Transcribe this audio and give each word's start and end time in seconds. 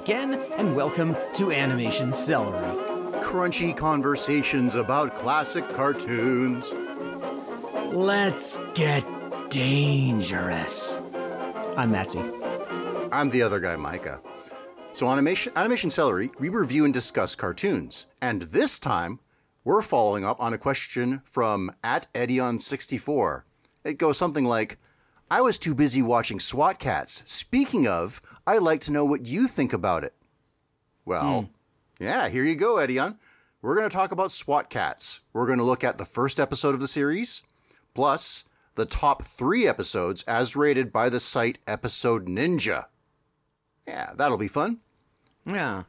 again, 0.00 0.32
and 0.56 0.74
welcome 0.74 1.14
to 1.34 1.52
Animation 1.52 2.10
Celery. 2.10 2.74
Crunchy 3.20 3.76
conversations 3.76 4.74
about 4.74 5.14
classic 5.14 5.68
cartoons. 5.74 6.72
Let's 7.92 8.58
get 8.72 9.04
dangerous. 9.50 11.02
I'm 11.76 11.92
Matsy. 11.92 13.08
I'm 13.12 13.28
the 13.28 13.42
other 13.42 13.60
guy, 13.60 13.76
Micah. 13.76 14.20
So, 14.94 15.06
Animation, 15.06 15.52
Animation 15.54 15.90
Celery, 15.90 16.30
we 16.38 16.48
review 16.48 16.86
and 16.86 16.94
discuss 16.94 17.34
cartoons. 17.34 18.06
And 18.22 18.42
this 18.42 18.78
time, 18.78 19.20
we're 19.64 19.82
following 19.82 20.24
up 20.24 20.40
on 20.40 20.54
a 20.54 20.58
question 20.58 21.20
from 21.26 21.72
at 21.84 22.10
Edion64. 22.14 23.42
It 23.84 23.98
goes 23.98 24.16
something 24.16 24.46
like 24.46 24.78
I 25.30 25.42
was 25.42 25.58
too 25.58 25.74
busy 25.74 26.00
watching 26.00 26.40
SWAT 26.40 26.78
Kats. 26.78 27.22
Speaking 27.24 27.86
of, 27.86 28.20
I'd 28.50 28.62
like 28.62 28.80
to 28.82 28.92
know 28.92 29.04
what 29.04 29.26
you 29.26 29.46
think 29.46 29.72
about 29.72 30.02
it. 30.02 30.12
Well, 31.04 31.50
yeah, 32.00 32.28
here 32.28 32.42
you 32.42 32.56
go, 32.56 32.74
Edion. 32.74 33.16
We're 33.62 33.76
going 33.76 33.88
to 33.88 33.96
talk 33.96 34.10
about 34.10 34.32
SWAT 34.32 34.68
Kats. 34.68 35.20
We're 35.32 35.46
going 35.46 35.58
to 35.58 35.64
look 35.64 35.84
at 35.84 35.98
the 35.98 36.04
first 36.04 36.40
episode 36.40 36.74
of 36.74 36.80
the 36.80 36.88
series, 36.88 37.44
plus 37.94 38.44
the 38.74 38.86
top 38.86 39.22
three 39.22 39.68
episodes 39.68 40.24
as 40.24 40.56
rated 40.56 40.92
by 40.92 41.08
the 41.08 41.20
site 41.20 41.58
Episode 41.68 42.26
Ninja. 42.26 42.86
Yeah, 43.86 44.14
that'll 44.16 44.36
be 44.36 44.48
fun. 44.48 44.80
Yeah. 45.46 45.84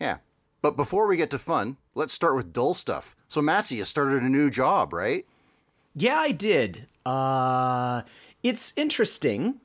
Yeah. 0.00 0.18
But 0.62 0.76
before 0.76 1.08
we 1.08 1.16
get 1.16 1.30
to 1.30 1.38
fun, 1.38 1.78
let's 1.96 2.14
start 2.14 2.36
with 2.36 2.52
dull 2.52 2.74
stuff. 2.74 3.16
So, 3.26 3.40
Matsy, 3.40 3.78
you 3.78 3.84
started 3.84 4.22
a 4.22 4.28
new 4.28 4.50
job, 4.50 4.92
right? 4.92 5.26
Yeah, 5.96 6.18
I 6.18 6.30
did. 6.30 6.86
Uh, 7.04 8.02
it's 8.44 8.72
interesting 8.76 9.56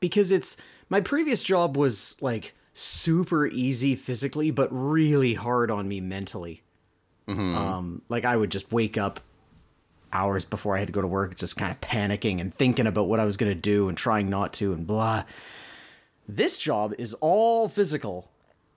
because 0.00 0.32
it's 0.32 0.56
my 0.88 1.00
previous 1.00 1.42
job 1.42 1.76
was 1.76 2.16
like 2.20 2.54
super 2.74 3.46
easy 3.46 3.94
physically, 3.94 4.50
but 4.50 4.68
really 4.70 5.34
hard 5.34 5.70
on 5.70 5.88
me 5.88 6.00
mentally. 6.00 6.62
Um, 7.56 8.02
like 8.08 8.24
I 8.24 8.36
would 8.36 8.50
just 8.50 8.72
wake 8.72 8.96
up 8.96 9.20
hours 10.12 10.44
before 10.46 10.74
I 10.74 10.78
had 10.78 10.86
to 10.88 10.92
go 10.92 11.02
to 11.02 11.06
work, 11.06 11.34
just 11.36 11.56
kind 11.58 11.70
of 11.70 11.80
panicking 11.80 12.40
and 12.40 12.52
thinking 12.54 12.86
about 12.86 13.08
what 13.08 13.20
I 13.20 13.24
was 13.26 13.36
going 13.36 13.52
to 13.52 13.60
do 13.60 13.88
and 13.88 13.98
trying 13.98 14.30
not 14.30 14.52
to 14.54 14.72
and 14.72 14.86
blah. 14.86 15.24
This 16.26 16.56
job 16.58 16.94
is 16.98 17.14
all 17.14 17.68
physical 17.68 18.30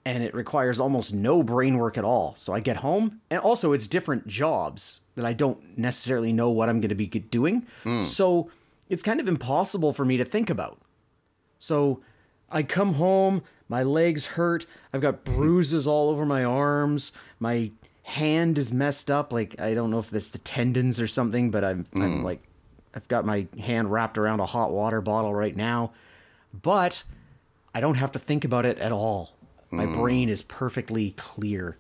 and 0.04 0.24
it 0.24 0.34
requires 0.34 0.80
almost 0.80 1.14
no 1.14 1.44
brain 1.44 1.78
work 1.78 1.98
at 1.98 2.04
all. 2.04 2.34
So 2.36 2.54
I 2.54 2.60
get 2.60 2.78
home 2.78 3.22
and 3.30 3.40
also 3.40 3.72
it's 3.72 3.88
different 3.88 4.28
jobs 4.28 5.02
that 5.16 5.26
I 5.26 5.34
don't 5.34 5.78
necessarily 5.78 6.34
know 6.34 6.50
what 6.50 6.68
I'm 6.68 6.82
going 6.82 6.90
to 6.90 6.96
be 6.96 7.08
doing. 7.08 7.66
So 8.04 8.50
it's 8.90 9.04
kind 9.04 9.20
of 9.22 9.28
impossible 9.30 9.94
for 9.94 10.04
me 10.04 10.18
to 10.18 10.26
think 10.26 10.50
about. 10.50 10.80
So 11.62 12.02
I 12.50 12.64
come 12.64 12.96
home, 12.96 13.44
my 13.70 13.84
legs 13.84 14.26
hurt, 14.26 14.66
I've 14.92 15.02
got 15.02 15.24
mm-hmm. 15.24 15.36
bruises 15.36 15.86
all 15.86 16.10
over 16.10 16.26
my 16.26 16.44
arms, 16.44 17.12
my 17.40 17.72
hand 18.04 18.58
is 18.58 18.74
messed 18.74 19.12
up 19.12 19.32
like 19.32 19.60
I 19.62 19.76
don't 19.76 19.92
know 19.92 20.00
if 20.00 20.10
that's 20.10 20.30
the 20.30 20.40
tendons 20.40 21.00
or 21.00 21.08
something, 21.08 21.52
but 21.52 21.64
I'm 21.64 21.86
I'm 21.94 22.20
mm. 22.20 22.24
like 22.24 22.42
I've 22.96 23.08
got 23.08 23.26
my 23.26 23.48
hand 23.60 23.92
wrapped 23.92 24.18
around 24.18 24.40
a 24.40 24.46
hot 24.46 24.72
water 24.72 25.02
bottle 25.02 25.34
right 25.34 25.56
now. 25.56 25.94
But 26.52 27.04
I 27.74 27.80
don't 27.80 27.96
have 27.96 28.12
to 28.12 28.20
think 28.20 28.44
about 28.44 28.66
it 28.66 28.80
at 28.80 28.92
all. 28.92 29.38
My 29.70 29.86
mm. 29.86 29.94
brain 29.94 30.30
is 30.30 30.42
perfectly 30.42 31.12
clear. 31.12 31.78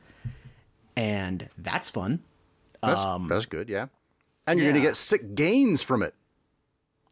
And 0.96 1.50
that's 1.58 1.90
fun. 1.90 2.22
That's, 2.81 3.00
um, 3.00 3.28
that's 3.28 3.46
good, 3.46 3.68
yeah. 3.68 3.88
And 4.48 4.59
you're 4.59 4.72
going 4.72 4.81
to 4.81 4.88
get 4.88 4.96
sick 4.96 5.36
gains 5.36 5.81
from 5.81 6.03
it. 6.03 6.13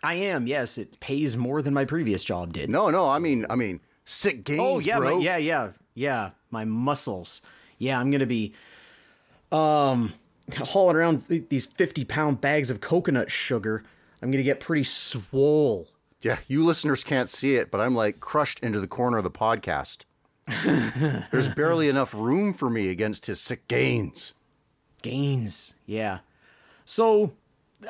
I 0.04 0.16
am, 0.16 0.48
yes, 0.48 0.78
it 0.78 1.00
pays 1.00 1.36
more 1.36 1.62
than 1.62 1.74
my 1.74 1.86
previous 1.86 2.24
job 2.24 2.54
did. 2.54 2.70
No, 2.70 2.90
no, 2.90 3.08
I 3.08 3.20
mean, 3.20 3.46
I 3.50 3.56
mean, 3.56 3.82
sick 4.06 4.44
gains, 4.44 4.60
Oh 4.62 4.80
yeah, 4.80 4.98
bro. 4.98 5.18
my, 5.18 5.24
yeah, 5.24 5.38
yeah, 5.38 5.72
yeah. 5.94 6.32
My 6.52 6.66
muscles. 6.66 7.42
Yeah, 7.78 8.00
I'm 8.00 8.10
gonna 8.12 8.26
be 8.26 8.54
um 9.52 10.14
hauling 10.58 10.96
around 10.96 11.28
th- 11.28 11.50
these 11.50 11.66
fifty 11.66 12.04
pound 12.06 12.42
bags 12.42 12.70
of 12.72 12.82
coconut 12.82 13.30
sugar. 13.32 13.84
I'm 14.22 14.32
gonna 14.32 14.44
get 14.44 14.60
pretty 14.60 14.84
swole. 14.84 15.88
Yeah, 16.22 16.40
you 16.48 16.66
listeners 16.66 17.04
can't 17.04 17.30
see 17.30 17.56
it, 17.56 17.72
but 17.72 17.80
I'm 17.80 17.96
like 17.96 18.20
crushed 18.20 18.60
into 18.62 18.80
the 18.80 18.88
corner 18.88 19.18
of 19.18 19.24
the 19.24 19.32
podcast. 19.32 20.00
There's 21.32 21.54
barely 21.54 21.88
enough 21.90 22.14
room 22.14 22.54
for 22.54 22.70
me 22.70 22.90
against 22.90 23.28
his 23.28 23.40
sick 23.40 23.68
gains. 23.68 24.34
Gains. 25.02 25.76
Yeah. 25.86 26.20
So 26.86 27.34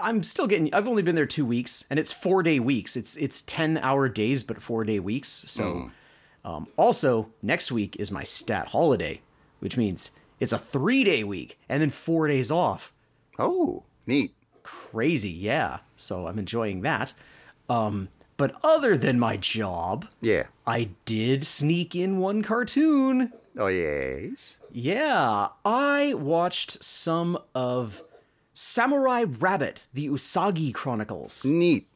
I'm 0.02 0.22
still 0.24 0.48
getting. 0.48 0.74
I've 0.74 0.88
only 0.88 1.02
been 1.02 1.16
there 1.16 1.26
two 1.26 1.46
weeks, 1.46 1.86
and 1.90 1.98
it's 2.00 2.12
four 2.12 2.44
day 2.44 2.60
weeks. 2.60 2.96
It's 2.96 3.16
it's 3.18 3.42
ten 3.42 3.78
hour 3.78 4.08
days, 4.10 4.44
but 4.44 4.62
four 4.62 4.84
day 4.84 5.00
weeks. 5.00 5.30
So, 5.30 5.92
um, 6.46 6.68
also 6.78 7.30
next 7.42 7.72
week 7.72 7.96
is 7.98 8.12
my 8.12 8.24
stat 8.24 8.68
holiday, 8.70 9.22
which 9.60 9.78
means 9.78 10.12
it's 10.40 10.54
a 10.54 10.58
three 10.60 11.04
day 11.04 11.24
week 11.24 11.60
and 11.68 11.82
then 11.82 11.90
four 11.90 12.28
days 12.28 12.52
off. 12.52 12.94
Oh, 13.40 13.84
neat. 14.06 14.34
crazy, 14.64 15.30
yeah. 15.30 15.80
So 15.96 16.28
I'm 16.28 16.38
enjoying 16.38 16.82
that. 16.82 17.14
Um, 17.70 18.10
but 18.38 18.56
other 18.64 18.96
than 18.96 19.20
my 19.20 19.38
job, 19.38 20.08
Yeah. 20.22 20.44
I 20.66 20.90
did 21.06 21.46
sneak 21.46 21.96
in 21.96 22.20
one 22.20 22.42
cartoon. 22.42 23.34
Oh, 23.58 23.68
yes. 23.68 24.56
Yeah, 24.72 25.50
I 25.66 26.14
watched 26.16 26.84
some 26.84 27.38
of 27.54 28.02
Samurai 28.62 29.24
Rabbit, 29.40 29.88
the 29.94 30.10
Usagi 30.10 30.74
Chronicles. 30.74 31.46
Neat. 31.46 31.88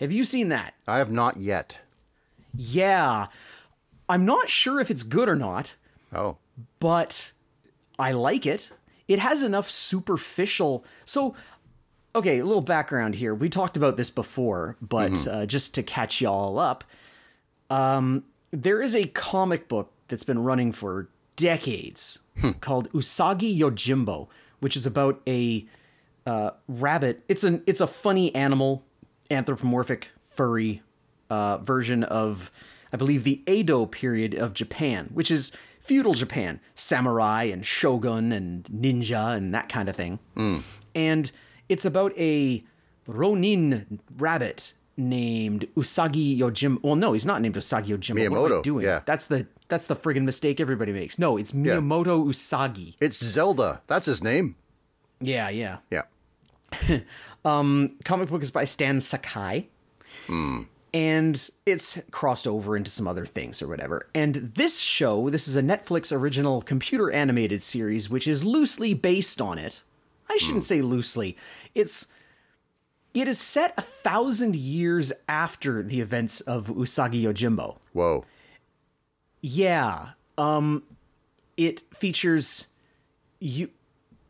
Have 0.00 0.10
you 0.10 0.24
seen 0.24 0.48
that? 0.48 0.72
I 0.88 0.96
have 0.96 1.10
not 1.10 1.36
yet. 1.36 1.80
Yeah. 2.54 3.26
I'm 4.08 4.24
not 4.24 4.48
sure 4.48 4.80
if 4.80 4.90
it's 4.90 5.02
good 5.02 5.28
or 5.28 5.36
not, 5.36 5.74
Oh. 6.14 6.38
but 6.80 7.32
I 7.98 8.12
like 8.12 8.46
it. 8.46 8.70
It 9.06 9.18
has 9.18 9.42
enough 9.42 9.68
superficial. 9.68 10.82
So, 11.04 11.34
okay, 12.14 12.38
a 12.38 12.44
little 12.46 12.62
background 12.62 13.16
here. 13.16 13.34
We 13.34 13.50
talked 13.50 13.76
about 13.76 13.98
this 13.98 14.08
before, 14.08 14.78
but 14.80 15.26
uh, 15.26 15.44
just 15.44 15.74
to 15.74 15.82
catch 15.82 16.22
y'all 16.22 16.58
up, 16.58 16.84
um, 17.68 18.24
there 18.50 18.80
is 18.80 18.94
a 18.94 19.08
comic 19.08 19.68
book 19.68 19.92
that's 20.08 20.24
been 20.24 20.42
running 20.42 20.72
for 20.72 21.10
decades 21.36 22.20
called 22.62 22.90
Usagi 22.92 23.58
Yojimbo, 23.58 24.28
which 24.60 24.76
is 24.76 24.86
about 24.86 25.20
a 25.26 25.66
uh, 26.26 26.50
rabbit. 26.68 27.22
It's 27.28 27.44
an 27.44 27.62
it's 27.66 27.80
a 27.80 27.86
funny 27.86 28.34
animal, 28.34 28.84
anthropomorphic, 29.30 30.10
furry 30.22 30.82
uh, 31.30 31.58
version 31.58 32.04
of, 32.04 32.50
I 32.92 32.96
believe, 32.96 33.24
the 33.24 33.42
Edo 33.50 33.86
period 33.86 34.34
of 34.34 34.52
Japan, 34.54 35.10
which 35.14 35.30
is 35.30 35.52
feudal 35.80 36.14
Japan, 36.14 36.60
samurai 36.74 37.44
and 37.44 37.64
shogun 37.64 38.32
and 38.32 38.64
ninja 38.64 39.36
and 39.36 39.54
that 39.54 39.68
kind 39.68 39.88
of 39.88 39.96
thing. 39.96 40.18
And 40.94 41.30
it's 41.68 41.84
about 41.84 42.16
a 42.18 42.64
Ronin 43.06 44.00
rabbit 44.16 44.72
named 44.96 45.68
Usagi 45.76 46.38
Yojimbo. 46.38 46.82
Well, 46.82 46.96
no, 46.96 47.12
he's 47.12 47.26
not 47.26 47.40
named 47.40 47.54
Usagi 47.56 47.86
Yojimbo. 47.86 48.30
what 48.30 48.38
am 48.38 48.44
I 48.44 48.48
Miyamoto, 48.58 48.62
doing? 48.62 48.84
yeah. 48.84 49.00
That's 49.04 49.26
the 49.26 49.46
that's 49.68 49.86
the 49.86 49.96
friggin' 49.96 50.22
mistake 50.24 50.60
everybody 50.60 50.92
makes. 50.92 51.18
No, 51.18 51.36
it's 51.36 51.52
Miyamoto 51.52 52.24
Usagi. 52.26 52.94
It's 53.00 53.18
Zelda. 53.22 53.82
That's 53.86 54.06
his 54.06 54.22
name. 54.22 54.56
Yeah, 55.20 55.48
yeah. 55.48 55.78
Yeah. 55.90 56.02
um, 57.44 57.90
comic 58.04 58.28
book 58.28 58.42
is 58.42 58.50
by 58.50 58.64
Stan 58.64 59.00
Sakai. 59.00 59.68
And 60.94 61.50
it's 61.66 62.00
crossed 62.10 62.46
over 62.48 62.76
into 62.76 62.90
some 62.90 63.06
other 63.06 63.26
things 63.26 63.60
or 63.60 63.68
whatever. 63.68 64.08
And 64.14 64.34
this 64.54 64.80
show, 64.80 65.28
this 65.30 65.46
is 65.46 65.54
a 65.54 65.62
Netflix 65.62 66.10
original 66.16 66.62
computer 66.62 67.10
animated 67.10 67.62
series, 67.62 68.08
which 68.08 68.26
is 68.26 68.44
loosely 68.44 68.94
based 68.94 69.40
on 69.40 69.58
it. 69.58 69.82
I 70.30 70.36
shouldn't 70.38 70.64
say 70.64 70.80
loosely. 70.80 71.36
It's 71.74 72.08
it 73.16 73.26
is 73.28 73.40
set 73.40 73.72
a 73.78 73.82
thousand 73.82 74.54
years 74.54 75.10
after 75.28 75.82
the 75.82 76.00
events 76.00 76.40
of 76.42 76.66
Usagi 76.68 77.22
Yojimbo. 77.22 77.78
Whoa. 77.92 78.24
Yeah. 79.40 80.10
Um 80.38 80.82
it 81.56 81.82
features 81.94 82.66
Yu- 83.40 83.70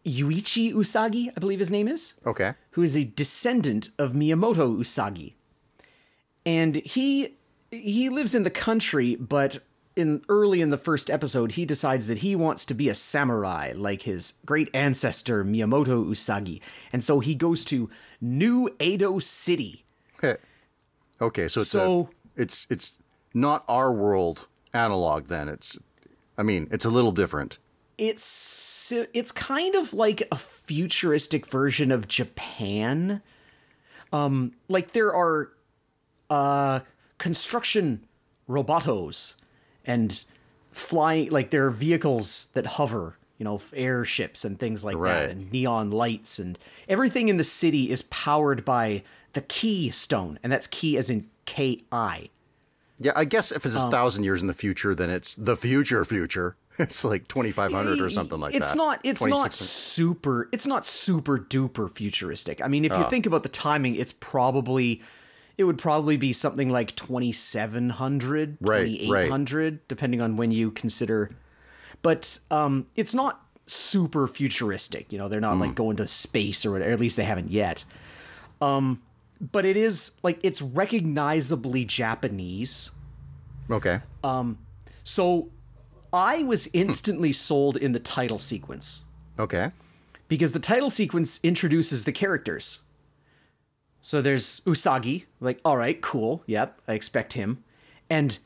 Yuichi 0.04 0.72
Usagi, 0.72 1.28
I 1.36 1.40
believe 1.40 1.58
his 1.58 1.70
name 1.70 1.88
is 1.88 2.14
Okay. 2.24 2.54
who 2.72 2.82
is 2.82 2.96
a 2.96 3.04
descendant 3.04 3.90
of 3.98 4.12
Miyamoto 4.12 4.78
Usagi. 4.78 5.34
And 6.44 6.76
he 6.76 7.34
he 7.72 8.08
lives 8.08 8.34
in 8.34 8.44
the 8.44 8.50
country, 8.50 9.16
but 9.16 9.58
in 9.96 10.22
early 10.28 10.60
in 10.60 10.70
the 10.70 10.76
first 10.78 11.08
episode, 11.10 11.52
he 11.52 11.64
decides 11.64 12.06
that 12.06 12.18
he 12.18 12.36
wants 12.36 12.64
to 12.66 12.74
be 12.74 12.88
a 12.88 12.94
samurai 12.94 13.72
like 13.74 14.02
his 14.02 14.34
great 14.44 14.68
ancestor 14.74 15.42
Miyamoto 15.44 16.04
Usagi. 16.06 16.60
And 16.92 17.02
so 17.02 17.20
he 17.20 17.34
goes 17.34 17.64
to 17.66 17.88
New 18.20 18.68
Edo 18.78 19.18
City. 19.18 19.84
Okay, 21.20 21.48
so 21.48 21.60
it's 21.62 21.70
So- 21.70 22.10
a, 22.36 22.42
it's 22.42 22.66
it's 22.68 22.98
not 23.32 23.64
our 23.68 23.90
world 23.90 24.48
analog 24.74 25.28
then. 25.28 25.48
It's 25.48 25.78
I 26.36 26.42
mean, 26.42 26.68
it's 26.70 26.84
a 26.84 26.90
little 26.90 27.12
different. 27.12 27.56
It's 27.96 28.92
it's 28.92 29.32
kind 29.32 29.74
of 29.74 29.94
like 29.94 30.28
a 30.30 30.36
futuristic 30.36 31.46
version 31.46 31.90
of 31.90 32.06
Japan. 32.06 33.22
Um 34.12 34.52
like 34.68 34.90
there 34.90 35.14
are 35.14 35.52
uh 36.28 36.80
construction 37.16 38.04
robotos 38.46 39.36
and 39.86 40.24
flying 40.72 41.30
like 41.30 41.50
there 41.50 41.66
are 41.66 41.70
vehicles 41.70 42.48
that 42.54 42.66
hover 42.66 43.16
you 43.38 43.44
know 43.44 43.60
airships 43.74 44.44
and 44.44 44.58
things 44.58 44.84
like 44.84 44.96
Right. 44.96 45.12
that 45.14 45.30
and 45.30 45.50
neon 45.52 45.90
lights 45.90 46.38
and 46.38 46.58
everything 46.88 47.28
in 47.28 47.36
the 47.36 47.44
city 47.44 47.90
is 47.90 48.02
powered 48.02 48.64
by 48.64 49.02
the 49.32 49.40
keystone 49.42 50.38
and 50.42 50.52
that's 50.52 50.66
key 50.66 50.96
as 50.98 51.08
in 51.10 51.28
ki 51.46 51.84
Yeah, 52.98 53.12
I 53.14 53.24
guess 53.24 53.52
if 53.52 53.64
it's 53.66 53.76
Um, 53.76 53.88
a 53.88 53.90
thousand 53.90 54.24
years 54.24 54.40
in 54.40 54.48
the 54.48 54.54
future, 54.54 54.94
then 54.94 55.10
it's 55.10 55.34
the 55.34 55.56
future 55.56 56.04
future. 56.04 56.56
It's 56.78 57.04
like 57.04 57.26
2500 57.28 58.00
or 58.02 58.10
something 58.10 58.38
like 58.38 58.54
it's 58.54 58.70
that. 58.72 58.76
not 58.76 59.00
it's 59.02 59.24
not 59.24 59.54
super 59.54 60.46
it's 60.52 60.66
not 60.66 60.84
super 60.84 61.38
duper 61.38 61.90
futuristic 61.90 62.60
i 62.62 62.68
mean 62.68 62.84
if 62.84 62.92
you 62.92 63.04
think 63.08 63.24
about 63.24 63.44
the 63.44 63.48
timing 63.48 63.94
it's 63.94 64.12
probably 64.12 65.00
it 65.58 65.64
would 65.64 65.78
probably 65.78 66.16
be 66.16 66.32
something 66.32 66.68
like 66.68 66.94
2700 66.96 68.58
Right, 68.60 68.78
right. 68.78 69.28
2800 69.28 69.88
depending 69.88 70.20
on 70.20 70.36
when 70.36 70.50
you 70.50 70.70
consider 70.70 71.30
but 72.02 72.38
um 72.50 72.86
it's 72.96 73.14
not 73.14 73.42
super 73.66 74.26
futuristic 74.28 75.12
you 75.12 75.18
know 75.18 75.28
they're 75.28 75.40
not 75.40 75.54
Hmm. 75.54 75.60
like 75.62 75.74
going 75.74 75.96
to 75.96 76.06
space 76.06 76.64
or 76.64 76.72
whatever 76.72 76.90
at 76.90 77.00
least 77.00 77.16
they 77.16 77.24
haven't 77.24 77.50
yet 77.50 77.84
um 78.60 79.02
but 79.40 79.64
it 79.64 79.76
is 79.76 80.12
like 80.22 80.38
it's 80.42 80.62
recognizably 80.62 81.84
japanese 81.84 82.90
Okay. 83.70 84.00
um, 84.22 84.58
so 85.02 85.48
i 86.12 86.42
was 86.44 86.68
instantly 86.72 87.32
sold 87.32 87.76
in 87.76 87.92
the 87.92 87.98
title 87.98 88.38
sequence 88.38 89.04
Okay. 89.38 89.70
because 90.28 90.52
the 90.52 90.60
title 90.60 90.88
sequence 90.90 91.40
introduces 91.42 92.04
the 92.04 92.12
characters. 92.12 92.80
So 94.06 94.22
there's 94.22 94.60
Usagi, 94.60 95.24
like, 95.40 95.58
all 95.64 95.76
right, 95.76 96.00
cool, 96.00 96.44
yep, 96.46 96.80
I 96.86 96.92
expect 96.92 97.32
him. 97.32 97.64
And 98.08 98.38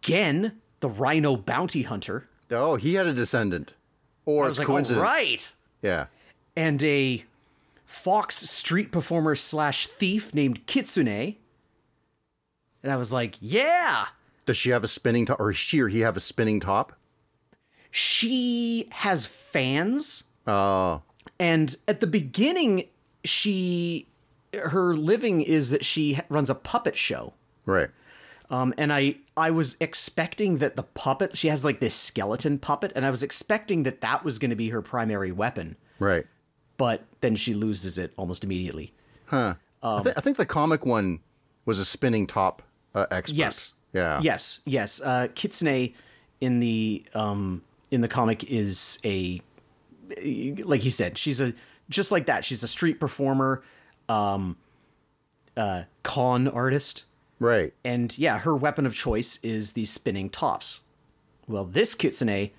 Gen, 0.00 0.62
the 0.80 0.88
rhino 0.88 1.36
bounty 1.36 1.82
hunter. 1.82 2.26
Oh, 2.50 2.76
he 2.76 2.94
had 2.94 3.06
a 3.06 3.12
descendant. 3.12 3.74
Or 4.24 4.44
I 4.44 4.48
it's 4.48 4.58
was 4.58 4.66
like, 4.66 4.90
all 4.90 4.98
right. 5.02 5.52
Yeah. 5.82 6.06
And 6.56 6.82
a 6.82 7.22
fox 7.84 8.36
street 8.48 8.92
performer 8.92 9.34
slash 9.34 9.88
thief 9.88 10.34
named 10.34 10.66
Kitsune. 10.66 11.36
And 12.82 12.90
I 12.90 12.96
was 12.96 13.12
like, 13.12 13.34
yeah, 13.42 14.06
Does 14.46 14.56
she 14.56 14.70
have 14.70 14.84
a 14.84 14.88
spinning 14.88 15.26
top, 15.26 15.38
or 15.38 15.52
she 15.52 15.80
or 15.80 15.88
he 15.88 16.00
have 16.00 16.16
a 16.16 16.20
spinning 16.20 16.60
top? 16.60 16.94
she 17.90 18.88
has 18.90 19.26
fans. 19.26 20.24
Oh, 20.46 21.02
And 21.38 21.76
at 21.86 22.00
the 22.00 22.06
beginning, 22.06 22.84
she, 23.22 24.08
her 24.56 24.94
living 24.94 25.40
is 25.40 25.70
that 25.70 25.84
she 25.84 26.18
runs 26.28 26.50
a 26.50 26.54
puppet 26.54 26.96
show. 26.96 27.34
right. 27.66 27.88
Um, 28.50 28.74
and 28.76 28.92
I 28.92 29.16
I 29.38 29.50
was 29.50 29.74
expecting 29.80 30.58
that 30.58 30.76
the 30.76 30.82
puppet 30.82 31.34
she 31.36 31.48
has 31.48 31.64
like 31.64 31.80
this 31.80 31.94
skeleton 31.94 32.58
puppet, 32.58 32.92
and 32.94 33.04
I 33.06 33.10
was 33.10 33.22
expecting 33.22 33.84
that 33.84 34.02
that 34.02 34.22
was 34.22 34.38
going 34.38 34.50
to 34.50 34.56
be 34.56 34.68
her 34.68 34.82
primary 34.82 35.32
weapon, 35.32 35.76
Right. 35.98 36.26
but 36.76 37.04
then 37.22 37.36
she 37.36 37.54
loses 37.54 37.96
it 37.98 38.12
almost 38.18 38.44
immediately. 38.44 38.92
Huh. 39.26 39.54
I, 39.82 39.86
Um, 39.96 40.04
thi- 40.04 40.12
I 40.16 40.20
think 40.20 40.36
the 40.36 40.44
comic 40.46 40.84
one 40.84 41.20
was 41.64 41.78
a 41.78 41.84
spinning 41.86 42.26
top 42.26 42.60
uh, 42.94 43.06
expert. 43.10 43.34
Yes. 43.36 43.72
Yeah. 43.94 44.20
Yes. 44.22 44.60
Yes. 44.66 45.00
Uh, 45.02 45.28
Kitsune 45.34 45.94
in 46.42 46.60
the 46.60 47.02
um 47.14 47.62
in 47.90 48.02
the 48.02 48.08
comic 48.08 48.44
is 48.44 48.98
a 49.06 49.40
like 50.64 50.84
you 50.84 50.90
said, 50.90 51.16
she's 51.16 51.40
a 51.40 51.54
just 51.88 52.10
like 52.12 52.26
that. 52.26 52.44
She's 52.44 52.62
a 52.62 52.68
street 52.68 53.00
performer, 53.00 53.62
um, 54.08 54.56
uh, 55.56 55.84
con 56.02 56.48
artist. 56.48 57.04
Right. 57.40 57.72
And 57.84 58.16
yeah, 58.16 58.38
her 58.38 58.54
weapon 58.54 58.86
of 58.86 58.94
choice 58.94 59.38
is 59.42 59.72
the 59.72 59.84
spinning 59.84 60.30
tops. 60.30 60.82
Well, 61.46 61.64
this 61.64 61.94
kitsune 61.94 62.50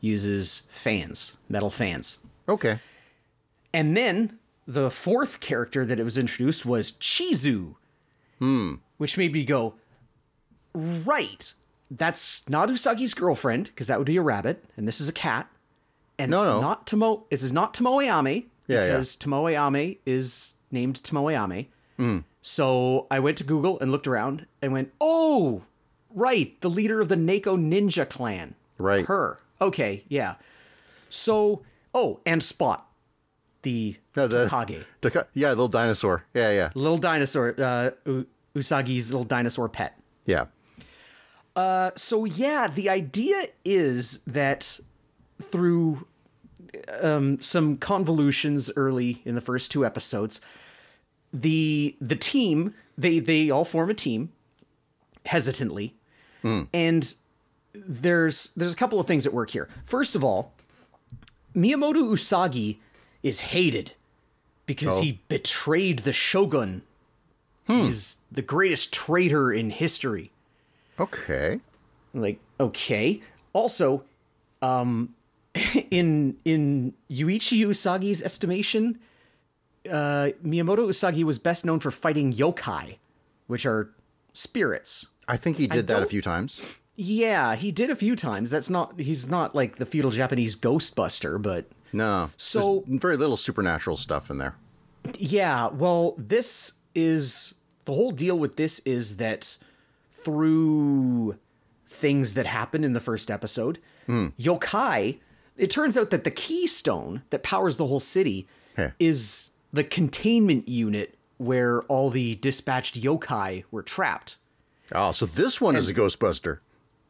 uses 0.00 0.66
fans, 0.70 1.36
metal 1.48 1.70
fans. 1.70 2.18
Okay. 2.48 2.80
And 3.72 3.96
then 3.96 4.38
the 4.66 4.90
fourth 4.90 5.40
character 5.40 5.84
that 5.84 6.00
it 6.00 6.04
was 6.04 6.18
introduced 6.18 6.66
was 6.66 6.92
Chizu. 6.92 7.74
Which 8.98 9.16
made 9.16 9.32
me 9.32 9.44
go, 9.44 9.74
right. 10.74 11.54
That's 11.90 12.42
not 12.48 12.68
Usagi's 12.70 13.14
girlfriend, 13.14 13.66
because 13.66 13.86
that 13.86 13.98
would 13.98 14.06
be 14.06 14.16
a 14.16 14.22
rabbit, 14.22 14.64
and 14.76 14.88
this 14.88 15.00
is 15.00 15.08
a 15.08 15.12
cat. 15.12 15.48
And 16.18 16.30
No, 16.30 16.38
it's 16.38 16.46
no. 16.46 16.60
not 16.60 16.86
Tomo 16.86 17.24
this 17.30 17.42
is 17.44 17.52
not 17.52 17.74
Tomoeame, 17.74 18.46
Yeah, 18.66 18.78
yeah. 18.80 18.86
because 18.86 19.16
Tomoeame 19.16 19.98
is 20.06 20.54
named 20.72 21.02
Tomoeame. 21.02 21.68
Hmm. 21.96 22.18
So 22.40 23.06
I 23.10 23.20
went 23.20 23.38
to 23.38 23.44
Google 23.44 23.78
and 23.80 23.92
looked 23.92 24.06
around 24.08 24.46
and 24.60 24.72
went, 24.72 24.92
oh, 25.00 25.62
right, 26.10 26.60
the 26.60 26.70
leader 26.70 27.00
of 27.00 27.08
the 27.08 27.14
Neko 27.16 27.56
Ninja 27.56 28.08
clan. 28.08 28.54
Right. 28.78 29.06
Her. 29.06 29.38
Okay, 29.60 30.04
yeah. 30.08 30.34
So, 31.08 31.62
oh, 31.94 32.20
and 32.26 32.42
Spot, 32.42 32.84
the 33.62 33.96
Yeah, 34.16 34.26
the- 34.26 34.48
Kage, 34.48 34.84
Daka- 35.00 35.28
yeah, 35.34 35.50
little 35.50 35.68
dinosaur. 35.68 36.24
Yeah, 36.34 36.50
yeah. 36.50 36.70
little 36.74 36.98
dinosaur, 36.98 37.54
uh, 37.58 37.90
U- 38.06 38.26
Usagi's 38.56 39.10
little 39.12 39.24
dinosaur 39.24 39.68
pet. 39.68 39.96
Yeah. 40.26 40.46
Uh, 41.54 41.90
So 41.96 42.24
yeah, 42.24 42.66
the 42.66 42.88
idea 42.88 43.44
is 43.64 44.18
that 44.26 44.80
through 45.40 46.06
um, 47.00 47.40
some 47.40 47.76
convolutions 47.76 48.70
early 48.76 49.20
in 49.24 49.34
the 49.34 49.40
first 49.40 49.70
two 49.70 49.84
episodes, 49.84 50.40
the 51.32 51.96
the 52.00 52.16
team 52.16 52.74
they 52.98 53.18
they 53.18 53.50
all 53.50 53.64
form 53.64 53.90
a 53.90 53.94
team 53.94 54.30
hesitantly, 55.26 55.94
and 56.42 57.14
there's 57.74 58.52
there's 58.56 58.72
a 58.72 58.76
couple 58.76 58.98
of 59.00 59.06
things 59.06 59.26
at 59.26 59.32
work 59.32 59.50
here. 59.50 59.68
First 59.86 60.14
of 60.14 60.22
all, 60.24 60.52
Miyamoto 61.54 62.02
Usagi 62.10 62.78
is 63.22 63.40
hated 63.40 63.92
because 64.66 64.98
he 64.98 65.20
betrayed 65.28 66.00
the 66.00 66.12
shogun. 66.12 66.82
He's 67.66 68.18
the 68.30 68.42
greatest 68.42 68.92
traitor 68.92 69.50
in 69.52 69.70
history 69.70 70.30
Okay. 70.98 71.60
like 72.12 72.38
okay 72.60 73.22
also 73.54 74.04
um 74.60 75.14
in 75.90 76.36
in 76.44 76.92
yuichi 77.10 77.58
usagi's 77.60 78.22
estimation 78.22 78.98
uh 79.90 80.30
miyamoto 80.44 80.86
usagi 80.88 81.24
was 81.24 81.38
best 81.38 81.64
known 81.64 81.80
for 81.80 81.90
fighting 81.90 82.32
yokai 82.32 82.96
which 83.46 83.66
are 83.66 83.90
spirits 84.32 85.08
I 85.28 85.36
think 85.36 85.56
he 85.56 85.66
did 85.66 85.86
that 85.88 86.02
a 86.02 86.06
few 86.06 86.22
times. 86.22 86.60
yeah 86.96 87.54
he 87.56 87.70
did 87.72 87.90
a 87.90 87.96
few 87.96 88.14
times 88.16 88.50
that's 88.50 88.68
not 88.70 88.98
he's 89.00 89.28
not 89.28 89.54
like 89.54 89.76
the 89.76 89.86
feudal 89.86 90.10
japanese 90.10 90.54
ghostbuster 90.56 91.40
but 91.40 91.66
No. 91.92 92.30
So- 92.36 92.84
very 92.86 93.16
little 93.16 93.36
supernatural 93.36 93.96
stuff 93.96 94.30
in 94.30 94.38
there. 94.38 94.54
Yeah, 95.18 95.68
well, 95.68 96.14
this 96.16 96.74
is 96.94 97.54
the 97.84 97.92
whole 97.92 98.12
deal 98.12 98.38
with 98.38 98.56
this 98.56 98.78
is 98.86 99.16
that 99.18 99.56
through 100.10 101.36
things 101.86 102.34
that 102.34 102.46
happen 102.46 102.84
in 102.84 102.92
the 102.94 103.00
first 103.00 103.30
episode, 103.30 103.78
yokai, 104.08 105.18
it 105.56 105.70
turns 105.70 105.96
out 105.98 106.10
that 106.10 106.24
the 106.24 106.30
keystone 106.30 107.22
that 107.30 107.42
powers 107.42 107.76
the 107.76 107.86
whole 107.86 108.00
city 108.00 108.46
Heh. 108.76 108.90
is 108.98 109.50
the 109.72 109.84
containment 109.84 110.68
unit 110.68 111.16
where 111.38 111.82
all 111.84 112.10
the 112.10 112.34
dispatched 112.36 113.00
yokai 113.00 113.64
were 113.70 113.82
trapped 113.82 114.36
Oh, 114.94 115.12
so 115.12 115.24
this 115.26 115.58
one 115.60 115.74
is 115.76 115.88
a 115.88 115.94
Ghostbuster. 115.94 116.58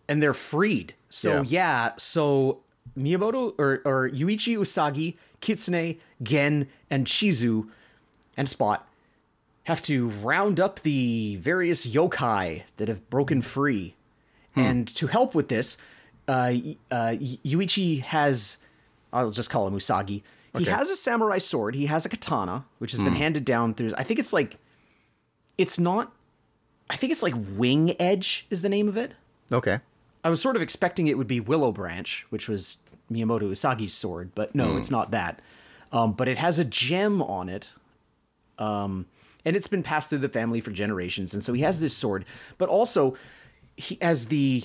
and 0.09 0.23
they're 0.23 0.35
freed. 0.35 0.95
So 1.11 1.39
Yeah. 1.39 1.43
yeah, 1.47 1.93
so 1.99 2.61
Miyamoto 2.97 3.55
or, 3.59 3.83
or 3.85 4.09
Yuichi 4.11 4.57
Usagi, 4.57 5.17
Kitsune, 5.41 5.99
Gen, 6.23 6.69
and 6.91 7.07
Chizu 7.07 7.69
and 8.37 8.49
Spot 8.49 8.87
have 9.65 9.83
to 9.83 10.09
round 10.09 10.61
up 10.61 10.81
the 10.81 11.37
various 11.37 11.87
yokai 11.87 12.63
that 12.77 12.89
have 12.89 13.09
broken 13.11 13.43
free. 13.43 13.95
And 14.55 14.87
to 14.97 15.07
help 15.07 15.35
with 15.35 15.49
this, 15.49 15.79
uh, 16.29 16.53
uh, 16.91 17.15
Yuichi 17.19 18.03
has, 18.03 18.59
I'll 19.13 19.31
just 19.31 19.51
call 19.51 19.67
him 19.67 19.75
Usagi. 19.75 20.23
He 20.59 20.65
has 20.67 20.91
a 20.91 20.97
samurai 20.97 21.39
sword. 21.39 21.75
He 21.75 21.87
has 21.87 22.05
a 22.05 22.09
katana, 22.09 22.65
which 22.79 22.93
has 22.93 23.01
been 23.01 23.15
handed 23.15 23.45
down 23.45 23.73
through. 23.75 23.93
I 23.97 24.03
think 24.03 24.21
it's 24.21 24.33
like, 24.33 24.59
it's 25.57 25.79
not. 25.79 26.13
I 26.91 26.97
think 26.97 27.11
it's 27.11 27.23
like 27.23 27.35
Wing 27.57 27.95
Edge 27.99 28.47
is 28.51 28.61
the 28.61 28.69
name 28.69 28.87
of 28.87 28.97
it. 28.99 29.13
Okay. 29.51 29.81
I 30.23 30.31
was 30.31 30.43
sort 30.43 30.57
of 30.57 30.63
expecting 30.63 31.07
it 31.07 31.17
would 31.17 31.27
be 31.27 31.41
Willow 31.41 31.73
Branch, 31.73 32.27
which 32.29 32.49
was 32.49 32.79
Miyamoto 33.11 33.43
Usagi's 33.43 33.95
sword, 33.95 34.33
but 34.35 34.55
no, 34.55 34.77
it's 34.77 34.91
not 34.91 35.11
that. 35.11 35.41
Um, 35.91 36.13
but 36.13 36.29
it 36.29 36.39
has 36.39 36.59
a 36.59 36.65
gem 36.65 37.23
on 37.23 37.49
it. 37.49 37.69
Um, 38.59 39.07
and 39.45 39.57
it's 39.57 39.69
been 39.69 39.83
passed 39.83 40.09
through 40.11 40.19
the 40.19 40.29
family 40.29 40.61
for 40.61 40.71
generations, 40.71 41.35
and 41.35 41.43
so 41.43 41.53
he 41.53 41.63
has 41.63 41.81
this 41.81 41.97
sword. 41.97 42.25
But 42.59 42.69
also, 42.69 43.17
he 43.77 44.01
as 44.01 44.27
the 44.27 44.65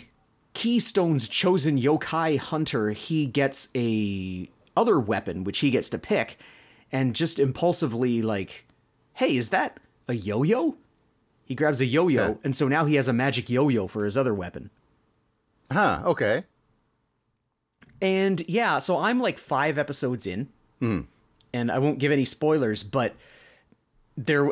Keystone's 0.54 1.28
chosen 1.28 1.80
yokai 1.80 2.38
hunter, 2.38 2.92
he 2.92 3.26
gets 3.26 3.70
a 3.76 4.50
other 4.78 5.00
weapon 5.00 5.44
which 5.44 5.60
he 5.60 5.72
gets 5.72 5.90
to 5.90 5.98
pick, 5.98 6.38
and 6.92 7.14
just 7.16 7.40
impulsively 7.40 8.22
like, 8.22 8.66
"Hey, 9.16 9.36
is 9.36 9.50
that 9.50 9.80
a 10.08 10.14
yo-yo?" 10.14 10.78
He 11.44 11.56
grabs 11.56 11.82
a 11.82 11.86
yo-yo, 11.86 12.28
Yeah. 12.28 12.34
and 12.44 12.56
so 12.56 12.68
now 12.68 12.86
he 12.86 12.96
has 12.96 13.08
a 13.08 13.14
magic 13.14 13.50
yo-yo 13.50 13.88
for 13.88 14.06
his 14.06 14.16
other 14.18 14.34
weapon. 14.34 14.70
Huh. 15.72 16.02
Okay. 16.06 16.44
And 18.02 18.44
yeah, 18.48 18.80
so 18.80 18.98
I'm 19.00 19.20
like 19.20 19.38
five 19.40 19.78
episodes 19.78 20.28
in, 20.28 20.50
Hmm. 20.80 21.02
and 21.54 21.72
I 21.72 21.80
won't 21.80 22.00
give 22.00 22.12
any 22.12 22.26
spoilers, 22.26 22.84
but 22.84 23.16
there 24.16 24.50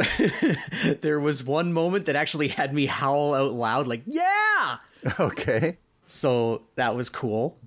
there 1.01 1.19
was 1.19 1.43
one 1.43 1.71
moment 1.73 2.05
that 2.07 2.15
actually 2.15 2.47
had 2.49 2.73
me 2.73 2.87
howl 2.87 3.33
out 3.33 3.51
loud, 3.51 3.87
like 3.87 4.01
"Yeah!" 4.05 4.77
Okay. 5.19 5.77
So 6.07 6.63
that 6.75 6.95
was 6.95 7.09
cool. 7.09 7.57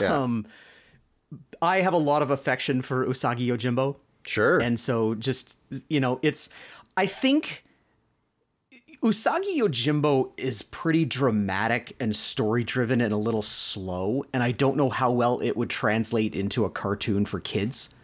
Yeah. 0.00 0.12
Um, 0.22 0.46
I 1.60 1.80
have 1.80 1.92
a 1.92 1.98
lot 1.98 2.22
of 2.22 2.30
affection 2.30 2.82
for 2.82 3.06
Usagi 3.06 3.46
Yojimbo. 3.46 3.96
Sure. 4.24 4.58
And 4.58 4.78
so 4.78 5.14
just 5.14 5.58
you 5.88 6.00
know, 6.00 6.18
it's 6.22 6.50
I 6.96 7.06
think 7.06 7.64
Usagi 9.02 9.58
Yojimbo 9.58 10.32
is 10.36 10.62
pretty 10.62 11.04
dramatic 11.04 11.94
and 12.00 12.14
story 12.14 12.64
driven 12.64 13.00
and 13.00 13.12
a 13.12 13.16
little 13.16 13.42
slow, 13.42 14.24
and 14.32 14.42
I 14.42 14.52
don't 14.52 14.76
know 14.76 14.90
how 14.90 15.10
well 15.10 15.40
it 15.40 15.56
would 15.56 15.70
translate 15.70 16.34
into 16.34 16.64
a 16.64 16.70
cartoon 16.70 17.24
for 17.26 17.40
kids. 17.40 17.94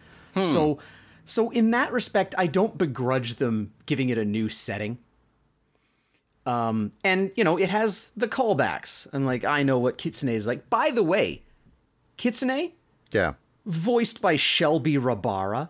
So 0.42 0.78
so 1.24 1.50
in 1.50 1.70
that 1.70 1.92
respect, 1.92 2.34
I 2.36 2.46
don't 2.46 2.76
begrudge 2.76 3.34
them 3.34 3.72
giving 3.86 4.08
it 4.08 4.18
a 4.18 4.24
new 4.24 4.48
setting. 4.48 4.98
Um, 6.46 6.92
and 7.02 7.30
you 7.36 7.44
know, 7.44 7.56
it 7.56 7.70
has 7.70 8.10
the 8.16 8.28
callbacks. 8.28 9.10
And 9.12 9.24
like 9.26 9.44
I 9.44 9.62
know 9.62 9.78
what 9.78 9.96
Kitsune 9.96 10.28
is 10.28 10.46
like. 10.46 10.68
By 10.68 10.90
the 10.90 11.02
way, 11.02 11.42
Kitsune, 12.16 12.72
yeah. 13.12 13.34
Voiced 13.66 14.20
by 14.20 14.36
Shelby 14.36 14.94
Rabara, 14.94 15.68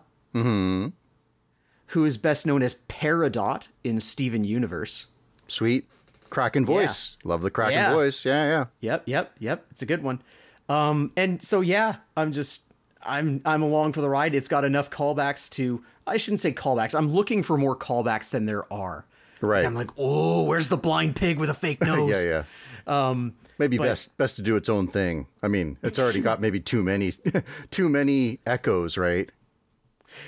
who 1.87 2.03
is 2.05 2.17
best 2.17 2.45
known 2.45 2.61
as 2.61 2.73
Peridot 2.89 3.67
in 3.83 3.99
Steven 3.99 4.43
Universe. 4.43 5.07
Sweet. 5.47 5.85
Kraken 6.29 6.65
voice. 6.65 7.15
Love 7.23 7.41
the 7.41 7.51
Kraken 7.51 7.73
Yeah. 7.73 7.93
voice. 7.93 8.25
Yeah, 8.25 8.45
yeah. 8.45 8.65
Yep, 8.81 9.03
yep, 9.05 9.31
yep. 9.39 9.65
It's 9.71 9.81
a 9.81 9.85
good 9.85 10.03
one. 10.03 10.21
Um, 10.67 11.11
and 11.15 11.41
so 11.41 11.61
yeah, 11.61 11.97
I'm 12.17 12.31
just 12.31 12.63
I'm 13.03 13.41
I'm 13.45 13.61
along 13.61 13.93
for 13.93 14.01
the 14.01 14.09
ride. 14.09 14.33
It's 14.33 14.47
got 14.47 14.65
enough 14.65 14.89
callbacks 14.89 15.49
to 15.51 15.83
I 16.07 16.17
shouldn't 16.17 16.39
say 16.41 16.51
callbacks. 16.51 16.95
I'm 16.97 17.07
looking 17.09 17.43
for 17.43 17.57
more 17.57 17.75
callbacks 17.77 18.31
than 18.31 18.47
there 18.47 18.71
are. 18.73 19.05
Right. 19.41 19.63
I'm 19.65 19.75
like, 19.75 19.91
oh, 19.97 20.43
where's 20.43 20.67
the 20.69 20.77
blind 20.77 21.15
pig 21.15 21.37
with 21.39 21.49
a 21.49 21.53
fake 21.53 21.81
nose? 21.85 22.23
yeah, 22.23 22.43
yeah. 22.87 23.09
Um, 23.09 23.35
maybe 23.57 23.77
best 23.77 24.15
best 24.17 24.35
to 24.37 24.41
do 24.41 24.55
its 24.55 24.69
own 24.69 24.87
thing. 24.87 25.27
I 25.41 25.47
mean, 25.47 25.77
it's 25.83 25.99
already 25.99 26.21
got 26.21 26.41
maybe 26.41 26.59
too 26.59 26.83
many 26.83 27.11
too 27.71 27.89
many 27.89 28.39
echoes, 28.45 28.97
right? 28.97 29.29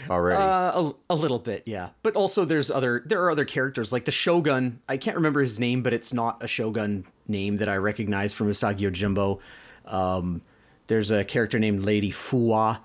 Already. 0.09 0.41
Uh, 0.41 0.81
a, 0.81 0.95
a 1.11 1.15
little 1.15 1.39
bit, 1.39 1.63
yeah. 1.65 1.89
But 2.03 2.15
also, 2.15 2.45
there's 2.45 2.71
other 2.71 3.03
there 3.05 3.23
are 3.23 3.31
other 3.31 3.45
characters 3.45 3.91
like 3.91 4.05
the 4.05 4.11
Shogun. 4.11 4.81
I 4.89 4.97
can't 4.97 5.15
remember 5.15 5.41
his 5.41 5.59
name, 5.59 5.83
but 5.83 5.93
it's 5.93 6.13
not 6.13 6.43
a 6.43 6.47
Shogun 6.47 7.05
name 7.27 7.57
that 7.57 7.69
I 7.69 7.75
recognize 7.77 8.33
from 8.33 8.49
Usagi 8.49 8.79
Yojimbo. 8.79 9.39
Um, 9.85 10.41
there's 10.87 11.11
a 11.11 11.23
character 11.23 11.59
named 11.59 11.83
Lady 11.83 12.11
Fuwa. 12.11 12.79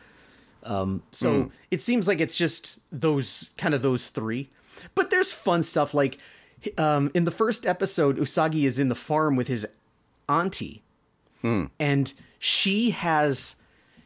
Um, 0.64 1.02
so 1.10 1.50
it 1.72 1.80
seems 1.80 2.06
like 2.06 2.20
it's 2.20 2.36
just 2.36 2.78
those 2.92 3.50
kind 3.56 3.74
of 3.74 3.82
those 3.82 4.08
three. 4.08 4.50
But 4.94 5.10
there's 5.10 5.32
fun 5.32 5.62
stuff 5.62 5.92
like 5.94 6.18
um, 6.78 7.10
in 7.14 7.24
the 7.24 7.30
first 7.30 7.66
episode, 7.66 8.18
Usagi 8.18 8.64
is 8.64 8.78
in 8.78 8.88
the 8.88 8.94
farm 8.94 9.36
with 9.36 9.48
his 9.48 9.66
auntie, 10.32 10.82
and 11.78 12.12
she 12.38 12.90
has 12.90 13.56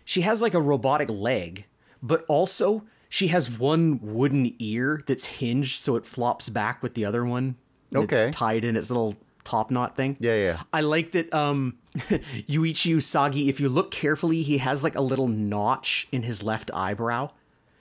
she 0.05 0.23
has 0.23 0.43
like 0.43 0.55
a 0.55 0.61
robotic 0.61 1.09
leg, 1.09 1.67
but 2.03 2.25
also 2.29 2.85
she 3.09 3.29
has 3.29 3.51
one 3.51 3.99
wooden 4.03 4.55
ear 4.59 5.03
that's 5.07 5.27
hinged 5.27 5.81
so 5.81 5.97
it 5.97 6.05
flops 6.05 6.49
back 6.49 6.83
with 6.83 6.95
the 6.95 7.05
other 7.05 7.25
one. 7.25 7.57
Okay. 7.95 8.29
It's 8.29 8.37
tied 8.37 8.65
in 8.65 8.77
its 8.77 8.91
little 8.91 9.17
top 9.45 9.71
knot 9.71 9.97
thing. 9.97 10.17
Yeah, 10.21 10.37
yeah. 10.37 10.63
I 10.73 10.81
like 10.81 11.13
that 11.13 11.33
um 11.33 11.79
Yuichi 11.97 12.95
Usagi, 12.95 13.49
if 13.49 13.61
you 13.61 13.69
look 13.69 13.91
carefully, 13.91 14.43
he 14.43 14.59
has 14.59 14.85
like 14.85 14.97
a 14.97 15.03
little 15.03 15.29
notch 15.29 16.09
in 16.13 16.23
his 16.25 16.43
left 16.43 16.71
eyebrow. 16.75 17.31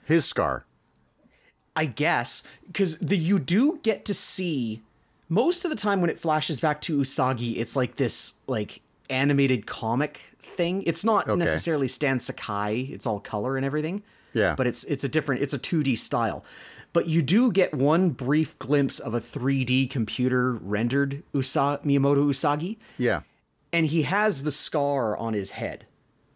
His 0.04 0.24
scar. 0.24 0.64
I 1.74 1.84
guess 1.84 2.42
because 2.66 2.98
the 2.98 3.18
you 3.18 3.38
do 3.38 3.80
get 3.82 4.06
to 4.06 4.14
see 4.14 4.82
most 5.28 5.64
of 5.64 5.70
the 5.70 5.76
time 5.76 6.00
when 6.00 6.10
it 6.10 6.18
flashes 6.18 6.60
back 6.60 6.80
to 6.82 6.98
Usagi, 6.98 7.56
it's 7.58 7.76
like 7.76 7.96
this 7.96 8.34
like 8.46 8.80
animated 9.10 9.66
comic 9.66 10.32
thing. 10.42 10.82
It's 10.84 11.04
not 11.04 11.28
Okay. 11.28 11.38
necessarily 11.38 11.88
Stan 11.88 12.18
Sakai. 12.20 12.88
It's 12.92 13.06
all 13.06 13.20
color 13.20 13.56
and 13.56 13.64
everything. 13.66 14.02
Yeah. 14.32 14.54
but 14.54 14.66
it's 14.66 14.84
it's 14.84 15.02
a 15.02 15.08
different. 15.08 15.40
It's 15.42 15.54
a 15.54 15.58
2D 15.58 15.96
style. 15.96 16.44
But 16.92 17.08
you 17.08 17.22
do 17.22 17.50
get 17.50 17.72
one 17.72 18.10
brief 18.10 18.58
glimpse 18.58 18.98
of 18.98 19.14
a 19.14 19.20
3D 19.20 19.88
computer 19.90 20.52
rendered 20.52 21.22
Usa- 21.32 21.80
Miyamoto 21.84 22.26
Usagi, 22.28 22.76
Yeah. 22.98 23.20
and 23.72 23.86
he 23.86 24.02
has 24.02 24.42
the 24.42 24.52
scar 24.52 25.16
on 25.16 25.32
his 25.32 25.52
head. 25.52 25.86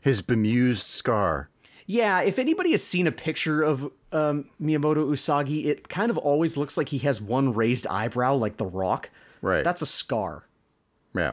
His 0.00 0.22
bemused 0.22 0.86
scar. 0.86 1.50
Yeah, 1.90 2.20
if 2.22 2.38
anybody 2.38 2.70
has 2.70 2.84
seen 2.84 3.08
a 3.08 3.12
picture 3.12 3.62
of 3.62 3.90
um, 4.12 4.44
Miyamoto 4.62 5.08
Usagi, 5.08 5.64
it 5.64 5.88
kind 5.88 6.08
of 6.08 6.16
always 6.18 6.56
looks 6.56 6.76
like 6.76 6.90
he 6.90 6.98
has 6.98 7.20
one 7.20 7.52
raised 7.52 7.84
eyebrow, 7.88 8.36
like 8.36 8.58
The 8.58 8.66
Rock. 8.66 9.10
Right. 9.42 9.64
That's 9.64 9.82
a 9.82 9.86
scar. 9.86 10.44
Yeah. 11.16 11.32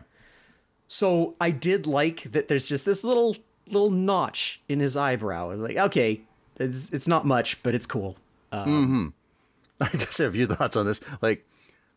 So 0.88 1.36
I 1.40 1.52
did 1.52 1.86
like 1.86 2.24
that. 2.32 2.48
There's 2.48 2.68
just 2.68 2.88
this 2.88 3.04
little 3.04 3.38
little 3.68 3.92
notch 3.92 4.60
in 4.68 4.80
his 4.80 4.98
eyebrow. 4.98 5.54
Like, 5.54 5.78
okay, 5.78 6.22
it's 6.56 6.90
it's 6.90 7.08
not 7.08 7.24
much, 7.24 7.62
but 7.62 7.76
it's 7.76 7.86
cool. 7.86 8.18
Hmm. 8.52 9.10
I 9.80 9.90
guess 9.90 10.20
I 10.20 10.24
have 10.24 10.34
a 10.34 10.38
few 10.38 10.48
thoughts 10.48 10.76
on 10.76 10.88
this. 10.88 11.02
Like, 11.22 11.46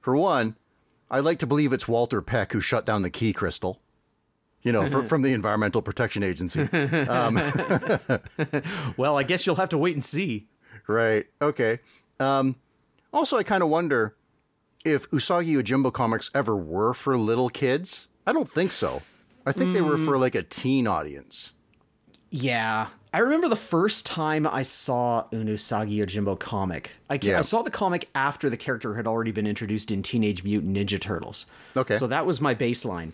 for 0.03 0.15
one, 0.15 0.55
I 1.11 1.21
like 1.21 1.39
to 1.39 1.47
believe 1.47 1.73
it's 1.73 1.89
Walter 1.89 2.21
Peck 2.21 2.53
who 2.53 2.61
shut 2.61 2.85
down 2.85 3.01
the 3.01 3.09
key 3.09 3.33
crystal. 3.33 3.81
You 4.63 4.73
know, 4.73 4.87
fr- 4.89 5.03
from 5.09 5.23
the 5.23 5.33
Environmental 5.33 5.81
Protection 5.83 6.23
Agency. 6.23 6.61
Well, 8.97 9.17
I 9.19 9.23
guess 9.23 9.47
you'll 9.47 9.57
have 9.57 9.69
to 9.71 9.79
wait 9.79 9.95
and 9.95 10.05
see. 10.05 10.47
right. 10.87 11.27
Okay. 11.41 11.79
Um, 12.19 12.57
also, 13.13 13.37
I 13.39 13.43
kind 13.43 13.63
of 13.63 13.69
wonder 13.71 14.15
if 14.85 15.11
Usagi 15.11 15.55
Yojimbo 15.57 15.93
comics 15.93 16.31
ever 16.35 16.57
were 16.57 16.95
for 16.95 17.17
little 17.17 17.49
kids. 17.49 18.09
I 18.27 18.33
don't 18.33 18.49
think 18.51 18.73
so. 18.73 19.03
I 19.47 19.53
think 19.53 19.73
they 19.75 19.81
were 19.81 19.97
for 19.99 20.19
like 20.19 20.35
a 20.35 20.43
teen 20.43 20.87
audience. 20.87 21.53
Yeah. 22.31 22.89
I 23.13 23.19
remember 23.19 23.49
the 23.49 23.57
first 23.57 24.07
time 24.07 24.47
I 24.47 24.63
saw 24.63 25.25
an 25.33 25.47
Usagi 25.49 25.97
Yojimbo 25.97 26.39
comic. 26.39 26.93
I, 27.09 27.19
Yeah. 27.21 27.39
I 27.39 27.43
saw 27.43 27.63
the 27.63 27.71
comic 27.71 28.09
after 28.15 28.49
the 28.49 28.57
character 28.57 28.95
had 28.95 29.07
already 29.07 29.33
been 29.33 29.47
introduced 29.47 29.91
in 29.91 30.03
Teenage 30.03 30.45
Mutant 30.45 30.77
Ninja 30.77 31.01
Turtles. 31.01 31.47
Okay. 31.77 31.97
So 31.97 32.07
that 32.07 32.27
was 32.27 32.41
my 32.41 32.55
baseline. 32.55 33.13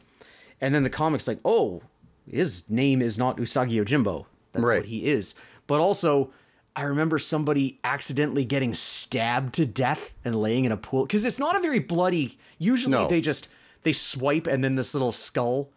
And 0.61 0.75
then 0.75 0.83
the 0.83 0.91
comic's 0.91 1.29
like, 1.29 1.39
oh, 1.45 1.83
his 2.31 2.69
name 2.69 3.03
is 3.03 3.19
not 3.19 3.37
Usagi 3.37 3.73
Yojimbo. 3.73 4.27
That's 4.53 4.65
Right. 4.65 4.81
what 4.81 4.87
he 4.87 5.07
is. 5.07 5.35
But 5.67 5.81
also, 5.81 6.31
I 6.75 6.83
remember 6.83 7.19
somebody 7.19 7.79
accidentally 7.85 8.45
getting 8.45 8.75
stabbed 8.75 9.55
to 9.55 9.67
death 9.67 10.13
and 10.25 10.35
laying 10.37 10.65
in 10.65 10.73
a 10.73 10.77
pool. 10.77 11.05
Because 11.07 11.25
it's 11.25 11.39
not 11.39 11.57
a 11.57 11.61
very 11.61 11.79
bloody. 11.79 12.39
Usually 12.59 12.93
No. 12.93 13.09
they 13.09 13.21
just 13.21 13.49
they 13.83 13.93
swipe 13.93 14.47
and 14.47 14.65
then 14.65 14.75
this 14.75 14.95
little 14.95 15.13
skull. 15.13 15.71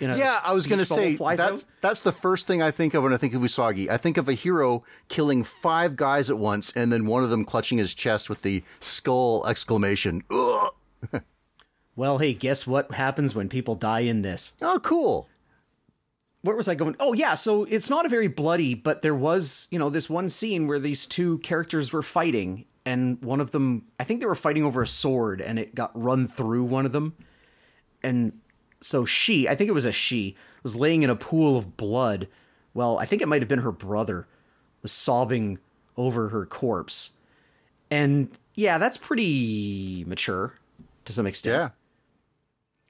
In 0.00 0.10
a 0.10 0.16
Yeah, 0.18 0.40
I 0.44 0.54
was 0.54 0.66
going 0.66 0.80
to 0.80 0.84
say 0.86 1.14
that's 1.16 1.40
out. 1.40 1.64
that's 1.80 2.00
the 2.00 2.10
first 2.12 2.46
thing 2.48 2.60
I 2.60 2.70
think 2.72 2.94
of 2.94 3.04
when 3.04 3.12
I 3.12 3.16
think 3.16 3.32
of 3.34 3.40
Usagi. 3.42 3.88
I 3.88 3.96
think 3.96 4.16
of 4.16 4.28
a 4.28 4.32
hero 4.34 4.82
killing 5.08 5.44
five 5.44 5.94
guys 5.96 6.30
at 6.30 6.36
once, 6.38 6.72
and 6.74 6.92
then 6.92 7.06
one 7.06 7.22
of 7.22 7.30
them 7.30 7.44
clutching 7.44 7.78
his 7.78 7.94
chest 7.94 8.28
with 8.28 8.42
the 8.42 8.62
skull 8.80 9.46
exclamation. 9.46 10.22
Ugh! 10.30 10.72
Well, 11.96 12.18
hey, 12.18 12.34
guess 12.34 12.66
what 12.66 12.92
happens 12.92 13.34
when 13.34 13.48
people 13.48 13.74
die 13.74 14.00
in 14.00 14.22
this? 14.22 14.54
Oh, 14.60 14.80
cool. 14.82 15.28
Where 16.42 16.56
was 16.56 16.68
I 16.68 16.74
going? 16.74 16.96
Oh, 17.00 17.12
yeah, 17.12 17.34
so 17.34 17.64
it's 17.64 17.88
not 17.88 18.04
a 18.04 18.08
very 18.08 18.28
bloody, 18.28 18.74
but 18.74 19.02
there 19.02 19.14
was, 19.14 19.68
you 19.70 19.78
know, 19.78 19.88
this 19.90 20.10
one 20.10 20.28
scene 20.28 20.66
where 20.66 20.80
these 20.80 21.06
two 21.06 21.38
characters 21.38 21.92
were 21.92 22.02
fighting, 22.02 22.66
and 22.84 23.22
one 23.22 23.40
of 23.40 23.52
them, 23.52 23.86
I 23.98 24.04
think 24.04 24.20
they 24.20 24.26
were 24.26 24.34
fighting 24.34 24.64
over 24.64 24.82
a 24.82 24.86
sword, 24.86 25.40
and 25.40 25.58
it 25.58 25.74
got 25.74 25.90
run 26.00 26.26
through 26.26 26.64
one 26.64 26.84
of 26.84 26.92
them. 26.92 27.14
And 28.02 28.40
so 28.80 29.06
she, 29.06 29.48
I 29.48 29.54
think 29.54 29.68
it 29.68 29.74
was 29.74 29.86
a 29.86 29.92
she, 29.92 30.36
was 30.62 30.76
laying 30.76 31.02
in 31.02 31.10
a 31.10 31.16
pool 31.16 31.56
of 31.56 31.76
blood. 31.76 32.28
Well, 32.74 32.98
I 32.98 33.06
think 33.06 33.22
it 33.22 33.28
might 33.28 33.40
have 33.40 33.48
been 33.48 33.60
her 33.60 33.72
brother, 33.72 34.26
was 34.82 34.92
sobbing 34.92 35.58
over 35.96 36.28
her 36.28 36.44
corpse. 36.44 37.12
And 37.90 38.30
yeah, 38.54 38.78
that's 38.78 38.98
pretty 38.98 40.04
mature 40.06 40.54
to 41.04 41.12
some 41.12 41.26
extent. 41.26 41.62
Yeah. 41.62 41.68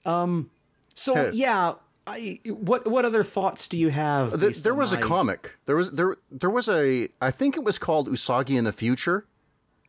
Um, 0.04 0.50
so 0.94 1.14
Hey. 1.14 1.30
yeah, 1.32 1.74
I 2.06 2.40
what 2.44 2.86
what 2.86 3.04
other 3.04 3.22
thoughts 3.22 3.66
do 3.68 3.78
you 3.78 3.88
have? 3.88 4.38
There, 4.38 4.50
there 4.50 4.74
was 4.74 4.92
a 4.92 4.98
comic. 4.98 5.52
There 5.66 5.76
was 5.76 5.90
there 5.92 6.16
there 6.30 6.50
was 6.50 6.68
a 6.68 7.08
I 7.20 7.30
think 7.30 7.56
it 7.56 7.64
was 7.64 7.78
called 7.78 8.08
Usagi 8.08 8.58
in 8.58 8.64
the 8.64 8.72
Future, 8.72 9.26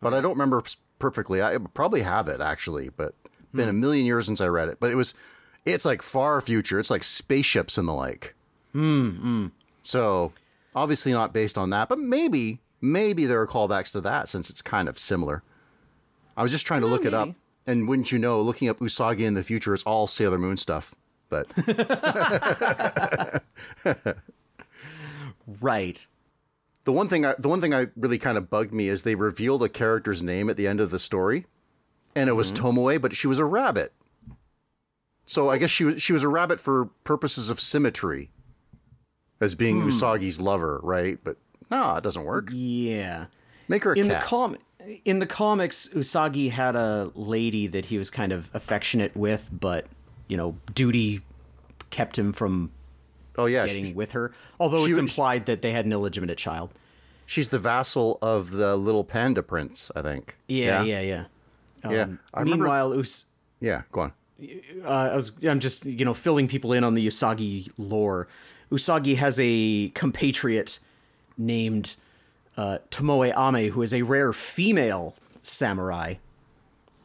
but 0.01 0.13
I 0.13 0.21
don't 0.21 0.31
remember 0.31 0.63
perfectly. 0.99 1.41
I 1.41 1.57
probably 1.73 2.01
have 2.01 2.27
it 2.27 2.39
actually, 2.39 2.89
but 2.89 3.15
been 3.53 3.69
a 3.69 3.71
hmm. 3.71 3.79
million 3.79 4.05
years 4.05 4.25
since 4.25 4.41
I 4.41 4.47
read 4.47 4.69
it. 4.69 4.79
But 4.79 4.91
it 4.91 4.95
was 4.95 5.13
it's 5.65 5.85
like 5.85 6.01
far 6.01 6.39
future. 6.41 6.79
It's 6.79 6.89
like 6.89 7.03
spaceships 7.03 7.77
and 7.77 7.87
the 7.87 7.93
like. 7.93 8.33
Hmm, 8.71 9.09
hmm. 9.09 9.47
So 9.81 10.31
obviously 10.75 11.11
not 11.11 11.33
based 11.33 11.57
on 11.57 11.69
that, 11.71 11.89
but 11.89 11.99
maybe 11.99 12.59
maybe 12.81 13.25
there 13.25 13.41
are 13.41 13.47
callbacks 13.47 13.91
to 13.93 14.01
that 14.01 14.27
since 14.27 14.49
it's 14.49 14.61
kind 14.61 14.87
of 14.87 14.99
similar. 14.99 15.43
I 16.37 16.43
was 16.43 16.51
just 16.51 16.65
trying 16.65 16.81
to 16.81 16.87
look 16.87 17.05
it 17.05 17.13
up, 17.13 17.27
maybe. 17.27 17.37
And 17.67 17.87
wouldn't 17.87 18.11
you 18.11 18.19
know, 18.19 18.41
looking 18.41 18.69
up 18.69 18.79
Usagi 18.79 19.21
in 19.21 19.33
the 19.33 19.43
future 19.43 19.73
is 19.73 19.83
all 19.83 20.07
Sailor 20.07 20.37
Moon 20.37 20.57
stuff. 20.57 20.95
But 21.29 21.51
Right. 25.61 26.05
The 26.83 26.91
one 26.91 27.09
thing 27.09 27.25
I, 27.25 27.33
the 27.37 27.49
one 27.49 27.61
thing 27.61 27.73
I 27.73 27.87
really 27.95 28.19
kind 28.19 28.37
of 28.37 28.49
bugged 28.49 28.73
me 28.73 28.89
is 28.89 29.01
they 29.01 29.15
revealed 29.15 29.63
a 29.63 29.69
character's 29.69 30.21
name 30.21 30.49
at 30.49 30.57
the 30.57 30.67
end 30.67 30.79
of 30.79 30.91
the 30.91 30.99
story, 30.99 31.45
and 32.15 32.29
it 32.29 32.33
was 32.33 32.51
mm-hmm. 32.51 32.65
Tomoe, 32.65 33.01
but 33.01 33.15
she 33.15 33.27
was 33.27 33.39
a 33.39 33.45
rabbit. 33.45 33.91
So 35.25 35.49
I 35.49 35.57
guess 35.57 35.71
she 35.71 35.83
was 35.83 36.01
she 36.01 36.13
was 36.13 36.21
a 36.21 36.27
rabbit 36.27 36.59
for 36.59 36.85
purposes 37.03 37.49
of 37.49 37.59
symmetry, 37.59 38.29
as 39.41 39.55
being 39.55 39.81
hmm. 39.81 39.89
Usagi's 39.89 40.39
lover, 40.39 40.79
right? 40.83 41.17
But 41.23 41.37
no, 41.71 41.95
it 41.95 42.03
doesn't 42.03 42.23
work. 42.23 42.49
Yeah. 42.51 43.25
Make 43.67 43.83
her 43.83 43.93
a 43.93 43.97
in 43.97 44.07
cat. 44.07 44.21
the 44.21 44.27
com 44.27 44.57
in 45.03 45.19
the 45.19 45.25
comics 45.25 45.87
usagi 45.89 46.51
had 46.51 46.75
a 46.75 47.11
lady 47.15 47.67
that 47.67 47.85
he 47.85 47.97
was 47.97 48.09
kind 48.09 48.31
of 48.31 48.49
affectionate 48.53 49.15
with 49.15 49.49
but 49.51 49.85
you 50.27 50.37
know 50.37 50.55
duty 50.73 51.21
kept 51.89 52.17
him 52.17 52.31
from 52.33 52.71
oh 53.37 53.45
yeah, 53.45 53.65
getting 53.65 53.85
she- 53.85 53.93
with 53.93 54.11
her 54.13 54.31
although 54.59 54.85
she 54.85 54.91
it's 54.91 54.99
implied 54.99 55.45
that 55.45 55.61
they 55.61 55.71
had 55.71 55.85
an 55.85 55.91
illegitimate 55.91 56.37
child 56.37 56.71
she's 57.25 57.47
the 57.49 57.59
vassal 57.59 58.17
of 58.21 58.51
the 58.51 58.75
little 58.75 59.03
panda 59.03 59.41
prince, 59.43 59.91
I 59.95 60.01
think. 60.01 60.35
yeah 60.47 60.83
yeah 60.83 61.01
yeah, 61.01 61.25
Yeah, 61.89 62.01
Um, 62.03 62.19
I 62.33 62.39
remember- 62.41 62.63
meanwhile 62.65 62.93
Us- 62.93 63.25
Yeah, 63.59 63.81
go 63.91 64.01
on. 64.01 64.13
uh, 64.83 64.87
I 65.13 65.15
was 65.15 65.31
I'm 65.43 65.59
just 65.59 65.85
you 65.85 66.05
know 66.05 66.13
filling 66.13 66.47
people 66.47 66.71
in 66.73 66.83
on 66.83 66.93
the 66.93 67.07
Usagi 67.07 67.69
lore. 67.77 68.27
Usagi 68.71 69.15
has 69.15 69.39
a 69.41 69.89
compatriot 69.89 70.79
named 71.37 71.95
uh, 72.57 72.79
Tomoe 72.91 73.33
Ame, 73.35 73.71
who 73.71 73.81
is 73.81 73.93
a 73.93 74.01
rare 74.03 74.33
female 74.33 75.15
samurai. 75.39 76.15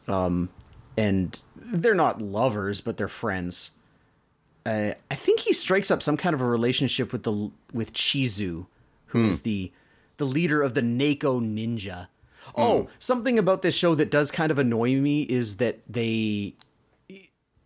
Um, 0.09 0.49
and 0.97 1.41
they're 1.57 1.95
not 1.95 2.21
lovers, 2.21 2.81
but 2.81 2.97
they're 2.97 3.09
friends. 3.09 3.73
Uh, 4.67 4.93
I 5.11 5.15
think 5.15 5.41
he 5.41 5.53
strikes 5.53 5.91
up 5.91 6.03
some 6.03 6.17
kind 6.17 6.35
of 6.35 6.41
a 6.41 6.47
relationship 6.47 7.13
with 7.13 7.23
the 7.23 7.51
with 7.73 7.93
Chizu, 7.93 8.67
who 9.07 9.25
is 9.25 9.41
the 9.41 9.73
the 10.19 10.27
leader 10.27 10.63
of 10.63 10.75
the 10.75 10.83
Neko 10.83 11.41
Ninja. 11.41 12.09
Oh, 12.57 12.89
something 12.99 13.39
about 13.39 13.63
this 13.63 13.75
show 13.75 13.95
that 13.95 14.11
does 14.11 14.31
kind 14.31 14.51
of 14.51 14.59
annoy 14.59 14.97
me 14.97 15.23
is 15.23 15.57
that 15.57 15.79
they 15.89 16.55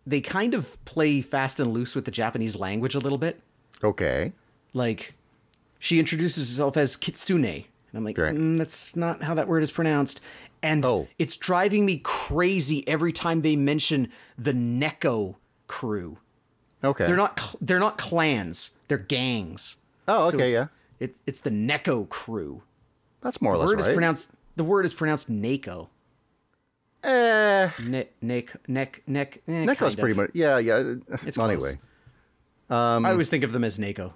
they 0.07 0.21
kind 0.21 0.55
of 0.55 0.83
play 0.85 1.21
fast 1.21 1.59
and 1.59 1.73
loose 1.73 1.95
with 1.95 2.05
the 2.05 2.11
Japanese 2.11 2.57
language 2.57 2.95
a 2.95 2.99
little 2.99 3.19
bit. 3.19 3.41
Okay. 3.83 4.33
Like, 4.73 5.15
she 5.79 5.99
introduces 5.99 6.51
herself 6.51 6.77
as 6.77 6.97
Kitsune, 6.97 7.65
and 7.95 7.99
I'm 7.99 8.05
like, 8.05 8.19
Right. 8.19 8.35
mm, 8.35 8.59
that's 8.59 8.97
not 8.97 9.23
how 9.23 9.35
that 9.35 9.47
word 9.47 9.63
is 9.63 9.71
pronounced. 9.71 10.21
And 10.65 10.85
Oh. 10.85 11.07
it's 11.17 11.37
driving 11.37 11.87
me 11.87 11.99
crazy 12.03 12.83
every 12.89 13.13
time 13.13 13.43
they 13.43 13.55
mention 13.55 14.09
the 14.37 14.53
Neko 14.53 15.37
crew. 15.69 16.19
Okay. 16.83 17.07
They're 17.07 17.17
not 17.17 17.39
cl- 17.39 17.59
they're 17.61 17.79
not 17.79 17.97
clans, 17.97 18.73
they're 18.89 18.99
gangs. 18.99 19.77
Oh, 20.09 20.29
So 20.31 20.37
okay, 20.37 20.47
it's, 20.49 20.55
yeah. 20.55 20.67
It, 20.99 21.17
it's 21.27 21.41
the 21.41 21.51
Neko 21.51 22.09
crew. 22.09 22.63
That's 23.21 23.41
more 23.41 23.53
or 23.55 23.59
The 23.59 23.61
less 23.61 23.69
word 23.69 23.81
right. 23.81 23.89
is 23.91 23.95
pronounced 23.95 24.31
the 24.57 24.65
word 24.65 24.85
is 24.85 24.93
pronounced 24.93 25.31
Neko. 25.31 25.89
Eh, 27.03 27.71
Ne, 27.83 28.09
neck 28.23 28.57
neck 28.67 29.03
neck. 29.07 29.43
Eh, 29.47 29.65
Neko's 29.67 29.77
kind 29.79 29.99
pretty 29.99 30.11
of. 30.13 30.17
much. 30.17 30.31
Yeah, 30.35 30.59
yeah. 30.59 30.95
It's 31.27 31.37
well, 31.39 31.47
close. 31.49 31.65
anyway, 31.65 31.79
I 32.71 33.11
always 33.11 33.29
think 33.29 33.45
of 33.45 33.53
them 33.53 33.63
as 33.65 33.79
Neko. 33.79 34.15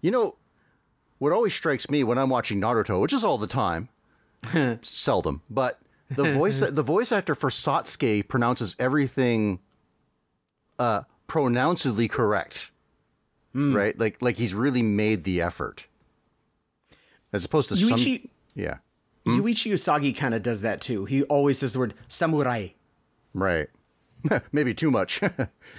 you 0.00 0.10
know, 0.10 0.36
what 1.18 1.32
always 1.32 1.54
strikes 1.54 1.88
me 1.90 2.04
when 2.04 2.18
I'm 2.18 2.30
watching 2.30 2.60
Naruto, 2.60 3.00
which 3.00 3.12
is 3.12 3.24
all 3.24 3.38
the 3.38 3.46
time, 3.46 3.88
seldom, 4.82 5.42
but 5.48 5.80
the 6.10 6.32
voice 6.32 6.60
the 6.70 6.82
voice 6.82 7.12
actor 7.12 7.34
for 7.34 7.50
Sasuke 7.50 8.28
pronounces 8.28 8.76
everything 8.78 9.60
uh 10.78 11.02
pronouncedly 11.26 12.08
correct. 12.08 12.70
Hmm. 13.52 13.74
Right? 13.74 13.98
Like 13.98 14.20
like 14.20 14.36
he's 14.36 14.54
really 14.54 14.82
made 14.82 15.24
the 15.24 15.40
effort. 15.40 15.86
As 17.32 17.44
opposed 17.44 17.68
to 17.70 17.76
some 17.76 17.98
Yuichi 17.98 18.28
Yeah. 18.54 18.78
Yuichi 19.26 19.72
Usagi 19.72 20.14
kind 20.14 20.34
of 20.34 20.42
does 20.42 20.60
that 20.60 20.80
too. 20.80 21.06
He 21.06 21.22
always 21.24 21.58
says 21.58 21.72
the 21.72 21.78
word 21.78 21.94
samurai. 22.08 22.68
Right. 23.32 23.68
Maybe 24.52 24.74
too 24.74 24.90
much. 24.90 25.20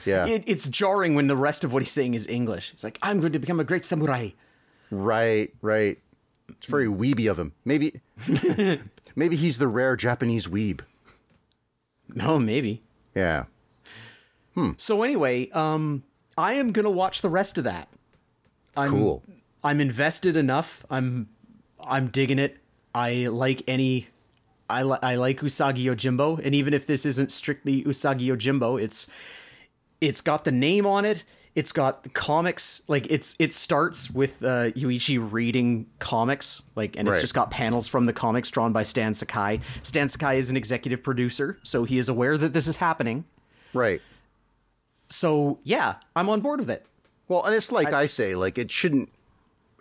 yeah. 0.05 0.25
It, 0.25 0.43
it's 0.47 0.67
jarring 0.67 1.15
when 1.15 1.27
the 1.27 1.35
rest 1.37 1.63
of 1.63 1.71
what 1.73 1.83
he's 1.83 1.91
saying 1.91 2.13
is 2.13 2.27
English. 2.27 2.71
It's 2.73 2.83
like, 2.83 2.97
I'm 3.01 3.19
going 3.19 3.33
to 3.33 3.39
become 3.39 3.59
a 3.59 3.63
great 3.63 3.85
samurai. 3.85 4.29
Right, 4.91 5.53
right. 5.61 5.97
It's 6.49 6.67
very 6.67 6.87
weeby 6.87 7.29
of 7.29 7.39
him. 7.39 7.53
Maybe 7.65 8.01
maybe 9.15 9.35
he's 9.35 9.57
the 9.57 9.67
rare 9.67 9.95
Japanese 9.95 10.47
weeb. 10.47 10.81
No, 12.13 12.37
maybe. 12.39 12.83
Yeah. 13.15 13.45
Hmm. 14.53 14.71
So 14.77 15.03
anyway, 15.03 15.49
um, 15.51 16.03
I 16.37 16.53
am 16.53 16.71
going 16.71 16.83
to 16.83 16.89
watch 16.91 17.21
the 17.21 17.29
rest 17.29 17.57
of 17.57 17.63
that. 17.63 17.89
I'm, 18.77 18.91
Cool. 18.91 19.23
I'm 19.63 19.81
invested 19.81 20.37
enough. 20.37 20.85
I'm, 20.89 21.29
I'm 21.79 22.07
digging 22.07 22.39
it. 22.39 22.57
I 22.93 23.27
like 23.27 23.63
any. 23.67 24.07
I, 24.69 24.83
li- 24.83 24.97
I 25.03 25.15
like 25.15 25.41
Usagi 25.41 25.83
Yojimbo, 25.83 26.39
and 26.43 26.55
even 26.55 26.73
if 26.73 26.87
this 26.87 27.05
isn't 27.05 27.31
strictly 27.31 27.83
Usagi 27.83 28.27
Yojimbo, 28.27 28.81
it's 28.81 29.11
it's 30.01 30.21
got 30.21 30.43
the 30.43 30.51
name 30.51 30.85
on 30.87 31.05
it. 31.05 31.23
It's 31.55 31.71
got 31.71 32.03
the 32.03 32.09
comics. 32.09 32.81
Like 32.87 33.09
it's 33.09 33.35
it 33.39 33.53
starts 33.53 34.11
with 34.11 34.43
uh, 34.43 34.71
Yuichi 34.71 35.17
reading 35.31 35.87
comics, 35.99 36.61
like, 36.75 36.97
and 36.97 37.07
it's 37.07 37.13
Right. 37.15 37.21
just 37.21 37.33
got 37.33 37.49
panels 37.49 37.87
from 37.87 38.05
the 38.05 38.13
comics 38.13 38.49
drawn 38.51 38.73
by 38.73 38.83
Stan 38.83 39.13
Sakai. 39.13 39.61
Stan 39.81 40.09
Sakai 40.09 40.37
is 40.37 40.49
an 40.49 40.57
executive 40.57 41.01
producer, 41.01 41.57
so 41.63 41.85
he 41.85 41.97
is 41.97 42.09
aware 42.09 42.37
that 42.37 42.51
this 42.51 42.67
is 42.67 42.77
happening. 42.77 43.23
Right. 43.73 44.01
So 45.07 45.59
yeah, 45.63 45.95
I'm 46.15 46.29
on 46.29 46.41
board 46.41 46.59
with 46.59 46.69
it. 46.69 46.85
Well, 47.27 47.43
and 47.43 47.55
it's 47.55 47.71
like 47.71 47.91
I, 47.91 48.05
say, 48.05 48.35
like 48.35 48.57
it 48.57 48.69
shouldn't. 48.69 49.09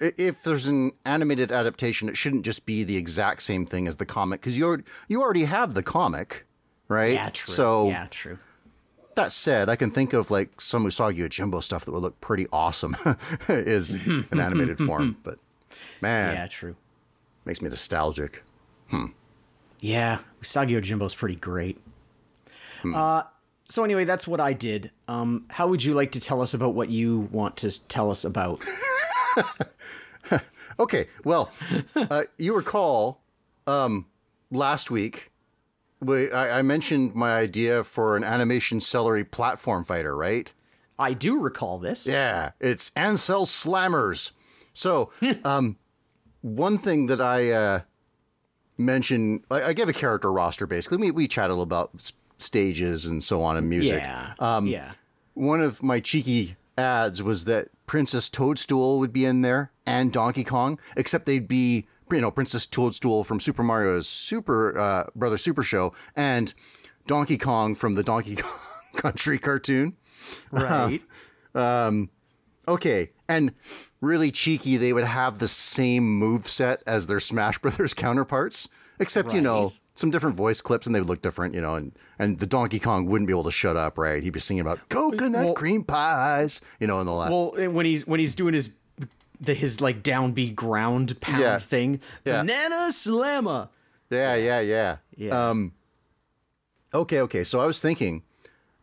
If 0.00 0.42
there's 0.42 0.66
an 0.66 0.92
animated 1.04 1.52
adaptation, 1.52 2.08
it 2.08 2.16
shouldn't 2.16 2.44
just 2.44 2.66
be 2.66 2.84
the 2.84 2.96
exact 2.96 3.42
same 3.42 3.64
thing 3.66 3.86
as 3.86 3.96
the 3.96 4.06
comic 4.06 4.40
because 4.40 4.58
you 4.58 4.64
already, 4.64 4.84
you 5.08 5.22
already 5.22 5.44
have 5.44 5.74
the 5.74 5.82
comic, 5.82 6.46
right? 6.88 7.12
Yeah, 7.12 7.30
true. 7.30 7.54
So 7.54 7.88
yeah, 7.88 8.06
true. 8.10 8.38
That 9.16 9.32
said, 9.32 9.68
I 9.68 9.76
can 9.76 9.90
think 9.90 10.12
of 10.12 10.30
like 10.30 10.60
some 10.60 10.84
Usagi 10.86 11.18
Yojimbo 11.18 11.62
stuff 11.62 11.84
that 11.84 11.92
would 11.92 12.02
look 12.02 12.20
pretty 12.20 12.46
awesome 12.52 12.96
is 13.48 13.94
an 14.06 14.40
animated 14.40 14.78
form. 14.86 15.16
But 15.22 15.38
man, 16.00 16.34
Yeah, 16.34 16.46
true. 16.46 16.76
makes 17.44 17.60
me 17.62 17.68
nostalgic. 17.68 18.42
Hmm. 18.88 19.06
Yeah, 19.80 20.18
Usagi 20.42 20.70
Yojimbo's 20.80 21.14
pretty 21.14 21.36
great. 21.36 21.78
Hmm. 22.82 22.94
Uh, 22.94 23.22
so 23.64 23.82
anyway, 23.84 24.04
that's 24.04 24.26
what 24.26 24.40
I 24.40 24.52
did. 24.52 24.90
Um, 25.08 25.46
how 25.50 25.68
would 25.68 25.82
you 25.82 25.94
like 25.94 26.12
to 26.12 26.20
tell 26.20 26.40
us 26.42 26.52
about 26.54 26.74
what 26.74 26.90
you 26.90 27.28
want 27.32 27.56
to 27.58 27.88
tell 27.88 28.10
us 28.10 28.24
about? 28.24 28.62
Okay, 30.76 31.06
well, 31.22 31.52
uh, 31.94 32.24
you 32.36 32.52
recall 32.56 33.20
um, 33.68 34.06
last 34.50 34.90
week 34.90 35.30
we, 35.30 35.33
I, 36.10 36.58
I 36.58 36.62
mentioned 36.62 37.14
my 37.14 37.36
idea 37.36 37.84
for 37.84 38.16
an 38.16 38.24
animation 38.24 38.80
celery 38.80 39.24
platform 39.24 39.84
fighter, 39.84 40.16
right? 40.16 40.52
I 40.98 41.12
do 41.12 41.40
recall 41.40 41.78
this. 41.78 42.06
Yeah, 42.06 42.52
it's 42.60 42.90
Ansel 42.94 43.46
Slammers. 43.46 44.30
So, 44.72 45.10
um, 45.44 45.76
one 46.42 46.78
thing 46.78 47.06
that 47.06 47.20
I 47.20 47.50
uh, 47.50 47.80
mentioned, 48.78 49.44
I, 49.50 49.62
I 49.62 49.72
gave 49.72 49.88
a 49.88 49.92
character 49.92 50.32
roster 50.32 50.66
basically. 50.66 50.98
We, 50.98 51.10
we 51.10 51.28
chatted 51.28 51.50
little 51.50 51.62
about 51.62 51.90
s- 51.96 52.12
stages 52.38 53.06
and 53.06 53.22
so 53.22 53.42
on 53.42 53.56
and 53.56 53.68
music. 53.68 54.00
Yeah. 54.02 54.34
Um, 54.38 54.66
yeah. 54.66 54.92
One 55.34 55.60
of 55.60 55.82
my 55.82 56.00
cheeky 56.00 56.56
ads 56.78 57.22
was 57.22 57.44
that 57.46 57.68
Princess 57.86 58.28
Toadstool 58.28 58.98
would 58.98 59.12
be 59.12 59.24
in 59.24 59.42
there 59.42 59.70
and 59.86 60.12
Donkey 60.12 60.44
Kong, 60.44 60.78
except 60.96 61.26
they'd 61.26 61.48
be, 61.48 61.86
you 62.14 62.20
know, 62.22 62.30
Princess 62.30 62.66
Toadstool 62.66 63.24
from 63.24 63.40
Super 63.40 63.62
Mario's 63.62 64.08
Super 64.08 64.78
uh, 64.78 65.04
Brother 65.14 65.36
Super 65.36 65.62
Show 65.62 65.92
and 66.16 66.52
Donkey 67.06 67.36
Kong 67.38 67.74
from 67.74 67.94
the 67.94 68.02
Donkey 68.02 68.36
Kong 68.36 68.50
Country 68.96 69.38
cartoon. 69.38 69.96
Right. 70.50 71.00
Okay, 72.66 73.10
and 73.28 73.52
really 74.00 74.30
cheeky, 74.30 74.78
they 74.78 74.94
would 74.94 75.04
have 75.04 75.38
the 75.38 75.48
same 75.48 76.04
move 76.18 76.48
set 76.48 76.82
as 76.86 77.06
their 77.06 77.20
Smash 77.20 77.58
Brothers 77.58 77.92
counterparts, 77.94 78.68
except 78.98 79.34
you 79.34 79.42
know 79.42 79.70
some 79.96 80.10
different 80.10 80.34
voice 80.34 80.62
clips, 80.62 80.86
and 80.86 80.94
they 80.94 80.98
would 81.00 81.08
look 81.08 81.20
different, 81.20 81.54
you 81.54 81.60
know. 81.60 81.74
And 81.74 81.92
and 82.18 82.38
the 82.38 82.46
Donkey 82.46 82.78
Kong 82.80 83.04
wouldn't 83.04 83.26
be 83.28 83.32
able 83.34 83.44
to 83.44 83.50
shut 83.50 83.76
up, 83.76 83.98
right? 83.98 84.22
He'd 84.22 84.30
be 84.30 84.40
singing 84.40 84.62
about 84.62 84.88
coconut 84.88 85.44
Well- 85.44 85.54
cream 85.54 85.84
pies, 85.84 86.62
you 86.80 86.86
know, 86.86 87.00
and 87.00 87.08
all 87.08 87.20
that. 87.20 87.30
well, 87.30 87.52
and 87.54 87.74
when 87.74 87.84
he's 87.84 88.06
when 88.06 88.18
he's 88.18 88.34
doing 88.34 88.54
his 88.54 88.74
the, 89.46 89.54
his 89.54 89.80
like 89.80 90.02
downbeat 90.02 90.54
ground 90.54 91.20
pound 91.20 91.40
Yeah. 91.40 91.58
thing, 91.58 92.00
Yeah. 92.24 92.42
banana 92.42 92.92
slammer. 92.92 93.68
yeah, 94.10 94.34
yeah, 94.34 94.60
yeah. 94.60 94.96
Yeah. 95.16 95.48
Um, 95.50 95.72
okay, 96.92 97.20
okay. 97.20 97.44
So 97.44 97.60
I 97.60 97.66
was 97.66 97.80
thinking 97.80 98.22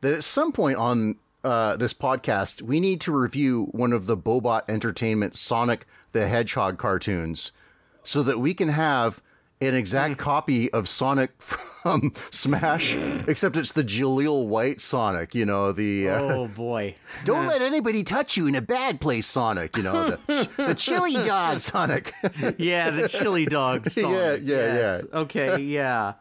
that 0.01 0.13
at 0.13 0.23
some 0.23 0.51
point 0.51 0.77
on 0.77 1.15
uh, 1.43 1.75
this 1.77 1.93
podcast, 1.93 2.61
we 2.61 2.79
need 2.79 3.01
to 3.01 3.11
review 3.11 3.65
one 3.71 3.93
of 3.93 4.05
the 4.05 4.15
Bobot 4.17 4.63
Entertainment 4.69 5.35
Sonic 5.37 5.85
the 6.11 6.27
Hedgehog 6.27 6.77
cartoons 6.77 7.51
so 8.03 8.21
that 8.23 8.39
we 8.39 8.53
can 8.53 8.69
have 8.69 9.21
an 9.61 9.75
exact 9.75 10.17
copy 10.17 10.71
of 10.73 10.89
Sonic 10.89 11.31
from 11.41 12.13
Smash, 12.31 12.95
except 13.27 13.55
it's 13.55 13.71
the 13.71 13.83
Jaleel 13.83 14.47
White 14.47 14.81
Sonic. 14.81 15.33
You 15.35 15.45
know 15.45 15.71
the. 15.71 16.09
Uh, 16.09 16.21
Oh 16.21 16.47
boy. 16.47 16.95
Don't 17.25 17.47
let 17.47 17.61
anybody 17.61 18.03
touch 18.03 18.37
you 18.37 18.47
in 18.47 18.55
a 18.55 18.61
bad 18.61 18.99
place, 19.01 19.25
Sonic. 19.25 19.77
You 19.77 19.83
know 19.83 20.09
the 20.11 20.49
the 20.57 20.75
chili 20.75 21.13
dog, 21.13 21.61
Sonic. 21.61 22.13
Yeah, 22.57 22.89
the 22.91 23.07
chili 23.07 23.45
dog 23.45 23.89
Sonic. 23.89 24.41
Yeah, 24.43 24.55
yeah, 24.55 24.73
yes. 24.75 25.05
Okay, 25.13 25.61
yeah. 25.61 26.13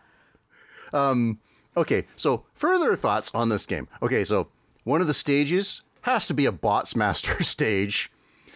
Um, 0.92 1.38
Okay, 1.76 2.06
so 2.16 2.44
further 2.52 2.96
thoughts 2.96 3.30
on 3.32 3.48
this 3.48 3.64
game. 3.64 3.86
Okay, 4.02 4.24
so 4.24 4.48
one 4.82 5.00
of 5.00 5.06
the 5.06 5.14
stages 5.14 5.82
has 6.02 6.26
to 6.26 6.34
be 6.34 6.44
a 6.46 6.52
bots 6.52 6.96
master 6.96 7.40
stage 7.44 8.10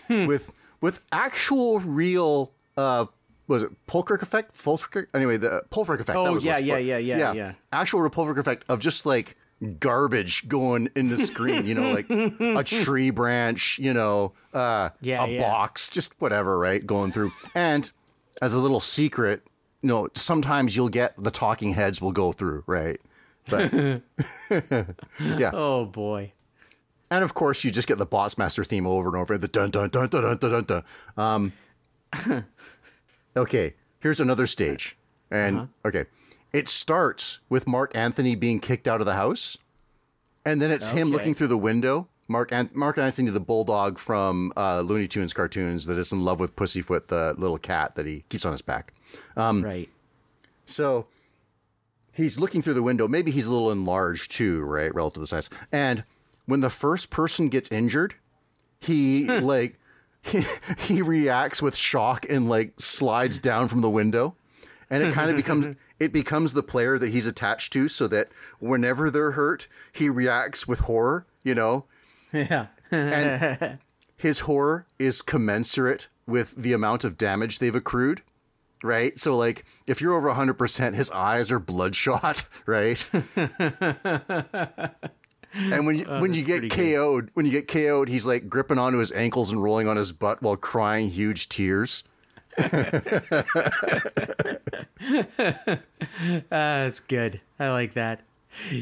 with 0.08 0.50
with 0.80 1.00
actual 1.12 1.78
real 1.80 2.52
uh 2.76 3.06
was 3.46 3.62
it 3.62 3.70
Polkrick 3.86 4.22
effect? 4.22 4.56
Polkrick? 4.62 5.06
Anyway, 5.14 5.36
the 5.36 5.62
Polkrick 5.70 6.00
effect. 6.00 6.16
Oh, 6.18 6.24
that 6.24 6.32
was 6.32 6.44
yeah, 6.44 6.54
what's- 6.54 6.66
yeah, 6.66 6.78
yeah, 6.78 6.98
yeah, 6.98 7.32
yeah. 7.32 7.52
Actual 7.72 8.08
Polkrick 8.10 8.38
effect 8.38 8.64
of 8.68 8.78
just 8.80 9.04
like 9.06 9.36
garbage 9.78 10.48
going 10.48 10.90
in 10.94 11.08
the 11.08 11.26
screen, 11.26 11.66
you 11.66 11.74
know, 11.74 11.92
like 11.92 12.10
a 12.10 12.62
tree 12.84 13.10
branch, 13.10 13.78
you 13.78 13.92
know, 13.94 14.32
uh, 14.52 14.90
Yeah, 15.00 15.24
a 15.24 15.28
yeah. 15.28 15.40
box, 15.40 15.88
just 15.88 16.12
whatever, 16.20 16.58
right? 16.58 16.84
Going 16.86 17.12
through. 17.12 17.32
And 17.54 17.90
as 18.42 18.52
a 18.52 18.58
little 18.58 18.80
secret, 18.80 19.42
you 19.80 19.88
know, 19.88 20.08
sometimes 20.14 20.74
you'll 20.76 20.88
get 20.88 21.14
the 21.22 21.30
talking 21.30 21.72
heads 21.74 22.00
will 22.00 22.12
go 22.12 22.32
through, 22.32 22.64
right? 22.66 23.00
But 23.48 23.72
yeah. 25.20 25.50
Oh 25.52 25.84
boy. 25.86 26.32
And 27.10 27.22
of 27.22 27.34
course, 27.34 27.62
you 27.62 27.70
just 27.70 27.86
get 27.86 27.98
the 27.98 28.06
Bots 28.06 28.36
Master 28.38 28.64
theme 28.64 28.86
over 28.86 29.08
and 29.10 29.16
over. 29.18 29.38
The 29.38 29.46
dun 29.48 29.70
dun 29.70 29.88
dun 29.90 30.08
dun 30.08 30.22
dun 30.22 30.38
dun 30.38 30.64
dun. 30.64 30.82
dun. 31.16 31.52
Um, 32.26 32.42
okay, 33.36 33.74
here's 34.00 34.20
another 34.20 34.46
stage, 34.46 34.96
and 35.30 35.68
okay, 35.84 36.04
it 36.52 36.68
starts 36.68 37.40
with 37.48 37.66
Marc 37.66 37.94
Antony 37.96 38.34
being 38.34 38.60
kicked 38.60 38.86
out 38.88 39.00
of 39.00 39.06
the 39.06 39.14
house, 39.14 39.56
and 40.44 40.60
then 40.62 40.70
it's 40.70 40.90
him 40.90 41.10
looking 41.10 41.34
through 41.34 41.48
the 41.48 41.58
window. 41.58 42.08
Mark 42.26 42.52
An- 42.52 42.70
Marc 42.72 42.96
Antony, 42.96 43.30
the 43.30 43.40
bulldog 43.40 43.98
from 43.98 44.50
uh, 44.56 44.80
Looney 44.80 45.08
Tunes 45.08 45.32
cartoons, 45.34 45.84
that 45.86 45.98
is 45.98 46.10
in 46.12 46.24
love 46.24 46.40
with 46.40 46.56
Pussyfoot, 46.56 47.08
the 47.08 47.34
little 47.36 47.58
cat 47.58 47.96
that 47.96 48.06
he 48.06 48.24
keeps 48.30 48.46
on 48.46 48.52
his 48.52 48.62
back. 48.62 48.94
right. 49.62 49.88
So 50.66 51.06
he's 52.12 52.38
looking 52.38 52.62
through 52.62 52.74
the 52.74 52.82
window. 52.82 53.06
Maybe 53.06 53.30
he's 53.30 53.46
a 53.46 53.52
little 53.52 53.70
enlarged 53.70 54.32
too, 54.32 54.62
right, 54.64 54.94
relative 54.94 55.14
to 55.14 55.20
the 55.20 55.26
size. 55.26 55.50
And 55.70 56.04
when 56.46 56.60
the 56.60 56.70
first 56.70 57.10
person 57.10 57.48
gets 57.48 57.70
injured, 57.70 58.14
he 58.80 59.26
like 59.40 59.78
he, 60.24 60.44
he 60.78 61.02
reacts 61.02 61.60
with 61.62 61.76
shock 61.76 62.26
and 62.28 62.48
like 62.48 62.72
slides 62.78 63.38
down 63.38 63.68
from 63.68 63.80
the 63.80 63.90
window, 63.90 64.34
and 64.90 65.02
it 65.02 65.12
kind 65.14 65.30
of 65.30 65.36
becomes 65.36 65.76
it 66.00 66.12
becomes 66.12 66.52
the 66.54 66.62
player 66.62 66.98
that 66.98 67.10
he's 67.12 67.26
attached 67.26 67.72
to, 67.74 67.88
so 67.88 68.06
that 68.08 68.28
whenever 68.58 69.10
they're 69.10 69.32
hurt, 69.32 69.68
he 69.92 70.08
reacts 70.08 70.66
with 70.66 70.80
horror. 70.80 71.26
You 71.42 71.54
know, 71.54 71.84
Yeah. 72.32 72.66
and 72.90 73.78
his 74.16 74.40
horror 74.40 74.86
is 74.98 75.20
commensurate 75.22 76.08
with 76.26 76.54
the 76.56 76.72
amount 76.72 77.04
of 77.04 77.18
damage 77.18 77.58
they've 77.58 77.74
accrued 77.74 78.22
right 78.82 79.16
so 79.18 79.34
like 79.34 79.64
if 79.86 80.00
you're 80.00 80.14
over 80.14 80.28
100% 80.28 80.94
his 80.94 81.10
eyes 81.10 81.50
are 81.50 81.58
bloodshot 81.58 82.44
right 82.66 83.04
and 85.56 85.86
when 85.86 85.96
you 85.96 86.04
when 86.20 86.34
you 86.34 86.44
get. 86.44 86.70
KO'd 86.70 87.30
when 87.34 87.46
you 87.46 87.52
get 87.52 87.68
KO'd 87.68 88.08
he's 88.08 88.26
like 88.26 88.48
gripping 88.48 88.78
onto 88.78 88.98
his 88.98 89.12
ankles 89.12 89.50
and 89.52 89.62
rolling 89.62 89.86
on 89.88 89.96
his 89.96 90.12
butt 90.12 90.42
while 90.42 90.56
crying 90.56 91.10
huge 91.10 91.48
tears 91.48 92.02
Ah, 92.60 93.00
That's 96.50 97.00
good. 97.00 97.40
I 97.58 97.70
like 97.70 97.94
that. 97.94 98.20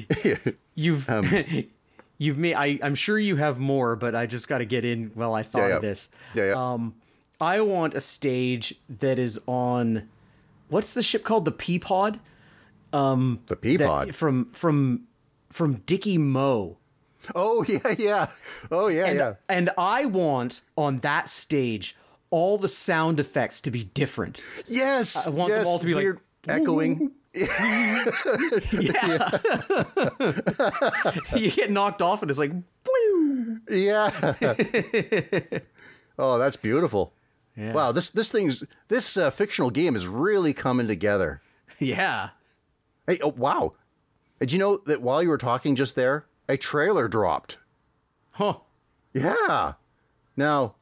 You've 0.74 1.08
Um, 1.08 1.26
you've 2.18 2.38
made. 2.38 2.54
I, 2.54 2.78
I'm 2.82 2.94
sure 2.94 3.18
you 3.18 3.36
have 3.36 3.58
more, 3.58 3.96
but 3.96 4.14
I 4.14 4.26
just 4.26 4.48
got 4.48 4.58
to 4.58 4.64
get 4.64 4.84
in 4.84 5.10
while 5.14 5.34
I 5.34 5.42
thought 5.42 5.62
Yeah, 5.62 5.68
yeah. 5.68 5.76
of 5.76 5.82
this. 5.82 6.08
Yeah, 6.34 6.44
yeah. 6.48 6.72
Um, 6.72 6.94
I 7.40 7.60
want 7.60 7.94
a 7.94 8.00
stage 8.00 8.74
that 9.00 9.18
is 9.18 9.40
on. 9.46 10.08
What's 10.68 10.94
the 10.94 11.02
ship 11.02 11.24
called? 11.24 11.44
The 11.44 11.52
Peapod. 11.52 12.20
Um, 12.92 13.40
the 13.46 13.56
peapod 13.56 14.14
from 14.14 14.50
from 14.52 15.04
from 15.52 15.74
Dicky 15.86 16.18
Moe. 16.18 16.78
oh 17.34 17.62
yeah 17.68 17.94
yeah 17.98 18.26
oh 18.70 18.88
yeah 18.88 19.06
And, 19.06 19.18
yeah 19.18 19.34
and 19.48 19.70
I 19.78 20.04
want 20.06 20.62
on 20.76 20.98
that 20.98 21.28
stage 21.28 21.96
all 22.30 22.58
the 22.58 22.68
sound 22.68 23.20
effects 23.20 23.60
to 23.62 23.70
be 23.70 23.84
different. 23.84 24.40
yes 24.66 25.26
I 25.26 25.30
want 25.30 25.50
yes, 25.50 25.60
them 25.60 25.66
all 25.68 25.78
to 25.78 25.86
be 25.86 25.94
like, 25.94 26.02
weird 26.02 26.20
yeah. 27.34 27.42
you 31.36 31.50
get 31.50 31.70
knocked 31.70 32.02
off 32.02 32.22
and 32.22 32.30
it's 32.30 32.38
like, 32.38 32.52
"Bwoo." 32.52 33.60
Yeah. 33.70 34.10
oh, 36.18 36.38
that's 36.38 36.56
beautiful. 36.56 37.12
Wow, 37.56 37.92
this 37.92 38.10
this 38.10 38.30
thing's 38.30 38.64
this 38.88 39.16
uh, 39.16 39.30
fictional 39.30 39.70
game 39.70 39.96
is 39.96 40.06
really 40.06 40.52
coming 40.52 40.88
together. 40.88 41.40
yeah. 41.78 42.30
Hey, 43.06 43.18
oh 43.22 43.32
wow! 43.36 43.74
Did 44.42 44.50
you 44.50 44.58
know 44.58 44.78
that 44.86 45.00
while 45.00 45.22
you 45.22 45.28
were 45.28 45.38
talking 45.38 45.76
just 45.76 45.94
there, 45.94 46.26
a 46.48 46.56
trailer 46.56 47.06
dropped? 47.06 47.58
Huh. 48.32 48.54
Yeah. 49.14 49.74
Now, 50.36 50.74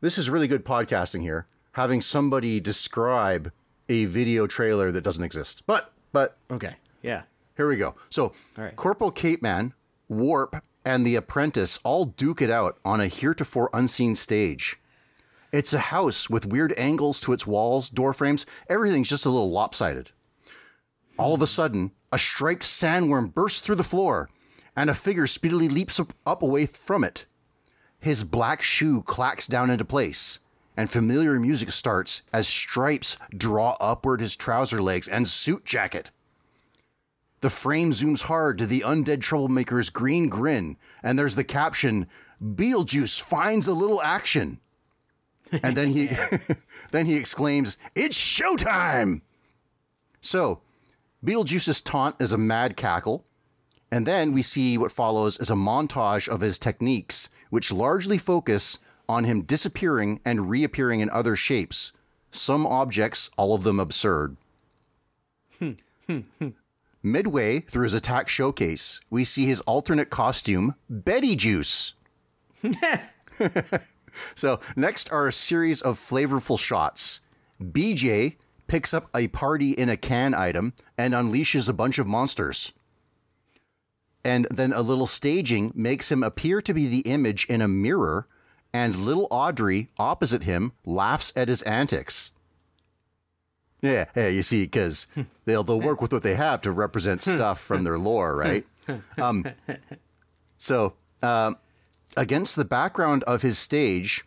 this 0.00 0.18
is 0.18 0.28
really 0.28 0.48
good 0.48 0.64
podcasting 0.64 1.22
here, 1.22 1.46
having 1.74 2.00
somebody 2.00 2.58
describe 2.58 3.52
a 3.88 4.06
video 4.06 4.48
trailer 4.48 4.90
that 4.90 5.04
doesn't 5.04 5.22
exist. 5.22 5.62
But 5.64 5.92
but 6.12 6.38
Okay. 6.50 6.74
Yeah. 7.02 7.22
Here 7.56 7.68
we 7.68 7.76
go. 7.76 7.94
So, 8.10 8.32
right. 8.56 8.74
Corporal 8.74 9.12
Cape 9.12 9.42
Man, 9.42 9.74
Warp, 10.08 10.60
and 10.84 11.06
the 11.06 11.14
Apprentice 11.14 11.78
all 11.84 12.06
duke 12.06 12.42
it 12.42 12.50
out 12.50 12.80
on 12.84 13.00
a 13.00 13.06
heretofore 13.06 13.70
unseen 13.72 14.16
stage. 14.16 14.80
It's 15.52 15.72
a 15.72 15.78
house 15.78 16.28
with 16.28 16.46
weird 16.46 16.74
angles 16.76 17.20
to 17.20 17.32
its 17.32 17.46
walls, 17.46 17.90
door 17.90 18.12
frames, 18.12 18.44
everything's 18.68 19.08
just 19.08 19.24
a 19.24 19.30
little 19.30 19.52
lopsided. 19.52 20.10
All 21.16 21.32
of 21.32 21.42
a 21.42 21.46
sudden, 21.46 21.92
a 22.14 22.18
striped 22.18 22.62
sandworm 22.62 23.34
bursts 23.34 23.58
through 23.58 23.74
the 23.74 23.82
floor, 23.82 24.30
and 24.76 24.88
a 24.88 24.94
figure 24.94 25.26
speedily 25.26 25.68
leaps 25.68 25.98
up, 25.98 26.42
away 26.42 26.64
from 26.64 27.02
it. 27.02 27.26
His 27.98 28.22
black 28.22 28.62
shoe 28.62 29.02
clacks 29.02 29.48
down 29.48 29.68
into 29.68 29.84
place, 29.84 30.38
and 30.76 30.88
familiar 30.88 31.40
music 31.40 31.72
starts 31.72 32.22
as 32.32 32.46
stripes 32.46 33.16
draw 33.36 33.76
upward 33.80 34.20
his 34.20 34.36
trouser 34.36 34.80
legs 34.80 35.08
and 35.08 35.26
suit 35.26 35.64
jacket. 35.64 36.12
The 37.40 37.50
frame 37.50 37.90
zooms 37.90 38.22
hard 38.22 38.58
to 38.58 38.66
the 38.68 38.82
undead 38.82 39.20
troublemaker's 39.20 39.90
green 39.90 40.28
grin, 40.28 40.76
and 41.02 41.18
there's 41.18 41.34
the 41.34 41.42
caption 41.42 42.06
Beetlejuice 42.40 43.20
finds 43.20 43.66
a 43.66 43.74
little 43.74 44.00
action. 44.02 44.60
And 45.64 45.76
then 45.76 45.90
he 45.90 46.10
then 46.92 47.06
he 47.06 47.16
exclaims, 47.16 47.76
It's 47.96 48.16
showtime! 48.16 49.22
So, 50.20 50.60
Beetlejuice's 51.24 51.80
taunt 51.80 52.16
is 52.20 52.32
a 52.32 52.38
mad 52.38 52.76
cackle, 52.76 53.24
and 53.90 54.06
then 54.06 54.32
we 54.32 54.42
see 54.42 54.76
what 54.76 54.92
follows 54.92 55.38
is 55.38 55.50
a 55.50 55.54
montage 55.54 56.28
of 56.28 56.42
his 56.42 56.58
techniques, 56.58 57.30
which 57.48 57.72
largely 57.72 58.18
focus 58.18 58.78
on 59.08 59.24
him 59.24 59.42
disappearing 59.42 60.20
and 60.24 60.50
reappearing 60.50 61.00
in 61.00 61.08
other 61.10 61.34
shapes. 61.36 61.92
Some 62.30 62.66
objects, 62.66 63.30
all 63.38 63.54
of 63.54 63.62
them 63.62 63.80
absurd. 63.80 64.36
Midway 67.02 67.60
through 67.60 67.84
his 67.84 67.94
attack 67.94 68.28
showcase, 68.28 69.00
we 69.08 69.24
see 69.24 69.46
his 69.46 69.60
alternate 69.60 70.10
costume, 70.10 70.74
Betty 70.90 71.36
Juice. 71.36 71.94
so, 74.34 74.60
next 74.76 75.10
are 75.12 75.28
a 75.28 75.32
series 75.32 75.80
of 75.80 75.98
flavorful 75.98 76.58
shots. 76.58 77.20
BJ 77.62 78.36
picks 78.66 78.94
up 78.94 79.08
a 79.14 79.28
party 79.28 79.72
in 79.72 79.88
a 79.88 79.96
can 79.96 80.34
item 80.34 80.72
and 80.96 81.14
unleashes 81.14 81.68
a 81.68 81.72
bunch 81.72 81.98
of 81.98 82.06
monsters. 82.06 82.72
And 84.24 84.46
then 84.50 84.72
a 84.72 84.80
little 84.80 85.06
staging 85.06 85.72
makes 85.74 86.10
him 86.10 86.22
appear 86.22 86.62
to 86.62 86.72
be 86.72 86.86
the 86.86 87.00
image 87.00 87.44
in 87.46 87.60
a 87.60 87.68
mirror, 87.68 88.26
and 88.72 88.96
little 88.96 89.28
Audrey, 89.30 89.88
opposite 89.98 90.44
him, 90.44 90.72
laughs 90.86 91.32
at 91.36 91.48
his 91.48 91.62
antics. 91.62 92.32
Yeah, 93.82 94.06
yeah, 94.16 94.28
you 94.28 94.42
see, 94.42 94.62
because 94.62 95.06
they'll 95.44 95.62
they'll 95.62 95.80
work 95.80 96.00
with 96.00 96.12
what 96.12 96.22
they 96.22 96.36
have 96.36 96.62
to 96.62 96.72
represent 96.72 97.22
stuff 97.22 97.60
from 97.60 97.84
their 97.84 97.98
lore, 97.98 98.36
right? 98.36 98.66
Um, 99.16 99.46
so, 100.58 100.92
um, 101.22 101.56
against 102.18 102.54
the 102.54 102.66
background 102.66 103.24
of 103.24 103.40
his 103.40 103.58
stage, 103.58 104.26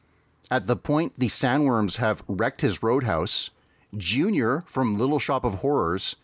at 0.49 0.65
the 0.65 0.75
point 0.75 1.13
the 1.15 1.27
sandworms 1.27 1.97
have 1.97 2.23
wrecked 2.27 2.61
his 2.61 2.81
roadhouse, 2.81 3.51
Junior 3.95 4.63
from 4.67 4.97
Little 4.97 5.19
Shop 5.19 5.43
of 5.43 5.55
Horrors, 5.55 6.15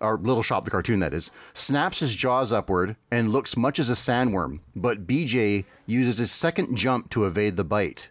or 0.00 0.18
Little 0.18 0.42
Shop 0.42 0.64
the 0.64 0.70
cartoon 0.70 1.00
that 1.00 1.14
is, 1.14 1.30
snaps 1.54 2.00
his 2.00 2.14
jaws 2.14 2.52
upward 2.52 2.96
and 3.10 3.32
looks 3.32 3.56
much 3.56 3.78
as 3.78 3.88
a 3.88 3.94
sandworm, 3.94 4.60
but 4.74 5.06
BJ 5.06 5.64
uses 5.86 6.18
his 6.18 6.32
second 6.32 6.76
jump 6.76 7.10
to 7.10 7.24
evade 7.24 7.56
the 7.56 7.64
bite. 7.64 8.08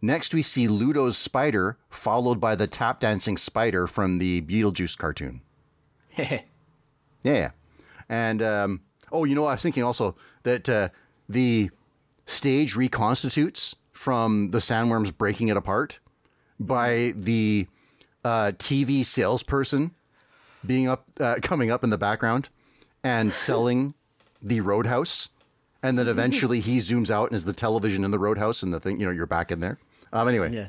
Next, 0.00 0.34
we 0.34 0.42
see 0.42 0.66
Ludo's 0.66 1.16
spider, 1.16 1.78
followed 1.88 2.40
by 2.40 2.56
the 2.56 2.66
tap 2.66 2.98
dancing 2.98 3.36
spider 3.36 3.86
from 3.86 4.18
the 4.18 4.42
Beetlejuice 4.42 4.98
cartoon. 4.98 5.40
Yeah. 7.22 7.52
And, 8.08 8.42
um, 8.42 8.80
oh, 9.12 9.24
you 9.24 9.34
know, 9.34 9.44
I 9.44 9.52
was 9.52 9.62
thinking 9.62 9.84
also 9.84 10.16
that 10.42 10.68
uh, 10.68 10.88
the 11.28 11.70
stage 12.26 12.74
reconstitutes 12.74 13.76
from 13.92 14.50
the 14.50 14.58
sandworms 14.58 15.16
breaking 15.16 15.48
it 15.48 15.56
apart 15.56 16.00
by 16.66 17.12
the 17.16 17.66
uh, 18.24 18.52
TV 18.58 19.04
salesperson 19.04 19.92
being 20.64 20.88
up, 20.88 21.04
uh, 21.20 21.36
coming 21.42 21.70
up 21.70 21.84
in 21.84 21.90
the 21.90 21.98
background 21.98 22.48
and 23.02 23.32
selling 23.32 23.94
the 24.40 24.60
roadhouse. 24.60 25.28
And 25.82 25.98
then 25.98 26.06
eventually 26.06 26.60
he 26.60 26.78
zooms 26.78 27.10
out 27.10 27.30
and 27.30 27.36
is 27.36 27.44
the 27.44 27.52
television 27.52 28.04
in 28.04 28.12
the 28.12 28.18
roadhouse 28.18 28.62
and 28.62 28.72
the 28.72 28.78
thing, 28.78 29.00
you 29.00 29.06
know, 29.06 29.12
you're 29.12 29.26
back 29.26 29.50
in 29.50 29.60
there. 29.60 29.78
Um, 30.12 30.28
anyway. 30.28 30.52
yeah. 30.52 30.68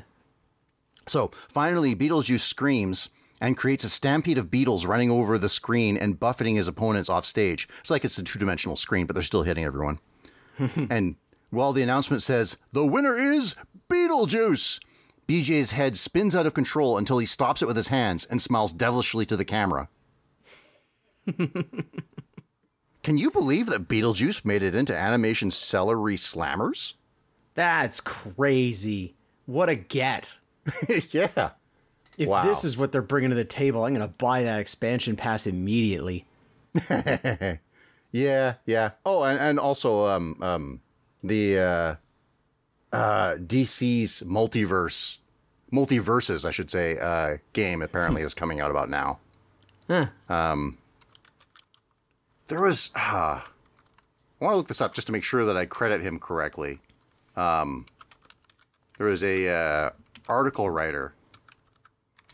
So 1.06 1.30
finally, 1.48 1.94
Beetlejuice 1.94 2.40
screams 2.40 3.10
and 3.40 3.56
creates 3.56 3.84
a 3.84 3.88
stampede 3.88 4.38
of 4.38 4.50
beetles 4.50 4.86
running 4.86 5.10
over 5.10 5.38
the 5.38 5.48
screen 5.48 5.96
and 5.96 6.18
buffeting 6.18 6.56
his 6.56 6.66
opponents 6.66 7.10
off 7.10 7.26
stage. 7.26 7.68
It's 7.80 7.90
like 7.90 8.04
it's 8.04 8.18
a 8.18 8.22
two 8.22 8.38
dimensional 8.38 8.76
screen, 8.76 9.06
but 9.06 9.14
they're 9.14 9.22
still 9.22 9.42
hitting 9.42 9.64
everyone. 9.64 9.98
and 10.90 11.16
while 11.50 11.72
the 11.72 11.82
announcement 11.82 12.22
says, 12.22 12.56
the 12.72 12.86
winner 12.86 13.16
is 13.16 13.54
Beetlejuice, 13.90 14.80
BJ's 15.28 15.72
head 15.72 15.96
spins 15.96 16.34
out 16.36 16.46
of 16.46 16.54
control 16.54 16.98
until 16.98 17.18
he 17.18 17.26
stops 17.26 17.62
it 17.62 17.66
with 17.66 17.76
his 17.76 17.88
hands 17.88 18.24
and 18.24 18.40
smiles 18.42 18.72
devilishly 18.72 19.24
to 19.26 19.36
the 19.36 19.44
camera. 19.44 19.88
Can 23.02 23.18
you 23.18 23.30
believe 23.30 23.66
that 23.66 23.88
Beetlejuice 23.88 24.44
made 24.44 24.62
it 24.62 24.74
into 24.74 24.96
animation 24.96 25.50
celery 25.50 26.16
slammers? 26.16 26.94
That's 27.54 28.00
crazy. 28.00 29.14
What 29.46 29.68
a 29.68 29.74
get. 29.74 30.38
yeah. 31.10 31.50
If 32.16 32.28
Wow. 32.28 32.42
this 32.44 32.64
is 32.64 32.78
what 32.78 32.92
they're 32.92 33.02
bringing 33.02 33.30
to 33.30 33.36
the 33.36 33.44
table, 33.44 33.84
I'm 33.84 33.94
going 33.94 34.06
to 34.06 34.14
buy 34.14 34.44
that 34.44 34.60
expansion 34.60 35.16
pass 35.16 35.46
immediately. 35.46 36.26
Yeah, 38.14 38.54
yeah. 38.64 38.90
Oh, 39.04 39.24
and, 39.24 39.40
and 39.40 39.58
also 39.58 40.06
um 40.06 40.38
um 40.40 40.80
the 41.24 41.58
uh 41.58 41.94
uh 42.94 43.36
DC's 43.36 44.22
multiverse 44.22 45.18
multiverses, 45.72 46.44
I 46.44 46.50
should 46.50 46.70
say, 46.70 46.98
uh 46.98 47.38
game 47.52 47.82
apparently 47.82 48.22
is 48.22 48.34
coming 48.34 48.60
out 48.60 48.70
about 48.70 48.88
now. 48.88 49.18
Huh. 49.88 50.06
There 52.48 52.60
was 52.60 52.90
uh 52.94 53.40
I 54.40 54.44
want 54.44 54.52
to 54.52 54.56
look 54.56 54.68
this 54.68 54.80
up 54.80 54.94
just 54.94 55.06
to 55.08 55.12
make 55.12 55.24
sure 55.24 55.44
that 55.44 55.56
I 55.56 55.66
credit 55.66 56.00
him 56.02 56.18
correctly. 56.18 56.80
Um 57.36 57.86
there 58.98 59.08
was 59.08 59.22
a 59.24 59.48
uh 59.48 59.90
article 60.28 60.70
writer 60.70 61.14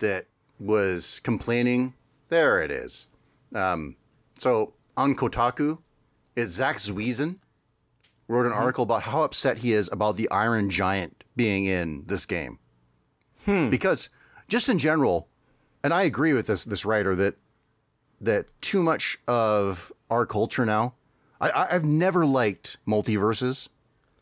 that 0.01 0.27
was 0.59 1.21
complaining. 1.23 1.95
There 2.29 2.61
it 2.63 2.71
is. 2.71 3.07
Um 3.55 3.97
so 4.39 4.75
on 4.97 5.15
Kotaku, 5.15 5.79
it's 6.37 6.53
Zack 6.53 6.77
Zwiezen 6.77 7.37
wrote 8.31 8.47
an 8.47 8.53
hmm. 8.53 8.59
article 8.59 8.85
about 8.85 9.03
how 9.03 9.23
upset 9.23 9.59
he 9.59 9.73
is 9.73 9.89
about 9.93 10.17
the 10.17 10.31
Iron 10.31 10.71
Giant 10.71 11.25
being 11.37 11.67
in 11.67 12.05
this 12.07 12.27
game. 12.27 12.59
Hmm. 13.45 13.71
Because 13.71 14.09
just 14.49 14.69
in 14.69 14.79
general, 14.79 15.29
and 15.83 15.93
I 15.93 16.03
agree 16.03 16.33
with 16.33 16.47
this 16.47 16.65
this 16.65 16.85
writer 16.85 17.17
that 17.17 17.37
that 18.21 18.47
too 18.61 18.83
much 18.83 19.19
of 19.27 19.93
our 20.11 20.27
culture 20.27 20.65
now. 20.65 20.95
I, 21.41 21.51
I 21.51 21.75
I've 21.75 21.85
never 21.85 22.25
liked 22.27 22.77
multiverses 22.87 23.69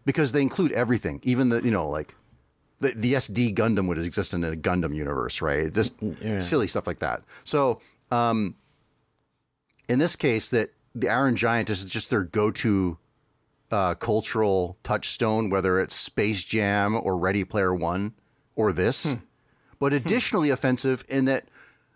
because 0.05 0.33
they 0.33 0.41
include 0.41 0.73
everything, 0.73 1.21
even 1.23 1.51
the 1.51 1.61
you 1.63 1.71
know 1.71 1.89
like 1.89 2.15
the 2.81 2.93
the 2.93 3.15
SD 3.15 3.55
Gundam 3.55 3.89
would 3.89 3.99
exist 3.99 4.33
in 4.33 4.45
a 4.45 4.53
Gundam 4.53 4.95
universe, 4.95 5.43
right? 5.43 5.73
Just 5.73 6.01
mm, 6.01 6.17
Yeah. 6.23 6.41
silly 6.41 6.69
stuff 6.69 6.87
like 6.87 7.01
that. 7.01 7.23
So 7.45 7.81
um, 8.11 8.55
in 9.89 9.99
this 9.99 10.17
case, 10.17 10.49
that 10.49 10.71
the 10.95 11.09
Iron 11.09 11.37
Giant 11.37 11.69
is 11.69 11.85
just 11.85 12.09
their 12.09 12.25
go-to 12.25 12.99
uh, 13.71 13.95
cultural 13.95 14.79
touchstone, 14.83 15.51
whether 15.51 15.81
it's 15.81 15.95
Space 15.95 16.43
Jam 16.43 16.95
or 16.97 17.19
Ready 17.19 17.45
Player 17.45 17.75
One 17.75 18.15
or 18.57 18.73
this, 18.73 19.05
hmm. 19.05 19.15
but 19.79 19.93
hmm. 19.93 19.97
additionally 19.97 20.51
offensive 20.51 21.05
in 21.09 21.27
that 21.27 21.49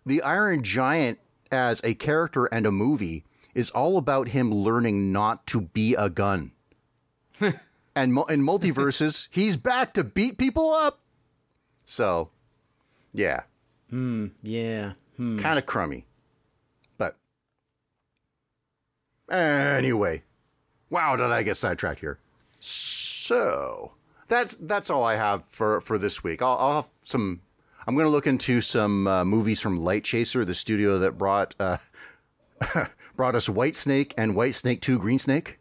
the 0.04 0.22
Iron 0.22 0.62
Giant 0.62 1.18
as 1.50 1.80
a 1.84 1.94
character 1.94 2.46
and 2.46 2.66
a 2.66 2.72
movie 2.72 3.24
is 3.54 3.70
all 3.70 3.98
about 3.98 4.28
him 4.28 4.52
learning 4.52 5.12
not 5.12 5.46
to 5.48 5.60
be 5.60 5.94
a 5.94 6.08
gun. 6.08 6.52
and 7.40 7.54
in 7.94 8.42
multiverses, 8.42 9.28
he's 9.30 9.56
back 9.56 9.92
to 9.94 10.04
beat 10.04 10.38
people 10.38 10.70
up. 10.72 11.00
So, 11.84 12.30
yeah, 13.12 13.42
hmm, 13.90 14.28
Yeah. 14.42 14.94
kind 15.18 15.58
of 15.58 15.66
crummy. 15.66 16.06
But 16.96 17.16
anyway, 19.30 20.22
wow, 20.92 21.16
did 21.16 21.26
I 21.26 21.42
get 21.42 21.56
sidetracked 21.56 22.00
here? 22.00 22.18
So 22.60 23.92
that's 24.28 24.54
that's 24.54 24.90
all 24.90 25.02
I 25.02 25.16
have 25.16 25.44
for 25.46 25.80
for 25.80 25.98
this 25.98 26.22
week. 26.22 26.42
I'll, 26.42 26.56
I'll 26.58 26.82
have 26.82 26.90
some. 27.02 27.40
I'm 27.84 27.96
going 27.96 28.06
to 28.06 28.10
look 28.10 28.28
into 28.28 28.60
some 28.60 29.08
uh, 29.08 29.24
movies 29.24 29.60
from 29.60 29.80
Light 29.80 30.04
Chaser, 30.04 30.44
the 30.44 30.54
studio 30.54 30.98
that 30.98 31.18
brought 31.18 31.56
uh, 31.58 31.78
brought 33.16 33.34
us 33.34 33.48
White 33.48 33.74
Snake 33.74 34.14
and 34.16 34.36
White 34.36 34.54
Snake 34.54 34.80
Two 34.80 34.98
Green 35.00 35.18
Snake. 35.18 35.58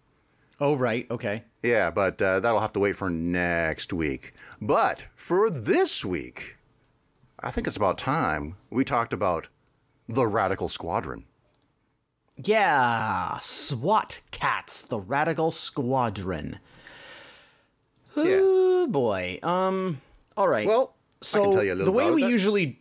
Oh, 0.59 0.75
right. 0.75 1.09
Okay. 1.09 1.43
Yeah, 1.63 1.89
but 1.89 2.21
uh, 2.21 2.39
that'll 2.39 2.59
have 2.59 2.73
to 2.73 2.79
wait 2.79 2.95
for 2.95 3.09
next 3.09 3.91
week. 3.91 4.33
But 4.61 5.05
for 5.15 5.49
this 5.49 6.05
week, 6.05 6.57
I 7.39 7.49
think 7.49 7.65
it's 7.65 7.77
about 7.77 7.97
time 7.97 8.57
we 8.69 8.85
talked 8.85 9.11
about 9.11 9.47
the 10.07 10.27
Radical 10.27 10.69
Squadron. 10.69 11.25
Yeah. 12.43 13.39
SWAT 13.41 14.21
Kats, 14.31 14.81
the 14.83 14.99
Radical 14.99 15.51
Squadron. 15.51 16.59
Yeah. 18.15 18.39
Oh, 18.41 18.87
boy. 18.87 19.39
Um, 19.43 20.01
all 20.35 20.47
right. 20.47 20.67
Well, 20.67 20.93
so 21.21 21.41
I 21.41 21.43
can 21.45 21.53
tell 21.53 21.63
you 21.63 21.73
a 21.73 21.75
little 21.75 21.85
the 21.85 21.97
way 21.97 22.11
we 22.11 22.23
that. 22.23 22.29
usually 22.29 22.79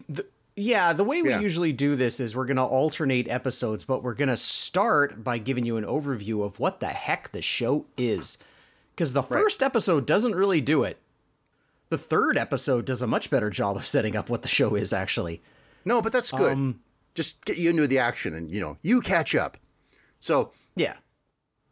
yeah 0.57 0.93
the 0.93 1.05
way 1.05 1.23
we 1.23 1.29
Yeah. 1.31 1.41
usually 1.41 1.73
do 1.73 1.95
this 1.95 2.21
is 2.21 2.35
we're 2.35 2.45
going 2.47 2.57
to 2.57 2.63
alternate 2.63 3.29
episodes 3.31 3.85
but 3.85 4.03
we're 4.03 4.15
going 4.15 4.29
to 4.31 4.37
start 4.37 5.23
by 5.23 5.39
giving 5.39 5.65
you 5.65 5.77
an 5.77 5.85
overview 5.85 6.43
of 6.45 6.59
what 6.59 6.81
the 6.81 6.89
heck 6.89 7.31
the 7.33 7.41
show 7.43 7.87
is 7.97 8.37
because 8.95 9.13
the 9.13 9.23
first 9.23 9.63
episode 9.63 10.07
doesn't 10.07 10.35
really 10.35 10.61
do 10.61 10.83
it 10.85 10.99
the 11.91 11.97
third 11.99 12.37
episode 12.37 12.85
does 12.85 13.01
a 13.01 13.07
much 13.07 13.31
better 13.31 13.49
job 13.51 13.77
of 13.77 13.87
setting 13.87 14.17
up 14.17 14.29
what 14.29 14.43
the 14.43 14.49
show 14.49 14.75
is 14.75 14.93
actually 14.93 15.41
No, 15.85 16.03
but 16.03 16.13
that's 16.13 16.31
good. 16.33 16.53
Um, 16.53 16.81
Just 17.15 17.45
get 17.45 17.57
you 17.57 17.71
into 17.71 17.87
the 17.87 17.99
action 17.99 18.35
and, 18.35 18.51
you 18.51 18.61
know, 18.61 18.79
you 18.83 19.01
catch 19.01 19.35
up. 19.35 19.57
So, 20.21 20.53
yeah 20.77 20.97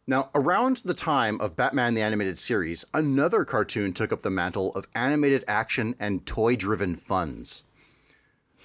now 0.09 0.31
around 0.33 0.77
the 0.77 0.95
time 0.95 1.39
of 1.39 1.55
Batman 1.55 1.93
the 1.93 2.01
Animated 2.01 2.37
Series, 2.39 2.83
another 2.93 3.45
cartoon 3.45 3.93
took 3.93 4.11
up 4.11 4.23
the 4.23 4.31
mantle 4.31 4.73
of 4.73 4.87
animated 4.95 5.43
action 5.47 5.95
and 5.99 6.25
toy 6.25 6.55
driven 6.55 6.95
funs. 6.95 7.63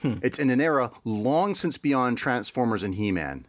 Hmm. 0.00 0.14
It's 0.22 0.38
in 0.38 0.48
an 0.48 0.60
era 0.60 0.90
long 1.04 1.54
since 1.54 1.76
beyond 1.76 2.16
Transformers 2.16 2.82
and 2.82 2.94
He 2.94 3.12
Man. 3.12 3.46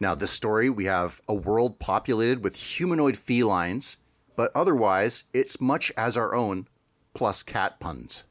Now, 0.00 0.14
this 0.14 0.30
story, 0.30 0.70
we 0.70 0.86
have 0.86 1.20
a 1.28 1.34
world 1.34 1.78
populated 1.78 2.42
with 2.42 2.56
humanoid 2.56 3.16
felines, 3.16 3.98
but 4.34 4.50
otherwise, 4.54 5.24
it's 5.34 5.60
much 5.60 5.92
as 5.96 6.16
our 6.16 6.34
own, 6.34 6.66
plus 7.14 7.42
cat 7.42 7.78
puns. 7.78 8.24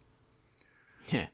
yeah 1.12 1.28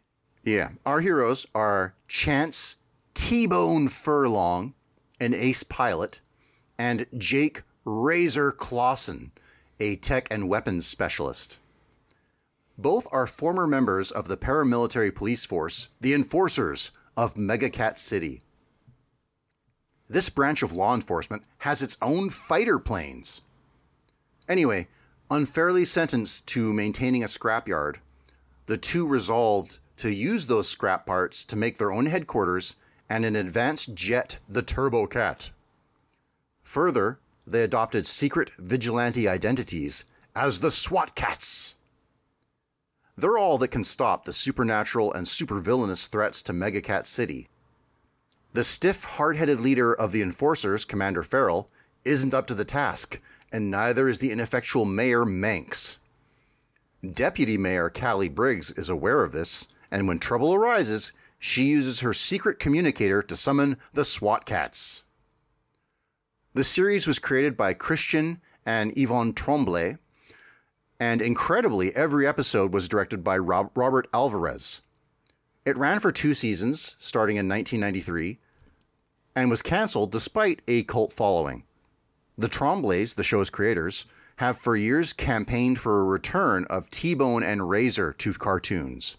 Yeah. 0.43 0.71
Our 0.85 0.99
heroes 0.99 1.47
are 1.55 1.93
Chance 2.09 2.77
T 3.25 3.45
Bone 3.45 3.87
Furlong, 3.87 4.73
an 5.17 5.33
ace 5.33 5.63
pilot, 5.63 6.19
and 6.77 7.05
Jake 7.17 7.61
Razor 7.85 8.51
Clawson, 8.51 9.31
a 9.79 9.95
tech 9.95 10.27
and 10.29 10.49
weapons 10.49 10.85
specialist. 10.85 11.57
Both 12.77 13.07
are 13.13 13.25
former 13.25 13.65
members 13.65 14.11
of 14.11 14.27
the 14.27 14.35
paramilitary 14.35 15.15
police 15.15 15.45
force, 15.45 15.87
the 16.01 16.13
Enforcers 16.13 16.91
of 17.15 17.35
Megakat 17.35 17.97
City. 17.97 18.41
This 20.09 20.27
branch 20.27 20.61
of 20.61 20.73
law 20.73 20.93
enforcement 20.93 21.43
has 21.59 21.81
its 21.81 21.95
own 22.01 22.29
fighter 22.29 22.77
planes. 22.77 23.39
Anyway, 24.49 24.89
unfairly 25.31 25.85
sentenced 25.85 26.45
to 26.47 26.73
maintaining 26.73 27.23
a 27.23 27.27
scrapyard, 27.27 27.95
the 28.65 28.77
two 28.77 29.07
resolved 29.07 29.77
to 29.95 30.09
use 30.09 30.47
those 30.47 30.67
scrap 30.67 31.05
parts 31.05 31.45
to 31.45 31.55
make 31.55 31.77
their 31.77 31.93
own 31.93 32.07
headquarters 32.07 32.75
and 33.09 33.25
an 33.25 33.35
advanced 33.35 33.93
jet, 33.95 34.39
the 34.47 34.63
Turbokat. 34.63 35.51
Further, 36.63 37.19
they 37.45 37.63
adopted 37.63 38.05
secret 38.05 38.51
vigilante 38.57 39.27
identities 39.27 40.05
as 40.35 40.59
the 40.59 40.71
SWAT 40.71 41.15
Kats. 41.15 41.75
They're 43.17 43.37
all 43.37 43.57
that 43.59 43.67
can 43.67 43.83
stop 43.83 44.25
the 44.25 44.33
supernatural 44.33 45.13
and 45.13 45.27
supervillainous 45.27 46.07
threats 46.07 46.41
to 46.43 46.53
Megakat 46.53 47.05
City. 47.05 47.49
The 48.53 48.63
stiff, 48.63 49.03
hard 49.03 49.37
headed 49.37 49.59
leader 49.59 49.93
of 49.93 50.11
the 50.11 50.21
enforcers, 50.21 50.85
Commander 50.85 51.23
Feral, 51.23 51.69
isn't 52.05 52.33
up 52.33 52.47
to 52.47 52.55
the 52.55 52.65
task, 52.65 53.19
and 53.51 53.69
neither 53.69 54.09
is 54.09 54.17
the 54.17 54.31
ineffectual 54.31 54.85
Mayor 54.85 55.25
Manx. 55.25 55.97
Deputy 57.07 57.57
Mayor 57.57 57.89
Callie 57.89 58.29
Briggs 58.29 58.71
is 58.71 58.89
aware 58.89 59.23
of 59.23 59.31
this, 59.31 59.67
and 59.91 60.07
when 60.07 60.19
trouble 60.19 60.53
arises, 60.53 61.11
she 61.43 61.65
uses 61.65 61.99
her 61.99 62.13
secret 62.13 62.57
communicator 62.57 63.21
to 63.21 63.35
summon 63.35 63.75
the 63.91 64.05
SWAT 64.05 64.45
Kats. 64.45 65.03
The 66.53 66.63
series 66.63 67.05
was 67.05 67.19
created 67.19 67.57
by 67.57 67.73
Christian 67.73 68.39
and 68.65 68.97
Yvonne 68.97 69.33
Tremblay, 69.33 69.97
and 71.01 71.21
incredibly, 71.21 71.93
every 71.97 72.25
episode 72.25 72.73
was 72.73 72.87
directed 72.87 73.25
by 73.25 73.37
Rob- 73.37 73.71
Robert 73.75 74.07
Alvarez. 74.13 74.83
It 75.65 75.77
ran 75.77 75.99
for 75.99 76.13
two 76.13 76.33
seasons, 76.33 76.95
starting 76.97 77.35
in 77.35 77.49
1993, 77.49 78.39
and 79.35 79.49
was 79.49 79.61
canceled 79.61 80.13
despite 80.13 80.61
a 80.65 80.83
cult 80.83 81.11
following. 81.11 81.65
The 82.37 82.47
Tremblays, 82.47 83.15
the 83.15 83.23
show's 83.25 83.49
creators, 83.49 84.05
have 84.37 84.57
for 84.57 84.77
years 84.77 85.11
campaigned 85.11 85.77
for 85.77 85.99
a 85.99 86.05
return 86.05 86.63
of 86.69 86.89
T 86.89 87.13
Bone 87.13 87.43
and 87.43 87.69
Razor 87.69 88.13
to 88.13 88.33
cartoons. 88.33 89.17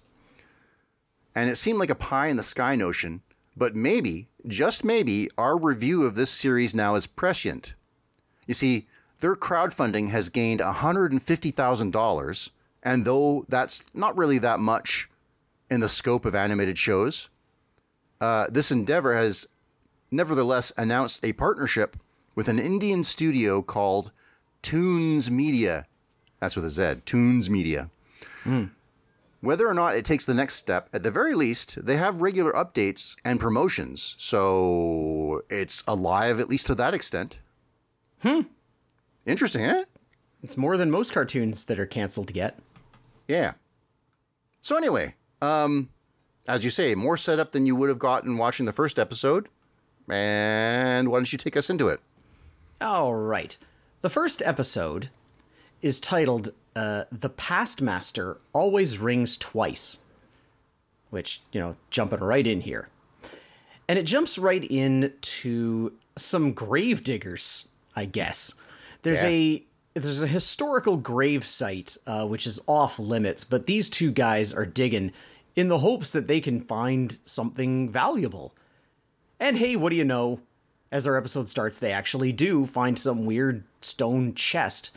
And 1.35 1.51
it 1.51 1.57
seemed 1.57 1.79
like 1.79 1.91
a 1.91 1.95
pie 1.95 2.29
in 2.29 2.37
the 2.37 2.43
sky 2.43 2.77
notion, 2.77 3.23
but 3.57 3.75
maybe, 3.75 4.29
just 4.47 4.85
maybe, 4.85 5.29
our 5.37 5.57
review 5.57 6.05
of 6.05 6.15
this 6.15 6.31
series 6.31 6.75
now 6.75 6.95
is 6.95 7.07
prescient. 7.07 7.75
You 8.47 8.55
see, 8.55 8.87
their 9.21 9.35
crowdfunding 9.35 10.11
has 10.11 10.29
gained 10.29 10.61
$150,000, 10.61 12.51
and 12.83 13.05
though 13.05 13.47
that's 13.49 13.83
not 13.95 14.17
really 14.17 14.39
that 14.39 14.61
much 14.61 15.09
in 15.71 15.81
the 15.81 15.89
scope 15.89 16.25
of 16.25 16.35
animated 16.35 16.79
shows, 16.79 17.29
uh, 18.21 18.47
this 18.51 18.71
endeavor 18.71 19.15
has 19.17 19.49
nevertheless 20.11 20.73
announced 20.77 21.25
a 21.25 21.33
partnership 21.33 21.97
with 22.35 22.49
an 22.49 22.59
Indian 22.59 23.03
studio 23.03 23.63
called 23.63 24.11
Toonz 24.63 25.31
Media. 25.31 25.87
That's 26.41 26.57
with 26.57 26.65
a 26.65 26.71
Z, 26.71 26.83
Toonz 27.07 27.49
Media. 27.49 27.91
Whether 29.45 29.69
or 29.69 29.75
not 29.75 29.95
it 29.95 30.07
takes 30.07 30.25
the 30.25 30.33
next 30.33 30.55
step, 30.55 30.89
at 30.95 31.03
the 31.03 31.11
very 31.11 31.35
least, 31.35 31.85
they 31.85 31.99
have 31.99 32.23
regular 32.23 32.51
updates 32.53 33.15
and 33.27 33.39
promotions, 33.39 34.17
so 34.19 35.43
it's 35.51 35.85
alive 35.87 36.41
at 36.41 36.49
least 36.49 36.67
to 36.69 36.75
that 36.77 36.95
extent. 36.95 37.39
Hmm. 38.23 38.41
Interesting, 39.27 39.63
eh? 39.63 39.85
It's 40.43 40.57
more 40.57 40.79
than 40.79 40.91
most 40.91 41.13
cartoons 41.13 41.65
that 41.65 41.79
are 41.79 41.85
canceled 41.85 42.35
yet. 42.35 42.59
Yeah. 43.29 43.53
So 44.63 44.79
anyway, 44.79 45.15
um, 45.43 45.91
as 46.49 46.65
you 46.65 46.71
say, 46.71 46.95
more 46.95 47.19
setup 47.19 47.53
than 47.53 47.67
you 47.67 47.77
would 47.77 47.91
have 47.91 47.99
gotten 47.99 48.39
watching 48.39 48.65
the 48.65 48.73
first 48.73 48.99
episode. 48.99 49.51
And 50.09 51.11
why 51.11 51.19
don't 51.19 51.31
you 51.31 51.39
take 51.39 51.59
us 51.59 51.69
into 51.69 51.89
it? 51.89 52.01
All 52.81 53.15
right. 53.15 53.59
The 54.01 54.09
first 54.09 54.41
episode 54.41 55.11
is 55.83 56.01
titled 56.01 56.55
uh, 56.77 57.05
The 57.13 57.29
Past 57.31 57.81
Master 57.83 58.39
Always 58.53 58.99
Rings 58.99 59.37
Twice, 59.37 60.05
which, 61.11 61.41
you 61.53 61.61
know, 61.61 61.77
jumping 61.91 62.21
right 62.21 62.47
in 62.47 62.63
here. 62.63 62.89
And 63.89 63.99
it 63.99 64.05
jumps 64.05 64.39
right 64.39 64.65
in 64.69 65.13
to 65.21 65.93
some 66.17 66.53
grave 66.53 67.03
diggers, 67.05 67.69
I 67.95 68.07
guess. 68.07 68.55
There's 69.03 69.23
Yeah. 69.23 69.29
a 69.29 69.65
there's 69.97 70.23
a 70.23 70.27
historical 70.27 70.97
grave 70.97 71.47
site 71.47 71.97
uh, 72.05 72.27
which 72.27 72.49
is 72.49 72.59
off 72.67 72.99
limits, 72.99 73.45
but 73.45 73.67
these 73.67 73.89
two 73.89 74.11
guys 74.11 74.53
are 74.53 74.67
digging 74.67 75.13
in 75.55 75.69
the 75.69 75.79
hopes 75.79 76.11
that 76.11 76.27
they 76.27 76.41
can 76.41 76.61
find 76.61 77.19
something 77.25 77.89
valuable. 77.89 78.57
And 79.39 79.57
hey, 79.59 79.77
what 79.77 79.91
do 79.91 79.97
you 79.97 80.05
know? 80.05 80.41
As 80.91 81.07
our 81.07 81.17
episode 81.17 81.49
starts, 81.49 81.79
they 81.79 81.93
actually 81.93 82.33
do 82.33 82.67
find 82.67 82.99
some 82.99 83.25
weird 83.25 83.63
stone 83.83 84.35
chest. 84.35 84.91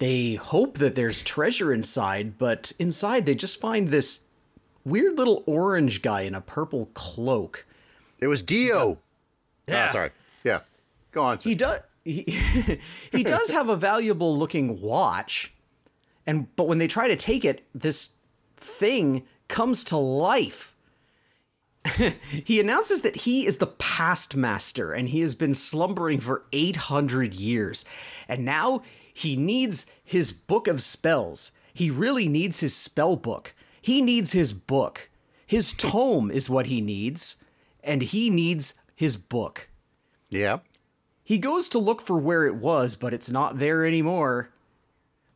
They 0.00 0.36
hope 0.36 0.78
that 0.78 0.94
there's 0.94 1.20
treasure 1.20 1.74
inside, 1.74 2.38
but 2.38 2.72
inside 2.78 3.26
they 3.26 3.34
just 3.34 3.60
find 3.60 3.88
this 3.88 4.20
weird 4.82 5.18
little 5.18 5.44
orange 5.44 6.00
guy 6.00 6.22
in 6.22 6.34
a 6.34 6.40
purple 6.40 6.86
cloak. 6.94 7.66
It 8.18 8.26
was 8.26 8.40
Dio. 8.40 8.96
Yeah. 9.68 9.88
Ah, 9.88 9.92
sorry. 9.92 10.10
Yeah. 10.42 10.60
Go 11.12 11.22
on. 11.22 11.36
He 11.36 11.54
does 11.54 11.80
he, 12.02 12.24
he 13.12 13.22
does 13.22 13.50
have 13.50 13.68
a 13.68 13.76
valuable 13.76 14.38
looking 14.38 14.80
watch. 14.80 15.52
And 16.26 16.54
but 16.56 16.66
when 16.66 16.78
they 16.78 16.88
try 16.88 17.06
to 17.06 17.16
take 17.16 17.44
it, 17.44 17.66
this 17.74 18.08
thing 18.56 19.24
comes 19.48 19.84
to 19.84 19.98
life. 19.98 20.74
he 22.30 22.58
announces 22.58 23.02
that 23.02 23.16
he 23.16 23.46
is 23.46 23.58
the 23.58 23.66
past 23.66 24.34
master 24.34 24.94
and 24.94 25.10
he 25.10 25.20
has 25.20 25.34
been 25.34 25.52
slumbering 25.52 26.20
for 26.20 26.44
800 26.54 27.34
years. 27.34 27.84
And 28.28 28.46
now 28.46 28.82
he 29.12 29.36
needs 29.36 29.86
his 30.04 30.32
book 30.32 30.68
of 30.68 30.82
spells. 30.82 31.52
He 31.72 31.90
really 31.90 32.28
needs 32.28 32.60
his 32.60 32.74
spell 32.74 33.16
book. 33.16 33.54
He 33.80 34.02
needs 34.02 34.32
his 34.32 34.52
book. 34.52 35.08
His 35.46 35.72
tome 35.72 36.30
is 36.30 36.50
what 36.50 36.66
he 36.66 36.80
needs, 36.80 37.42
and 37.82 38.02
he 38.02 38.30
needs 38.30 38.74
his 38.94 39.16
book. 39.16 39.68
yeah. 40.28 40.58
He 41.22 41.38
goes 41.38 41.68
to 41.68 41.78
look 41.78 42.00
for 42.00 42.18
where 42.18 42.44
it 42.44 42.56
was, 42.56 42.96
but 42.96 43.14
it's 43.14 43.30
not 43.30 43.60
there 43.60 43.86
anymore. 43.86 44.50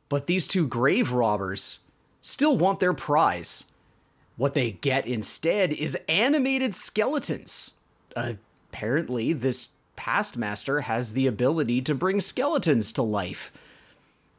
But 0.08 0.26
these 0.26 0.48
two 0.48 0.66
grave 0.66 1.12
robbers 1.12 1.80
still 2.20 2.56
want 2.56 2.80
their 2.80 2.92
prize. 2.92 3.66
What 4.36 4.54
they 4.54 4.72
get 4.72 5.06
instead 5.06 5.72
is 5.72 5.96
animated 6.08 6.74
skeletons. 6.74 7.74
apparently, 8.16 9.32
this 9.32 9.68
past 9.94 10.36
master 10.36 10.80
has 10.80 11.12
the 11.12 11.28
ability 11.28 11.80
to 11.82 11.94
bring 11.94 12.20
skeletons 12.20 12.92
to 12.92 13.02
life. 13.02 13.52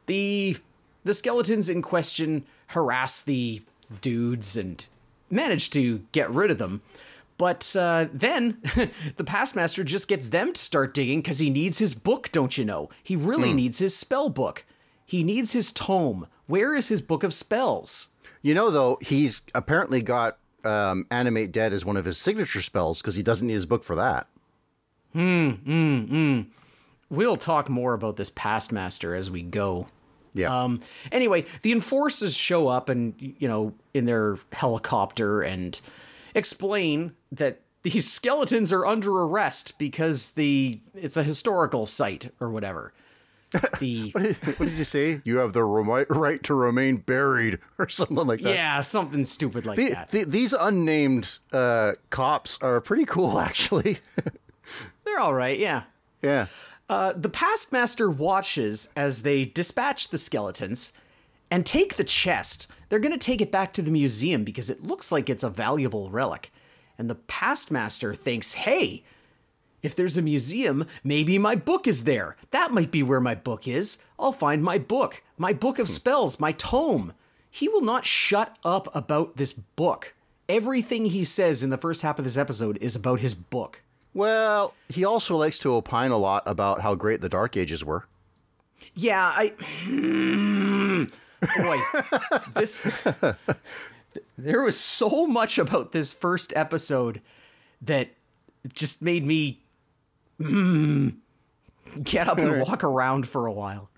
The 0.06 0.56
the 1.04 1.14
skeletons 1.14 1.68
in 1.68 1.82
question 1.82 2.44
harass 2.68 3.22
the 3.22 3.62
dudes 4.00 4.56
and 4.56 4.84
manage 5.30 5.70
to 5.70 6.04
get 6.12 6.30
rid 6.30 6.50
of 6.50 6.58
them. 6.58 6.82
But 7.38 7.76
uh, 7.76 8.06
then 8.12 8.58
the 9.16 9.24
past 9.24 9.54
master 9.54 9.84
just 9.84 10.08
gets 10.08 10.30
them 10.30 10.52
to 10.52 10.60
start 10.60 10.94
digging 10.94 11.20
because 11.20 11.38
he 11.38 11.50
needs 11.50 11.78
his 11.78 11.94
book, 11.94 12.30
don't 12.32 12.56
you 12.56 12.64
know? 12.64 12.88
He 13.02 13.14
really 13.14 13.52
needs 13.52 13.78
his 13.78 13.94
spell 13.94 14.30
book. 14.30 14.64
He 15.04 15.22
needs 15.22 15.52
his 15.52 15.70
tome. 15.70 16.26
Where 16.46 16.74
is 16.74 16.88
his 16.88 17.02
book 17.02 17.22
of 17.22 17.34
spells? 17.34 18.08
You 18.42 18.54
know, 18.54 18.70
though, 18.70 18.98
he's 19.02 19.42
apparently 19.54 20.02
got 20.02 20.38
um, 20.64 21.06
Animate 21.10 21.52
Dead 21.52 21.72
as 21.72 21.84
one 21.84 21.96
of 21.96 22.04
his 22.04 22.18
signature 22.18 22.62
spells 22.62 23.00
because 23.00 23.16
he 23.16 23.22
doesn't 23.22 23.46
need 23.46 23.54
his 23.54 23.66
book 23.66 23.84
for 23.84 23.96
that. 23.96 24.28
Hmm, 25.12 25.50
hmm, 25.50 25.98
hmm. 26.04 26.40
We'll 27.08 27.36
talk 27.36 27.68
more 27.68 27.94
about 27.94 28.16
this 28.16 28.30
past 28.30 28.72
master 28.72 29.14
as 29.14 29.30
we 29.30 29.42
go. 29.42 29.88
Yeah. 30.36 30.56
Um, 30.62 30.80
anyway, 31.10 31.44
the 31.62 31.72
enforcers 31.72 32.36
show 32.36 32.68
up 32.68 32.88
and, 32.88 33.14
you 33.18 33.48
know, 33.48 33.74
in 33.94 34.04
their 34.04 34.38
helicopter 34.52 35.40
and 35.42 35.80
explain 36.34 37.12
that 37.32 37.60
these 37.82 38.10
skeletons 38.12 38.72
are 38.72 38.84
under 38.86 39.10
arrest 39.22 39.78
because 39.78 40.32
the 40.32 40.80
it's 40.94 41.16
a 41.16 41.22
historical 41.22 41.86
site 41.86 42.32
or 42.40 42.50
whatever. 42.50 42.92
The 43.78 44.10
what 44.10 44.58
did 44.68 44.72
you 44.76 44.84
say? 44.84 45.22
You 45.24 45.36
have 45.38 45.52
the 45.54 45.64
remi- 45.64 46.04
right 46.10 46.42
to 46.42 46.54
remain 46.54 46.96
buried 46.98 47.58
or 47.78 47.88
something 47.88 48.16
like 48.26 48.42
that. 48.42 48.52
yeah, 48.54 48.80
something 48.82 49.24
stupid 49.24 49.64
like 49.64 49.76
The- 49.78 49.90
that. 49.90 50.10
the- 50.10 50.24
these 50.24 50.52
unnamed 50.52 51.38
uh, 51.52 51.92
cops 52.10 52.58
are 52.60 52.80
pretty 52.80 53.04
cool, 53.06 53.38
actually. 53.38 53.98
They're 55.04 55.20
all 55.20 55.32
right, 55.32 55.58
yeah. 55.58 55.84
yeah. 56.22 56.46
Uh, 56.88 57.12
the 57.14 57.28
past 57.28 57.72
master 57.72 58.08
watches 58.08 58.88
as 58.96 59.22
they 59.22 59.44
dispatch 59.44 60.08
the 60.08 60.18
skeletons 60.18 60.92
and 61.50 61.66
take 61.66 61.96
the 61.96 62.04
chest. 62.04 62.68
They're 62.88 63.00
going 63.00 63.12
to 63.12 63.18
take 63.18 63.40
it 63.40 63.50
back 63.50 63.72
to 63.74 63.82
the 63.82 63.90
museum 63.90 64.44
because 64.44 64.70
it 64.70 64.84
looks 64.84 65.10
like 65.10 65.28
it's 65.28 65.42
a 65.42 65.50
valuable 65.50 66.10
relic. 66.10 66.52
And 66.98 67.10
the 67.10 67.16
past 67.16 67.70
master 67.70 68.14
thinks, 68.14 68.54
hey, 68.54 69.02
if 69.82 69.94
there's 69.94 70.16
a 70.16 70.22
museum, 70.22 70.86
maybe 71.04 71.38
my 71.38 71.54
book 71.54 71.86
is 71.86 72.04
there. 72.04 72.36
That 72.50 72.72
might 72.72 72.90
be 72.90 73.02
where 73.02 73.20
my 73.20 73.34
book 73.34 73.68
is. 73.68 73.98
I'll 74.18 74.32
find 74.32 74.62
my 74.62 74.78
book, 74.78 75.22
my 75.36 75.52
book 75.52 75.78
of 75.78 75.90
spells, 75.90 76.40
my 76.40 76.52
tome. 76.52 77.12
He 77.50 77.68
will 77.68 77.82
not 77.82 78.04
shut 78.04 78.56
up 78.64 78.94
about 78.94 79.36
this 79.36 79.52
book. 79.52 80.14
Everything 80.48 81.06
he 81.06 81.24
says 81.24 81.62
in 81.62 81.70
the 81.70 81.78
first 81.78 82.02
half 82.02 82.18
of 82.18 82.24
this 82.24 82.36
episode 82.36 82.78
is 82.80 82.94
about 82.94 83.20
his 83.20 83.34
book. 83.34 83.82
Well, 84.16 84.72
he 84.88 85.04
also 85.04 85.36
likes 85.36 85.58
to 85.58 85.74
opine 85.74 86.10
a 86.10 86.16
lot 86.16 86.42
about 86.46 86.80
how 86.80 86.94
great 86.94 87.20
the 87.20 87.28
Dark 87.28 87.54
Ages 87.54 87.84
were. 87.84 88.06
Yeah, 88.94 89.30
I. 89.34 89.52
Boy, 91.58 92.38
this. 92.54 92.90
There 94.38 94.62
was 94.62 94.80
so 94.80 95.26
much 95.26 95.58
about 95.58 95.92
this 95.92 96.14
first 96.14 96.54
episode 96.56 97.20
that 97.82 98.08
just 98.72 99.02
made 99.02 99.26
me 99.26 99.60
mm, 100.40 101.14
get 102.02 102.26
up 102.26 102.38
and 102.38 102.62
walk 102.62 102.82
around 102.82 103.28
for 103.28 103.44
a 103.46 103.52
while. 103.52 103.90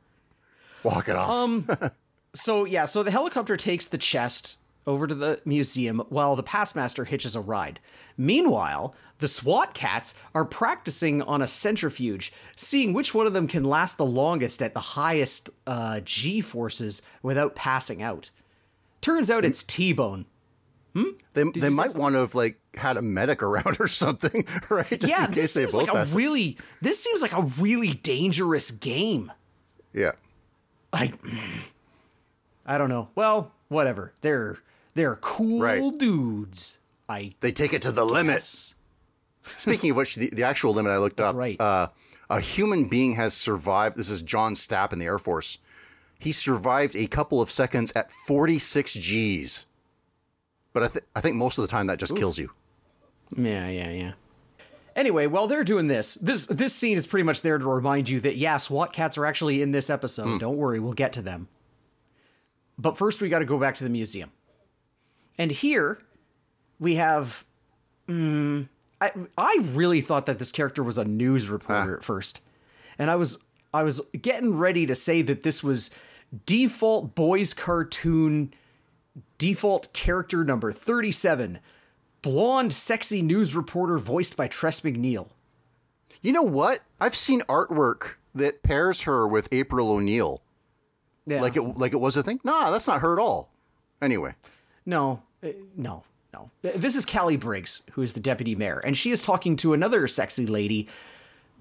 Walk 0.83 1.09
it 1.09 1.15
off. 1.15 1.31
um. 1.31 1.69
So 2.35 2.67
yeah, 2.67 2.85
so 2.85 3.03
the 3.03 3.11
helicopter 3.11 3.57
takes 3.57 3.87
the 3.87 3.99
chest 3.99 4.58
over 4.89 5.07
to 5.07 5.15
the 5.15 5.41
museum 5.45 6.03
while 6.09 6.35
the 6.35 6.43
Passmaster 6.43 7.07
hitches 7.07 7.37
a 7.37 7.41
ride. 7.41 7.79
Meanwhile, 8.17 8.95
the 9.19 9.29
SWAT 9.29 9.75
Kats 9.75 10.15
are 10.35 10.45
practicing 10.45 11.23
on 11.23 11.43
a 11.43 11.47
centrifuge, 11.47 12.33
seeing 12.57 12.93
which 12.93 13.15
one 13.15 13.27
of 13.27 13.35
them 13.35 13.47
can 13.47 13.65
last 13.65 13.99
the 13.99 14.07
longest 14.07 14.63
at 14.63 14.75
the 14.75 14.81
highest 14.81 15.51
uh, 15.67 16.01
G 16.01 16.41
forces 16.41 17.03
without 17.23 17.55
passing 17.55 18.03
out. 18.03 18.31
Turns 19.01 19.31
out 19.31 19.45
it's 19.45 19.63
T 19.63 19.93
Bone. 19.93 20.27
They, 21.33 21.45
they 21.45 21.61
say 21.61 21.69
might 21.69 21.95
want 21.95 22.15
to 22.15 22.21
have 22.21 22.35
like 22.35 22.59
had 22.75 22.97
a 22.97 23.03
medic 23.03 23.43
around 23.43 23.77
or 23.79 23.87
something, 23.87 24.47
right? 24.69 24.89
Just 24.89 25.07
yeah, 25.07 25.27
in 25.27 25.33
this 25.33 25.55
they 25.55 25.63
seems 25.63 25.75
like 25.75 25.93
a 25.93 26.07
really 26.07 26.59
this 26.81 27.01
seems 27.03 27.23
like 27.23 27.33
a 27.33 27.43
really 27.43 27.91
dangerous 27.91 28.71
game. 28.71 29.31
yeah. 29.93 30.13
Like 30.93 31.15
I 32.67 32.79
don't 32.79 32.89
know. 32.89 33.11
Well, 33.15 33.53
whatever. 33.69 34.13
They're 34.23 34.59
they're 34.99 35.17
cool 35.17 35.61
Right. 35.61 35.83
dudes. 35.99 36.79
I 37.09 37.33
They 37.41 37.53
take 37.53 37.73
it 37.73 37.83
to 37.83 37.93
the 37.93 38.05
limit. 38.05 38.37
guess. 38.37 38.75
Speaking 39.57 39.91
of 39.91 39.97
which, 39.97 40.17
the, 40.17 40.29
the 40.31 40.43
actual 40.43 40.75
limit 40.75 40.93
I 40.93 40.99
looked 40.99 41.21
up. 41.21 41.35
right. 41.35 41.59
Uh, 41.61 41.89
a 42.29 42.41
human 42.41 42.85
being 42.89 43.15
has 43.15 43.33
survived. 43.33 43.97
This 43.97 44.11
is 44.11 44.21
John 44.21 44.55
Stapp 44.55 44.93
in 44.93 44.99
the 44.99 45.07
Air 45.07 45.19
Force. 45.19 45.59
He 46.19 46.33
survived 46.33 46.95
a 46.97 47.07
couple 47.07 47.41
of 47.41 47.51
seconds 47.51 47.93
at 47.97 48.11
46 48.13 48.95
Gs. 48.97 49.65
But 50.75 50.83
I, 50.83 50.89
th- 50.89 51.05
I 51.17 51.21
think 51.23 51.37
most 51.37 51.57
of 51.57 51.63
the 51.63 51.69
time 51.69 51.87
that 51.87 51.99
just 51.99 52.15
kills 52.17 52.39
you. 52.39 52.51
Yeah, 53.37 53.69
yeah, 53.69 53.91
yeah. 53.91 54.13
Anyway, 54.95 55.27
while 55.29 55.47
they're 55.47 55.65
doing 55.65 55.87
this, 55.87 56.15
this 56.15 56.47
this 56.47 56.75
scene 56.75 56.97
is 56.99 57.07
pretty 57.07 57.23
much 57.23 57.41
there 57.43 57.57
to 57.57 57.67
remind 57.67 58.09
you 58.09 58.19
that 58.21 58.37
yeah, 58.37 58.57
SWAT 58.59 58.93
Kats 58.93 59.17
are 59.17 59.25
actually 59.25 59.63
in 59.63 59.71
this 59.71 59.89
episode. 59.89 60.41
Don't 60.41 60.57
worry, 60.57 60.81
we'll 60.81 60.93
get 60.93 61.13
to 61.15 61.23
them. 61.23 61.49
But 62.77 62.99
first, 62.99 63.21
we 63.21 63.29
got 63.29 63.39
to 63.39 63.45
go 63.45 63.59
back 63.59 63.77
to 63.77 63.85
the 63.85 63.91
museum, 63.91 64.31
and 65.39 65.51
here 65.51 65.99
we 66.79 66.97
have. 66.97 67.45
Mm, 68.09 68.69
I 69.01 69.13
I 69.37 69.59
really 69.73 70.01
thought 70.01 70.27
that 70.27 70.39
this 70.39 70.53
character 70.53 70.83
was 70.83 70.99
a 70.99 71.05
news 71.05 71.49
reporter 71.49 71.97
at 71.97 72.05
first, 72.05 72.41
and 72.99 73.11
I 73.11 73.17
was 73.17 73.39
I 73.73 73.83
was 73.83 74.01
getting 74.21 74.57
ready 74.57 74.87
to 74.87 74.95
say 74.95 75.23
that 75.23 75.43
this 75.43 75.63
was 75.63 75.91
default 76.47 77.15
boys 77.15 77.55
cartoon 77.55 78.53
default 79.39 79.93
character 79.95 80.45
number 80.45 80.73
37 80.73 81.59
blonde 82.21 82.73
sexy 82.73 83.23
news 83.23 83.55
reporter 83.55 83.97
voiced 83.99 84.37
by 84.37 84.49
Tress 84.49 84.81
MacNeille. 84.81 85.29
You 86.21 86.33
know 86.33 86.43
what? 86.43 86.81
I've 87.01 87.15
seen 87.15 87.43
artwork 87.43 88.15
that 88.35 88.63
pairs 88.63 89.03
her 89.03 89.27
with 89.27 89.49
April 89.53 89.91
O'Neil. 89.91 90.43
Yeah. 91.27 91.41
Like 91.41 91.57
it 91.57 91.63
like 91.63 91.93
it 91.93 92.01
was 92.01 92.17
a 92.17 92.23
thing? 92.23 92.41
Nah, 92.43 92.71
that's 92.71 92.87
not 92.87 93.01
her 93.01 93.13
at 93.13 93.23
all. 93.23 93.53
Anyway. 94.01 94.35
no, 94.87 95.23
no, 95.77 96.05
no. 96.33 96.51
Uh, 96.65 96.71
This 96.75 96.97
is 96.97 97.07
Callie 97.07 97.37
Briggs, 97.37 97.83
who 97.93 98.03
is 98.03 98.13
the 98.15 98.21
deputy 98.21 98.55
mayor, 98.55 98.81
and 98.85 98.97
she 98.97 99.11
is 99.11 99.23
talking 99.23 99.57
to 99.57 99.73
another 99.73 100.07
sexy 100.07 100.47
lady, 100.47 100.89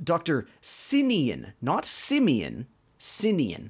Dr. 0.04 0.48
Sinian, 0.62 1.54
not 1.62 1.86
Simeon, 1.86 2.68
Sinian. 3.00 3.70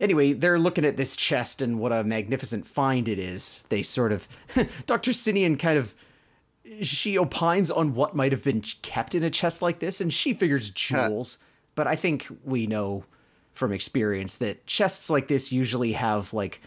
Anyway, 0.00 0.32
they're 0.32 0.58
looking 0.58 0.84
at 0.84 0.96
this 0.96 1.14
chest 1.14 1.60
and 1.60 1.78
what 1.78 1.92
a 1.92 2.02
magnificent 2.02 2.66
find 2.66 3.06
it 3.06 3.18
is. 3.18 3.64
They 3.68 3.82
sort 3.82 4.12
of, 4.12 4.26
Dr. 4.86 5.10
Sinian 5.10 5.58
kind 5.58 5.78
of, 5.78 5.94
she 6.80 7.18
opines 7.18 7.70
on 7.70 7.94
what 7.94 8.16
might 8.16 8.32
have 8.32 8.42
been 8.42 8.62
kept 8.62 9.14
in 9.14 9.22
a 9.22 9.30
chest 9.30 9.60
like 9.60 9.80
this, 9.80 10.00
and 10.00 10.12
she 10.12 10.32
figures 10.32 10.70
jewels. 10.70 11.38
but 11.74 11.86
I 11.86 11.96
think 11.96 12.28
we 12.44 12.66
know 12.66 13.04
from 13.52 13.72
experience 13.72 14.36
that 14.36 14.66
chests 14.66 15.10
like 15.10 15.28
this 15.28 15.52
usually 15.52 15.92
have 15.92 16.32
like 16.32 16.62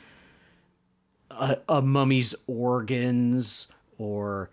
a, 1.40 1.58
a 1.70 1.82
mummy's 1.82 2.36
organs 2.48 3.72
or 3.98 4.50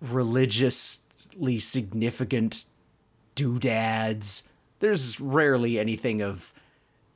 religiously 0.00 1.58
significant 1.58 2.64
doodads. 3.34 4.50
There's 4.80 5.20
rarely 5.20 5.78
anything 5.78 6.22
of 6.22 6.52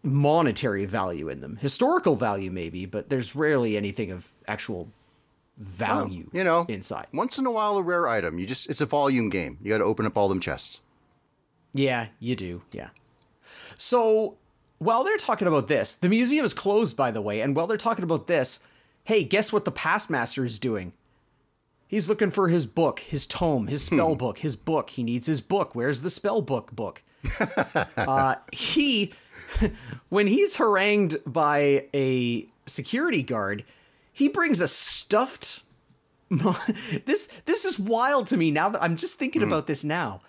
monetary 0.03 0.85
value 0.85 1.29
in 1.29 1.41
them. 1.41 1.57
Historical 1.57 2.17
value, 2.17 2.51
maybe, 2.51 2.87
but 2.87 3.09
there's 3.09 3.37
rarely 3.37 3.77
anything 3.77 4.11
of 4.11 4.29
actual 4.49 4.89
value 5.59 6.29
You 6.33 6.45
know, 6.45 6.65
inside. 6.69 7.07
Once 7.13 7.39
in 7.39 7.47
a 7.47 7.51
while 7.51 7.77
a 7.77 7.83
rare 7.83 8.09
item. 8.09 8.39
You 8.39 8.47
just 8.47 8.69
it's 8.69 8.81
a 8.81 8.87
volume 8.87 9.29
game. 9.29 9.59
You 9.63 9.71
got 9.71 9.79
to 9.79 9.85
open 9.85 10.07
up 10.07 10.17
all 10.17 10.29
them 10.29 10.41
chests. 10.41 10.81
Yeah, 11.73 12.09
you 12.19 12.37
do. 12.37 12.63
Yeah. 12.73 12.89
So 13.77 14.37
while 14.79 15.05
they're 15.05 15.17
talking 15.17 15.49
about 15.49 15.69
this, 15.69 15.95
the 15.95 16.09
museum 16.09 16.45
is 16.45 16.55
closed, 16.55 16.97
by 16.97 17.11
the 17.11 17.23
way. 17.23 17.41
And 17.41 17.55
while 17.55 17.67
they're 17.67 17.77
talking 17.77 18.03
about 18.03 18.27
this, 18.27 18.61
hey, 19.05 19.25
guess 19.25 19.53
what 19.53 19.65
the 19.65 19.71
past 19.71 20.11
master 20.11 20.45
is 20.45 20.59
doing? 20.59 20.93
He's 21.87 22.09
looking 22.09 22.31
for 22.31 22.49
his 22.49 22.65
book, 22.65 23.01
his 23.01 23.27
tome, 23.27 23.67
his 23.67 23.85
spell 23.85 24.17
book, 24.17 24.39
his 24.39 24.57
book. 24.57 24.91
He 24.91 25.03
needs 25.03 25.27
his 25.27 25.43
book. 25.43 25.75
Where's 25.75 26.01
the 26.01 26.11
spell 26.11 26.41
book 26.41 26.73
book? 26.73 27.03
uh, 27.97 28.37
he, 28.51 29.13
when 30.09 30.27
he's 30.27 30.57
harangued 30.57 31.19
by 31.27 31.87
a 31.93 32.49
security 32.65 33.23
guard, 33.23 33.65
he 34.11 34.29
brings 34.29 34.61
a 34.61 34.69
stuffed. 34.69 35.63
this 37.05 37.29
this 37.45 37.67
is 37.67 37.79
wild 37.79 38.27
to 38.29 38.39
me 38.39 38.51
now 38.51 38.71
that 38.71 38.83
I'm 38.83 38.97
just 38.97 39.19
thinking 39.19 39.43
about 39.43 39.67
this 39.67 39.85
now 39.85 40.23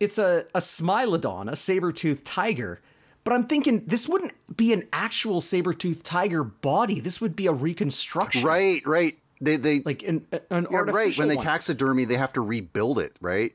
it's 0.00 0.18
a, 0.18 0.44
a 0.54 0.60
smilodon, 0.60 1.50
a 1.50 1.56
saber-toothed 1.56 2.24
tiger. 2.24 2.80
But 3.24 3.32
I'm 3.32 3.46
thinking 3.46 3.84
this 3.86 4.06
wouldn't 4.06 4.34
be 4.54 4.72
an 4.74 4.86
actual 4.92 5.40
saber-toothed 5.40 6.04
tiger 6.04 6.44
body. 6.44 7.00
This 7.00 7.20
would 7.22 7.34
be 7.34 7.46
a 7.46 7.52
reconstruction. 7.52 8.42
Right, 8.42 8.86
right. 8.86 9.18
They 9.40 9.56
they 9.56 9.80
Like 9.80 10.02
an, 10.02 10.26
an 10.50 10.66
yeah, 10.70 10.76
artificial 10.76 10.94
right. 10.94 11.18
When 11.18 11.28
they 11.28 11.36
one. 11.36 11.44
taxidermy, 11.44 12.04
they 12.04 12.16
have 12.16 12.32
to 12.34 12.40
rebuild 12.40 12.98
it, 12.98 13.16
right? 13.20 13.52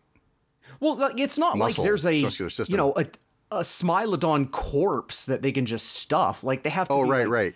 Well, 0.79 0.95
like, 0.97 1.19
it's 1.19 1.37
not 1.37 1.57
Muscle, 1.57 1.83
like 1.83 1.87
there's 1.87 2.05
a 2.05 2.15
you 2.15 2.77
know 2.77 2.93
a 2.95 3.05
a 3.51 3.61
smilodon 3.61 4.51
corpse 4.51 5.25
that 5.25 5.41
they 5.41 5.51
can 5.51 5.65
just 5.65 5.87
stuff. 5.87 6.43
Like 6.43 6.63
they 6.63 6.69
have 6.69 6.87
to 6.87 6.93
Oh, 6.93 7.01
right, 7.01 7.21
like, 7.21 7.29
right. 7.29 7.55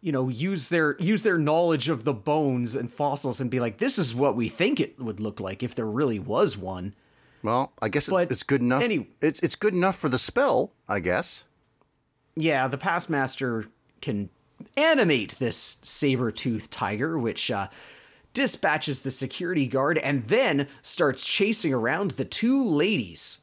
you 0.00 0.12
know 0.12 0.28
use 0.28 0.68
their 0.68 0.96
use 0.98 1.22
their 1.22 1.38
knowledge 1.38 1.88
of 1.88 2.04
the 2.04 2.12
bones 2.12 2.74
and 2.74 2.92
fossils 2.92 3.40
and 3.40 3.50
be 3.50 3.60
like 3.60 3.78
this 3.78 3.98
is 3.98 4.14
what 4.14 4.36
we 4.36 4.48
think 4.48 4.80
it 4.80 4.98
would 4.98 5.20
look 5.20 5.40
like 5.40 5.62
if 5.62 5.74
there 5.74 5.86
really 5.86 6.18
was 6.18 6.56
one. 6.56 6.94
Well, 7.44 7.72
I 7.80 7.90
guess 7.90 8.08
But 8.08 8.32
it's 8.32 8.42
good 8.42 8.62
enough. 8.62 8.82
any- 8.82 9.06
it's 9.20 9.38
it's 9.40 9.54
good 9.54 9.74
enough 9.74 9.96
for 9.96 10.08
the 10.08 10.18
spell, 10.18 10.72
I 10.88 10.98
guess. 11.00 11.44
yeah, 12.34 12.66
the 12.66 12.78
past 12.78 13.08
master 13.10 13.66
can 14.00 14.30
animate 14.76 15.32
this 15.38 15.76
saber-toothed 15.82 16.70
tiger, 16.72 17.18
which 17.18 17.50
uh, 17.50 17.68
dispatches 18.32 19.02
the 19.02 19.10
security 19.10 19.66
guard 19.66 19.98
and 19.98 20.24
then 20.24 20.66
starts 20.82 21.24
chasing 21.24 21.72
around 21.72 22.12
the 22.12 22.24
two 22.24 22.64
ladies. 22.64 23.40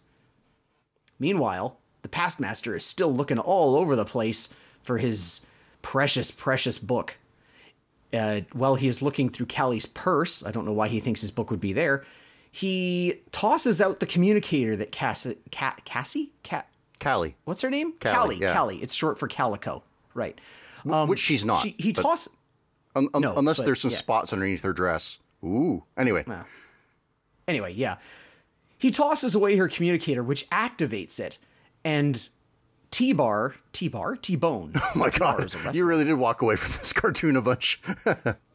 Meanwhile, 1.19 1.77
the 2.01 2.09
past 2.09 2.39
master 2.39 2.75
is 2.75 2.83
still 2.83 3.13
looking 3.13 3.37
all 3.39 3.75
over 3.75 3.95
the 3.95 4.03
place 4.05 4.49
for 4.81 4.97
his 4.97 5.41
precious, 5.83 6.31
precious 6.31 6.79
book. 6.79 7.17
Uh, 8.11 8.41
while 8.51 8.75
he 8.75 8.87
is 8.87 9.01
looking 9.01 9.29
through 9.29 9.45
Callie's 9.45 9.85
purse, 9.85 10.43
I 10.45 10.51
don't 10.51 10.65
know 10.65 10.73
why 10.73 10.87
he 10.87 10.99
thinks 10.99 11.21
his 11.21 11.31
book 11.31 11.51
would 11.51 11.61
be 11.61 11.71
there. 11.73 12.03
He 12.51 13.21
tosses 13.31 13.79
out 13.81 13.99
the 14.01 14.05
communicator 14.05 14.75
that 14.75 14.91
Cassie, 14.91 15.37
Ca- 15.51 15.77
Cassie, 15.85 16.31
Cat, 16.43 16.67
Callie, 16.99 17.35
what's 17.45 17.61
her 17.61 17.69
name? 17.69 17.93
Callie, 17.99 18.13
Callie. 18.15 18.37
yeah. 18.41 18.53
Callie. 18.53 18.77
It's 18.77 18.93
short 18.93 19.17
for 19.17 19.27
calico, 19.27 19.83
right? 20.13 20.37
which 20.83 21.19
she's 21.19 21.45
not. 21.45 21.57
Um, 21.57 21.63
She, 21.63 21.75
he 21.79 21.93
tosses. 21.93 22.25
toss. 22.25 22.29
un- 22.95 23.07
un- 23.13 23.21
no, 23.21 23.35
unless 23.37 23.57
but 23.57 23.65
there's 23.65 23.79
some 23.79 23.91
yeah. 23.91 23.97
spots 23.97 24.33
underneath 24.33 24.63
her 24.63 24.73
dress. 24.73 25.19
Ooh. 25.43 25.83
Anyway, 25.97 26.25
Anyway, 27.47 27.73
yeah, 27.73 27.97
he 28.77 28.91
tosses 28.91 29.33
away 29.33 29.55
her 29.55 29.67
communicator, 29.67 30.21
which 30.23 30.47
activates 30.49 31.19
it, 31.19 31.37
and 31.83 32.29
T 32.91 33.13
Bar, 33.13 33.55
T 33.73 33.87
Bar, 33.87 34.15
T 34.17 34.35
Bone. 34.35 34.73
oh 34.83 34.91
my 34.95 35.09
god, 35.09 35.53
you 35.73 35.85
really 35.85 36.03
did 36.03 36.15
walk 36.15 36.41
away 36.41 36.55
from 36.55 36.71
this 36.73 36.91
cartoon 36.93 37.35
a 37.37 37.41
bunch. 37.41 37.81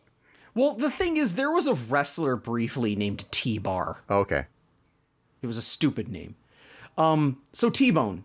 Well, 0.56 0.72
the 0.72 0.90
thing 0.90 1.18
is, 1.18 1.34
there 1.34 1.50
was 1.50 1.66
a 1.66 1.74
wrestler 1.74 2.34
briefly 2.34 2.96
named 2.96 3.30
T 3.30 3.58
Bar. 3.58 3.98
okay. 4.10 4.46
It 5.42 5.46
was 5.46 5.58
a 5.58 5.62
stupid 5.62 6.08
name. 6.08 6.34
Um, 6.96 7.38
so 7.52 7.68
T 7.68 7.90
Bone, 7.90 8.24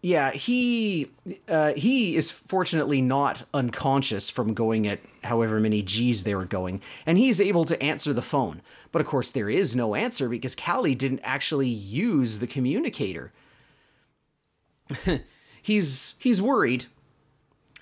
yeah, 0.00 0.30
he 0.30 1.10
uh, 1.48 1.72
he 1.72 2.14
is 2.16 2.30
fortunately 2.30 3.02
not 3.02 3.42
unconscious 3.52 4.30
from 4.30 4.54
going 4.54 4.86
at 4.86 5.00
however 5.24 5.58
many 5.58 5.82
G's 5.82 6.22
they 6.22 6.36
were 6.36 6.44
going, 6.44 6.80
and 7.04 7.18
he's 7.18 7.40
able 7.40 7.64
to 7.64 7.82
answer 7.82 8.12
the 8.12 8.22
phone. 8.22 8.62
But 8.92 9.00
of 9.00 9.08
course, 9.08 9.32
there 9.32 9.50
is 9.50 9.74
no 9.74 9.96
answer 9.96 10.28
because 10.28 10.54
Callie 10.54 10.94
didn't 10.94 11.20
actually 11.24 11.68
use 11.68 12.38
the 12.38 12.46
communicator. 12.46 13.32
he's 15.60 16.14
he's 16.20 16.40
worried, 16.40 16.86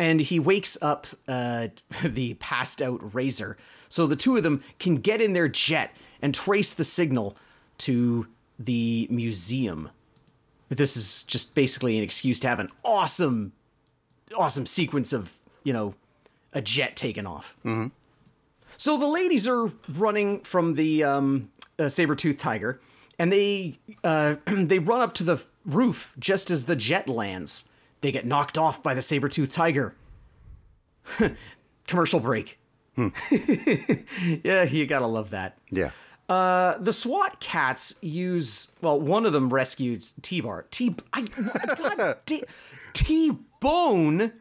and 0.00 0.20
he 0.20 0.40
wakes 0.40 0.78
up 0.80 1.06
uh, 1.28 1.68
the 2.02 2.34
passed 2.34 2.80
out 2.80 3.14
Razor, 3.14 3.58
so 3.94 4.08
the 4.08 4.16
two 4.16 4.36
of 4.36 4.42
them 4.42 4.60
can 4.80 4.96
get 4.96 5.20
in 5.20 5.34
their 5.34 5.46
jet 5.46 5.94
and 6.20 6.34
trace 6.34 6.74
the 6.74 6.82
signal 6.82 7.36
to 7.78 8.26
the 8.58 9.06
museum. 9.08 9.88
This 10.68 10.96
is 10.96 11.22
just 11.22 11.54
basically 11.54 11.96
an 11.96 12.02
excuse 12.02 12.40
to 12.40 12.48
have 12.48 12.58
an 12.58 12.70
awesome, 12.82 13.52
awesome 14.36 14.66
sequence 14.66 15.12
of 15.12 15.36
you 15.62 15.72
know 15.72 15.94
a 16.52 16.60
jet 16.60 16.96
taken 16.96 17.24
off. 17.24 17.54
Mm-hmm. 17.64 17.86
So 18.78 18.98
the 18.98 19.06
ladies 19.06 19.46
are 19.46 19.70
running 19.88 20.40
from 20.40 20.74
the 20.74 21.04
um, 21.04 21.50
uh, 21.78 21.88
saber 21.88 22.16
tooth 22.16 22.38
tiger, 22.38 22.80
and 23.16 23.30
they 23.30 23.78
uh, 24.02 24.34
they 24.46 24.80
run 24.80 25.02
up 25.02 25.14
to 25.14 25.22
the 25.22 25.40
roof 25.64 26.16
just 26.18 26.50
as 26.50 26.64
the 26.64 26.74
jet 26.74 27.08
lands. 27.08 27.68
They 28.00 28.10
get 28.10 28.26
knocked 28.26 28.58
off 28.58 28.82
by 28.82 28.92
the 28.92 29.02
saber 29.02 29.28
tooth 29.28 29.52
tiger. 29.52 29.94
Commercial 31.86 32.18
break. 32.18 32.58
yeah, 34.44 34.62
you 34.64 34.86
gotta 34.86 35.06
love 35.06 35.30
that. 35.30 35.58
Yeah. 35.70 35.90
Uh, 36.28 36.78
the 36.78 36.92
SWAT 36.92 37.38
Kats 37.40 37.98
use 38.00 38.72
well, 38.80 38.98
one 39.00 39.26
of 39.26 39.32
them 39.32 39.50
rescues 39.52 40.14
T 40.22 40.40
Bar. 40.40 40.66
T 40.70 40.94
I 41.12 41.22
God 41.22 42.16
T 42.94 43.38
Bone 43.60 44.32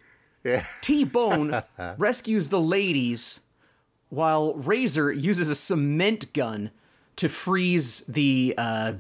Yeah. 0.43 0.65
T 0.81 1.03
Bone 1.03 1.61
rescues 1.97 2.47
the 2.49 2.61
ladies 2.61 3.41
while 4.09 4.53
Razor 4.53 5.11
uses 5.11 5.49
a 5.49 5.55
cement 5.55 6.31
gun 6.33 6.71
to 7.15 7.27
freeze 7.27 8.01
the 8.01 8.53
uh 8.57 8.93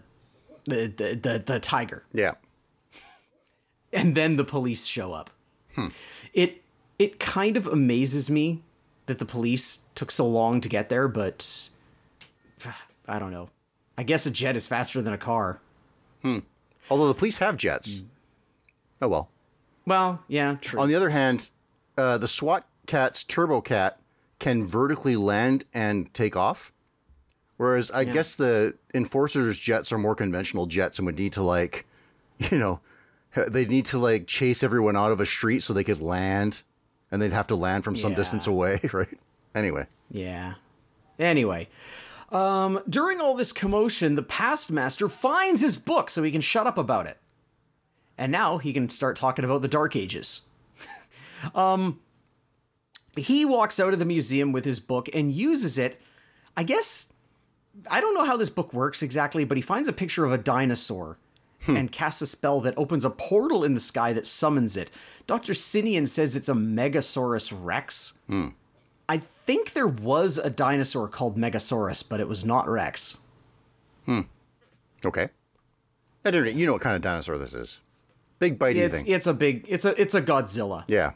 the 0.65 0.87
the, 0.87 1.19
the, 1.21 1.43
the 1.45 1.59
tiger. 1.59 2.03
Yeah. 2.11 2.33
And 3.93 4.15
then 4.15 4.37
the 4.37 4.43
police 4.43 4.85
show 4.87 5.13
up. 5.13 5.29
It 6.33 6.63
it 6.99 7.19
kind 7.19 7.55
of 7.57 7.65
amazes 7.67 8.29
me 8.29 8.63
that 9.05 9.19
the 9.19 9.25
police 9.25 9.81
took 9.95 10.11
so 10.11 10.27
long 10.27 10.61
to 10.61 10.69
get 10.69 10.89
there, 10.89 11.07
but 11.07 11.69
I 13.07 13.19
don't 13.19 13.31
know. 13.31 13.49
I 13.97 14.03
guess 14.03 14.25
a 14.25 14.31
jet 14.31 14.55
is 14.55 14.67
faster 14.67 15.01
than 15.01 15.13
a 15.13 15.17
car. 15.17 15.59
Hmm. 16.21 16.39
Although 16.89 17.07
the 17.07 17.13
police 17.13 17.39
have 17.39 17.57
jets. 17.57 18.01
Oh 19.01 19.07
well. 19.07 19.29
Well, 19.85 20.23
yeah, 20.27 20.55
true. 20.61 20.79
On 20.79 20.87
the 20.87 20.95
other 20.95 21.09
hand, 21.09 21.49
uh, 21.97 22.17
the 22.17 22.27
SWAT 22.27 22.65
Kats' 22.87 23.23
Turbo 23.23 23.61
Cat 23.61 23.99
can 24.39 24.65
vertically 24.65 25.15
land 25.15 25.65
and 25.73 26.13
take 26.13 26.35
off. 26.35 26.71
Whereas 27.57 27.91
I 27.91 28.03
guess 28.03 28.35
the 28.35 28.75
enforcers' 28.93 29.57
jets 29.57 29.91
are 29.91 29.97
more 29.97 30.15
conventional 30.15 30.65
jets 30.65 30.97
and 30.97 31.05
would 31.05 31.17
need 31.17 31.33
to 31.33 31.43
like, 31.43 31.85
you 32.51 32.57
know, 32.57 32.79
they 33.47 33.65
need 33.65 33.85
to 33.85 33.99
like 33.99 34.27
chase 34.27 34.63
everyone 34.63 34.97
out 34.97 35.11
of 35.11 35.19
a 35.19 35.25
street 35.25 35.63
so 35.63 35.73
they 35.73 35.83
could 35.83 36.01
land, 36.01 36.63
and 37.13 37.21
they'd 37.21 37.31
have 37.31 37.45
to 37.47 37.55
land 37.55 37.83
from 37.83 37.95
some 37.95 38.11
Yeah. 38.11 38.17
distance 38.17 38.47
away, 38.47 38.79
right? 38.91 39.17
Anyway, 39.55 39.85
Yeah. 40.09 40.55
Anyway, 41.19 41.69
um, 42.31 42.81
during 42.89 43.21
all 43.21 43.35
this 43.35 43.51
commotion, 43.53 44.15
the 44.15 44.23
past 44.23 44.71
master 44.71 45.07
finds 45.07 45.61
his 45.61 45.77
book 45.77 46.09
so 46.09 46.23
he 46.23 46.31
can 46.31 46.41
shut 46.41 46.65
up 46.65 46.75
about 46.77 47.05
it. 47.05 47.19
And 48.17 48.31
now 48.31 48.57
he 48.57 48.73
can 48.73 48.89
start 48.89 49.15
talking 49.15 49.45
about 49.45 49.61
the 49.61 49.67
Dark 49.67 49.95
Ages. 49.95 50.47
um, 51.55 51.99
he 53.15 53.45
walks 53.45 53.79
out 53.79 53.93
of 53.93 53.99
the 53.99 54.05
museum 54.05 54.51
with 54.51 54.65
his 54.65 54.79
book 54.79 55.07
and 55.13 55.31
uses 55.31 55.77
it. 55.77 56.01
I 56.57 56.63
guess 56.63 57.13
I 57.91 58.01
don't 58.01 58.15
know 58.15 58.25
how 58.25 58.37
this 58.37 58.49
book 58.49 58.73
works 58.73 59.03
exactly, 59.03 59.45
but 59.45 59.57
he 59.57 59.61
finds 59.61 59.87
a 59.87 59.93
picture 59.93 60.25
of 60.25 60.31
a 60.31 60.37
dinosaur 60.39 61.19
Hmm. 61.65 61.77
and 61.77 61.91
casts 61.91 62.21
a 62.21 62.27
spell 62.27 62.59
that 62.61 62.73
opens 62.77 63.05
a 63.05 63.09
portal 63.09 63.63
in 63.63 63.73
the 63.73 63.79
sky 63.79 64.11
that 64.13 64.27
summons 64.27 64.75
it. 64.75 64.91
Dr. 65.27 65.53
Sinian 65.53 66.07
says 66.07 66.35
it's 66.35 66.49
a 66.49 66.53
Megasaurus 66.53 67.53
Rex. 67.57 68.17
Hmm. 68.27 68.49
I 69.07 69.17
think 69.17 69.71
there 69.73 69.87
was 69.87 70.37
a 70.37 70.49
dinosaur 70.49 71.07
called 71.07 71.37
Megasaurus, 71.37 72.07
but 72.07 72.19
it 72.19 72.27
was 72.27 72.43
not 72.43 72.67
Rex. 72.67 73.19
Hmm. 74.05 74.21
okay. 75.05 75.29
I 76.25 76.31
don't 76.31 76.43
know. 76.43 76.49
You 76.49 76.65
know 76.65 76.73
what 76.73 76.81
kind 76.81 76.95
of 76.95 77.01
dinosaur 77.01 77.37
this 77.37 77.53
is? 77.53 77.79
Big 78.39 78.59
bitey 78.59 78.75
It's 78.77 78.97
thing. 78.99 79.07
it's 79.07 79.27
a 79.27 79.33
big 79.33 79.65
it's 79.69 79.85
a 79.85 79.99
it's 80.01 80.15
a 80.15 80.21
Godzilla. 80.21 80.83
yeah. 80.87 81.11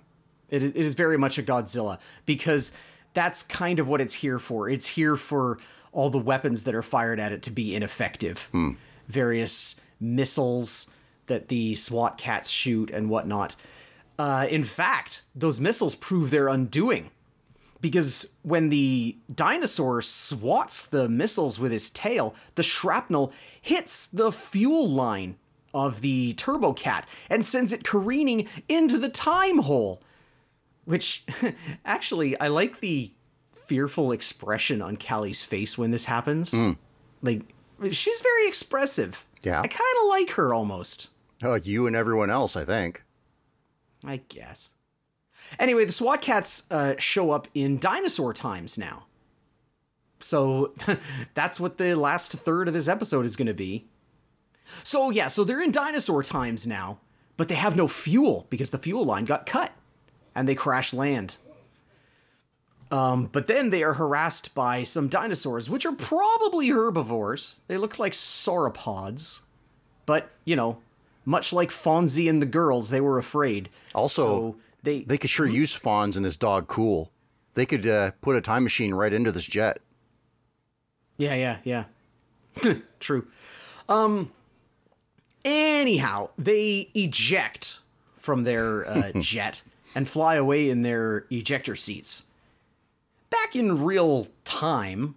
It 0.49 0.63
is, 0.63 0.71
it 0.71 0.77
is 0.77 0.93
very 0.93 1.17
much 1.17 1.37
a 1.37 1.43
Godzilla 1.43 1.99
because 2.25 2.71
that's 3.13 3.43
kind 3.43 3.79
of 3.79 3.87
what 3.89 3.99
it's 3.99 4.13
here 4.13 4.39
for. 4.39 4.69
It's 4.69 4.87
here 4.87 5.17
for 5.17 5.57
all 5.91 6.09
the 6.09 6.17
weapons 6.17 6.63
that 6.63 6.73
are 6.75 6.81
fired 6.81 7.19
at 7.19 7.33
it 7.33 7.41
to 7.43 7.51
be 7.51 7.75
ineffective. 7.75 8.47
Hmm. 8.53 8.71
Various 9.09 9.75
missiles 9.99 10.89
that 11.27 11.49
the 11.49 11.75
SWAT 11.75 12.17
Kats 12.17 12.49
shoot 12.49 12.89
and 12.91 13.09
whatnot. 13.09 13.55
Uh, 14.17 14.47
in 14.49 14.63
fact, 14.63 15.23
those 15.35 15.59
missiles 15.59 15.95
prove 15.95 16.31
their 16.31 16.47
undoing 16.47 17.11
because 17.81 18.29
when 18.41 18.69
the 18.69 19.17
dinosaur 19.33 20.01
swats 20.01 20.85
the 20.85 21.07
missiles 21.07 21.59
with 21.59 21.71
his 21.71 21.89
tail, 21.89 22.33
the 22.55 22.63
shrapnel 22.63 23.31
hits 23.61 24.07
the 24.07 24.31
fuel 24.31 24.89
line 24.89 25.37
of 25.73 26.01
the 26.01 26.33
Turbokat 26.35 27.03
and 27.29 27.45
sends 27.45 27.73
it 27.73 27.83
careening 27.83 28.47
into 28.67 28.97
the 28.97 29.09
time 29.09 29.59
hole. 29.59 30.01
Which, 30.85 31.25
actually, 31.85 32.39
I 32.39 32.47
like 32.47 32.79
the 32.79 33.11
fearful 33.65 34.11
expression 34.11 34.81
on 34.81 34.95
Callie's 34.95 35.43
face 35.43 35.77
when 35.77 35.91
this 35.91 36.05
happens. 36.05 36.53
Like, 37.21 37.41
she's 37.91 38.21
very 38.21 38.47
expressive. 38.47 39.25
Yeah. 39.43 39.61
I 39.61 39.67
kind 39.67 39.81
of 40.01 40.09
like 40.09 40.31
her 40.31 40.53
almost. 40.53 41.09
I 41.41 41.47
Like 41.47 41.67
you 41.67 41.87
and 41.87 41.95
everyone 41.95 42.29
else, 42.29 42.55
I 42.55 42.65
think. 42.65 43.03
I 44.05 44.17
guess. 44.29 44.73
Anyway, 45.59 45.85
the 45.85 45.91
SWAT 45.91 46.21
Kats 46.21 46.69
uh, 46.71 46.95
show 46.97 47.31
up 47.31 47.47
in 47.53 47.79
dinosaur 47.79 48.33
times 48.33 48.77
now. 48.77 49.05
So 50.19 50.73
that's 51.33 51.59
what 51.59 51.77
the 51.77 51.95
last 51.95 52.31
third 52.31 52.67
of 52.67 52.73
this 52.73 52.87
episode 52.87 53.25
is 53.25 53.35
going 53.35 53.47
to 53.47 53.53
be. 53.53 53.87
So, 54.83 55.09
yeah, 55.09 55.29
so 55.29 55.43
they're 55.43 55.61
in 55.61 55.71
dinosaur 55.71 56.23
times 56.23 56.67
now, 56.67 56.99
but 57.37 57.47
they 57.47 57.55
have 57.55 57.75
no 57.75 57.87
fuel 57.87 58.47
because 58.49 58.71
the 58.71 58.77
fuel 58.77 59.05
line 59.05 59.25
got 59.25 59.45
cut 59.45 59.71
and 60.35 60.47
they 60.47 60.55
crash 60.55 60.93
land. 60.93 61.37
Um, 62.91 63.25
but 63.25 63.47
then 63.47 63.69
they 63.69 63.83
are 63.83 63.93
harassed 63.93 64.55
by 64.55 64.83
some 64.83 65.09
dinosaurs, 65.09 65.69
which 65.69 65.85
are 65.85 65.91
probably 65.91 66.69
herbivores. 66.69 67.59
They 67.67 67.77
look 67.77 67.99
like 67.99 68.13
sauropods. 68.13 69.41
But, 70.05 70.31
you 70.45 70.55
know, 70.55 70.79
much 71.25 71.51
like 71.51 71.69
Fonzie 71.69 72.29
and 72.29 72.41
the 72.41 72.45
girls, 72.45 72.89
they 72.89 73.01
were 73.01 73.17
afraid. 73.17 73.69
Also, 73.93 74.23
So 74.23 74.55
they, 74.83 75.01
They 75.01 75.17
could 75.17 75.29
sure 75.29 75.47
use 75.47 75.77
Fonz 75.77 76.15
and 76.15 76.23
his 76.23 76.37
dog 76.37 76.67
Cool. 76.67 77.11
They 77.55 77.65
could 77.65 77.85
uh, 77.85 78.11
put 78.21 78.35
a 78.35 78.41
time 78.41 78.63
machine 78.63 78.93
right 78.93 79.11
into 79.11 79.31
this 79.31 79.45
jet. 79.45 79.79
Yeah, 81.17 81.33
yeah, 81.33 81.57
yeah. 81.63 82.75
True. 82.99 83.27
Um 83.89 84.31
anyhow, 85.43 86.29
they 86.37 86.89
eject 86.93 87.79
from 88.17 88.43
their 88.43 88.87
uh, 88.87 89.11
jet 89.19 89.63
and 89.95 90.07
fly 90.07 90.35
away 90.35 90.69
in 90.69 90.81
their 90.83 91.25
ejector 91.31 91.75
seats. 91.75 92.27
Back 93.29 93.55
in 93.55 93.83
real 93.83 94.27
time, 94.43 95.15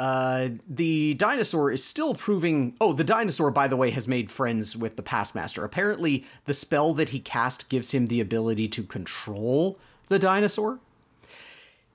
uh, 0.00 0.48
the 0.68 1.14
dinosaur 1.14 1.70
is 1.70 1.84
still 1.84 2.14
proving. 2.14 2.74
Oh, 2.80 2.92
the 2.92 3.04
dinosaur, 3.04 3.50
by 3.50 3.68
the 3.68 3.76
way, 3.76 3.90
has 3.90 4.08
made 4.08 4.30
friends 4.30 4.76
with 4.76 4.96
the 4.96 5.02
past 5.02 5.34
master. 5.34 5.64
Apparently, 5.64 6.24
the 6.46 6.54
spell 6.54 6.94
that 6.94 7.10
he 7.10 7.20
cast 7.20 7.68
gives 7.68 7.90
him 7.92 8.06
the 8.06 8.20
ability 8.20 8.66
to 8.68 8.82
control 8.82 9.78
the 10.08 10.18
dinosaur. 10.18 10.80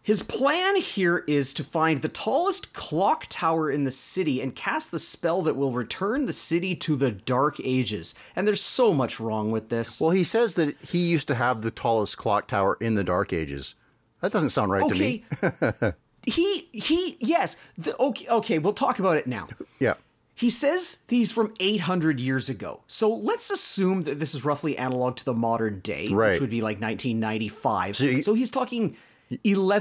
His 0.03 0.21
plan 0.21 0.75
here 0.75 1.23
is 1.27 1.51
to 1.55 1.63
find 1.63 2.03
the 2.03 2.07
tallest 2.07 2.73
clock 2.73 3.25
tower 3.27 3.71
in 3.71 3.85
the 3.85 3.91
city 3.91 4.39
and 4.39 4.55
cast 4.55 4.91
the 4.91 4.99
spell 4.99 5.41
that 5.41 5.55
will 5.55 5.71
return 5.71 6.27
the 6.27 6.31
city 6.31 6.75
to 6.75 6.95
the 6.95 7.09
Dark 7.09 7.59
Ages. 7.63 8.13
And 8.35 8.45
there's 8.45 8.61
so 8.61 8.93
much 8.93 9.19
wrong 9.19 9.49
with 9.49 9.69
this. 9.69 9.99
Well, 9.99 10.11
he 10.11 10.23
says 10.23 10.53
that 10.55 10.77
he 10.79 10.99
used 10.99 11.27
to 11.29 11.33
have 11.33 11.63
the 11.63 11.71
tallest 11.71 12.19
clock 12.19 12.47
tower 12.47 12.77
in 12.79 12.93
the 12.93 13.03
Dark 13.03 13.33
Ages. 13.33 13.73
That 14.21 14.31
doesn't 14.31 14.49
sound 14.51 14.71
right 14.71 14.87
to 14.87 14.95
me. 14.95 15.23
okay. 15.43 15.93
he 16.25 16.67
he 16.71 17.17
yes. 17.19 17.57
The, 17.77 17.95
okay, 17.97 18.27
okay, 18.27 18.59
we'll 18.59 18.73
talk 18.73 18.99
about 18.99 19.17
it 19.17 19.27
now. 19.27 19.47
Yeah. 19.79 19.95
He 20.37 20.49
says 20.49 20.99
he's 21.07 21.31
from 21.31 21.53
800 21.61 22.19
years 22.19 22.49
ago. 22.49 22.81
So 22.87 23.09
let's 23.13 23.49
assume 23.49 24.03
that 24.03 24.19
this 24.19 24.35
is 24.35 24.43
roughly 24.43 24.77
analog 24.77 25.15
to 25.17 25.25
the 25.25 25.33
modern 25.33 25.79
day, 25.79 26.09
Right. 26.09 26.31
which 26.33 26.41
would 26.41 26.49
be 26.49 26.59
like 26.61 26.81
1995. 26.81 27.95
So 27.95 28.19
So, 28.21 28.33
he's 28.33 28.51
talking 28.51 28.97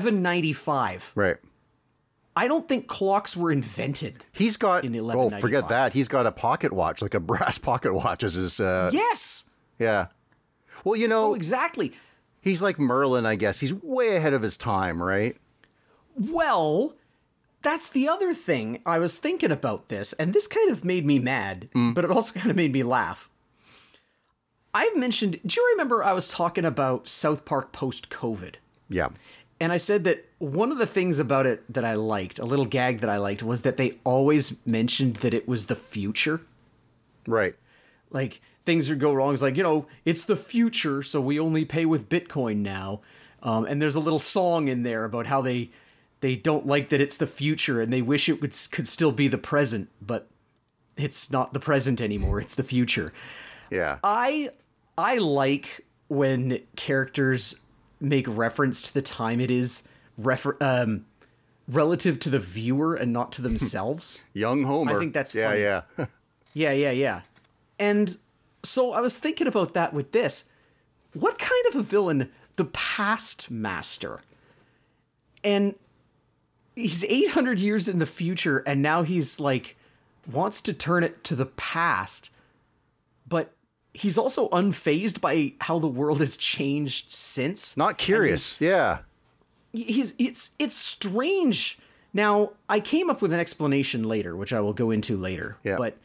1195. 0.08 1.12
Right. 1.14 1.36
I 2.36 2.48
don't 2.48 2.68
think 2.68 2.88
clocks 2.88 3.36
were 3.36 3.52
invented. 3.52 4.24
He's 4.32 4.56
got. 4.56 4.84
In 4.84 4.94
oh, 4.96 5.30
forget 5.40 5.68
that. 5.68 5.92
He's 5.92 6.08
got 6.08 6.26
a 6.26 6.32
pocket 6.32 6.72
watch, 6.72 7.00
like 7.00 7.14
a 7.14 7.20
brass 7.20 7.58
pocket 7.70 7.94
watch, 7.94 8.24
as 8.24 8.34
his. 8.34 8.58
Uh, 8.58 8.90
Yes. 8.92 9.50
yeah. 9.78 10.06
Well, 10.84 10.96
you 10.96 11.06
know, 11.08 11.28
Oh, 11.30 11.34
exactly. 11.34 11.92
He's 12.44 12.62
like 12.62 12.78
Merlin, 12.78 13.26
I 13.26 13.34
guess. 13.34 13.58
He's 13.60 13.74
way 13.74 14.16
ahead 14.16 14.34
of 14.34 14.42
his 14.42 14.56
time, 14.56 15.02
right? 15.02 15.36
Well, 16.16 16.94
that's 17.62 17.88
the 17.88 18.06
other 18.08 18.34
thing. 18.34 18.80
I 18.86 18.98
was 18.98 19.16
thinking 19.16 19.50
about 19.50 19.88
this, 19.88 20.12
and 20.12 20.32
this 20.32 20.46
kind 20.46 20.70
of 20.70 20.84
made 20.84 21.04
me 21.04 21.18
mad, 21.18 21.68
mm. 21.74 21.94
but 21.94 22.04
it 22.04 22.10
also 22.10 22.38
kind 22.38 22.50
of 22.50 22.56
made 22.56 22.72
me 22.72 22.82
laugh. 22.82 23.28
I've 24.74 24.96
mentioned, 24.96 25.40
do 25.44 25.60
you 25.60 25.68
remember 25.72 26.04
I 26.04 26.12
was 26.12 26.28
talking 26.28 26.64
about 26.64 27.08
South 27.08 27.44
Park 27.44 27.72
post 27.72 28.10
COVID? 28.10 28.56
Yeah. 28.88 29.08
And 29.60 29.72
I 29.72 29.76
said 29.76 30.04
that 30.04 30.28
one 30.38 30.72
of 30.72 30.78
the 30.78 30.86
things 30.86 31.20
about 31.20 31.46
it 31.46 31.62
that 31.72 31.84
I 31.84 31.94
liked, 31.94 32.38
a 32.38 32.44
little 32.44 32.66
gag 32.66 33.00
that 33.00 33.08
I 33.08 33.18
liked, 33.18 33.42
was 33.42 33.62
that 33.62 33.76
they 33.76 33.98
always 34.04 34.56
mentioned 34.66 35.16
that 35.16 35.32
it 35.32 35.48
was 35.48 35.66
the 35.66 35.76
future. 35.76 36.40
Right. 37.26 37.54
Like 38.10 38.40
things 38.64 38.88
would 38.88 39.00
go 39.00 39.12
wrong. 39.12 39.32
It's 39.32 39.42
like, 39.42 39.56
you 39.56 39.62
know, 39.62 39.86
it's 40.04 40.24
the 40.24 40.36
future, 40.36 41.02
so 41.02 41.20
we 41.20 41.38
only 41.38 41.64
pay 41.64 41.84
with 41.84 42.08
Bitcoin 42.08 42.58
now. 42.58 43.00
Um, 43.42 43.66
and 43.66 43.80
there's 43.80 43.94
a 43.94 44.00
little 44.00 44.18
song 44.18 44.68
in 44.68 44.82
there 44.82 45.04
about 45.04 45.26
how 45.26 45.42
they 45.42 45.70
they 46.20 46.36
don't 46.36 46.66
like 46.66 46.88
that 46.88 47.02
it's 47.02 47.18
the 47.18 47.26
future 47.26 47.82
and 47.82 47.92
they 47.92 48.00
wish 48.00 48.30
it 48.30 48.40
would 48.40 48.56
could 48.70 48.88
still 48.88 49.12
be 49.12 49.28
the 49.28 49.36
present, 49.36 49.90
but 50.00 50.28
it's 50.96 51.30
not 51.30 51.52
the 51.52 51.60
present 51.60 52.00
anymore. 52.00 52.40
It's 52.40 52.54
the 52.54 52.62
future. 52.62 53.12
Yeah. 53.70 53.98
I 54.02 54.48
I 54.96 55.18
like 55.18 55.84
when 56.08 56.60
characters 56.76 57.60
make 58.00 58.26
reference 58.28 58.80
to 58.82 58.94
the 58.94 59.02
time 59.02 59.40
it 59.40 59.50
is 59.50 59.86
refer- 60.16 60.56
um, 60.60 61.04
relative 61.68 62.18
to 62.20 62.30
the 62.30 62.38
viewer 62.38 62.94
and 62.94 63.12
not 63.12 63.32
to 63.32 63.42
themselves. 63.48 64.24
Young 64.32 64.64
Homer. 64.64 64.96
I 64.96 64.98
think 64.98 65.12
that's 65.12 65.34
yeah, 65.34 65.48
funny. 65.48 65.60
yeah. 65.60 65.82
yeah, 66.54 66.72
yeah, 66.72 66.90
yeah. 66.90 67.20
And 67.78 68.16
so 68.64 68.92
I 68.92 69.00
was 69.00 69.18
thinking 69.18 69.46
about 69.46 69.74
that 69.74 69.92
with 69.92 70.12
this. 70.12 70.50
What 71.12 71.38
kind 71.38 71.66
of 71.68 71.76
a 71.76 71.82
villain? 71.82 72.30
The 72.56 72.64
past 72.64 73.50
master. 73.50 74.20
And 75.42 75.74
he's 76.74 77.04
800 77.04 77.60
years 77.60 77.88
in 77.88 77.98
the 77.98 78.06
future 78.06 78.58
and 78.66 78.82
now 78.82 79.02
he's 79.02 79.38
like 79.38 79.76
wants 80.30 80.60
to 80.62 80.72
turn 80.72 81.04
it 81.04 81.22
to 81.24 81.36
the 81.36 81.46
past. 81.46 82.30
But 83.28 83.52
he's 83.92 84.18
also 84.18 84.48
unfazed 84.48 85.20
by 85.20 85.54
how 85.60 85.78
the 85.78 85.86
world 85.86 86.18
has 86.20 86.36
changed 86.36 87.12
since. 87.12 87.76
Not 87.76 87.98
curious. 87.98 88.60
Yeah. 88.60 88.98
he's 89.72 90.14
it's 90.18 90.50
it's 90.58 90.76
strange. 90.76 91.78
Now, 92.12 92.52
I 92.68 92.78
came 92.78 93.10
up 93.10 93.20
with 93.20 93.32
an 93.32 93.40
explanation 93.40 94.04
later, 94.04 94.36
which 94.36 94.52
I 94.52 94.60
will 94.60 94.72
go 94.72 94.92
into 94.92 95.16
later. 95.16 95.58
Yeah. 95.64 95.76
But 95.76 95.96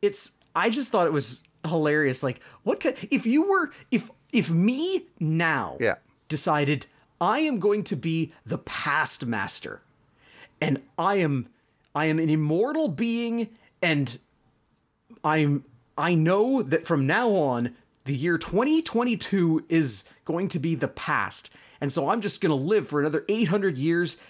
it's 0.00 0.32
I 0.54 0.70
just 0.70 0.90
thought 0.90 1.06
it 1.06 1.12
was 1.12 1.44
hilarious. 1.66 2.22
Like, 2.22 2.40
what 2.62 2.80
could 2.80 2.96
if 3.10 3.26
you 3.26 3.48
were 3.48 3.70
if 3.90 4.10
if 4.32 4.50
me 4.50 5.06
now 5.20 5.76
Yeah. 5.80 5.96
decided 6.28 6.86
I 7.20 7.40
am 7.40 7.58
going 7.58 7.84
to 7.84 7.96
be 7.96 8.32
the 8.44 8.58
past 8.58 9.26
master, 9.26 9.82
and 10.60 10.80
I 10.98 11.16
am 11.16 11.48
I 11.94 12.06
am 12.06 12.18
an 12.18 12.28
immortal 12.30 12.88
being, 12.88 13.48
and 13.82 14.18
I'm 15.22 15.64
I 15.96 16.14
know 16.14 16.62
that 16.62 16.86
from 16.86 17.06
now 17.06 17.30
on 17.30 17.74
the 18.04 18.14
year 18.14 18.36
2022 18.36 19.64
is 19.68 20.04
going 20.24 20.48
to 20.48 20.58
be 20.58 20.74
the 20.74 20.88
past. 20.88 21.50
And 21.80 21.92
so 21.92 22.08
I'm 22.10 22.20
just 22.20 22.40
going 22.40 22.50
to 22.50 22.66
live 22.66 22.88
for 22.88 23.00
another 23.00 23.24
800 23.28 23.78
years 23.78 24.20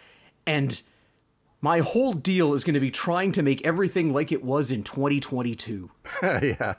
and 0.46 0.80
my 1.60 1.78
whole 1.78 2.12
deal 2.12 2.52
is 2.52 2.62
going 2.62 2.74
to 2.74 2.80
be 2.80 2.90
trying 2.90 3.32
to 3.32 3.42
make 3.42 3.66
everything 3.66 4.12
like 4.12 4.30
it 4.30 4.44
was 4.44 4.70
in 4.70 4.82
2022. 4.82 5.90
yeah. 6.22 6.74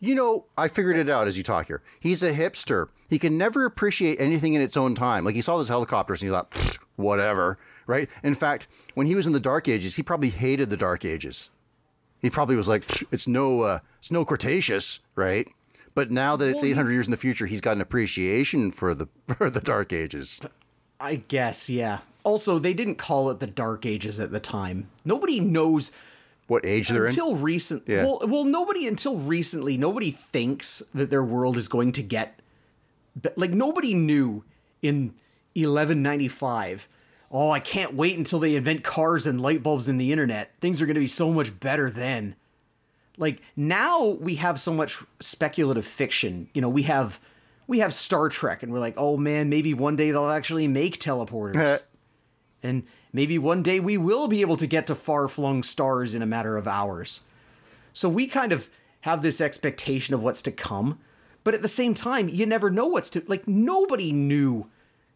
You 0.00 0.14
know, 0.14 0.44
I 0.56 0.68
figured 0.68 0.96
it 0.96 1.08
out 1.08 1.26
as 1.26 1.36
you 1.36 1.42
talk 1.42 1.66
here. 1.68 1.82
He's 2.00 2.22
a 2.22 2.32
hipster. 2.32 2.88
He 3.08 3.18
can 3.18 3.38
never 3.38 3.64
appreciate 3.64 4.20
anything 4.20 4.54
in 4.54 4.60
its 4.60 4.76
own 4.76 4.94
time. 4.94 5.24
Like 5.24 5.34
he 5.34 5.40
saw 5.40 5.56
those 5.56 5.68
helicopters 5.68 6.22
and 6.22 6.30
he 6.30 6.34
thought, 6.34 6.78
whatever, 6.96 7.58
right? 7.86 8.08
In 8.22 8.34
fact, 8.34 8.66
when 8.94 9.06
he 9.06 9.14
was 9.14 9.26
in 9.26 9.32
the 9.32 9.40
Dark 9.40 9.68
Ages, 9.68 9.96
he 9.96 10.02
probably 10.02 10.30
hated 10.30 10.68
the 10.70 10.76
Dark 10.76 11.04
Ages. 11.04 11.50
He 12.20 12.30
probably 12.30 12.56
was 12.56 12.68
like, 12.68 12.84
it's 13.12 13.26
no, 13.26 13.62
uh, 13.62 13.78
it's 13.98 14.10
no 14.10 14.24
Cretaceous, 14.24 15.00
right? 15.14 15.48
But 15.94 16.10
now 16.10 16.36
that 16.36 16.48
it's 16.48 16.60
Well, 16.60 16.72
800 16.72 16.92
years 16.92 17.06
in 17.06 17.10
the 17.10 17.16
future, 17.16 17.46
he's 17.46 17.62
got 17.62 17.76
an 17.76 17.80
appreciation 17.80 18.70
for 18.70 18.94
the 18.94 19.08
for 19.38 19.48
the 19.48 19.60
Dark 19.60 19.92
Ages. 19.92 20.40
I 21.00 21.16
guess, 21.28 21.70
yeah. 21.70 22.00
Also, 22.22 22.58
they 22.58 22.74
didn't 22.74 22.96
call 22.96 23.30
it 23.30 23.40
the 23.40 23.46
Dark 23.46 23.86
Ages 23.86 24.18
at 24.18 24.32
the 24.32 24.40
time. 24.40 24.88
Nobody 25.04 25.40
knows 25.40 25.92
What 26.46 26.64
age 26.64 26.88
they're 26.88 27.04
in? 27.06 27.10
until 27.10 27.34
recent. 27.36 27.82
Yeah. 27.86 28.04
Well, 28.04 28.22
well, 28.26 28.44
nobody 28.44 28.86
until 28.86 29.16
recently. 29.16 29.76
Nobody 29.76 30.10
thinks 30.10 30.80
that 30.94 31.10
their 31.10 31.24
world 31.24 31.56
is 31.56 31.68
going 31.68 31.92
to 31.92 32.02
get 32.02 32.40
like 33.36 33.50
nobody 33.50 33.94
knew 33.94 34.44
in 34.82 35.14
1195. 35.54 36.88
Oh, 37.30 37.50
I 37.50 37.60
can't 37.60 37.94
wait 37.94 38.16
until 38.16 38.38
they 38.38 38.54
invent 38.54 38.84
cars 38.84 39.26
and 39.26 39.40
light 39.40 39.62
bulbs 39.62 39.88
and 39.88 40.00
the 40.00 40.12
internet. 40.12 40.52
Things 40.60 40.80
are 40.80 40.86
going 40.86 40.94
to 40.94 41.00
be 41.00 41.08
so 41.08 41.32
much 41.32 41.58
better 41.58 41.90
then. 41.90 42.36
Like 43.18 43.40
now 43.56 44.04
we 44.04 44.36
have 44.36 44.60
so 44.60 44.72
much 44.72 45.02
speculative 45.20 45.86
fiction. 45.86 46.48
You 46.54 46.60
know, 46.60 46.68
we 46.68 46.82
have 46.82 47.20
we 47.66 47.78
have 47.80 47.94
Star 47.94 48.28
Trek 48.28 48.62
and 48.62 48.72
we're 48.72 48.78
like, 48.78 48.94
"Oh 48.96 49.16
man, 49.16 49.48
maybe 49.48 49.74
one 49.74 49.96
day 49.96 50.10
they'll 50.10 50.28
actually 50.28 50.68
make 50.68 50.98
teleporters." 50.98 51.80
And 52.62 52.84
maybe 53.16 53.38
one 53.38 53.62
day 53.62 53.80
we 53.80 53.96
will 53.96 54.28
be 54.28 54.42
able 54.42 54.58
to 54.58 54.66
get 54.66 54.86
to 54.86 54.94
far 54.94 55.26
flung 55.26 55.62
stars 55.62 56.14
in 56.14 56.20
a 56.20 56.26
matter 56.26 56.58
of 56.58 56.68
hours. 56.68 57.22
So 57.94 58.10
we 58.10 58.26
kind 58.26 58.52
of 58.52 58.68
have 59.00 59.22
this 59.22 59.40
expectation 59.40 60.14
of 60.14 60.22
what's 60.22 60.42
to 60.42 60.52
come. 60.52 60.98
But 61.42 61.54
at 61.54 61.62
the 61.62 61.68
same 61.68 61.94
time, 61.94 62.28
you 62.28 62.44
never 62.44 62.70
know 62.70 62.86
what's 62.86 63.08
to. 63.10 63.22
Like, 63.26 63.48
nobody 63.48 64.12
knew 64.12 64.68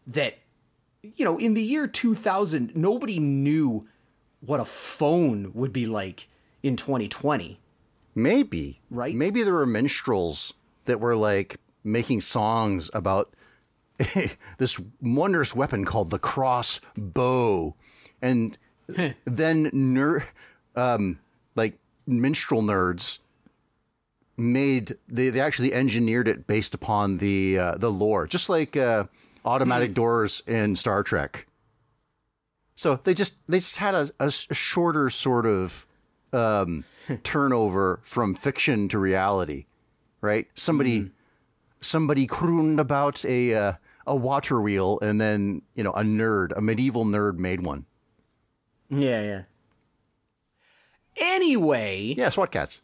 that, 0.07 0.39
you 1.03 1.23
know, 1.23 1.37
in 1.37 1.53
the 1.53 1.61
year 1.61 1.85
2000, 1.85 2.75
nobody 2.75 3.19
knew 3.19 3.87
what 4.39 4.59
a 4.59 4.65
phone 4.65 5.51
would 5.53 5.71
be 5.71 5.85
like 5.85 6.27
in 6.63 6.75
2020. 6.75 7.59
Maybe. 8.15 8.81
Right? 8.89 9.13
Maybe 9.13 9.43
there 9.43 9.53
were 9.53 9.67
minstrels 9.67 10.53
that 10.85 10.99
were 10.99 11.15
like 11.15 11.57
making 11.83 12.21
songs 12.21 12.89
about 12.95 13.35
this 14.57 14.79
wondrous 15.01 15.55
weapon 15.55 15.85
called 15.85 16.09
the 16.09 16.19
crossbow. 16.19 17.75
And 18.21 18.57
then 19.25 19.69
ner- 19.73 20.25
um, 20.75 21.19
like 21.55 21.77
minstrel 22.07 22.61
nerds 22.61 23.19
made 24.37 24.97
they, 25.07 25.29
they 25.29 25.39
actually 25.39 25.73
engineered 25.73 26.27
it 26.27 26.47
based 26.47 26.73
upon 26.73 27.17
the 27.17 27.57
uh, 27.57 27.75
the 27.77 27.91
lore, 27.91 28.27
just 28.27 28.49
like 28.49 28.75
uh, 28.75 29.05
automatic 29.45 29.93
doors 29.93 30.41
in 30.47 30.75
Star 30.75 31.03
Trek. 31.03 31.47
So 32.75 32.99
they 33.03 33.13
just 33.13 33.37
they 33.47 33.59
just 33.59 33.77
had 33.77 33.95
a, 33.95 34.09
a 34.19 34.31
shorter 34.31 35.09
sort 35.09 35.45
of 35.45 35.85
um, 36.33 36.83
turnover 37.23 37.99
from 38.03 38.33
fiction 38.33 38.87
to 38.89 38.97
reality, 38.97 39.65
right? 40.21 40.47
Somebody 40.55 41.11
somebody 41.81 42.25
crooned 42.27 42.79
about 42.79 43.23
a 43.25 43.53
uh, 43.53 43.73
a 44.07 44.15
water 44.15 44.61
wheel, 44.61 44.99
and 45.01 45.19
then 45.19 45.61
you 45.75 45.83
know 45.83 45.91
a 45.91 46.01
nerd, 46.01 46.55
a 46.57 46.61
medieval 46.61 47.05
nerd, 47.05 47.37
made 47.37 47.61
one. 47.61 47.85
Yeah, 48.91 49.21
yeah. 49.21 49.41
Anyway, 51.19 52.13
Yeah, 52.17 52.29
SWAT 52.29 52.51
Kats. 52.51 52.81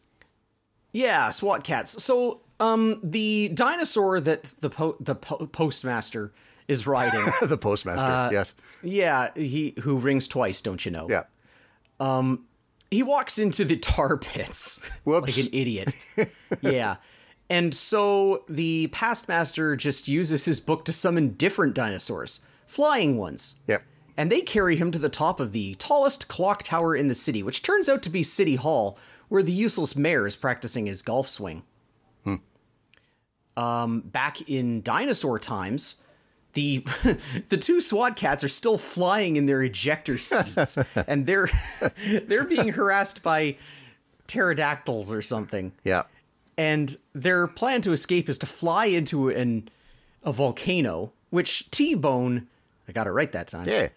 Yeah, 0.92 1.30
SWAT 1.30 1.64
Kats. 1.64 2.02
So, 2.02 2.40
um, 2.60 2.98
the 3.02 3.50
dinosaur 3.54 4.20
that 4.20 4.44
the 4.60 4.70
po- 4.70 4.96
the 5.00 5.14
po- 5.14 5.46
postmaster 5.46 6.32
is 6.66 6.86
riding. 6.86 7.26
the 7.42 7.56
postmaster. 7.58 8.34
yes. 8.34 8.54
yeah, 8.82 9.30
he 9.34 9.74
who 9.82 9.96
rings 9.98 10.28
twice, 10.28 10.60
don't 10.60 10.84
you 10.84 10.90
know? 10.90 11.08
Yeah. 11.08 11.24
Um, 12.00 12.44
He 12.90 13.02
walks 13.02 13.38
into 13.38 13.64
the 13.64 13.76
tar 13.76 14.16
pits 14.18 14.88
Whoops. 15.04 15.26
like 15.36 15.46
an 15.46 15.50
idiot. 15.52 15.94
yeah. 16.60 16.96
And 17.50 17.74
so 17.74 18.44
the 18.48 18.88
past 18.88 19.26
master 19.28 19.74
just 19.76 20.06
uses 20.08 20.44
his 20.44 20.60
book 20.60 20.84
to 20.84 20.92
summon 20.92 21.30
different 21.34 21.74
dinosaurs, 21.74 22.40
flying 22.66 23.16
ones. 23.16 23.56
Yep. 23.66 23.82
And 24.18 24.30
they 24.32 24.40
carry 24.42 24.74
him 24.76 24.90
to 24.90 24.98
the 24.98 25.08
top 25.08 25.38
of 25.40 25.52
the 25.52 25.76
tallest 25.76 26.26
clock 26.28 26.62
tower 26.64 26.94
in 26.94 27.06
the 27.08 27.14
city, 27.14 27.42
which 27.42 27.62
turns 27.62 27.88
out 27.88 28.02
to 28.02 28.10
be 28.10 28.22
City 28.24 28.56
Hall, 28.56 28.98
where 29.28 29.42
the 29.44 29.52
useless 29.52 29.94
mayor 29.96 30.26
is 30.26 30.34
practicing 30.36 30.86
his 30.86 31.00
golf 31.02 31.28
swing. 31.28 31.62
Um, 33.56 34.00
back 34.02 34.48
in 34.48 34.82
dinosaur 34.82 35.38
times, 35.40 36.00
the 36.52 36.84
the 37.48 37.56
two 37.56 37.80
SWAT 37.80 38.14
Kats 38.16 38.44
are 38.44 38.48
still 38.48 38.78
flying 38.78 39.36
in 39.36 39.46
their 39.46 39.62
ejector 39.62 40.16
seats, 40.16 40.78
and 41.08 41.26
they're 41.26 41.48
they're 42.26 42.44
being 42.44 42.68
harassed 42.68 43.22
by 43.22 43.56
pterodactyls 44.28 45.10
or 45.10 45.22
something 45.22 45.72
Yeah. 45.84 46.02
and 46.56 46.96
their 47.14 47.46
plan 47.46 47.80
to 47.82 47.92
escape 47.92 48.28
is 48.28 48.36
to 48.38 48.46
fly 48.46 48.84
into 48.86 49.28
an 49.30 49.68
a 50.22 50.32
volcano, 50.32 51.12
which 51.30 51.68
T 51.72 51.94
Bone, 51.96 52.46
I 52.88 52.92
got 52.92 53.06
it 53.08 53.10
right 53.10 53.32
that 53.32 53.48
time. 53.48 53.66
Yeah. 53.68 53.88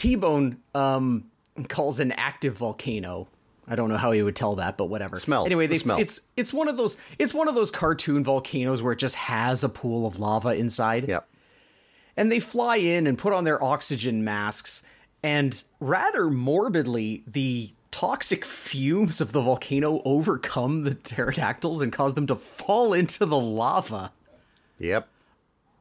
T 0.00 0.14
Bone 0.16 0.56
um, 0.74 1.30
calls 1.68 2.00
an 2.00 2.12
active 2.12 2.56
volcano. 2.56 3.28
I 3.68 3.76
don't 3.76 3.90
know 3.90 3.98
how 3.98 4.12
he 4.12 4.22
would 4.22 4.34
tell 4.34 4.54
that, 4.56 4.78
but 4.78 4.86
whatever. 4.86 5.16
Smell. 5.16 5.44
Anyway, 5.44 5.66
The 5.66 5.74
they, 5.74 5.78
smell. 5.78 5.98
it's 6.00 6.22
it's 6.38 6.52
one 6.54 6.68
of 6.68 6.76
those 6.78 6.96
it's 7.18 7.34
one 7.34 7.48
of 7.48 7.54
those 7.54 7.70
cartoon 7.70 8.24
volcanoes 8.24 8.82
where 8.82 8.94
it 8.94 8.98
just 8.98 9.16
has 9.16 9.62
a 9.62 9.68
pool 9.68 10.06
of 10.06 10.18
lava 10.18 10.54
inside 10.54 11.06
Yep. 11.06 11.28
and 12.16 12.32
they 12.32 12.40
fly 12.40 12.76
in 12.76 13.06
and 13.06 13.18
put 13.18 13.32
on 13.34 13.44
their 13.44 13.62
oxygen 13.62 14.24
masks 14.24 14.82
and 15.22 15.62
rather 15.80 16.30
morbidly 16.30 17.22
the 17.26 17.72
toxic 17.90 18.44
fumes 18.46 19.20
of 19.20 19.32
the 19.32 19.42
volcano 19.42 20.00
overcome 20.06 20.84
the 20.84 20.94
pterodactyls 20.94 21.82
and 21.82 21.92
cause 21.92 22.14
them 22.14 22.26
to 22.26 22.36
fall 22.36 22.94
into 22.94 23.26
the 23.26 23.38
lava 23.38 24.12
Yep. 24.78 25.06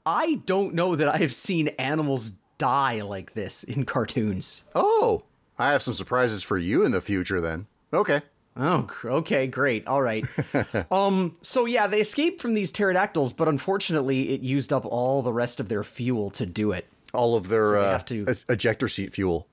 i 0.06 0.42
don't 0.46 0.74
know 0.74 0.96
that 0.98 1.08
i 1.08 1.18
have 1.18 1.34
seen 1.34 1.70
animals 1.80 2.34
die 2.60 3.02
like 3.02 3.34
this 3.34 3.64
in 3.64 3.84
cartoons 3.86 4.62
Oh, 4.76 5.24
I 5.58 5.72
have 5.72 5.82
some 5.82 5.96
surprises 5.96 6.44
for 6.44 6.58
you 6.58 6.86
in 6.86 6.92
the 6.92 7.02
future 7.02 7.42
then. 7.42 7.66
Okay. 7.92 8.22
Oh, 8.56 8.88
okay, 9.04 9.48
great. 9.48 9.88
All 9.88 10.02
right. 10.02 10.26
um, 10.92 11.34
so 11.42 11.66
yeah, 11.66 11.88
they 11.88 12.02
escaped 12.02 12.42
from 12.42 12.54
these 12.54 12.72
pterodactyls, 12.72 13.34
but 13.34 13.48
unfortunately, 13.48 14.30
it 14.30 14.42
used 14.42 14.72
up 14.72 14.86
all 14.86 15.22
the 15.22 15.34
rest 15.34 15.60
of 15.60 15.68
their 15.70 15.84
fuel 15.84 16.30
to 16.32 16.46
do 16.46 16.72
it. 16.72 16.88
All 17.14 17.36
of 17.36 17.48
their 17.50 17.72
they 17.72 17.78
uh, 17.80 17.92
have 17.92 18.06
to- 18.06 18.36
ejector 18.50 18.88
seat 18.88 19.12
fuel. 19.14 19.48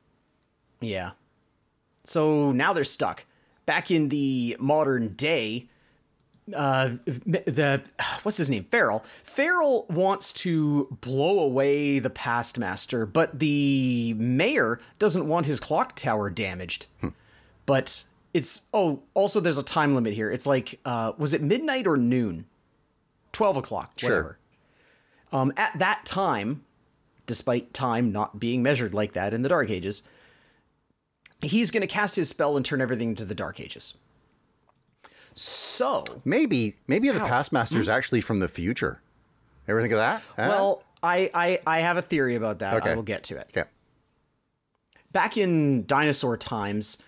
Yeah. 0.80 1.12
So 2.04 2.52
now 2.52 2.72
they're 2.72 2.84
stuck. 2.84 3.24
Back 3.64 3.90
in 3.90 4.11
the 4.11 4.57
modern 4.61 5.14
day, 5.14 5.68
uh, 6.55 6.97
the 7.07 7.82
what's 8.22 8.38
his 8.38 8.49
name? 8.51 8.64
Feral. 8.64 9.05
Feral 9.24 9.86
wants 9.88 10.32
to 10.34 10.97
blow 11.01 11.40
away 11.40 11.99
the 11.99 12.11
past 12.11 12.59
master, 12.59 13.05
but 13.07 13.38
the 13.38 14.14
mayor 14.18 14.78
doesn't 14.99 15.26
want 15.26 15.47
his 15.47 15.59
clock 15.61 15.97
tower 15.97 16.30
damaged. 16.30 16.86
But 17.66 18.05
it's 18.32 18.66
oh, 18.72 19.03
also 19.14 19.40
there's 19.40 19.59
a 19.59 19.62
time 19.62 19.94
limit 19.94 20.14
here. 20.14 20.30
It's 20.30 20.47
like 20.47 20.78
uh, 20.84 21.12
was 21.18 21.34
it 21.34 21.42
midnight 21.42 21.86
or 21.86 21.97
noon? 21.97 22.47
Twelve 23.32 23.57
o'clock, 23.57 23.92
Sure. 23.99 24.11
whatever. 24.11 24.38
Um, 25.32 25.53
at 25.57 25.78
that 25.78 26.07
time, 26.07 26.64
despite 27.26 27.74
time 27.74 28.12
not 28.12 28.38
being 28.38 28.62
measured 28.62 28.94
like 28.94 29.12
that 29.14 29.34
in 29.34 29.42
the 29.42 29.49
Dark 29.49 29.68
Ages, 29.68 30.03
he's 31.42 31.70
going 31.70 31.80
to 31.82 31.86
cast 31.86 32.16
his 32.16 32.28
spell 32.28 32.57
and 32.57 32.64
turn 32.64 32.80
everything 32.80 33.11
into 33.11 33.24
the 33.24 33.34
Dark 33.34 33.59
Ages. 33.61 33.99
So, 35.39 36.05
Maybe 36.24 36.76
maybe 36.87 37.11
the 37.11 37.22
Ow. 37.22 37.28
past 37.28 37.53
master 37.53 37.78
is 37.78 37.89
actually 37.91 38.22
from 38.22 38.41
the 38.41 38.49
future. 38.49 39.03
Ever 39.68 39.82
think 39.82 39.93
of 39.93 39.99
that? 39.99 40.22
Huh? 40.37 40.47
well, 40.49 40.82
I, 41.03 41.30
I 41.34 41.59
I 41.66 41.80
have 41.80 41.99
a 41.99 42.03
theory 42.03 42.37
about 42.37 42.61
that. 42.61 42.74
Okay. 42.78 42.93
I 42.93 42.95
will 42.95 43.03
get 43.03 43.22
to 43.24 43.37
it. 43.37 43.47
okay. 43.57 43.68
Back 45.12 45.37
in 45.37 45.84
dinosaur 45.87 46.37
times, 46.39 47.03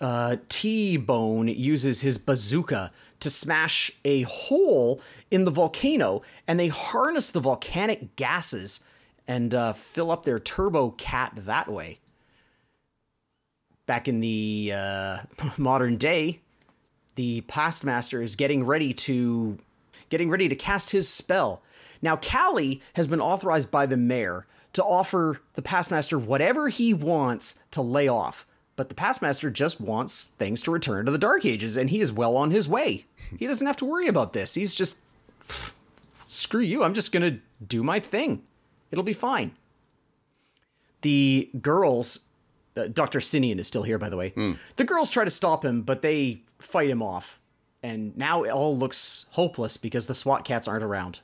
uh, 0.00 0.36
T 0.48 0.96
Bone 0.96 1.48
uses 1.48 2.00
his 2.00 2.16
bazooka 2.16 2.92
to 3.18 3.30
smash 3.30 3.90
a 4.04 4.22
hole 4.22 5.00
in 5.32 5.44
the 5.44 5.50
volcano, 5.50 6.22
and 6.46 6.60
they 6.60 6.68
harness 6.68 7.30
the 7.30 7.40
volcanic 7.40 8.14
gases 8.16 8.84
and 9.26 9.52
uh, 9.54 9.72
fill 9.72 10.10
up 10.12 10.24
their 10.24 10.38
Turbokat 10.38 11.44
that 11.46 11.68
way. 11.68 11.98
Back 13.86 14.06
in 14.06 14.20
the 14.20 14.72
uh, 14.74 15.18
modern 15.56 15.96
day, 15.96 16.40
the 17.14 17.42
past 17.42 17.84
master 17.84 18.22
is 18.22 18.36
getting 18.36 18.64
ready 18.64 18.92
to 18.94 19.58
getting 20.10 20.30
ready 20.30 20.48
to 20.48 20.56
cast 20.56 20.90
his 20.90 21.08
spell. 21.08 21.62
Now, 22.02 22.16
Callie 22.16 22.82
has 22.94 23.06
been 23.06 23.20
authorized 23.20 23.70
by 23.70 23.86
the 23.86 23.96
mayor 23.96 24.46
to 24.74 24.84
offer 24.84 25.40
the 25.54 25.62
past 25.62 25.90
master 25.90 26.18
whatever 26.18 26.68
he 26.68 26.92
wants 26.92 27.58
to 27.70 27.80
lay 27.80 28.08
off, 28.08 28.46
but 28.76 28.88
the 28.88 28.94
past 28.94 29.22
master 29.22 29.50
just 29.50 29.80
wants 29.80 30.24
things 30.24 30.60
to 30.62 30.70
return 30.70 31.06
to 31.06 31.12
the 31.12 31.18
Dark 31.18 31.46
Ages, 31.46 31.76
and 31.76 31.90
he 31.90 32.00
is 32.00 32.12
well 32.12 32.36
on 32.36 32.50
his 32.50 32.68
way. 32.68 33.06
He 33.38 33.46
doesn't 33.46 33.66
have 33.66 33.76
to 33.78 33.84
worry 33.84 34.06
about 34.08 34.32
this. 34.32 34.54
He's 34.54 34.74
just 34.74 34.98
screw 36.26 36.60
you. 36.60 36.82
I'm 36.84 36.94
just 36.94 37.12
gonna 37.12 37.38
do 37.66 37.82
my 37.82 38.00
thing. 38.00 38.42
It'll 38.90 39.04
be 39.04 39.12
fine. 39.12 39.52
The 41.02 41.50
girls, 41.60 42.26
uh, 42.76 42.88
Dr. 42.88 43.20
Sinian 43.20 43.58
is 43.58 43.66
still 43.66 43.82
here, 43.82 43.98
by 43.98 44.08
the 44.08 44.16
way. 44.16 44.32
The 44.76 44.84
girls 44.84 45.10
try 45.10 45.24
to 45.24 45.30
stop 45.30 45.64
him, 45.64 45.82
but 45.82 46.02
they 46.02 46.42
fight 46.64 46.90
him 46.90 47.02
off. 47.02 47.40
And 47.82 48.16
now 48.16 48.44
it 48.44 48.50
all 48.50 48.76
looks 48.76 49.26
hopeless 49.32 49.76
because 49.76 50.06
the 50.06 50.14
SWAT 50.14 50.44
Kats 50.44 50.66
aren't 50.66 50.84
around. 50.84 51.20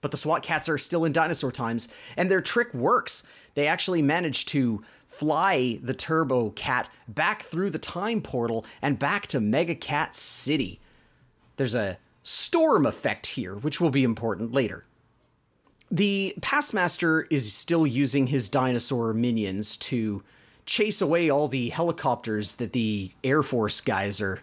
But 0.00 0.10
the 0.10 0.16
SWAT 0.16 0.42
Kats 0.42 0.68
are 0.68 0.78
still 0.78 1.04
in 1.04 1.12
dinosaur 1.12 1.50
times, 1.50 1.88
and 2.16 2.30
their 2.30 2.40
trick 2.40 2.72
works. 2.72 3.22
They 3.54 3.66
actually 3.66 4.02
manage 4.02 4.46
to 4.46 4.82
fly 5.06 5.78
the 5.82 5.94
Turbokat 5.94 6.88
back 7.08 7.42
through 7.42 7.70
the 7.70 7.78
time 7.78 8.20
portal 8.20 8.64
and 8.80 8.98
back 8.98 9.26
to 9.28 9.40
Megakat 9.40 10.14
City. 10.14 10.80
There's 11.56 11.74
a 11.74 11.98
storm 12.22 12.86
effect 12.86 13.26
here, 13.26 13.54
which 13.54 13.80
will 13.80 13.90
be 13.90 14.04
important 14.04 14.52
later. 14.52 14.84
The 15.90 16.34
past 16.40 16.74
master 16.74 17.26
is 17.30 17.52
still 17.52 17.86
using 17.86 18.26
his 18.26 18.48
dinosaur 18.48 19.14
minions 19.14 19.76
to 19.78 20.22
chase 20.66 21.00
away 21.00 21.30
all 21.30 21.48
the 21.48 21.70
helicopters 21.70 22.56
that 22.56 22.72
the 22.72 23.12
Air 23.24 23.42
Force 23.42 23.80
guys 23.80 24.20
are 24.20 24.40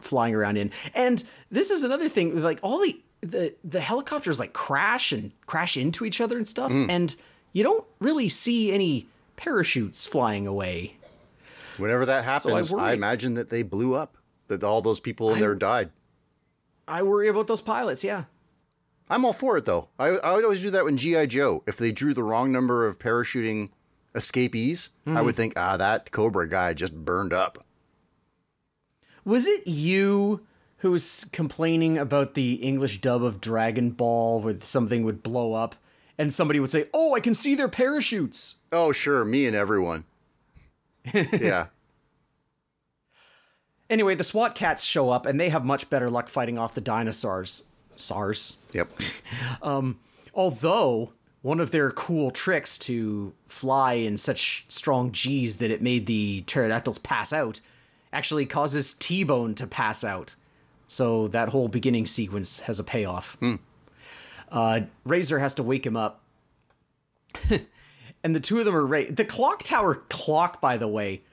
flying 0.00 0.34
around 0.34 0.56
in. 0.56 0.70
And 0.94 1.22
this 1.50 1.70
is 1.70 1.82
another 1.82 2.08
thing, 2.08 2.40
like 2.40 2.60
all 2.62 2.80
the 2.80 3.00
the, 3.20 3.54
the 3.64 3.80
helicopters 3.80 4.38
like 4.38 4.52
crash 4.52 5.10
and 5.10 5.32
crash 5.46 5.78
into 5.78 6.04
each 6.04 6.20
other 6.20 6.36
and 6.36 6.46
stuff, 6.46 6.70
mm. 6.70 6.86
and 6.90 7.16
you 7.52 7.62
don't 7.62 7.84
really 7.98 8.28
see 8.28 8.70
any 8.70 9.06
parachutes 9.36 10.06
flying 10.06 10.46
away. 10.46 10.96
Whenever 11.78 12.04
that 12.04 12.24
happens, 12.24 12.70
I, 12.70 12.76
worry- 12.76 12.92
imagine 12.92 13.34
that 13.34 13.48
they 13.48 13.62
blew 13.62 13.94
up. 13.94 14.18
That 14.48 14.62
all 14.62 14.82
those 14.82 15.00
people 15.00 15.32
in 15.32 15.40
there 15.40 15.54
died. 15.54 15.90
I 16.86 17.02
worry 17.02 17.28
about 17.28 17.46
those 17.46 17.62
pilots, 17.62 18.04
yeah. 18.04 18.24
I'm 19.08 19.24
all 19.24 19.32
for 19.32 19.56
it 19.56 19.64
though. 19.64 19.88
I, 19.98 20.08
I 20.08 20.34
would 20.34 20.44
always 20.44 20.60
do 20.60 20.70
that 20.72 20.84
when 20.84 20.98
GI 20.98 21.28
Joe. 21.28 21.62
If 21.66 21.78
they 21.78 21.92
drew 21.92 22.12
the 22.12 22.22
wrong 22.22 22.52
number 22.52 22.86
of 22.86 22.98
parachuting 22.98 23.70
escapees, 24.14 24.90
I 25.06 25.22
would 25.22 25.36
think, 25.36 25.54
ah, 25.56 25.76
that 25.76 26.10
Cobra 26.10 26.48
guy 26.48 26.74
just 26.74 26.94
burned 26.94 27.32
up. 27.32 27.64
Was 29.24 29.46
it 29.46 29.66
you 29.66 30.46
who 30.78 30.90
was 30.90 31.26
complaining 31.32 31.96
about 31.96 32.34
the 32.34 32.54
English 32.54 33.00
dub 33.00 33.22
of 33.22 33.40
Dragon 33.40 33.90
Ball 33.90 34.40
where 34.40 34.60
something 34.60 35.02
would 35.02 35.22
blow 35.22 35.54
up 35.54 35.76
and 36.18 36.32
somebody 36.32 36.60
would 36.60 36.70
say, 36.70 36.88
"Oh, 36.92 37.14
I 37.14 37.20
can 37.20 37.34
see 37.34 37.54
their 37.54 37.68
parachutes." 37.68 38.56
Oh, 38.70 38.92
sure, 38.92 39.24
me 39.24 39.46
and 39.46 39.56
everyone. 39.56 40.04
yeah. 41.14 41.66
Anyway, 43.90 44.14
the 44.14 44.24
SWAT 44.24 44.54
Kats 44.54 44.84
show 44.84 45.10
up 45.10 45.26
and 45.26 45.40
they 45.40 45.48
have 45.48 45.64
much 45.64 45.90
better 45.90 46.10
luck 46.10 46.28
fighting 46.28 46.58
off 46.58 46.74
the 46.74 46.80
dinosaurs. 46.80 47.64
SARS. 47.96 48.58
Yep. 48.72 48.90
um, 49.62 49.98
Although 50.34 51.12
one 51.44 51.60
of 51.60 51.72
their 51.72 51.90
cool 51.90 52.30
tricks 52.30 52.78
to 52.78 53.34
fly 53.46 53.92
in 53.92 54.16
such 54.16 54.64
strong 54.68 55.12
G's 55.12 55.58
that 55.58 55.70
it 55.70 55.82
made 55.82 56.06
the 56.06 56.40
pterodactyls 56.46 56.96
pass 56.96 57.34
out 57.34 57.60
actually 58.14 58.46
causes 58.46 58.94
T-Bone 58.94 59.54
to 59.56 59.66
pass 59.66 60.04
out. 60.04 60.36
So 60.86 61.28
that 61.28 61.50
whole 61.50 61.68
beginning 61.68 62.06
sequence 62.06 62.60
has 62.60 62.80
a 62.80 62.84
payoff. 62.84 63.36
Uh, 64.50 64.80
Razor 65.04 65.38
has 65.38 65.52
to 65.56 65.62
wake 65.62 65.84
him 65.84 65.98
up. 65.98 66.22
and 68.24 68.34
the 68.34 68.40
two 68.40 68.58
of 68.58 68.64
them 68.64 68.74
are 68.74 68.86
right. 68.86 69.14
The 69.14 69.26
clock 69.26 69.64
tower 69.64 69.96
clock, 70.08 70.62
by 70.62 70.78
the 70.78 70.88
way, 70.88 71.24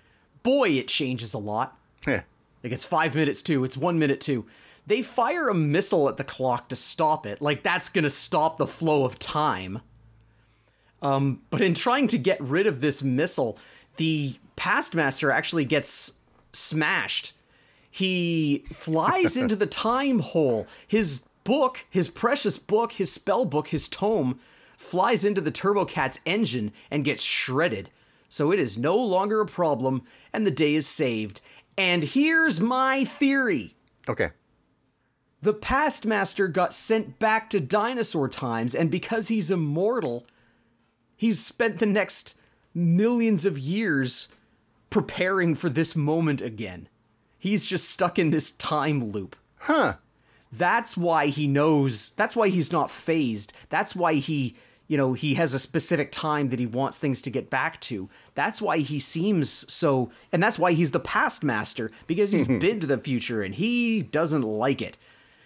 boy, 0.43 0.71
it 0.71 0.89
changes 0.89 1.33
a 1.33 1.37
lot. 1.37 1.79
Yeah. 2.05 2.23
Like 2.65 2.73
it's 2.73 2.83
five 2.83 3.15
minutes 3.15 3.41
too. 3.41 3.63
It's 3.63 3.77
one 3.77 3.97
minute 3.97 4.19
too. 4.19 4.45
They 4.85 5.03
fire 5.03 5.47
a 5.47 5.53
missile 5.53 6.09
at 6.09 6.17
the 6.17 6.25
clock 6.25 6.67
to 6.67 6.75
stop 6.75 7.25
it. 7.25 7.41
Like 7.41 7.63
that's 7.63 7.87
gonna 7.87 8.09
stop 8.09 8.57
the 8.57 8.67
flow 8.67 9.05
of 9.05 9.17
time. 9.17 9.79
Um, 11.01 11.41
but 11.49 11.61
in 11.61 11.73
trying 11.73 12.07
to 12.09 12.17
get 12.17 12.39
rid 12.41 12.67
of 12.67 12.81
this 12.81 13.01
missile, 13.01 13.57
the 13.97 14.35
past 14.55 14.93
master 14.93 15.31
actually 15.31 15.65
gets 15.65 16.19
smashed. 16.53 17.33
He 17.89 18.63
flies 18.71 19.35
into 19.35 19.55
the 19.55 19.65
time 19.67 20.19
hole. 20.19 20.67
His 20.87 21.27
book, 21.43 21.85
his 21.89 22.09
precious 22.09 22.57
book, 22.57 22.93
his 22.93 23.11
spell 23.11 23.45
book, 23.45 23.69
his 23.69 23.87
tome, 23.87 24.39
flies 24.77 25.23
into 25.23 25.41
the 25.41 25.51
Turbokat's 25.51 26.19
engine 26.25 26.71
and 26.89 27.05
gets 27.05 27.21
shredded. 27.21 27.89
So 28.29 28.51
it 28.51 28.59
is 28.59 28.77
no 28.77 28.95
longer 28.95 29.41
a 29.41 29.45
problem, 29.45 30.03
and 30.31 30.47
the 30.47 30.51
day 30.51 30.73
is 30.73 30.87
saved. 30.87 31.41
And 31.77 32.03
here's 32.03 32.61
my 32.61 33.03
theory. 33.03 33.75
Okay. 34.07 34.29
The 35.41 35.53
past 35.53 36.05
master 36.05 36.47
got 36.47 36.73
sent 36.73 37.19
back 37.19 37.49
to 37.49 37.59
dinosaur 37.59 38.29
times, 38.29 38.73
and 38.73 38.89
because 38.89 39.27
he's 39.27 39.51
immortal, 39.51 40.25
he's 41.21 41.39
spent 41.39 41.77
the 41.77 41.85
next 41.85 42.35
millions 42.73 43.45
of 43.45 43.59
years 43.59 44.33
preparing 44.89 45.53
for 45.53 45.69
this 45.69 45.95
moment 45.95 46.41
again. 46.41 46.89
He's 47.37 47.67
just 47.67 47.87
stuck 47.87 48.17
in 48.17 48.31
this 48.31 48.49
time 48.53 49.11
loop. 49.11 49.35
Huh. 49.59 49.97
That's 50.51 50.97
why 50.97 51.27
he 51.27 51.45
knows, 51.45 52.09
that's 52.09 52.35
why 52.35 52.49
he's 52.49 52.71
not 52.71 52.89
phased. 52.89 53.53
That's 53.69 53.95
why 53.95 54.15
he, 54.15 54.55
you 54.87 54.97
know, 54.97 55.13
he 55.13 55.35
has 55.35 55.53
a 55.53 55.59
specific 55.59 56.11
time 56.11 56.47
that 56.47 56.57
he 56.57 56.65
wants 56.65 56.97
things 56.97 57.21
to 57.21 57.29
get 57.29 57.51
back 57.51 57.79
to. 57.81 58.09
That's 58.33 58.59
why 58.59 58.79
he 58.79 58.99
seems 58.99 59.71
so, 59.71 60.09
and 60.33 60.41
that's 60.41 60.57
why 60.57 60.71
he's 60.71 60.91
the 60.91 60.99
past 60.99 61.43
master, 61.43 61.91
because 62.07 62.31
he's 62.31 62.47
been 62.59 62.79
to 62.79 62.87
the 62.87 62.97
future 62.97 63.43
and 63.43 63.53
he 63.53 64.01
doesn't 64.01 64.41
like 64.41 64.81
it. 64.81 64.97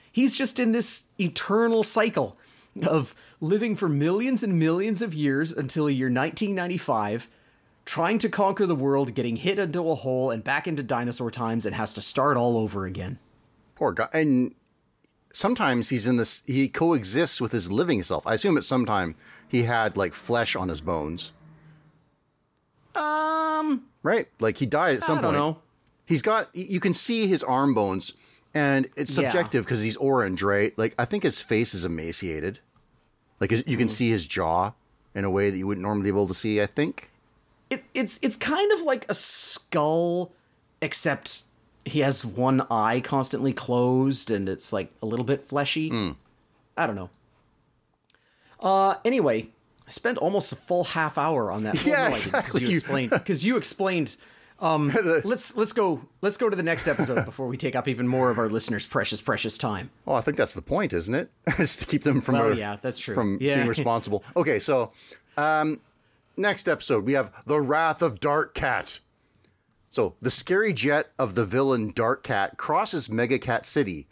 He's 0.09 0.37
just 0.37 0.57
in 0.57 0.71
this 0.71 1.03
eternal 1.19 1.83
cycle 1.83 2.37
of 2.87 3.13
living 3.41 3.75
for 3.75 3.89
millions 3.89 4.43
and 4.43 4.57
millions 4.59 5.01
of 5.01 5.13
years 5.13 5.51
until 5.51 5.89
year 5.89 6.07
1995, 6.07 7.27
trying 7.85 8.17
to 8.19 8.29
conquer 8.29 8.65
the 8.65 8.75
world, 8.75 9.13
getting 9.13 9.35
hit 9.35 9.59
into 9.59 9.89
a 9.89 9.95
hole 9.95 10.31
and 10.31 10.43
back 10.43 10.67
into 10.67 10.81
dinosaur 10.83 11.29
times, 11.31 11.65
and 11.65 11.75
has 11.75 11.93
to 11.93 12.01
start 12.01 12.37
all 12.37 12.57
over 12.57 12.85
again. 12.85 13.19
Poor 13.75 13.91
guy. 13.91 14.07
And 14.13 14.55
sometimes 15.33 15.89
he's 15.89 16.07
in 16.07 16.17
this, 16.17 16.41
he 16.45 16.67
coexists 16.69 17.41
with 17.41 17.51
his 17.51 17.71
living 17.71 18.01
self. 18.03 18.25
I 18.25 18.35
assume 18.35 18.57
at 18.57 18.63
some 18.63 18.85
time 18.85 19.15
he 19.47 19.63
had 19.63 19.97
like 19.97 20.13
flesh 20.13 20.55
on 20.55 20.69
his 20.69 20.81
bones, 20.81 21.31
Um, 22.95 23.83
right? 24.03 24.27
Like 24.39 24.57
he 24.57 24.65
died 24.65 24.95
at 24.97 25.03
some 25.03 25.17
I 25.19 25.21
don't 25.21 25.33
point. 25.33 25.43
know. 25.55 25.61
He's 26.05 26.21
got 26.21 26.55
you 26.55 26.79
can 26.79 26.93
see 26.93 27.27
his 27.27 27.43
arm 27.43 27.73
bones, 27.73 28.13
and 28.53 28.87
it's 28.95 29.13
subjective 29.13 29.65
because 29.65 29.81
he's 29.81 29.97
orange, 29.97 30.43
right? 30.43 30.77
Like 30.77 30.93
I 30.99 31.05
think 31.05 31.23
his 31.23 31.41
face 31.41 31.73
is 31.73 31.83
emaciated. 31.83 32.59
Like 33.39 33.51
his, 33.51 33.63
you 33.67 33.77
can 33.77 33.89
see 33.89 34.09
his 34.09 34.25
jaw 34.25 34.71
in 35.13 35.23
a 35.25 35.29
way 35.29 35.49
that 35.49 35.57
you 35.57 35.67
wouldn't 35.67 35.83
normally 35.83 36.03
be 36.03 36.09
able 36.09 36.27
to 36.27 36.33
see. 36.33 36.61
I 36.61 36.65
think. 36.65 37.09
It, 37.69 37.83
it's 37.93 38.19
it's 38.21 38.37
kind 38.37 38.71
of 38.73 38.81
like 38.81 39.05
a 39.09 39.13
skull, 39.13 40.31
except 40.81 41.43
he 41.83 41.99
has 41.99 42.25
one 42.25 42.65
eye 42.71 43.01
constantly 43.01 43.53
closed, 43.53 44.31
and 44.31 44.47
it's 44.47 44.71
like 44.71 44.91
a 45.01 45.05
little 45.05 45.25
bit 45.25 45.43
fleshy. 45.43 45.91
I 46.77 46.87
don't 46.87 46.95
know. 46.95 47.09
Uh, 48.59 48.95
anyway, 49.03 49.49
I 49.87 49.91
spent 49.91 50.17
almost 50.17 50.51
a 50.51 50.55
full 50.55 50.83
half 50.83 51.17
hour 51.17 51.51
on 51.51 51.63
that. 51.63 51.83
Yeah, 51.85 52.09
no, 52.09 52.15
I 52.15 52.15
didn't, 52.15 52.31
'cause 52.31 52.35
exactly. 52.35 52.61
You- 52.65 52.69
explained 52.77 53.09
because 53.11 53.45
you 53.45 53.57
explained. 53.57 54.15
Um, 54.59 54.95
let's 55.25 55.57
let's 55.57 55.73
go 55.73 56.01
let's 56.21 56.37
go 56.37 56.49
to 56.49 56.55
the 56.55 56.63
next 56.63 56.87
episode 56.87 57.25
before 57.25 57.47
we 57.47 57.57
take 57.57 57.75
up 57.75 57.87
even 57.87 58.07
more 58.07 58.29
of 58.29 58.37
our 58.39 58.47
listeners' 58.49 58.85
precious 58.85 59.21
precious 59.21 59.57
time. 59.57 59.89
Well, 60.05 60.15
I 60.15 60.21
think 60.21 60.37
that's 60.37 60.53
the 60.53 60.61
point, 60.61 60.93
isn't 60.93 61.13
it? 61.13 61.29
is 61.59 61.75
to 61.77 61.85
keep 61.85 62.03
them 62.03 62.21
from 62.21 62.35
Well, 62.35 62.51
uh, 62.53 62.55
yeah, 62.55 62.77
that's 62.81 62.99
true. 62.99 63.15
from 63.15 63.37
Yeah. 63.41 63.55
being 63.57 63.67
responsible. 63.67 64.23
Okay, 64.35 64.59
so 64.59 64.91
um, 65.37 65.81
next 66.37 66.67
episode 66.69 67.03
we 67.05 67.13
have 67.13 67.31
the 67.45 67.59
Wrath 67.59 68.01
of 68.01 68.19
Dark 68.19 68.53
Kat. 68.53 68.99
So 69.91 70.15
the 70.21 70.31
scary 70.31 70.73
jet 70.73 71.11
of 71.19 71.35
the 71.35 71.45
villain 71.45 71.91
Dark 71.95 72.23
Kat 72.23 72.57
crosses 72.57 73.07
Megakat 73.07 73.63
City. 73.65 74.07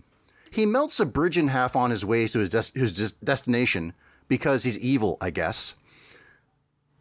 He 0.49 0.65
melts 0.65 0.99
a 0.99 1.05
bridge 1.05 1.37
in 1.37 1.47
half 1.49 1.75
on 1.75 1.89
his 1.89 2.05
way 2.05 2.27
to 2.27 2.39
his, 2.39 2.49
des- 2.49 2.79
his 2.79 2.93
des- 2.93 3.17
destination 3.25 3.93
because 4.27 4.63
he's 4.65 4.77
evil, 4.79 5.17
I 5.19 5.29
guess. 5.29 5.73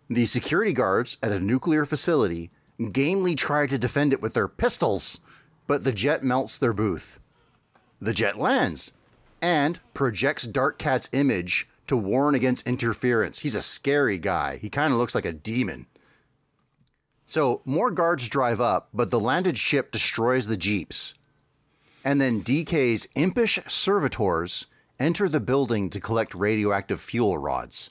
The 0.08 0.26
security 0.26 0.72
guards 0.72 1.16
at 1.22 1.32
a 1.32 1.38
nuclear 1.38 1.84
facility 1.84 2.50
gamely 2.90 3.34
try 3.34 3.66
to 3.66 3.78
defend 3.78 4.12
it 4.12 4.22
with 4.22 4.34
their 4.34 4.48
pistols, 4.48 5.20
but 5.66 5.84
the 5.84 5.92
jet 5.92 6.22
melts 6.22 6.58
their 6.58 6.72
booth. 6.72 7.20
The 8.00 8.12
jet 8.12 8.38
lands 8.38 8.92
and 9.40 9.80
projects 9.94 10.46
Dark 10.46 10.78
Kat's 10.78 11.08
image 11.12 11.68
to 11.86 11.96
warn 11.96 12.34
against 12.34 12.66
interference. 12.66 13.40
He's 13.40 13.54
a 13.54 13.62
scary 13.62 14.18
guy. 14.18 14.56
He 14.56 14.70
kind 14.70 14.92
of 14.92 14.98
looks 14.98 15.14
like 15.14 15.24
a 15.24 15.32
demon. 15.32 15.86
So, 17.26 17.62
more 17.64 17.90
guards 17.90 18.28
drive 18.28 18.60
up, 18.60 18.88
but 18.92 19.10
the 19.10 19.20
landed 19.20 19.58
ship 19.58 19.90
destroys 19.90 20.46
the 20.46 20.56
jeeps. 20.56 21.14
And 22.04 22.20
then 22.20 22.42
DK's 22.42 23.08
impish 23.14 23.58
servitors 23.68 24.66
enter 24.98 25.28
the 25.28 25.40
building 25.40 25.88
to 25.90 26.00
collect 26.00 26.34
radioactive 26.34 27.00
fuel 27.00 27.38
rods. 27.38 27.90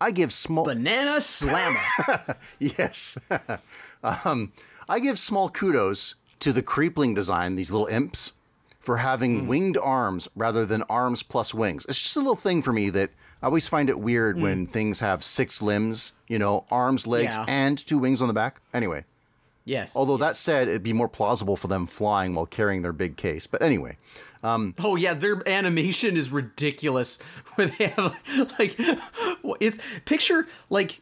I 0.00 0.10
give 0.10 0.32
small 0.32 0.64
Banana 0.64 1.20
slammer. 1.20 1.78
Yes. 2.58 3.16
um, 4.02 4.52
I 4.88 5.00
give 5.00 5.18
small 5.18 5.48
kudos 5.48 6.14
to 6.40 6.52
the 6.52 6.62
creepling 6.62 7.14
design, 7.14 7.56
these 7.56 7.70
little 7.70 7.86
imps, 7.86 8.32
for 8.80 8.96
having 8.98 9.46
winged 9.46 9.78
arms 9.78 10.28
rather 10.34 10.66
than 10.66 10.82
arms 10.84 11.22
plus 11.22 11.54
wings. 11.54 11.86
It's 11.88 12.00
just 12.00 12.16
a 12.16 12.20
little 12.20 12.34
thing 12.36 12.62
for 12.62 12.72
me 12.72 12.90
that 12.90 13.10
I 13.40 13.46
always 13.46 13.68
find 13.68 13.88
it 13.88 13.98
weird 14.00 14.40
when 14.40 14.66
things 14.66 15.00
have 15.00 15.22
six 15.22 15.62
limbs, 15.62 16.12
you 16.28 16.38
know, 16.38 16.64
arms, 16.70 17.06
legs, 17.06 17.36
Yeah. 17.36 17.44
and 17.48 17.78
two 17.78 17.98
wings 17.98 18.20
on 18.20 18.26
the 18.28 18.34
back. 18.34 18.60
Anyway, 18.74 19.04
yes. 19.64 19.94
although 19.96 20.16
that 20.16 20.34
said, 20.36 20.66
it'd 20.68 20.82
be 20.82 20.92
more 20.92 21.08
plausible 21.08 21.56
for 21.56 21.68
them 21.68 21.86
flying 21.86 22.34
while 22.34 22.46
carrying 22.46 22.82
their 22.82 22.92
big 22.92 23.16
case. 23.16 23.46
But 23.46 23.62
anyway, 23.62 23.98
Um, 24.44 24.74
Oh 24.80 24.96
yeah, 24.96 25.14
their 25.14 25.48
animation 25.48 26.16
is 26.16 26.32
ridiculous. 26.32 27.20
Where 27.54 27.68
they 27.68 27.86
have 27.88 28.52
like, 28.58 28.74
it's 29.60 29.78
picture 30.04 30.48
like, 30.70 31.00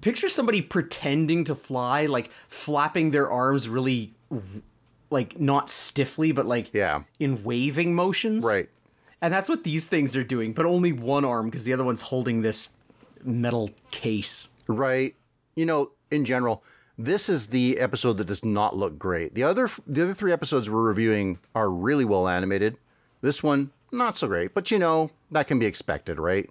picture 0.00 0.28
somebody 0.28 0.60
pretending 0.62 1.44
to 1.44 1.54
fly, 1.54 2.06
like 2.06 2.30
flapping 2.48 3.10
their 3.10 3.30
arms 3.30 3.68
really, 3.68 4.10
like 5.10 5.38
not 5.40 5.70
stiffly, 5.70 6.32
but 6.32 6.46
like 6.46 6.70
Yeah. 6.72 7.02
in 7.18 7.42
waving 7.44 7.94
motions. 7.94 8.44
right. 8.44 8.68
And 9.22 9.32
that's 9.34 9.50
what 9.50 9.64
these 9.64 9.86
things 9.86 10.16
are 10.16 10.24
doing, 10.24 10.54
but 10.54 10.64
only 10.64 10.92
one 10.92 11.26
arm 11.26 11.46
because 11.46 11.64
the 11.64 11.74
other 11.74 11.84
one's 11.84 12.00
holding 12.02 12.40
this 12.40 12.76
metal 13.22 13.68
case. 13.90 14.48
Right. 14.66 15.14
You 15.56 15.66
know, 15.66 15.90
in 16.10 16.24
general, 16.24 16.62
this 16.96 17.28
is 17.28 17.48
the 17.48 17.78
episode 17.78 18.14
that 18.14 18.26
does 18.28 18.44
not 18.44 18.76
look 18.76 18.98
great. 18.98 19.34
The 19.34 19.42
other 19.42 19.68
the 19.86 20.02
other 20.02 20.14
three 20.14 20.32
episodes 20.32 20.70
we're 20.70 20.82
reviewing 20.82 21.38
are 21.54 21.70
really 21.70 22.04
well 22.06 22.28
animated. 22.28 22.76
This 23.20 23.42
one 23.42 23.72
not 23.92 24.16
so 24.16 24.26
great, 24.26 24.54
but 24.54 24.70
you 24.70 24.78
know, 24.78 25.10
that 25.30 25.46
can 25.46 25.58
be 25.58 25.66
expected, 25.66 26.18
right? 26.18 26.48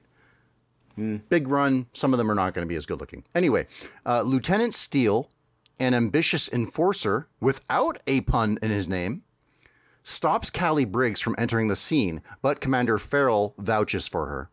Big 1.30 1.48
run, 1.48 1.88
some 1.94 2.14
of 2.14 2.18
them 2.18 2.30
are 2.30 2.36
not 2.36 2.54
going 2.54 2.66
to 2.66 2.70
be 2.70 2.76
as 2.76 2.86
good 2.86 3.00
looking. 3.00 3.24
Anyway, 3.34 3.68
uh, 4.06 4.22
Lieutenant 4.22 4.74
Steele, 4.74 5.30
an 5.80 5.94
ambitious 5.94 6.50
enforcer 6.52 7.28
without 7.40 8.02
a 8.06 8.22
pun 8.22 8.58
in 8.62 8.70
his 8.70 8.90
name, 8.90 9.24
stops 10.04 10.50
Callie 10.50 10.86
Briggs 10.86 11.22
from 11.22 11.36
entering 11.38 11.68
the 11.68 11.76
scene, 11.76 12.22
but 12.42 12.62
Commander 12.62 12.98
Feral 12.98 13.56
vouches 13.58 14.08
for 14.08 14.26
her. 14.28 14.50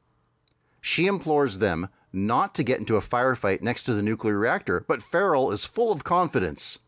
She 0.81 1.07
implores 1.07 1.59
them 1.59 1.89
not 2.13 2.55
to 2.55 2.63
get 2.63 2.79
into 2.79 2.97
a 2.97 3.01
firefight 3.01 3.61
next 3.61 3.83
to 3.85 3.95
the 3.95 4.03
nuclear 4.03 4.39
reactor, 4.39 4.85
but 4.87 5.03
Feral 5.03 5.51
is 5.51 5.65
full 5.65 5.93
of 5.93 6.05
confidence. 6.05 6.79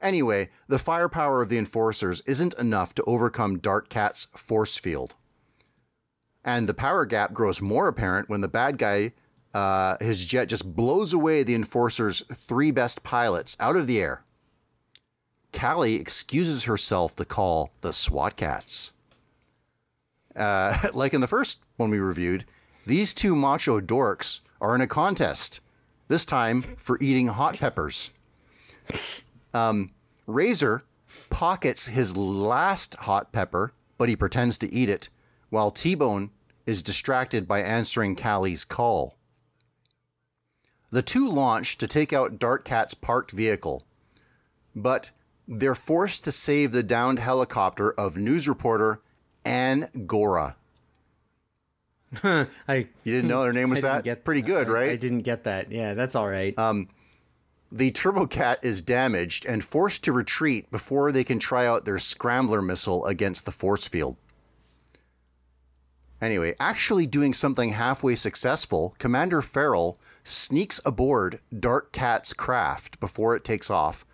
Anyway, 0.00 0.50
the 0.68 0.78
firepower 0.78 1.42
of 1.42 1.48
the 1.48 1.58
enforcers 1.58 2.22
isn't 2.22 2.54
enough 2.54 2.94
to 2.94 3.04
overcome 3.04 3.58
Dark 3.58 3.88
Kat's 3.88 4.28
force 4.36 4.76
field. 4.76 5.14
And 6.44 6.68
the 6.68 6.74
power 6.74 7.04
gap 7.04 7.32
grows 7.32 7.60
more 7.60 7.88
apparent 7.88 8.28
when 8.28 8.40
the 8.40 8.48
bad 8.48 8.78
guy, 8.78 9.12
uh, 9.52 9.96
his 10.00 10.24
jet, 10.24 10.46
just 10.46 10.74
blows 10.74 11.12
away 11.12 11.42
the 11.42 11.54
enforcers' 11.54 12.22
three 12.32 12.70
best 12.70 13.02
pilots 13.02 13.56
out 13.60 13.76
of 13.76 13.86
the 13.86 14.00
air. 14.00 14.22
Callie 15.52 15.96
excuses 15.96 16.64
herself 16.64 17.14
to 17.16 17.24
call 17.24 17.72
the 17.80 17.92
SWAT 17.92 18.36
Kats. 18.36 18.92
Uh, 20.34 20.78
like 20.94 21.12
in 21.12 21.20
the 21.20 21.26
first 21.26 21.60
one 21.76 21.90
we 21.90 21.98
reviewed, 21.98 22.44
these 22.86 23.12
two 23.12 23.34
macho 23.36 23.80
dorks 23.80 24.40
are 24.60 24.74
in 24.74 24.80
a 24.80 24.86
contest, 24.86 25.60
this 26.08 26.24
time 26.24 26.62
for 26.62 26.98
eating 27.00 27.28
hot 27.28 27.58
peppers. 27.58 28.10
Um, 29.52 29.90
Razor 30.26 30.84
pockets 31.28 31.88
his 31.88 32.16
last 32.16 32.94
hot 32.96 33.32
pepper, 33.32 33.72
but 33.98 34.08
he 34.08 34.16
pretends 34.16 34.56
to 34.58 34.72
eat 34.72 34.88
it, 34.88 35.08
while 35.50 35.70
T 35.70 35.94
Bone 35.94 36.30
is 36.66 36.82
distracted 36.82 37.46
by 37.46 37.60
answering 37.62 38.16
Callie's 38.16 38.64
call. 38.64 39.16
The 40.90 41.02
two 41.02 41.28
launch 41.28 41.78
to 41.78 41.86
take 41.86 42.12
out 42.12 42.38
Dark 42.38 42.64
Kat's 42.64 42.94
parked 42.94 43.30
vehicle, 43.30 43.84
but 44.74 45.10
they're 45.46 45.74
forced 45.74 46.24
to 46.24 46.32
save 46.32 46.72
the 46.72 46.82
downed 46.82 47.18
helicopter 47.18 47.92
of 47.92 48.16
news 48.16 48.48
reporter 48.48 49.00
Ann 49.44 49.88
Gora. 50.06 50.56
I 52.24 52.46
You 53.04 53.14
didn't 53.14 53.28
know 53.28 53.42
their 53.42 53.52
name 53.52 53.70
was 53.70 53.82
that? 53.82 54.04
get 54.04 54.24
Pretty 54.24 54.42
good, 54.42 54.68
I- 54.68 54.70
right? 54.72 54.90
I 54.90 54.96
didn't 54.96 55.22
get 55.22 55.44
that. 55.44 55.70
Yeah, 55.70 55.94
that's 55.94 56.14
all 56.16 56.28
right. 56.28 56.56
Um, 56.58 56.88
the 57.72 57.92
Turbokat 57.92 58.56
is 58.62 58.82
damaged 58.82 59.46
and 59.46 59.62
forced 59.64 60.02
to 60.04 60.12
retreat 60.12 60.70
before 60.72 61.12
they 61.12 61.22
can 61.22 61.38
try 61.38 61.66
out 61.66 61.84
their 61.84 62.00
scrambler 62.00 62.60
missile 62.60 63.06
against 63.06 63.44
the 63.44 63.52
force 63.52 63.86
field. 63.86 64.16
Anyway, 66.20 66.54
actually 66.60 67.06
doing 67.06 67.32
something 67.32 67.70
halfway 67.72 68.14
successful, 68.14 68.94
Commander 68.98 69.40
Feral 69.40 69.98
sneaks 70.22 70.80
aboard 70.84 71.40
Dark 71.58 71.92
Kat's 71.92 72.32
craft 72.32 73.00
before 73.00 73.34
it 73.34 73.44
takes 73.44 73.70
off, 73.70 74.04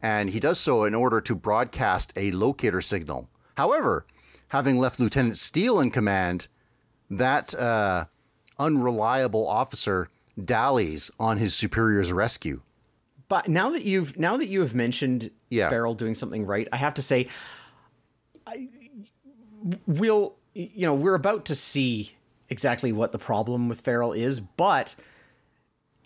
and 0.00 0.30
he 0.30 0.40
does 0.40 0.58
so 0.58 0.84
in 0.84 0.94
order 0.94 1.20
to 1.20 1.34
broadcast 1.34 2.12
a 2.16 2.30
locator 2.30 2.80
signal. 2.80 3.28
However, 3.56 4.06
having 4.48 4.78
left 4.78 4.98
Lieutenant 4.98 5.36
Steele 5.36 5.80
in 5.80 5.90
command, 5.90 6.48
that 7.10 7.54
uh, 7.54 8.06
unreliable 8.58 9.46
officer 9.46 10.08
dallies 10.42 11.10
on 11.20 11.38
his 11.38 11.54
superior's 11.54 12.12
rescue. 12.12 12.60
But 13.28 13.48
now 13.48 13.70
that 13.70 13.82
you've 13.82 14.16
now 14.18 14.36
that 14.36 14.46
you 14.46 14.60
have 14.60 14.74
mentioned 14.74 15.30
Yeah. 15.50 15.68
Feral 15.68 15.94
doing 15.94 16.14
something 16.14 16.46
right, 16.46 16.68
I 16.72 16.76
have 16.76 16.94
to 16.94 17.02
say, 17.02 17.28
I, 18.46 18.68
we'll 19.86 20.36
you 20.56 20.86
know 20.86 20.94
we're 20.94 21.14
about 21.14 21.44
to 21.46 21.54
see 21.54 22.12
exactly 22.48 22.92
what 22.92 23.12
the 23.12 23.18
problem 23.18 23.68
with 23.68 23.80
Feral 23.80 24.12
is, 24.12 24.40
but 24.40 24.94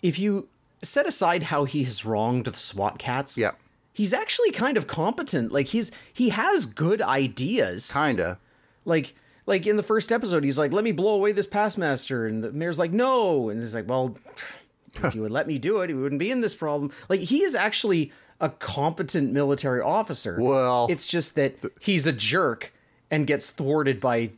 if 0.01 0.17
you 0.19 0.47
set 0.81 1.05
aside 1.05 1.43
how 1.43 1.65
he 1.65 1.83
has 1.83 2.05
wronged 2.05 2.45
the 2.45 2.53
SWAT 2.57 2.97
Kats, 2.97 3.37
Yeah. 3.37 3.51
he's 3.93 4.13
actually 4.13 4.51
kind 4.51 4.77
of 4.77 4.87
competent. 4.87 5.51
Like 5.51 5.67
he's 5.67 5.91
he 6.11 6.29
has 6.29 6.65
good 6.65 7.01
ideas. 7.01 7.91
Kinda. 7.93 8.39
like 8.85 9.13
like 9.45 9.65
in 9.67 9.75
the 9.77 9.83
first 9.83 10.11
episode 10.11 10.43
he's 10.43 10.57
like 10.57 10.71
let 10.71 10.83
me 10.83 10.91
blow 10.91 11.13
away 11.15 11.31
this 11.31 11.47
passmaster 11.47 12.27
and 12.27 12.43
the 12.43 12.51
mayor's 12.51 12.79
like 12.79 12.91
no 12.91 13.49
and 13.49 13.61
he's 13.61 13.73
like 13.75 13.87
well 13.89 14.15
if 15.03 15.13
you 15.15 15.21
would 15.21 15.31
let 15.31 15.47
me 15.47 15.57
do 15.57 15.81
it 15.81 15.87
we 15.87 15.93
wouldn't 15.95 16.19
be 16.19 16.31
in 16.31 16.41
this 16.41 16.53
problem 16.55 16.91
like 17.09 17.19
he 17.19 17.41
is 17.43 17.53
actually 17.55 18.11
a 18.39 18.49
competent 18.49 19.31
military 19.33 19.81
officer 19.81 20.37
Well- 20.39 20.87
it's 20.89 21.05
just 21.07 21.35
that 21.35 21.55
he's 21.79 22.05
a 22.07 22.11
jerk 22.11 22.71
and 23.09 23.27
gets 23.27 23.49
thwarted 23.51 23.99
by 23.99 24.31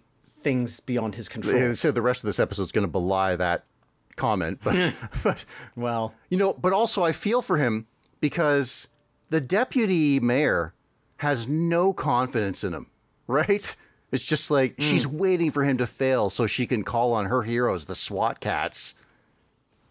things 0.44 0.80
beyond 0.80 1.16
his 1.16 1.30
control 1.30 1.76
said 1.76 1.96
the 1.96 2.02
rest 2.02 2.24
of 2.24 2.28
this 2.28 2.40
episode 2.40 2.64
is 2.64 2.72
going 2.72 2.86
to 2.86 2.92
belie 2.92 3.36
that 3.36 3.64
comment, 4.16 4.60
but, 4.64 4.94
but 5.24 5.46
well 5.76 6.14
you 6.30 6.38
know, 6.38 6.54
but 6.54 6.74
also 6.74 7.04
I 7.04 7.12
feel 7.12 7.42
for 7.42 7.58
him 7.58 7.88
because 8.20 8.88
the 9.30 9.42
deputy 9.42 10.20
mayor 10.20 10.74
has 11.18 11.48
no 11.48 11.94
confidence 11.94 12.64
in 12.64 12.74
him, 12.74 12.88
right? 13.28 13.76
It's 14.12 14.24
just 14.24 14.52
like 14.52 14.76
she's 14.78 15.08
waiting 15.08 15.50
for 15.50 15.64
him 15.64 15.80
to 15.80 15.88
fail 15.88 16.30
so 16.30 16.46
she 16.46 16.68
can 16.68 16.84
call 16.84 17.14
on 17.14 17.26
her 17.26 17.42
heroes, 17.42 17.88
the 17.88 17.96
SWAT 17.96 18.40
Kats. 18.40 18.94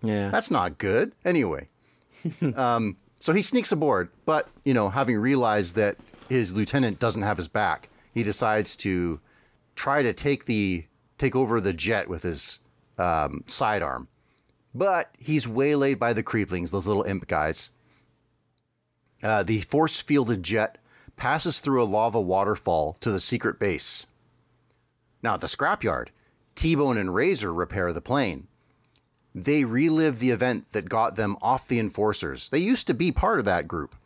Yeah. 0.00 0.30
That's 0.30 0.48
not 0.48 0.78
good. 0.78 1.12
Anyway, 1.24 1.68
um, 2.56 2.96
so 3.18 3.32
he 3.32 3.42
sneaks 3.42 3.72
aboard, 3.72 4.10
but 4.24 4.48
you 4.64 4.74
know, 4.74 4.90
having 4.90 5.16
realized 5.16 5.74
that 5.74 5.96
his 6.28 6.52
lieutenant 6.52 7.00
doesn't 7.00 7.22
have 7.22 7.36
his 7.36 7.48
back, 7.48 7.88
he 8.14 8.22
decides 8.22 8.76
to 8.76 9.20
try 9.82 10.00
to 10.00 10.12
take 10.12 10.44
the 10.44 10.84
take 11.18 11.34
over 11.34 11.60
the 11.60 11.72
jet 11.72 12.08
with 12.08 12.22
his 12.22 12.60
um, 12.98 13.42
sidearm. 13.48 14.06
But 14.72 15.10
he's 15.18 15.48
waylaid 15.48 15.98
by 15.98 16.12
the 16.12 16.22
creeplings, 16.22 16.70
those 16.70 16.86
little 16.86 17.02
imp 17.02 17.26
guys. 17.26 17.68
Uh, 19.24 19.42
the 19.42 19.62
force 19.62 20.00
fielded 20.00 20.44
jet 20.44 20.78
passes 21.16 21.58
through 21.58 21.82
a 21.82 21.84
lava 21.84 22.20
waterfall 22.20 22.96
to 23.00 23.10
the 23.10 23.18
secret 23.18 23.58
base. 23.58 24.06
Now, 25.20 25.34
at 25.34 25.40
the 25.40 25.48
scrapyard, 25.48 26.08
T 26.54 26.76
Bone 26.76 26.96
and 26.96 27.12
Razor 27.12 27.52
repair 27.52 27.92
the 27.92 28.00
plane. 28.00 28.46
They 29.34 29.64
relive 29.64 30.20
the 30.20 30.30
event 30.30 30.70
that 30.70 30.88
got 30.88 31.16
them 31.16 31.36
off 31.42 31.66
the 31.66 31.80
Enforcers. 31.80 32.50
They 32.50 32.60
used 32.60 32.86
to 32.86 32.94
be 32.94 33.10
part 33.10 33.40
of 33.40 33.46
that 33.46 33.66
group. 33.66 33.96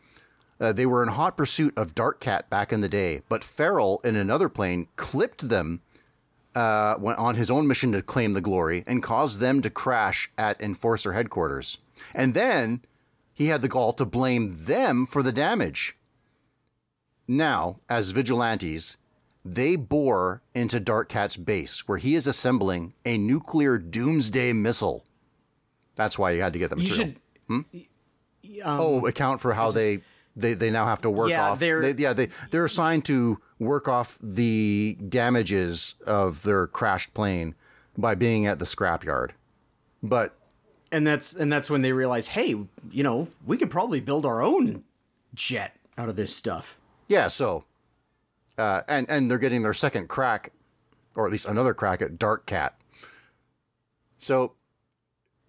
Uh, 0.59 0.73
they 0.73 0.87
were 0.87 1.03
in 1.03 1.11
hot 1.11 1.37
pursuit 1.37 1.75
of 1.77 1.95
Dark 1.95 2.21
Kat 2.21 2.49
back 2.49 2.73
in 2.73 2.81
the 2.81 2.89
day, 2.89 3.23
but 3.29 3.45
Feral 3.45 4.01
in 4.05 4.17
another 4.17 4.49
plane 4.49 4.89
clipped 4.97 5.49
them 5.49 5.83
uh, 6.57 6.97
went 6.99 7.19
on 7.19 7.35
his 7.35 7.51
own 7.51 7.67
mission 7.67 7.93
to 7.93 8.01
claim 8.01 8.33
the 8.33 8.41
glory 8.41 8.83
and 8.87 9.03
caused 9.03 9.41
them 9.41 9.61
to 9.61 9.69
crash 9.69 10.31
at 10.39 10.61
Enforcer 10.63 11.13
headquarters. 11.13 11.79
And 12.15 12.33
then 12.33 12.81
he 13.35 13.49
had 13.49 13.61
the 13.61 13.69
gall 13.69 13.93
to 13.93 14.07
blame 14.07 14.57
them 14.57 15.05
for 15.05 15.23
the 15.23 15.33
damage. 15.33 15.97
Now, 17.29 17.81
as 17.91 18.13
vigilantes, 18.13 18.97
they 19.45 19.77
bore 19.77 20.41
into 20.55 20.81
Dark 20.81 21.11
Kat's 21.11 21.37
base, 21.37 21.87
where 21.87 21.99
he 21.99 22.15
is 22.15 22.27
assembling 22.27 22.95
a 23.05 23.19
nuclear 23.19 23.77
doomsday 23.77 24.55
missile. 24.55 25.05
That's 25.95 26.19
why 26.19 26.31
you 26.31 26.41
had 26.41 26.55
to 26.55 26.59
get 26.59 26.71
the 26.71 26.77
you 26.77 26.89
material. 26.89 27.15
should. 27.51 27.65
oh, 28.65 29.07
account 29.07 29.43
for 29.43 29.53
how 29.53 29.71
they, 29.71 30.01
they 30.37 30.55
they 30.55 30.71
now 30.71 30.87
have 30.87 31.01
to 31.03 31.11
work 31.11 31.31
Yeah, 31.31 31.51
off. 31.51 31.59
they're- 31.59 31.81
They, 31.81 32.03
yeah, 32.03 32.13
they 32.13 32.29
they're 32.51 32.65
assigned 32.67 33.05
to 33.07 33.41
work 33.59 33.89
off 33.89 34.19
the 34.23 34.97
damages 35.09 35.95
of 36.07 36.43
their 36.43 36.67
crashed 36.67 37.15
plane 37.15 37.55
by 37.97 38.15
being 38.15 38.47
at 38.47 38.59
the 38.59 38.67
scrapyard. 38.67 39.31
But 40.03 40.35
and 40.93 41.07
that's 41.07 41.35
and 41.35 41.51
that's 41.53 41.71
when 41.71 41.83
they 41.83 41.93
realize, 41.93 42.29
hey, 42.29 42.49
you 42.91 43.03
know, 43.03 43.29
we 43.47 43.57
could 43.57 43.71
probably 43.71 44.01
build 44.01 44.25
our 44.27 44.43
own 44.43 44.85
jet 45.35 45.75
out 45.99 46.09
of 46.09 46.17
this 46.17 46.35
stuff. 46.37 46.79
yeah, 47.09 47.27
so 47.29 47.65
uh, 48.59 48.83
and 48.89 49.09
and 49.09 49.31
they're 49.31 49.39
getting 49.39 49.63
their 49.63 49.75
second 49.75 50.09
crack, 50.09 50.53
or 51.15 51.25
at 51.27 51.33
least 51.33 51.47
another 51.47 51.73
crack 51.75 52.03
at 52.03 52.19
Dark 52.19 52.45
Kat. 52.47 52.79
So 54.19 54.53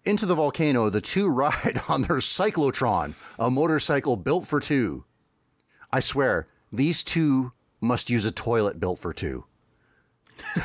into 0.08 0.24
the 0.26 0.34
volcano, 0.34 0.88
the 0.88 1.00
two 1.00 1.28
ride 1.32 1.82
on 1.86 2.02
their 2.02 2.16
cyclotron, 2.16 3.14
a 3.38 3.50
motorcycle 3.50 4.16
built 4.16 4.46
for 4.46 4.58
two. 4.58 5.04
I 5.92 6.00
swear, 6.00 6.48
these 6.72 7.02
two 7.02 7.52
must 7.80 8.10
use 8.10 8.24
a 8.24 8.32
toilet 8.32 8.80
built 8.80 8.98
for 8.98 9.12
two. 9.12 9.44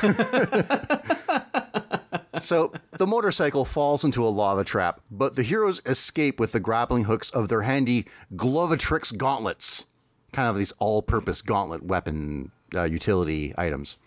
so 2.40 2.72
the 2.92 3.06
motorcycle 3.06 3.64
falls 3.64 4.04
into 4.04 4.24
a 4.24 4.28
lava 4.28 4.64
trap, 4.64 5.00
but 5.10 5.36
the 5.36 5.42
heroes 5.42 5.80
escape 5.86 6.40
with 6.40 6.52
the 6.52 6.60
grappling 6.60 7.04
hooks 7.04 7.30
of 7.30 7.48
their 7.48 7.62
handy 7.62 8.06
Glovatrix 8.34 9.16
gauntlets, 9.16 9.86
kind 10.32 10.48
of 10.48 10.56
these 10.56 10.72
all-purpose 10.72 11.42
gauntlet 11.42 11.82
weapon 11.82 12.50
uh, 12.74 12.84
utility 12.84 13.54
items. 13.56 13.98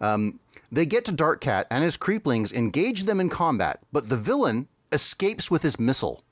Um, 0.00 0.40
they 0.72 0.86
get 0.86 1.04
to 1.06 1.12
Dark 1.12 1.40
Kat, 1.40 1.66
and 1.70 1.82
his 1.82 1.96
creeplings 1.96 2.52
engage 2.52 3.04
them 3.04 3.20
in 3.20 3.28
combat, 3.28 3.80
but 3.92 4.08
the 4.08 4.16
villain 4.16 4.68
escapes 4.92 5.50
with 5.50 5.62
his 5.62 5.78
missile. 5.80 6.22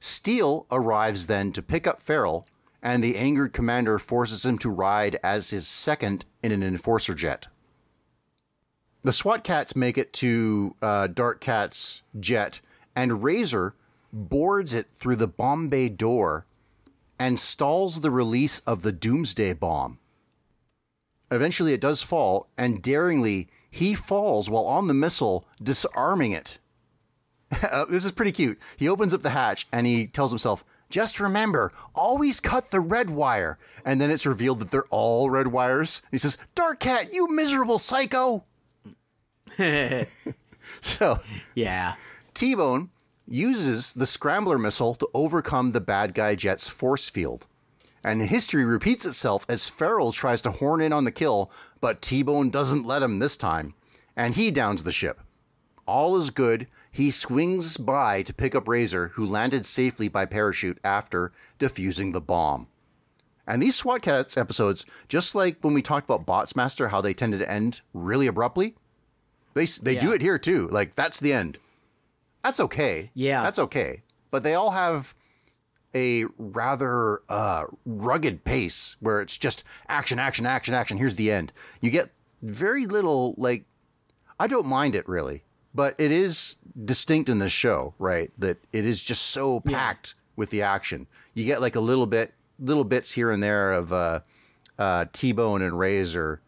Steel 0.00 0.66
arrives 0.70 1.26
then 1.26 1.52
to 1.52 1.62
pick 1.62 1.86
up 1.86 2.00
Feral, 2.00 2.46
and 2.82 3.02
the 3.02 3.16
angered 3.16 3.52
commander 3.52 3.98
forces 3.98 4.44
him 4.44 4.58
to 4.58 4.70
ride 4.70 5.18
as 5.22 5.50
his 5.50 5.66
second 5.66 6.24
in 6.42 6.52
an 6.52 6.62
enforcer 6.62 7.14
jet. 7.14 7.46
The 9.02 9.12
SWAT 9.12 9.44
Kats 9.44 9.76
make 9.76 9.98
it 9.98 10.12
to 10.14 10.76
uh, 10.82 11.06
Dark 11.06 11.40
Kat's 11.40 12.02
jet, 12.18 12.60
and 12.96 13.22
Razor 13.22 13.74
boards 14.12 14.72
it 14.72 14.88
through 14.96 15.16
the 15.16 15.28
bomb 15.28 15.68
bay 15.68 15.88
door 15.88 16.46
and 17.18 17.38
stalls 17.38 18.00
the 18.00 18.10
release 18.10 18.60
of 18.60 18.82
the 18.82 18.92
Doomsday 18.92 19.52
bomb. 19.54 19.98
Eventually, 21.34 21.72
it 21.72 21.80
does 21.80 22.02
fall, 22.02 22.48
and 22.56 22.80
daringly, 22.82 23.48
he 23.70 23.94
falls 23.94 24.48
while 24.48 24.66
on 24.66 24.86
the 24.86 24.94
missile, 24.94 25.46
disarming 25.62 26.32
it. 26.32 26.58
Uh, 27.62 27.84
this 27.84 28.04
is 28.04 28.10
pretty 28.10 28.32
cute. 28.32 28.58
He 28.76 28.88
opens 28.88 29.14
up 29.14 29.22
the 29.22 29.30
hatch 29.30 29.68
and 29.70 29.86
he 29.86 30.08
tells 30.08 30.32
himself, 30.32 30.64
just 30.90 31.20
remember, 31.20 31.72
always 31.94 32.40
cut 32.40 32.70
the 32.70 32.80
red 32.80 33.10
wire. 33.10 33.58
And 33.84 34.00
then 34.00 34.10
it's 34.10 34.26
revealed 34.26 34.58
that 34.58 34.72
they're 34.72 34.86
all 34.90 35.30
red 35.30 35.48
wires. 35.48 36.02
He 36.10 36.18
says, 36.18 36.36
Dark 36.56 36.80
Kat, 36.80 37.12
you 37.12 37.28
miserable 37.30 37.78
psycho. 37.78 38.44
so, 40.80 41.20
Yeah. 41.54 41.94
T 42.32 42.54
Bone 42.56 42.90
uses 43.28 43.92
the 43.92 44.06
Scrambler 44.06 44.58
missile 44.58 44.94
to 44.96 45.08
overcome 45.14 45.70
the 45.70 45.80
bad 45.80 46.14
guy 46.14 46.34
jet's 46.34 46.68
force 46.68 47.08
field. 47.08 47.46
And 48.04 48.20
history 48.20 48.66
repeats 48.66 49.06
itself 49.06 49.46
as 49.48 49.70
Feral 49.70 50.12
tries 50.12 50.42
to 50.42 50.50
horn 50.50 50.82
in 50.82 50.92
on 50.92 51.04
the 51.04 51.10
kill, 51.10 51.50
but 51.80 52.02
T 52.02 52.22
Bone 52.22 52.50
doesn't 52.50 52.84
let 52.84 53.02
him 53.02 53.18
this 53.18 53.36
time, 53.36 53.74
and 54.14 54.34
he 54.34 54.50
downs 54.50 54.82
the 54.82 54.92
ship. 54.92 55.20
All 55.86 56.16
is 56.18 56.28
good. 56.30 56.66
He 56.90 57.10
swings 57.10 57.76
by 57.78 58.22
to 58.22 58.34
pick 58.34 58.54
up 58.54 58.68
Razor, 58.68 59.08
who 59.14 59.26
landed 59.26 59.66
safely 59.66 60.08
by 60.08 60.26
parachute 60.26 60.78
after 60.84 61.32
defusing 61.58 62.12
the 62.12 62.20
bomb. 62.20 62.68
And 63.46 63.62
these 63.62 63.74
SWAT 63.76 64.02
Kats 64.02 64.36
episodes, 64.36 64.86
just 65.08 65.34
like 65.34 65.58
when 65.60 65.74
we 65.74 65.82
talked 65.82 66.06
about 66.06 66.24
Bots 66.26 66.54
Master, 66.54 66.88
how 66.88 67.00
they 67.00 67.12
tended 67.12 67.40
to 67.40 67.50
end 67.50 67.80
really 67.92 68.26
abruptly, 68.26 68.76
they 69.54 69.64
they 69.66 69.96
do 69.96 70.12
it 70.12 70.22
here 70.22 70.38
too. 70.38 70.68
Like 70.68 70.94
that's 70.94 71.20
the 71.20 71.32
end. 71.32 71.58
That's 72.42 72.60
okay. 72.60 73.10
Yeah. 73.14 73.42
that's 73.42 73.58
okay. 73.58 74.02
But 74.30 74.42
they 74.42 74.54
all 74.54 74.72
have 74.72 75.14
a 75.94 76.24
rather 76.38 77.22
uh, 77.28 77.64
rugged 77.84 78.44
pace 78.44 78.96
where 79.00 79.20
it's 79.20 79.36
just 79.36 79.64
action, 79.88 80.18
action, 80.18 80.46
action, 80.46 80.74
action. 80.74 80.98
Here's 80.98 81.14
the 81.14 81.30
end. 81.30 81.52
You 81.80 81.90
get 81.90 82.10
very 82.42 82.86
little 82.86 83.34
like. 83.36 83.64
I 84.38 84.46
don't 84.46 84.66
mind 84.66 84.94
it 84.94 85.08
really, 85.08 85.44
but 85.74 85.94
it 85.98 86.10
is 86.10 86.56
distinct 86.84 87.28
in 87.28 87.38
this 87.38 87.52
show, 87.52 87.94
right? 87.98 88.32
That 88.38 88.58
it 88.72 88.84
is 88.84 89.02
just 89.02 89.22
so 89.28 89.60
packed 89.60 90.14
with 90.36 90.50
the 90.50 90.62
action. 90.62 91.06
You 91.34 91.44
get 91.44 91.60
like 91.60 91.76
a 91.76 91.80
little 91.80 92.06
bit, 92.06 92.34
little 92.58 92.84
bits 92.84 93.12
here 93.12 93.30
and 93.30 93.42
there 93.42 93.72
of 93.72 93.92
uh, 93.92 94.20
uh, 94.78 95.06
T-Bone 95.12 95.62
and 95.62 95.78
Razor 95.78 96.40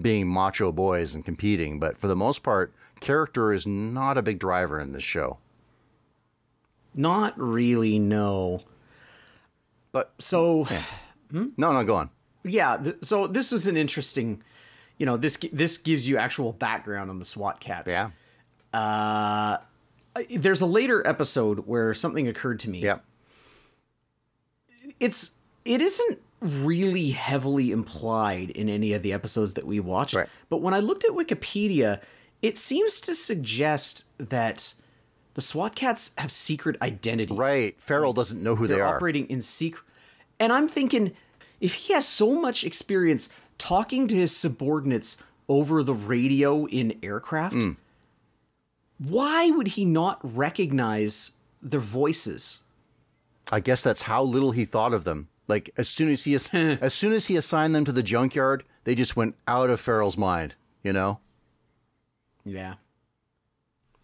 being 0.00 0.26
macho 0.26 0.72
boys 0.72 1.14
and 1.14 1.24
competing, 1.24 1.78
but 1.78 1.98
for 1.98 2.08
the 2.08 2.16
most 2.16 2.42
part, 2.42 2.74
character 3.00 3.52
is 3.52 3.66
not 3.66 4.18
a 4.18 4.22
big 4.22 4.38
driver 4.38 4.80
in 4.80 4.92
this 4.92 5.02
show. 5.02 5.38
Not 6.94 7.38
really, 7.38 7.98
no. 7.98 8.62
But 9.94 10.12
So, 10.18 10.66
no, 11.30 11.48
no, 11.56 11.84
go 11.84 11.94
on. 11.96 12.10
yeah, 12.44 12.76
th- 12.76 12.96
so 13.02 13.26
this 13.26 13.50
was 13.52 13.66
an 13.66 13.76
interesting, 13.78 14.42
you 14.98 15.06
know, 15.06 15.16
this 15.16 15.38
this 15.52 15.78
gives 15.78 16.06
you 16.06 16.18
actual 16.18 16.52
background 16.52 17.08
on 17.10 17.18
the 17.20 17.24
SWAT 17.24 17.60
Kats. 17.60 17.90
Yeah, 17.92 18.10
Uh, 18.74 19.56
there's 20.30 20.60
a 20.60 20.66
later 20.66 21.04
episode 21.06 21.60
where 21.66 21.94
something 21.94 22.28
occurred 22.28 22.60
to 22.60 22.70
me. 22.70 22.80
yeah, 22.80 22.98
It's 25.00 25.32
it 25.64 25.80
isn't 25.80 26.20
really 26.40 27.10
heavily 27.10 27.70
implied 27.70 28.50
in 28.50 28.68
any 28.68 28.92
of 28.92 29.02
the 29.02 29.12
episodes 29.12 29.54
that 29.54 29.66
we 29.66 29.80
watched, 29.80 30.14
Right. 30.14 30.28
but 30.50 30.58
when 30.60 30.74
I 30.74 30.80
looked 30.80 31.04
at 31.04 31.12
Wikipedia, 31.12 32.00
it 32.42 32.58
seems 32.58 33.00
to 33.02 33.14
suggest 33.14 34.04
that 34.18 34.74
the 35.34 35.42
SWAT 35.42 35.74
Kats 35.76 36.12
have 36.18 36.30
secret 36.32 36.76
identities. 36.80 37.36
right. 37.36 37.74
Feral 37.80 38.12
doesn't 38.12 38.42
know 38.42 38.56
who 38.56 38.66
they 38.66 38.74
They're 38.76 38.86
operating 38.86 39.26
in 39.26 39.40
secret. 39.40 39.84
And 40.40 40.52
I'm 40.52 40.68
thinking, 40.68 41.12
if 41.60 41.74
he 41.74 41.92
has 41.92 42.06
so 42.06 42.40
much 42.40 42.64
experience 42.64 43.28
talking 43.58 44.06
to 44.08 44.14
his 44.14 44.36
subordinates 44.36 45.22
over 45.48 45.82
the 45.82 45.94
radio 45.94 46.66
in 46.66 46.98
aircraft, 47.02 47.54
Hmm. 47.54 47.72
why 48.98 49.50
would 49.50 49.68
he 49.68 49.84
not 49.84 50.18
recognize 50.22 51.32
their 51.62 51.80
voices? 51.80 52.60
I 53.52 53.60
guess 53.60 53.82
that's 53.82 54.02
how 54.02 54.22
little 54.22 54.52
he 54.52 54.64
thought 54.64 54.92
of 54.94 55.04
them. 55.04 55.28
Like 55.48 55.70
as 55.76 55.88
soon 55.88 56.10
as 56.10 56.24
he 56.24 56.34
as 56.34 56.44
soon 56.94 57.12
as 57.12 57.26
he 57.26 57.36
assigned 57.36 57.74
them 57.74 57.84
to 57.84 57.92
the 57.92 58.02
junkyard, 58.02 58.64
they 58.84 58.94
just 58.94 59.16
went 59.16 59.34
out 59.46 59.68
of 59.70 59.80
Feral's 59.80 60.16
mind. 60.16 60.54
You 60.82 60.92
know. 60.92 61.18
Yeah. 62.44 62.74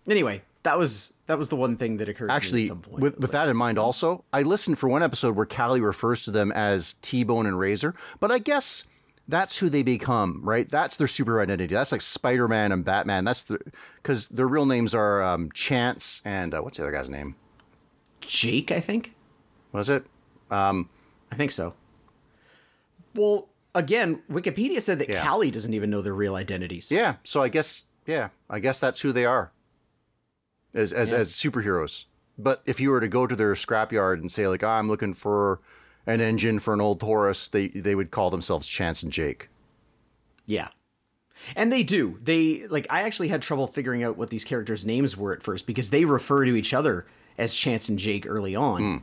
Anyway, 0.08 0.42
that 0.62 0.78
was 0.78 1.14
that 1.26 1.38
was 1.38 1.48
the 1.48 1.56
one 1.56 1.76
thing 1.76 1.96
that 1.98 2.08
occurred 2.08 2.26
to 2.26 2.32
me 2.32 2.36
Actually, 2.36 2.62
at 2.62 2.68
some 2.68 2.80
point. 2.82 3.00
with, 3.00 3.14
It 3.14 3.20
was 3.20 3.30
that 3.30 3.48
in 3.48 3.56
mind, 3.56 3.78
also, 3.78 4.24
I 4.32 4.42
listened 4.42 4.78
for 4.78 4.88
one 4.88 5.02
episode 5.02 5.36
where 5.36 5.46
Callie 5.46 5.80
refers 5.80 6.22
to 6.24 6.30
them 6.30 6.52
as 6.52 6.94
T 7.02 7.24
Bone 7.24 7.46
and 7.46 7.58
Razor, 7.58 7.94
but 8.18 8.30
I 8.30 8.38
guess 8.38 8.84
that's 9.28 9.58
who 9.58 9.70
they 9.70 9.82
become, 9.82 10.40
right? 10.42 10.68
That's 10.68 10.96
their 10.96 11.06
super 11.06 11.40
identity. 11.40 11.72
That's 11.72 11.92
like 11.92 12.00
Spider 12.02 12.48
Man 12.48 12.72
and 12.72 12.84
Batman. 12.84 13.24
That's 13.24 13.44
the 13.44 13.58
because 14.02 14.28
their 14.28 14.48
real 14.48 14.66
names 14.66 14.94
are 14.94 15.22
um, 15.22 15.50
Chance 15.52 16.22
and 16.24 16.52
uh, 16.52 16.60
what's 16.60 16.76
the 16.78 16.82
other 16.82 16.92
guy's 16.92 17.08
name? 17.08 17.36
Jake, 18.20 18.70
I 18.70 18.80
think. 18.80 19.14
Was 19.72 19.88
it? 19.88 20.04
I 20.50 21.36
think 21.36 21.52
so. 21.52 21.74
Well, 23.14 23.48
again, 23.74 24.22
Wikipedia 24.30 24.82
said 24.82 24.98
that 24.98 25.08
Yeah. 25.08 25.24
Callie 25.24 25.50
doesn't 25.50 25.74
even 25.74 25.90
know 25.90 26.02
their 26.02 26.14
real 26.14 26.34
identities. 26.34 26.90
Yeah. 26.90 27.16
So 27.24 27.42
I 27.42 27.48
guess 27.48 27.84
yeah, 28.06 28.28
I 28.48 28.58
guess 28.58 28.80
that's 28.80 29.00
who 29.00 29.12
they 29.12 29.24
are 29.24 29.52
as 30.74 30.92
as 30.92 31.12
as 31.12 31.32
superheroes. 31.32 32.04
But 32.38 32.62
if 32.64 32.80
you 32.80 32.90
were 32.90 33.00
to 33.00 33.08
go 33.08 33.26
to 33.26 33.36
their 33.36 33.54
scrapyard 33.54 34.14
and 34.14 34.30
say 34.30 34.48
like, 34.48 34.62
oh, 34.62 34.68
I'm 34.68 34.88
looking 34.88 35.14
for 35.14 35.60
an 36.06 36.20
engine 36.20 36.58
for 36.58 36.72
an 36.74 36.80
old 36.80 37.00
Taurus, 37.00 37.48
they 37.48 37.68
they 37.68 37.94
would 37.94 38.10
call 38.10 38.30
themselves 38.30 38.66
Chance 38.66 39.02
and 39.02 39.12
Jake. 39.12 39.48
Yeah. 40.46 40.68
And 41.56 41.72
they 41.72 41.82
do. 41.82 42.18
They 42.22 42.66
like 42.68 42.86
I 42.90 43.02
actually 43.02 43.28
had 43.28 43.42
trouble 43.42 43.66
figuring 43.66 44.02
out 44.02 44.16
what 44.16 44.30
these 44.30 44.44
characters' 44.44 44.84
names 44.84 45.16
were 45.16 45.32
at 45.32 45.42
first 45.42 45.66
because 45.66 45.90
they 45.90 46.04
refer 46.04 46.44
to 46.44 46.54
each 46.54 46.74
other 46.74 47.06
as 47.38 47.54
Chance 47.54 47.88
and 47.88 47.98
Jake 47.98 48.26
early 48.26 48.54
on. 48.54 48.78
Hmm. 48.80 48.96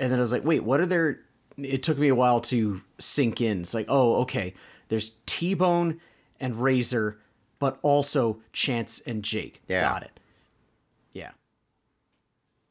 And 0.00 0.12
then 0.12 0.18
I 0.18 0.22
was 0.22 0.32
like, 0.32 0.44
wait, 0.44 0.62
what 0.62 0.80
are 0.80 0.86
their 0.86 1.20
it 1.62 1.82
took 1.82 1.98
me 1.98 2.08
a 2.08 2.14
while 2.14 2.40
to 2.40 2.80
sink 2.98 3.40
in. 3.40 3.60
It's 3.60 3.74
like, 3.74 3.86
oh, 3.88 4.22
okay. 4.22 4.54
There's 4.88 5.12
T 5.26 5.54
Bone 5.54 6.00
and 6.40 6.56
Razor, 6.56 7.18
but 7.58 7.78
also 7.82 8.40
Chance 8.52 9.00
and 9.00 9.22
Jake. 9.22 9.62
Yeah. 9.68 9.82
Got 9.82 10.04
it. 10.04 10.20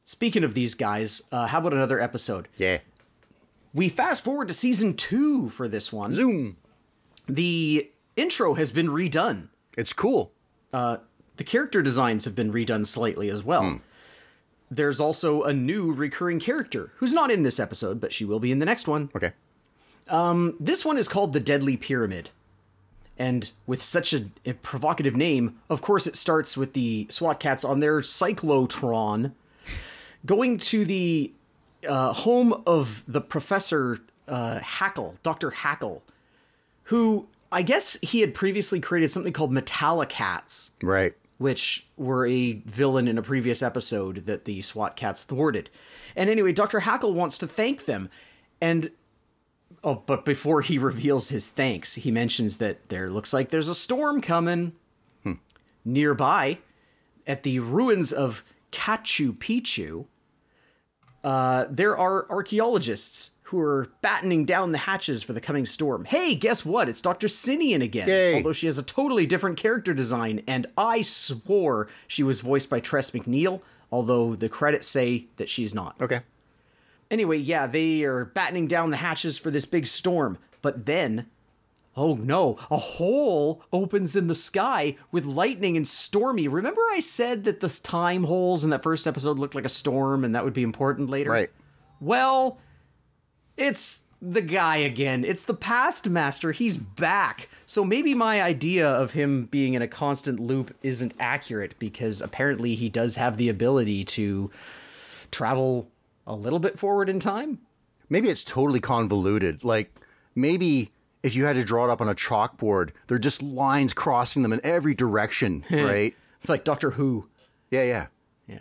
Speaking 0.08 0.42
of 0.42 0.54
these 0.54 0.74
guys, 0.74 1.28
uh, 1.30 1.48
how 1.48 1.58
about 1.58 1.74
another 1.74 2.00
episode? 2.00 2.48
Yeah. 2.56 2.78
We 3.74 3.90
fast 3.90 4.24
forward 4.24 4.48
to 4.48 4.54
season 4.54 4.94
two 4.94 5.50
for 5.50 5.68
this 5.68 5.92
one. 5.92 6.14
Zoom. 6.14 6.56
The 7.28 7.90
intro 8.16 8.54
has 8.54 8.72
been 8.72 8.88
redone. 8.88 9.48
It's 9.76 9.92
cool. 9.92 10.32
The 10.70 11.00
character 11.44 11.82
designs 11.82 12.24
have 12.24 12.34
been 12.34 12.50
redone 12.50 12.86
slightly 12.86 13.28
as 13.28 13.44
well. 13.44 13.82
There's 14.70 14.98
also 14.98 15.42
a 15.42 15.52
new 15.52 15.92
recurring 15.92 16.40
character 16.40 16.90
who's 16.96 17.12
not 17.12 17.30
in 17.30 17.42
this 17.42 17.60
episode, 17.60 18.00
but 18.00 18.14
she 18.14 18.24
will 18.24 18.40
be 18.40 18.50
in 18.50 18.60
the 18.60 18.66
next 18.66 18.88
one. 18.88 19.10
Okay. 19.14 19.32
Um, 20.08 20.56
This 20.58 20.86
one 20.86 20.96
is 20.96 21.06
called 21.06 21.34
the 21.34 21.38
Deadly 21.38 21.76
Pyramid. 21.76 22.30
And 23.18 23.50
with 23.66 23.82
such 23.82 24.14
a, 24.14 24.30
a 24.46 24.54
provocative 24.54 25.14
name, 25.14 25.58
of 25.68 25.82
course, 25.82 26.06
it 26.06 26.16
starts 26.16 26.56
with 26.56 26.72
the 26.72 27.06
SWAT 27.10 27.40
Kats 27.40 27.62
on 27.62 27.80
their 27.80 28.00
cyclotron 28.00 29.32
going 30.26 30.58
to 30.58 30.84
the 30.84 31.32
uh, 31.88 32.12
home 32.12 32.62
of 32.66 33.04
the 33.06 33.20
professor 33.20 33.98
uh, 34.26 34.58
Hackle, 34.60 35.16
Dr. 35.22 35.50
Hackle, 35.50 36.02
who 36.84 37.28
I 37.50 37.62
guess 37.62 37.96
he 38.02 38.20
had 38.20 38.34
previously 38.34 38.80
created 38.80 39.10
something 39.10 39.32
called 39.32 39.52
Metallikats 39.52 40.70
Right. 40.82 41.14
which 41.38 41.86
were 41.96 42.26
a 42.26 42.54
villain 42.66 43.08
in 43.08 43.16
a 43.16 43.22
previous 43.22 43.62
episode 43.62 44.26
that 44.26 44.44
the 44.44 44.60
SWAT 44.62 44.96
Kats 44.96 45.22
thwarted. 45.22 45.70
And 46.16 46.28
anyway, 46.28 46.52
Dr. 46.52 46.80
Hackle 46.80 47.14
wants 47.14 47.38
to 47.38 47.46
thank 47.46 47.84
them. 47.86 48.10
And 48.60 48.90
oh, 49.84 50.02
but 50.04 50.24
before 50.24 50.60
he 50.62 50.78
reveals 50.78 51.28
his 51.30 51.48
thanks, 51.48 51.94
he 51.94 52.10
mentions 52.10 52.58
that 52.58 52.88
there 52.88 53.08
looks 53.08 53.32
like 53.32 53.50
there's 53.50 53.68
a 53.68 53.74
storm 53.74 54.20
coming. 54.20 54.72
Nearby, 55.84 56.58
at 57.26 57.44
the 57.44 57.60
ruins 57.60 58.12
of 58.12 58.44
Katchu 58.78 59.32
Picchu, 59.32 60.06
uh, 61.24 61.66
there 61.68 61.98
are 61.98 62.30
archaeologists 62.30 63.32
who 63.42 63.58
are 63.58 63.88
battening 64.02 64.44
down 64.44 64.70
the 64.70 64.78
hatches 64.78 65.22
for 65.22 65.32
the 65.32 65.40
coming 65.40 65.66
storm. 65.66 66.04
Hey, 66.04 66.36
guess 66.36 66.64
what? 66.64 66.88
It's 66.88 67.00
Dr. 67.00 67.26
Sinian 67.26 67.82
again. 67.82 68.08
Yay. 68.08 68.36
Although 68.36 68.52
she 68.52 68.66
has 68.66 68.78
a 68.78 68.82
totally 68.84 69.26
different 69.26 69.56
character 69.56 69.92
design, 69.92 70.42
and 70.46 70.66
I 70.76 71.02
swore 71.02 71.88
she 72.06 72.22
was 72.22 72.40
voiced 72.40 72.70
by 72.70 72.78
Tress 72.78 73.10
MacNeille, 73.10 73.60
although 73.90 74.36
the 74.36 74.48
credits 74.48 74.86
say 74.86 75.26
that 75.38 75.48
she's 75.48 75.74
not. 75.74 75.96
Okay. 76.00 76.20
Anyway, 77.10 77.38
yeah, 77.38 77.66
they 77.66 78.04
are 78.04 78.26
battening 78.26 78.68
down 78.68 78.90
the 78.90 78.98
hatches 78.98 79.38
for 79.38 79.50
this 79.50 79.64
big 79.64 79.86
storm. 79.86 80.38
But 80.62 80.86
then, 80.86 81.26
oh 81.96 82.14
no, 82.14 82.58
a 82.70 82.76
hole 82.76 83.62
opens 83.72 84.16
in 84.16 84.26
the 84.26 84.34
sky 84.34 84.96
with 85.10 85.24
lightning 85.24 85.76
and 85.76 85.86
stormy. 85.86 86.48
Remember, 86.48 86.82
I 86.92 87.00
said 87.00 87.44
that 87.44 87.60
the 87.60 87.68
time 87.68 88.24
holes 88.24 88.64
in 88.64 88.70
that 88.70 88.82
first 88.82 89.06
episode 89.06 89.38
looked 89.38 89.54
like 89.54 89.64
a 89.64 89.70
storm 89.70 90.24
and 90.24 90.34
that 90.34 90.44
would 90.44 90.54
be 90.54 90.62
important 90.62 91.10
later? 91.10 91.30
Right. 91.30 91.50
Well, 92.00 92.58
it's 93.56 94.02
the 94.20 94.42
guy 94.42 94.76
again. 94.78 95.24
It's 95.24 95.44
the 95.44 95.54
Pastmaster. 95.54 96.52
He's 96.52 96.76
back. 96.76 97.48
So 97.66 97.84
maybe 97.84 98.14
my 98.14 98.42
idea 98.42 98.88
of 98.88 99.12
him 99.12 99.46
being 99.46 99.74
in 99.74 99.82
a 99.82 99.88
constant 99.88 100.40
loop 100.40 100.76
isn't 100.82 101.14
accurate 101.20 101.78
because 101.78 102.20
apparently 102.20 102.74
he 102.74 102.88
does 102.88 103.16
have 103.16 103.36
the 103.36 103.48
ability 103.48 104.04
to 104.06 104.50
travel 105.30 105.88
a 106.26 106.34
little 106.34 106.58
bit 106.58 106.78
forward 106.78 107.08
in 107.08 107.20
time. 107.20 107.60
Maybe 108.08 108.28
it's 108.28 108.44
totally 108.44 108.80
convoluted. 108.80 109.62
Like 109.64 109.92
maybe 110.34 110.92
if 111.22 111.34
you 111.34 111.44
had 111.44 111.54
to 111.54 111.64
draw 111.64 111.84
it 111.84 111.90
up 111.90 112.00
on 112.00 112.08
a 112.08 112.14
chalkboard, 112.14 112.90
they're 113.06 113.18
just 113.18 113.42
lines 113.42 113.92
crossing 113.92 114.42
them 114.42 114.52
in 114.52 114.60
every 114.64 114.94
direction, 114.94 115.64
right? 115.70 116.14
It's 116.40 116.48
like 116.48 116.64
Doctor 116.64 116.90
Who. 116.90 117.28
Yeah, 117.70 117.84
yeah. 117.84 118.06
Yeah. 118.46 118.60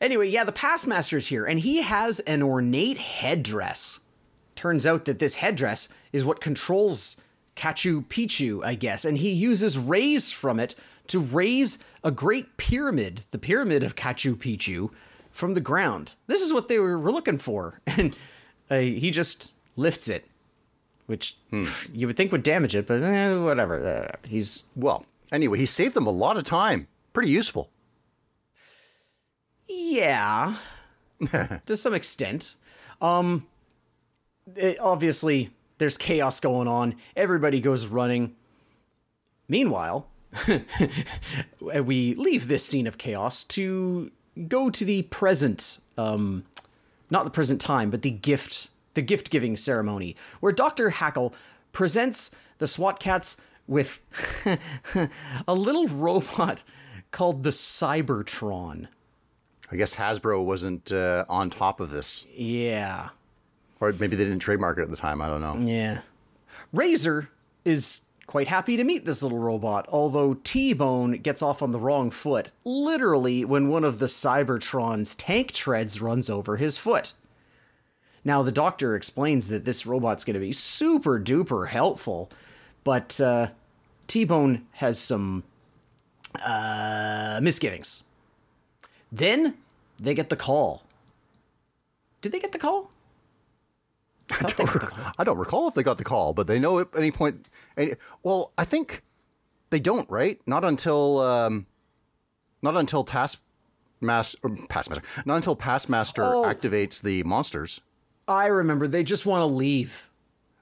Anyway, 0.00 0.28
yeah, 0.28 0.44
the 0.44 0.52
Pastmaster's 0.52 1.26
here, 1.26 1.44
and 1.44 1.60
he 1.60 1.82
has 1.82 2.20
an 2.20 2.42
ornate 2.42 2.98
headdress. 2.98 4.00
Turns 4.54 4.86
out 4.86 5.04
that 5.06 5.18
this 5.18 5.36
headdress 5.36 5.88
is 6.12 6.24
what 6.24 6.40
controls 6.40 7.16
Katchu 7.56 8.06
Picchu, 8.06 8.64
I 8.64 8.74
guess, 8.74 9.04
and 9.04 9.18
he 9.18 9.30
uses 9.30 9.78
rays 9.78 10.32
from 10.32 10.60
it 10.60 10.74
to 11.08 11.18
raise 11.18 11.78
a 12.04 12.10
great 12.10 12.56
pyramid, 12.56 13.22
the 13.32 13.38
pyramid 13.38 13.82
of 13.82 13.96
Katchu 13.96 14.36
Picchu, 14.36 14.90
from 15.30 15.54
the 15.54 15.60
ground. 15.60 16.14
This 16.26 16.40
is 16.40 16.52
what 16.52 16.68
they 16.68 16.78
were 16.78 16.98
looking 16.98 17.38
for, 17.38 17.80
and 17.86 18.16
uh, 18.70 18.78
he 18.78 19.10
just 19.10 19.52
lifts 19.76 20.08
it, 20.08 20.26
which 21.10 21.36
you 21.92 22.06
would 22.06 22.16
think 22.16 22.30
would 22.32 22.42
damage 22.44 22.74
it, 22.76 22.86
but 22.86 23.02
eh, 23.02 23.34
whatever. 23.36 23.78
Uh, 24.14 24.26
he's 24.26 24.66
Well, 24.76 25.04
anyway, 25.32 25.58
he 25.58 25.66
saved 25.66 25.94
them 25.94 26.06
a 26.06 26.10
lot 26.10 26.36
of 26.36 26.44
time. 26.44 26.86
Pretty 27.12 27.30
useful. 27.30 27.68
Yeah, 29.68 30.54
to 31.66 31.76
some 31.76 31.94
extent. 31.94 32.56
Um, 33.00 33.46
it- 34.56 34.78
obviously, 34.80 35.50
there's 35.78 35.96
chaos 35.98 36.40
going 36.40 36.68
on. 36.68 36.94
Everybody 37.16 37.60
goes 37.60 37.86
running. 37.86 38.34
Meanwhile, 39.48 40.06
we 41.60 42.14
leave 42.14 42.46
this 42.48 42.64
scene 42.64 42.86
of 42.86 42.98
chaos 42.98 43.42
to 43.44 44.10
go 44.48 44.70
to 44.70 44.84
the 44.84 45.02
present, 45.02 45.80
um, 45.98 46.44
not 47.10 47.24
the 47.24 47.30
present 47.32 47.60
time, 47.60 47.90
but 47.90 48.02
the 48.02 48.10
gift, 48.12 48.68
the 49.00 49.06
gift 49.06 49.30
giving 49.30 49.56
ceremony, 49.56 50.14
where 50.40 50.52
Dr. 50.52 50.90
Hackle 50.90 51.32
presents 51.72 52.32
the 52.58 52.68
SWAT 52.68 53.00
cats 53.00 53.38
with 53.66 53.98
a 55.48 55.54
little 55.54 55.86
robot 55.88 56.62
called 57.10 57.42
the 57.42 57.50
Cybertron. 57.50 58.88
I 59.72 59.76
guess 59.76 59.94
Hasbro 59.94 60.44
wasn't 60.44 60.92
uh, 60.92 61.24
on 61.30 61.48
top 61.48 61.80
of 61.80 61.90
this, 61.90 62.26
Yeah. 62.36 63.08
or 63.80 63.92
maybe 63.92 64.16
they 64.16 64.24
didn't 64.24 64.40
trademark 64.40 64.76
it 64.78 64.82
at 64.82 64.90
the 64.90 64.96
time. 64.96 65.22
I 65.22 65.28
don't 65.28 65.40
know. 65.40 65.56
Yeah. 65.66 66.00
Razor 66.74 67.30
is 67.64 68.02
quite 68.26 68.48
happy 68.48 68.76
to 68.76 68.84
meet 68.84 69.06
this 69.06 69.22
little 69.22 69.38
robot, 69.38 69.86
although 69.90 70.34
T 70.34 70.72
Bone 70.74 71.12
gets 71.12 71.40
off 71.40 71.62
on 71.62 71.70
the 71.70 71.78
wrong 71.80 72.10
foot, 72.10 72.50
literally 72.64 73.44
when 73.46 73.68
one 73.68 73.84
of 73.84 73.98
the 73.98 74.06
Cybertron's 74.06 75.14
tank 75.14 75.52
treads 75.52 76.02
runs 76.02 76.28
over 76.28 76.56
his 76.58 76.76
foot. 76.76 77.14
Now, 78.24 78.42
the 78.42 78.52
doctor 78.52 78.94
explains 78.94 79.48
that 79.48 79.64
this 79.64 79.86
robot's 79.86 80.24
going 80.24 80.34
to 80.34 80.40
be 80.40 80.52
super 80.52 81.18
duper 81.18 81.68
helpful, 81.68 82.30
but 82.84 83.18
uh, 83.20 83.48
T 84.06 84.24
Bone 84.24 84.66
has 84.72 84.98
some 84.98 85.42
uh, 86.44 87.40
misgivings. 87.42 88.04
Then 89.10 89.56
they 89.98 90.14
get 90.14 90.28
the 90.28 90.36
call. 90.36 90.82
Did 92.22 92.32
they 92.32 92.38
get 92.40 92.52
the 92.52 92.58
call? 92.58 92.90
I 94.30 94.34
thought 94.36 94.56
they 94.56 94.64
got 94.64 94.72
the 94.80 94.86
call. 94.86 95.12
I 95.18 95.24
don't 95.24 95.38
recall 95.38 95.68
if 95.68 95.74
they 95.74 95.82
got 95.82 95.98
the 95.98 96.04
call, 96.04 96.32
but 96.34 96.46
they 96.46 96.58
know 96.58 96.78
at 96.78 96.88
any 96.96 97.10
point. 97.10 97.48
Any, 97.76 97.94
well, 98.22 98.52
I 98.56 98.64
think 98.64 99.02
they 99.70 99.80
don't, 99.80 100.08
right? 100.10 100.38
Not 100.46 100.64
until 100.64 101.18
um, 101.20 101.66
not 102.62 102.76
until 102.76 103.02
Task 103.02 103.40
Master, 104.00 104.38
not 105.24 105.36
until 105.36 105.56
Pastmaster 105.56 106.22
Oh. 106.22 106.44
activates 106.46 107.00
the 107.02 107.22
monsters. 107.24 107.80
I 108.30 108.46
remember 108.46 108.86
they 108.88 109.02
just 109.02 109.26
want 109.26 109.42
to 109.42 109.46
leave. 109.54 110.08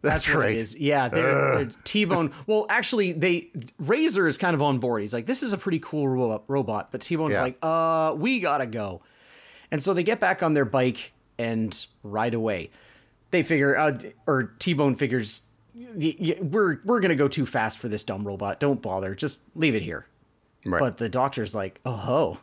That's 0.00 0.28
what 0.28 0.38
right. 0.38 0.50
it 0.50 0.56
is. 0.56 0.78
Yeah, 0.78 1.08
they're, 1.08 1.54
they're 1.56 1.70
T-Bone. 1.84 2.32
Well, 2.46 2.66
actually, 2.70 3.12
they 3.12 3.50
Razor 3.80 4.26
is 4.28 4.38
kind 4.38 4.54
of 4.54 4.62
on 4.62 4.78
board. 4.78 5.02
He's 5.02 5.12
like, 5.12 5.26
"This 5.26 5.42
is 5.42 5.52
a 5.52 5.58
pretty 5.58 5.80
cool 5.80 6.08
ro- 6.08 6.42
robot," 6.46 6.92
but 6.92 7.00
T-Bone's 7.00 7.34
Yeah. 7.34 7.42
like, 7.42 7.58
"Uh, 7.62 8.14
we 8.16 8.38
gotta 8.40 8.66
go." 8.66 9.02
And 9.70 9.82
so 9.82 9.92
they 9.94 10.02
get 10.04 10.20
back 10.20 10.42
on 10.42 10.54
their 10.54 10.64
bike 10.64 11.12
and 11.38 11.86
ride 12.02 12.34
away. 12.34 12.70
They 13.32 13.42
figure, 13.42 13.76
uh, 13.76 13.98
or 14.26 14.54
T-Bone 14.60 14.94
figures, 14.94 15.42
we're 15.74 16.80
we're 16.84 17.00
gonna 17.00 17.16
go 17.16 17.28
too 17.28 17.44
fast 17.44 17.78
for 17.78 17.88
this 17.88 18.02
dumb 18.04 18.24
robot. 18.26 18.60
Don't 18.60 18.80
bother. 18.80 19.14
Just 19.14 19.42
leave 19.54 19.74
it 19.74 19.82
here. 19.82 20.06
Right. 20.64 20.80
But 20.80 20.98
the 20.98 21.08
doctor's 21.08 21.54
like, 21.54 21.80
oh, 21.84 21.92
ho, 21.92 22.38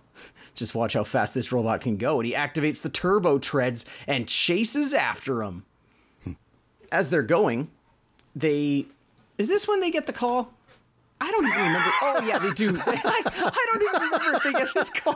just 0.56 0.74
watch 0.74 0.94
how 0.94 1.04
fast 1.04 1.34
this 1.34 1.52
robot 1.52 1.82
can 1.82 1.98
go. 1.98 2.20
And 2.20 2.28
he 2.28 2.34
activates 2.34 2.82
the 2.82 2.90
turbo 2.90 3.38
treads 3.38 3.86
and 4.08 4.28
chases 4.28 4.94
after 4.94 5.44
him. 5.44 5.66
Hmm. 6.24 6.34
As 6.92 7.10
they're 7.10 7.24
going, 7.24 7.70
they. 8.36 8.88
Is 9.38 9.48
this 9.48 9.68
when 9.68 9.82
they 9.82 9.92
get 9.92 10.08
the 10.08 10.14
call? 10.14 10.55
I 11.26 11.32
don't 11.32 11.48
even 11.48 11.58
remember. 11.58 11.92
Oh, 12.04 12.22
yeah, 12.24 12.38
they 12.38 12.52
do. 12.52 12.78
I, 12.86 13.22
I 13.26 13.66
don't 13.74 13.82
even 13.82 14.02
remember 14.04 14.38
if 14.38 14.44
they 14.44 14.52
get 14.54 14.72
this 14.76 14.90
call. 14.92 15.16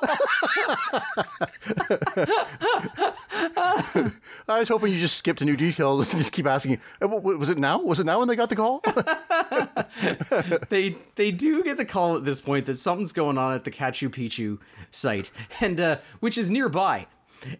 I 4.48 4.60
was 4.60 4.68
hoping 4.69 4.91
you 4.91 4.99
just 4.99 5.18
skipped 5.18 5.38
to 5.40 5.45
new 5.45 5.56
details 5.56 6.10
and 6.10 6.18
just 6.18 6.31
keep 6.34 6.48
asking. 6.48 6.76
uh, 6.76 6.80
w- 7.02 7.19
w- 7.22 7.38
Was 7.38 7.49
it 7.49 7.60
now? 7.60 7.80
Was 7.80 7.99
it 7.99 8.06
now 8.07 8.18
when 8.19 8.27
they 8.27 8.36
got 8.36 8.49
the 8.49 8.56
call? 8.56 8.80
they 10.69 10.95
they 11.15 11.30
do 11.31 11.64
get 11.64 11.77
the 11.77 11.86
call 11.86 12.15
at 12.15 12.26
this 12.26 12.41
point 12.41 12.65
that 12.65 12.77
something's 12.77 13.14
going 13.14 13.38
on 13.38 13.53
at 13.53 13.64
the 13.64 13.72
Katchu 13.72 14.10
Picchu 14.10 14.57
site, 14.90 15.30
and 15.61 15.80
uh, 15.80 15.98
which 16.19 16.38
is 16.38 16.49
nearby. 16.49 17.06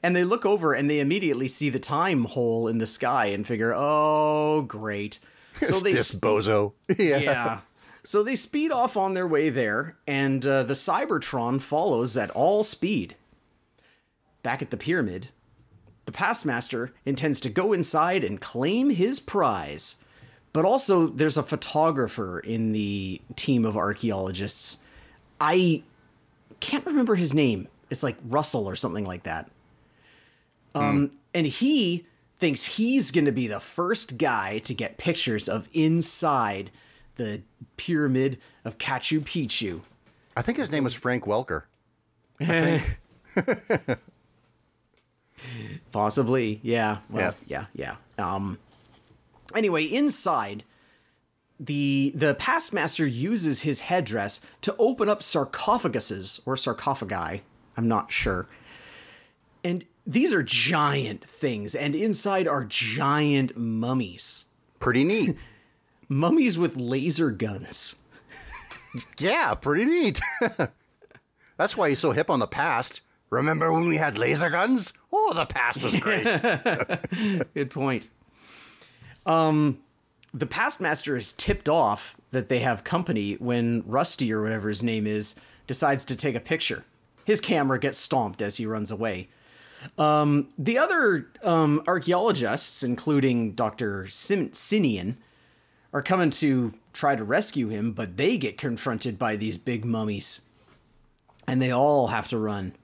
And 0.04 0.14
they 0.16 0.24
look 0.26 0.46
over 0.46 0.74
and 0.74 0.90
they 0.90 1.00
immediately 1.00 1.48
see 1.48 1.70
the 1.70 1.80
time 1.80 2.26
hole 2.26 2.68
in 2.68 2.80
the 2.80 2.88
sky 2.88 3.28
and 3.28 3.46
figure, 3.46 3.74
"Oh, 3.76 4.64
great!" 4.64 5.20
So 5.62 5.80
they 5.80 5.94
this 5.94 6.16
bozo. 6.16 6.74
yeah. 6.98 7.18
yeah. 7.18 7.60
So 8.04 8.24
they 8.24 8.36
speed 8.36 8.72
off 8.72 8.96
on 8.96 9.14
their 9.14 9.28
way 9.28 9.50
there, 9.50 9.98
and 10.08 10.46
uh, 10.46 10.64
the 10.64 10.74
Cybertron 10.74 11.62
follows 11.62 12.16
at 12.16 12.32
all 12.32 12.64
speed. 12.64 13.16
Back 14.42 14.62
at 14.62 14.72
the 14.72 14.78
pyramid, 14.78 15.30
the 16.06 16.12
Pastmaster 16.12 16.92
intends 17.06 17.40
to 17.42 17.50
go 17.50 17.74
inside 17.74 18.24
and 18.24 18.42
claim 18.42 18.90
his 18.90 19.20
prize. 19.20 20.04
But 20.54 20.66
also, 20.66 21.08
there's 21.08 21.38
a 21.38 21.44
photographer 21.44 22.40
in 22.40 22.72
the 22.72 23.22
team 23.36 23.66
of 23.66 23.78
archaeologists. 23.78 24.80
I 25.40 25.84
can't 26.60 26.86
remember 26.86 27.16
his 27.16 27.34
name. 27.34 27.68
It's 27.90 28.02
like 28.02 28.18
Russell 28.28 28.68
or 28.68 28.76
something 28.76 29.06
like 29.06 29.24
that. 29.24 29.52
Um, 30.74 31.12
and 31.34 31.46
he 31.46 32.06
thinks 32.38 32.64
he's 32.64 33.12
going 33.12 33.26
to 33.26 33.32
be 33.32 33.48
the 33.48 33.60
first 33.60 34.18
guy 34.18 34.60
to 34.60 34.74
get 34.74 34.98
pictures 34.98 35.50
of 35.50 35.68
inside 35.74 36.72
the 37.20 37.42
pyramid 37.78 38.40
of 38.66 38.80
Katchu 38.80 39.20
Picchu. 39.20 39.82
I 40.36 40.42
think 40.42 40.58
his 40.58 40.72
name 40.72 40.86
was 40.86 40.96
Frank 40.96 41.26
Welker. 41.26 41.64
Possibly, 45.92 46.60
yeah. 46.64 47.00
Well, 47.10 47.36
yeah, 47.46 47.66
yeah. 47.74 47.98
Um. 48.18 48.58
Anyway, 49.54 49.84
inside, 49.84 50.64
the 51.60 52.14
the 52.16 52.36
Pastmaster 52.36 53.12
uses 53.12 53.62
his 53.62 53.82
headdress 53.82 54.40
to 54.62 54.74
open 54.80 55.10
up 55.10 55.20
sarcophaguses 55.20 56.42
or 56.46 56.56
sarcophagi. 56.56 57.44
I'm 57.76 57.88
not 57.88 58.12
sure. 58.12 58.48
And 59.64 59.84
these 60.08 60.34
are 60.34 60.44
giant 60.44 61.26
things, 61.26 61.76
and 61.76 61.96
inside 61.96 62.48
are 62.48 62.64
giant 62.64 63.58
mummies. 63.58 64.46
Pretty 64.80 65.04
neat. 65.04 65.36
Mummies 66.10 66.58
with 66.58 66.76
laser 66.76 67.32
guns. 67.32 67.98
yeah, 69.20 69.54
pretty 69.54 69.86
neat. 69.86 70.20
That's 71.58 71.78
why 71.78 71.90
he's 71.90 72.00
so 72.00 72.12
hip 72.12 72.30
on 72.30 72.40
the 72.40 72.48
past. 72.48 73.02
Remember 73.30 73.72
when 73.72 73.88
we 73.88 73.98
had 73.98 74.18
laser 74.18 74.50
guns? 74.50 74.92
Oh, 75.14 75.34
the 75.34 75.46
past 75.46 75.84
was 75.84 76.00
great. 76.00 76.24
Good 77.54 77.70
point. 77.70 78.10
Um, 79.26 79.80
the 80.34 80.48
Pastmaster 80.48 81.16
is 81.16 81.32
tipped 81.34 81.70
off 81.70 82.16
that 82.32 82.50
they 82.50 82.60
have 82.60 82.84
company 82.84 83.34
when 83.34 83.84
Rusty 83.86 84.34
or 84.34 84.42
whatever 84.42 84.70
his 84.70 84.82
name 84.82 85.06
is 85.06 85.36
decides 85.68 86.06
to 86.06 86.16
take 86.16 86.36
a 86.36 86.40
picture. 86.40 86.86
His 87.26 87.40
camera 87.42 87.78
gets 87.80 88.00
stomped 88.00 88.42
as 88.42 88.56
he 88.58 88.66
runs 88.66 88.90
away. 88.90 89.28
Um, 90.00 90.50
the 90.58 90.78
other 90.80 91.28
um, 91.44 91.84
archaeologists, 91.88 92.82
including 92.84 93.52
Dr. 93.54 94.08
Sim- 94.08 94.50
Sinian, 94.50 95.18
are 95.94 96.02
coming 96.02 96.30
to 96.30 96.74
try 96.94 97.16
to 97.16 97.24
rescue 97.24 97.70
him, 97.70 97.92
but 97.92 98.18
they 98.18 98.38
get 98.38 98.58
confronted 98.58 99.18
by 99.18 99.36
these 99.36 99.58
big 99.58 99.86
mummies. 99.86 100.48
And 101.48 101.62
they 101.62 101.72
all 101.72 102.08
have 102.08 102.28
to 102.30 102.38
run. 102.38 102.76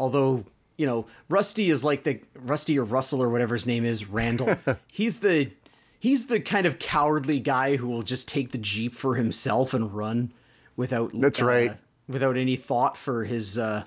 Although, 0.00 0.44
you 0.76 0.86
know, 0.86 1.06
Rusty 1.28 1.70
is 1.70 1.84
like 1.84 2.02
the 2.04 2.20
Rusty 2.34 2.78
or 2.78 2.84
Russell 2.84 3.22
or 3.22 3.28
whatever 3.28 3.54
his 3.54 3.66
name 3.66 3.84
is, 3.84 4.08
Randall. 4.08 4.56
he's 4.92 5.20
the 5.20 5.52
he's 6.00 6.26
the 6.26 6.40
kind 6.40 6.66
of 6.66 6.78
cowardly 6.78 7.38
guy 7.40 7.76
who 7.76 7.86
will 7.88 8.02
just 8.02 8.28
take 8.28 8.50
the 8.50 8.58
Jeep 8.58 8.94
for 8.94 9.14
himself 9.14 9.72
and 9.72 9.94
run 9.94 10.32
without 10.76 11.12
That's 11.14 11.40
right. 11.40 11.76
without 12.08 12.36
any 12.36 12.56
thought 12.56 12.96
for 12.96 13.24
his 13.24 13.58
uh, 13.58 13.84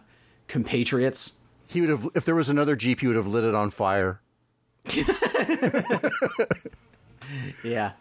compatriots. 0.48 1.40
he 1.68 1.80
would 1.82 1.90
have, 1.90 2.08
if 2.16 2.24
there 2.26 2.36
was 2.36 2.50
another 2.50 2.76
Jeep, 2.76 3.00
he 3.02 3.08
would 3.08 3.16
have 3.16 3.28
lit 3.28 3.44
it 3.44 3.56
on 3.56 3.72
fire. 3.72 4.22
Yeah. 7.64 7.94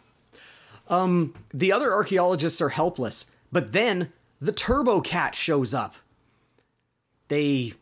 Um, 0.91 1.35
the 1.55 1.73
other 1.73 1.93
archaeologists 1.93 2.61
are 2.61 2.69
helpless, 2.71 3.31
but 3.51 3.73
then 3.73 4.13
the 4.41 4.53
Turbokat 4.53 5.35
shows 5.35 5.73
up. 5.73 5.95
They, 7.29 7.75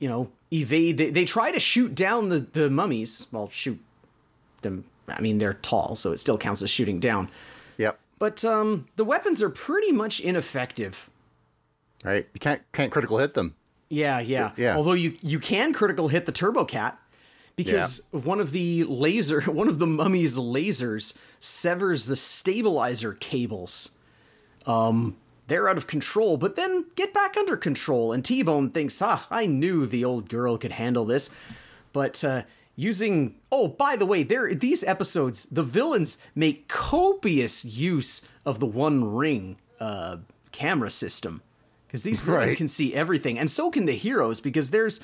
you 0.00 0.08
know, 0.08 0.32
evade. 0.52 0.98
They, 0.98 1.10
they 1.10 1.24
try 1.24 1.52
to 1.52 1.60
shoot 1.60 1.94
down 1.94 2.28
the, 2.28 2.40
the 2.40 2.68
mummies. 2.68 3.28
Well, 3.30 3.48
shoot 3.50 3.80
them. 4.62 4.84
I 5.08 5.20
mean, 5.20 5.38
they're 5.38 5.54
tall, 5.54 5.96
so 5.96 6.12
it 6.12 6.18
still 6.18 6.36
counts 6.36 6.62
as 6.62 6.70
shooting 6.70 6.98
down. 7.00 7.30
Yep. 7.78 7.98
But 8.18 8.44
um, 8.44 8.86
the 8.96 9.04
weapons 9.04 9.40
are 9.42 9.48
pretty 9.48 9.92
much 9.92 10.20
ineffective. 10.20 11.08
Right. 12.04 12.26
You 12.34 12.40
can't 12.40 12.62
can't 12.72 12.90
critical 12.90 13.18
hit 13.18 13.34
them. 13.34 13.54
Yeah, 13.88 14.20
yeah. 14.20 14.52
Yeah. 14.56 14.76
Although 14.76 14.92
you 14.92 15.16
you 15.22 15.38
can 15.38 15.72
critical 15.72 16.08
hit 16.08 16.26
the 16.26 16.32
Turbokat 16.32 16.94
because 17.64 18.02
one 18.10 18.40
of 18.40 18.52
the 18.52 18.84
laser 18.84 19.40
one 19.60 19.68
of 19.68 19.78
the 19.78 19.86
mummy's 19.86 20.38
lasers 20.38 21.16
severs 21.40 22.06
the 22.06 22.16
stabilizer 22.16 23.14
cables. 23.14 23.96
Um 24.66 25.16
they're 25.46 25.68
out 25.68 25.76
of 25.76 25.88
control, 25.88 26.36
but 26.36 26.54
then 26.54 26.84
get 26.94 27.12
back 27.12 27.36
under 27.36 27.56
control 27.56 28.12
and 28.12 28.24
T-Bone 28.24 28.70
thinks, 28.70 29.02
"Ah, 29.02 29.26
I 29.30 29.46
knew 29.46 29.84
the 29.84 30.04
old 30.04 30.28
girl 30.28 30.56
could 30.58 30.72
handle 30.72 31.04
this." 31.04 31.30
But 31.92 32.22
uh 32.22 32.42
using 32.76 33.34
Oh, 33.52 33.66
by 33.68 33.96
the 33.96 34.06
way, 34.06 34.22
there 34.22 34.54
these 34.54 34.84
episodes, 34.84 35.46
the 35.46 35.62
villains 35.64 36.18
make 36.34 36.68
copious 36.68 37.64
use 37.64 38.22
of 38.46 38.60
the 38.60 38.66
one 38.66 39.12
ring 39.12 39.56
uh 39.80 40.18
camera 40.52 40.90
system 40.90 41.42
because 41.86 42.02
these 42.04 42.20
villains 42.20 42.50
Right. 42.50 42.56
can 42.56 42.68
see 42.68 42.94
everything, 42.94 43.36
and 43.38 43.50
so 43.50 43.70
can 43.70 43.86
the 43.86 43.92
heroes. 43.96 44.40
Because 44.40 44.70
there's 44.70 45.00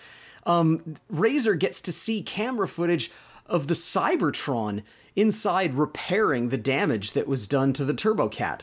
um, 0.47 0.95
Razor 1.11 1.55
gets 1.57 1.81
to 1.83 1.93
see 1.93 2.23
camera 2.23 2.67
footage 2.67 3.11
of 3.45 3.67
the 3.67 3.75
Cybertron 3.75 4.83
inside 5.15 5.75
repairing 5.75 6.49
the 6.49 6.59
damage 6.59 7.13
that 7.13 7.27
was 7.27 7.47
done 7.47 7.73
to 7.75 7.85
the 7.85 7.95
Turbokat. 7.95 8.61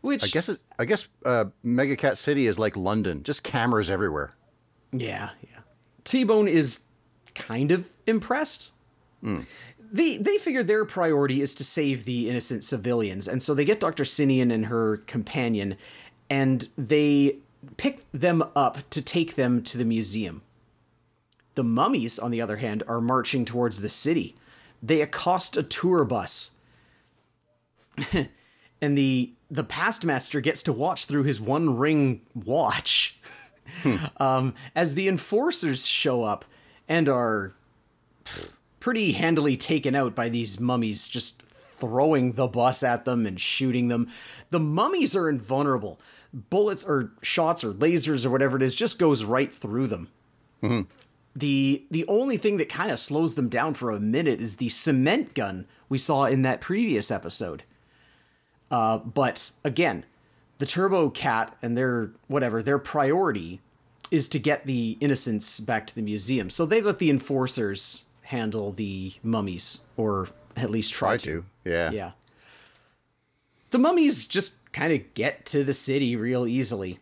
Which 0.00 0.24
I 0.24 0.28
guess 0.28 0.48
it, 0.48 0.58
I 0.78 0.84
guess 0.84 1.08
uh, 1.24 1.46
Megakat 1.64 2.16
City 2.16 2.46
is 2.46 2.58
like 2.58 2.76
London, 2.76 3.22
just 3.22 3.42
cameras 3.42 3.90
everywhere. 3.90 4.32
Yeah, 4.92 5.30
yeah. 5.42 5.58
T 6.04 6.24
Bone 6.24 6.48
is 6.48 6.84
kind 7.34 7.72
of 7.72 7.88
impressed. 8.06 8.72
They 9.90 10.18
they 10.18 10.38
figure 10.38 10.62
their 10.62 10.84
priority 10.84 11.40
is 11.40 11.54
to 11.56 11.64
save 11.64 12.04
the 12.04 12.30
innocent 12.30 12.62
civilians, 12.62 13.26
and 13.26 13.42
so 13.42 13.54
they 13.54 13.64
get 13.64 13.80
Doctor 13.80 14.04
Sinian 14.04 14.52
and 14.52 14.66
her 14.66 14.98
companion, 14.98 15.76
and 16.30 16.68
they 16.76 17.38
pick 17.76 18.00
them 18.12 18.44
up 18.54 18.88
to 18.90 19.02
take 19.02 19.34
them 19.34 19.62
to 19.64 19.76
the 19.76 19.84
museum. 19.84 20.42
The 21.58 21.64
mummies, 21.64 22.20
on 22.20 22.30
the 22.30 22.40
other 22.40 22.58
hand, 22.58 22.84
are 22.86 23.00
marching 23.00 23.44
towards 23.44 23.80
the 23.80 23.88
city. 23.88 24.36
They 24.80 25.00
accost 25.00 25.56
a 25.56 25.64
tour 25.64 26.04
bus. 26.04 26.52
and 28.80 28.96
the 28.96 29.32
the 29.50 29.64
Pastmaster 29.64 30.40
gets 30.40 30.62
to 30.62 30.72
watch 30.72 31.06
through 31.06 31.24
his 31.24 31.40
one 31.40 31.76
ring 31.76 32.20
watch. 32.32 33.18
Um, 34.18 34.54
as 34.74 34.94
the 34.94 35.08
enforcers 35.08 35.84
show 35.86 36.22
up 36.22 36.44
and 36.88 37.08
are 37.08 37.54
pretty 38.80 39.12
handily 39.12 39.56
taken 39.56 39.94
out 39.94 40.14
by 40.14 40.28
these 40.28 40.58
mummies 40.58 41.06
just 41.06 41.42
throwing 41.42 42.32
the 42.32 42.46
bus 42.46 42.82
at 42.82 43.04
them 43.04 43.26
and 43.26 43.38
shooting 43.38 43.88
them 43.88 44.08
the 44.48 44.58
mummies 44.58 45.14
are 45.16 45.28
invulnerable. 45.28 46.00
Bullets 46.32 46.84
or 46.84 47.12
shots 47.20 47.62
or 47.62 47.72
lasers 47.72 48.24
or 48.24 48.30
whatever 48.30 48.56
it 48.56 48.62
is 48.62 48.74
just 48.76 48.98
goes 48.98 49.24
right 49.24 49.52
through 49.52 49.88
them 49.88 50.08
The 51.38 51.84
the 51.90 52.04
only 52.08 52.36
thing 52.36 52.56
that 52.56 52.68
kind 52.68 52.90
of 52.90 52.98
slows 52.98 53.34
them 53.34 53.48
down 53.48 53.74
for 53.74 53.90
a 53.90 54.00
minute 54.00 54.40
is 54.40 54.56
the 54.56 54.68
cement 54.70 55.34
gun 55.34 55.66
we 55.88 55.96
saw 55.98 56.24
in 56.24 56.42
that 56.42 56.60
previous 56.60 57.10
episode. 57.12 57.62
Uh, 58.72 58.98
but 58.98 59.52
again, 59.64 60.04
the 60.58 60.66
Turbokat 60.66 61.52
and 61.62 61.76
their 61.76 62.10
whatever 62.26 62.60
their 62.62 62.78
priority 62.78 63.60
is 64.10 64.28
to 64.30 64.38
get 64.40 64.66
the 64.66 64.96
innocents 65.00 65.60
back 65.60 65.86
to 65.86 65.94
the 65.94 66.02
museum. 66.02 66.50
So 66.50 66.66
they 66.66 66.80
let 66.82 66.98
the 66.98 67.10
enforcers 67.10 68.04
handle 68.22 68.72
the 68.72 69.12
mummies, 69.22 69.84
or 69.96 70.28
at 70.56 70.70
least 70.70 70.92
try, 70.92 71.10
Try 71.10 71.16
to. 71.18 71.24
to. 71.64 71.70
Yeah. 71.70 71.90
Yeah. 71.92 72.10
The 73.70 73.78
mummies 73.78 74.26
just 74.26 74.72
kind 74.72 74.92
of 74.92 75.14
get 75.14 75.44
to 75.46 75.62
the 75.62 75.74
city 75.74 76.16
real 76.16 76.46
easily. 76.46 76.98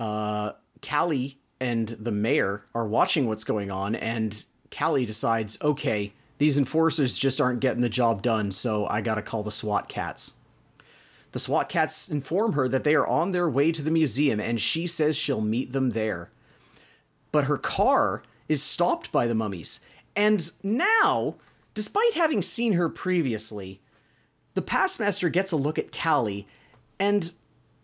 Uh, 0.00 0.52
Callie 0.82 1.37
and 1.60 1.88
the 1.88 2.12
mayor 2.12 2.64
are 2.74 2.86
watching 2.86 3.26
what's 3.26 3.44
going 3.44 3.70
on, 3.70 3.94
and 3.94 4.44
Callie 4.76 5.06
decides, 5.06 5.60
okay, 5.62 6.12
these 6.38 6.58
enforcers 6.58 7.18
just 7.18 7.40
aren't 7.40 7.60
getting 7.60 7.80
the 7.80 7.88
job 7.88 8.22
done, 8.22 8.52
so 8.52 8.86
I 8.86 9.00
gotta 9.00 9.22
call 9.22 9.42
the 9.42 9.50
SWAT 9.50 9.88
Kats. 9.88 10.36
The 11.32 11.38
SWAT 11.38 11.68
Kats 11.68 12.08
inform 12.08 12.52
her 12.52 12.68
that 12.68 12.84
they 12.84 12.94
are 12.94 13.06
on 13.06 13.32
their 13.32 13.48
way 13.48 13.72
to 13.72 13.82
the 13.82 13.90
museum, 13.90 14.40
and 14.40 14.60
she 14.60 14.86
says 14.86 15.16
she'll 15.16 15.40
meet 15.40 15.72
them 15.72 15.90
there. 15.90 16.30
But 17.32 17.44
her 17.44 17.58
car 17.58 18.22
is 18.48 18.62
stopped 18.62 19.12
by 19.12 19.26
the 19.26 19.34
mummies, 19.34 19.80
and 20.16 20.50
now, 20.62 21.36
despite 21.74 22.14
having 22.14 22.42
seen 22.42 22.74
her 22.74 22.88
previously, 22.88 23.80
the 24.54 24.62
pastmaster 24.62 25.30
gets 25.30 25.52
a 25.52 25.56
look 25.56 25.78
at 25.78 25.96
Callie 25.96 26.48
and 26.98 27.32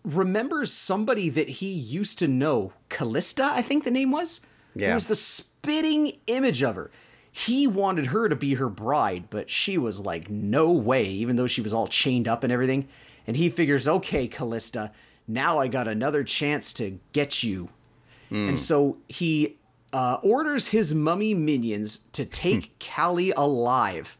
remembers 0.04 0.72
somebody 0.72 1.28
that 1.30 1.48
he 1.48 1.72
used 1.72 2.18
to 2.20 2.28
know, 2.28 2.72
Callista, 2.88 3.44
I 3.44 3.62
think 3.62 3.84
the 3.84 3.90
name 3.90 4.10
was. 4.10 4.42
Yeah. 4.74 4.90
It 4.90 4.94
was 4.94 5.06
the 5.06 5.16
spitting 5.16 6.18
image 6.26 6.62
of 6.62 6.76
her. 6.76 6.90
He 7.32 7.66
wanted 7.66 8.06
her 8.06 8.28
to 8.28 8.36
be 8.36 8.54
her 8.54 8.68
bride, 8.68 9.24
but 9.30 9.50
she 9.50 9.76
was 9.76 10.00
like, 10.00 10.30
no 10.30 10.70
way, 10.70 11.04
even 11.04 11.36
though 11.36 11.48
she 11.48 11.62
was 11.62 11.74
all 11.74 11.88
chained 11.88 12.28
up 12.28 12.44
and 12.44 12.52
everything. 12.52 12.86
And 13.26 13.36
he 13.36 13.48
figures, 13.48 13.88
okay, 13.88 14.28
Callista, 14.28 14.92
now 15.26 15.58
I 15.58 15.66
got 15.68 15.88
another 15.88 16.22
chance 16.22 16.72
to 16.74 17.00
get 17.12 17.42
you. 17.42 17.70
And 18.48 18.60
so 18.60 18.98
he 19.08 19.58
uh, 19.92 20.18
orders 20.22 20.68
his 20.68 20.94
mummy 20.94 21.34
minions 21.34 22.00
to 22.12 22.24
take 22.24 22.84
Callie 22.84 23.32
alive. 23.36 24.18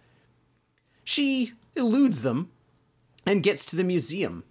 She 1.05 1.53
eludes 1.77 2.23
them 2.23 2.51
and 3.27 3.43
gets 3.43 3.65
to 3.67 3.77
the 3.77 3.85
museum 3.85 4.45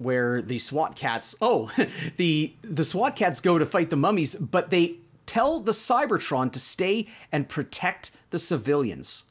where 0.00 0.40
the 0.42 0.58
SWAT 0.58 0.96
Kats 0.96 1.34
oh 1.40 1.70
the 2.16 2.54
the 2.62 2.84
SWAT 2.84 3.14
Kats 3.16 3.40
go 3.40 3.58
to 3.58 3.66
fight 3.66 3.90
the 3.90 3.96
mummies 3.96 4.34
but 4.34 4.70
they 4.70 4.96
tell 5.26 5.60
the 5.60 5.72
Cybertron 5.72 6.50
to 6.52 6.58
stay 6.58 7.06
and 7.30 7.48
protect 7.48 8.10
the 8.30 8.38
civilians. 8.38 9.24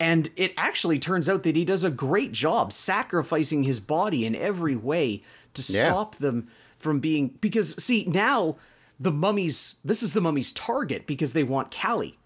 And 0.00 0.30
it 0.36 0.52
actually 0.56 0.98
turns 0.98 1.28
out 1.28 1.44
that 1.44 1.54
he 1.54 1.64
does 1.64 1.84
a 1.84 1.90
great 1.90 2.32
job 2.32 2.72
sacrificing 2.72 3.62
his 3.62 3.78
body 3.78 4.26
in 4.26 4.34
every 4.34 4.74
way 4.74 5.22
to 5.54 5.62
Yeah. 5.72 5.90
stop 5.90 6.16
them 6.16 6.48
from 6.78 6.98
being 6.98 7.28
because 7.40 7.76
see 7.82 8.04
now 8.06 8.56
the 8.98 9.12
mummies 9.12 9.76
this 9.84 10.02
is 10.02 10.12
the 10.12 10.20
mummies 10.20 10.50
target 10.52 11.06
because 11.06 11.34
they 11.34 11.44
want 11.44 11.72
Callie. 11.72 12.18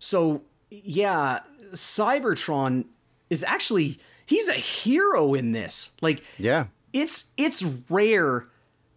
So 0.00 0.42
yeah, 0.70 1.40
Cybertron 1.72 2.84
is 3.28 3.44
actually 3.44 3.98
he's 4.30 4.48
a 4.48 4.54
hero 4.54 5.34
in 5.34 5.52
this. 5.52 5.90
Like 6.00 6.22
Yeah. 6.38 6.66
it's 6.94 7.26
it's 7.36 7.62
rare 7.90 8.46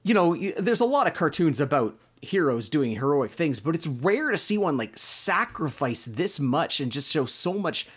you 0.04 0.14
know 0.14 0.36
there's 0.58 0.80
a 0.82 0.86
lot 0.86 1.08
of 1.08 1.14
cartoons 1.14 1.60
about 1.62 1.98
heroes 2.22 2.70
doing 2.70 2.92
heroic 2.96 3.32
things 3.32 3.60
but 3.60 3.76
it's 3.76 3.86
rare 3.88 4.32
to 4.32 4.38
see 4.38 4.58
one 4.58 4.78
like 4.78 4.98
sacrifice 4.98 6.06
this 6.06 6.40
much 6.40 6.80
and 6.80 6.92
just 6.92 7.12
show 7.12 7.26
so 7.26 7.54
much 7.54 7.88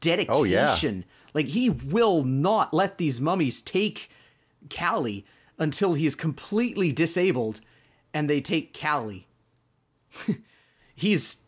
dedication 0.00 0.34
Oh, 0.34 0.44
yeah. 0.44 1.02
like 1.34 1.46
he 1.46 1.70
will 1.70 2.24
not 2.24 2.74
let 2.74 2.98
these 2.98 3.20
mummies 3.20 3.62
take 3.62 4.10
Callie 4.68 5.24
until 5.58 5.94
he 5.94 6.06
is 6.06 6.14
completely 6.16 6.90
disabled 6.92 7.60
and 8.12 8.28
they 8.28 8.40
take 8.40 8.76
Callie 8.78 9.26
he's 10.94 11.38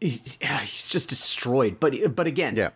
he's, 0.00 0.38
he's 0.40 0.88
just 0.88 1.08
destroyed 1.08 1.78
but 1.80 2.14
but 2.16 2.26
again 2.26 2.56
Yeah. 2.56 2.70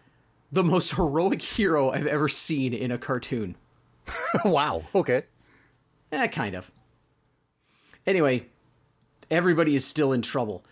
The 0.50 0.64
most 0.64 0.92
heroic 0.96 1.42
hero 1.42 1.90
I've 1.90 2.06
ever 2.06 2.28
seen 2.28 2.72
in 2.72 2.90
a 2.90 2.98
cartoon. 2.98 3.56
wow. 4.44 4.84
Okay. 4.94 5.24
Eh, 6.12 6.26
kind 6.28 6.54
of. 6.54 6.70
Anyway, 8.06 8.46
everybody 9.30 9.76
is 9.76 9.84
still 9.84 10.12
in 10.12 10.22
trouble. 10.22 10.64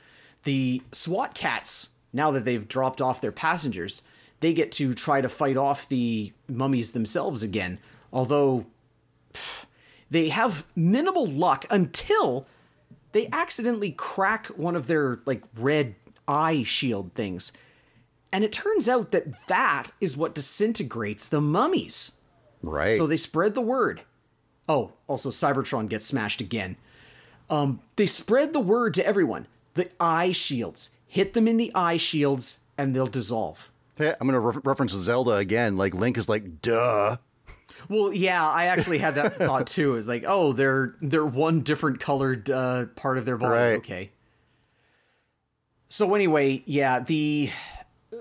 The 0.44 0.82
SWAT 0.92 1.34
Kats, 1.34 1.90
now 2.12 2.30
that 2.30 2.44
they've 2.44 2.66
dropped 2.66 3.02
off 3.02 3.20
their 3.20 3.32
passengers, 3.32 4.02
they 4.40 4.52
get 4.52 4.72
to 4.72 4.94
try 4.94 5.20
to 5.20 5.28
fight 5.28 5.56
off 5.56 5.88
the 5.88 6.32
mummies 6.48 6.92
themselves 6.92 7.42
again. 7.42 7.78
Although 8.12 8.66
pff, 9.32 9.66
they 10.10 10.28
have 10.28 10.66
minimal 10.74 11.26
luck 11.26 11.66
until 11.70 12.46
they 13.12 13.28
accidentally 13.32 13.90
crack 13.90 14.46
one 14.48 14.76
of 14.76 14.86
their 14.86 15.20
like 15.26 15.42
red 15.56 15.94
eye 16.28 16.62
shield 16.62 17.12
things. 17.14 17.52
And 18.36 18.44
it 18.44 18.52
turns 18.52 18.86
out 18.86 19.12
that 19.12 19.46
that 19.46 19.92
is 19.98 20.14
what 20.14 20.34
disintegrates 20.34 21.26
the 21.26 21.40
mummies. 21.40 22.18
Right. 22.60 22.92
So 22.92 23.06
they 23.06 23.16
spread 23.16 23.54
the 23.54 23.62
word. 23.62 24.02
Oh, 24.68 24.92
also 25.06 25.30
Cybertron 25.30 25.88
gets 25.88 26.04
smashed 26.04 26.42
again. 26.42 26.76
Um, 27.48 27.80
they 27.96 28.04
spread 28.04 28.52
the 28.52 28.60
word 28.60 28.92
to 28.92 29.06
everyone. 29.06 29.46
The 29.72 29.88
eye 29.98 30.32
shields. 30.32 30.90
Hit 31.06 31.32
them 31.32 31.48
in 31.48 31.56
the 31.56 31.72
eye 31.74 31.96
shields 31.96 32.60
and 32.76 32.94
they'll 32.94 33.06
dissolve. 33.06 33.72
Yeah, 33.98 34.16
I'm 34.20 34.28
gonna 34.28 34.40
re- 34.40 34.60
reference 34.64 34.92
Zelda 34.92 35.36
again. 35.36 35.78
Like 35.78 35.94
Link 35.94 36.18
is 36.18 36.28
like, 36.28 36.60
duh. 36.60 37.16
Well, 37.88 38.12
yeah, 38.12 38.46
I 38.46 38.66
actually 38.66 38.98
had 38.98 39.14
that 39.14 39.36
thought 39.36 39.66
too. 39.66 39.96
It's 39.96 40.08
like, 40.08 40.24
oh, 40.26 40.52
they're 40.52 40.94
they're 41.00 41.24
one 41.24 41.62
different 41.62 42.00
colored 42.00 42.50
uh, 42.50 42.84
part 42.96 43.16
of 43.16 43.24
their 43.24 43.38
body. 43.38 43.54
Right. 43.54 43.76
Okay. 43.76 44.10
So 45.88 46.14
anyway, 46.14 46.62
yeah, 46.66 47.00
the 47.00 47.48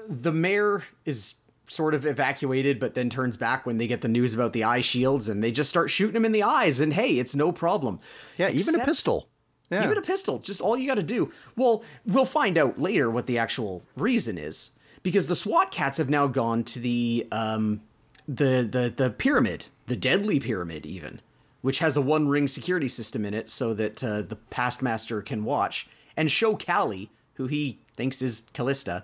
the 0.07 0.31
mayor 0.31 0.83
is 1.05 1.35
sort 1.67 1.93
of 1.93 2.05
evacuated, 2.05 2.79
but 2.79 2.93
then 2.93 3.09
turns 3.09 3.37
back 3.37 3.65
when 3.65 3.77
they 3.77 3.87
get 3.87 4.01
the 4.01 4.07
news 4.07 4.33
about 4.33 4.53
the 4.53 4.63
eye 4.63 4.81
shields, 4.81 5.29
and 5.29 5.43
they 5.43 5.51
just 5.51 5.69
start 5.69 5.89
shooting 5.89 6.15
him 6.15 6.25
in 6.25 6.31
the 6.31 6.43
eyes. 6.43 6.79
And 6.79 6.93
hey, 6.93 7.17
it's 7.19 7.35
no 7.35 7.51
problem. 7.51 7.99
Yeah, 8.37 8.49
even 8.49 8.79
a 8.79 8.85
pistol. 8.85 9.27
Yeah. 9.71 9.83
Even 9.83 9.97
a 9.97 10.01
pistol, 10.03 10.37
just 10.37 10.61
all 10.61 10.77
you 10.77 10.87
got 10.87 10.95
to 10.95 11.03
do. 11.03 11.31
Well, 11.55 11.83
we'll 12.05 12.25
find 12.25 12.55
out 12.55 12.79
later 12.79 13.09
what 13.09 13.25
the 13.25 13.39
actual 13.39 13.83
reason 13.97 14.37
is, 14.37 14.77
because 15.01 15.25
the 15.25 15.35
SWAT 15.35 15.71
Kats 15.71 15.97
have 15.97 16.09
now 16.09 16.27
gone 16.27 16.63
to 16.65 16.79
the 16.79 17.27
um, 17.31 17.81
the 18.27 18.67
the 18.69 18.93
the 18.95 19.09
pyramid, 19.09 19.65
the 19.87 19.95
deadly 19.95 20.39
pyramid, 20.39 20.85
even, 20.85 21.19
which 21.61 21.79
has 21.79 21.97
a 21.97 22.01
one 22.01 22.27
ring 22.27 22.47
security 22.47 22.87
system 22.87 23.25
in 23.25 23.33
it, 23.33 23.49
so 23.49 23.73
that 23.73 24.03
uh, 24.03 24.21
the 24.21 24.37
Pastmaster 24.51 25.25
can 25.25 25.43
watch 25.43 25.87
and 26.15 26.29
show 26.29 26.55
Callie, 26.55 27.09
who 27.33 27.47
he 27.47 27.79
thinks 27.97 28.21
is 28.21 28.43
Callista. 28.53 29.03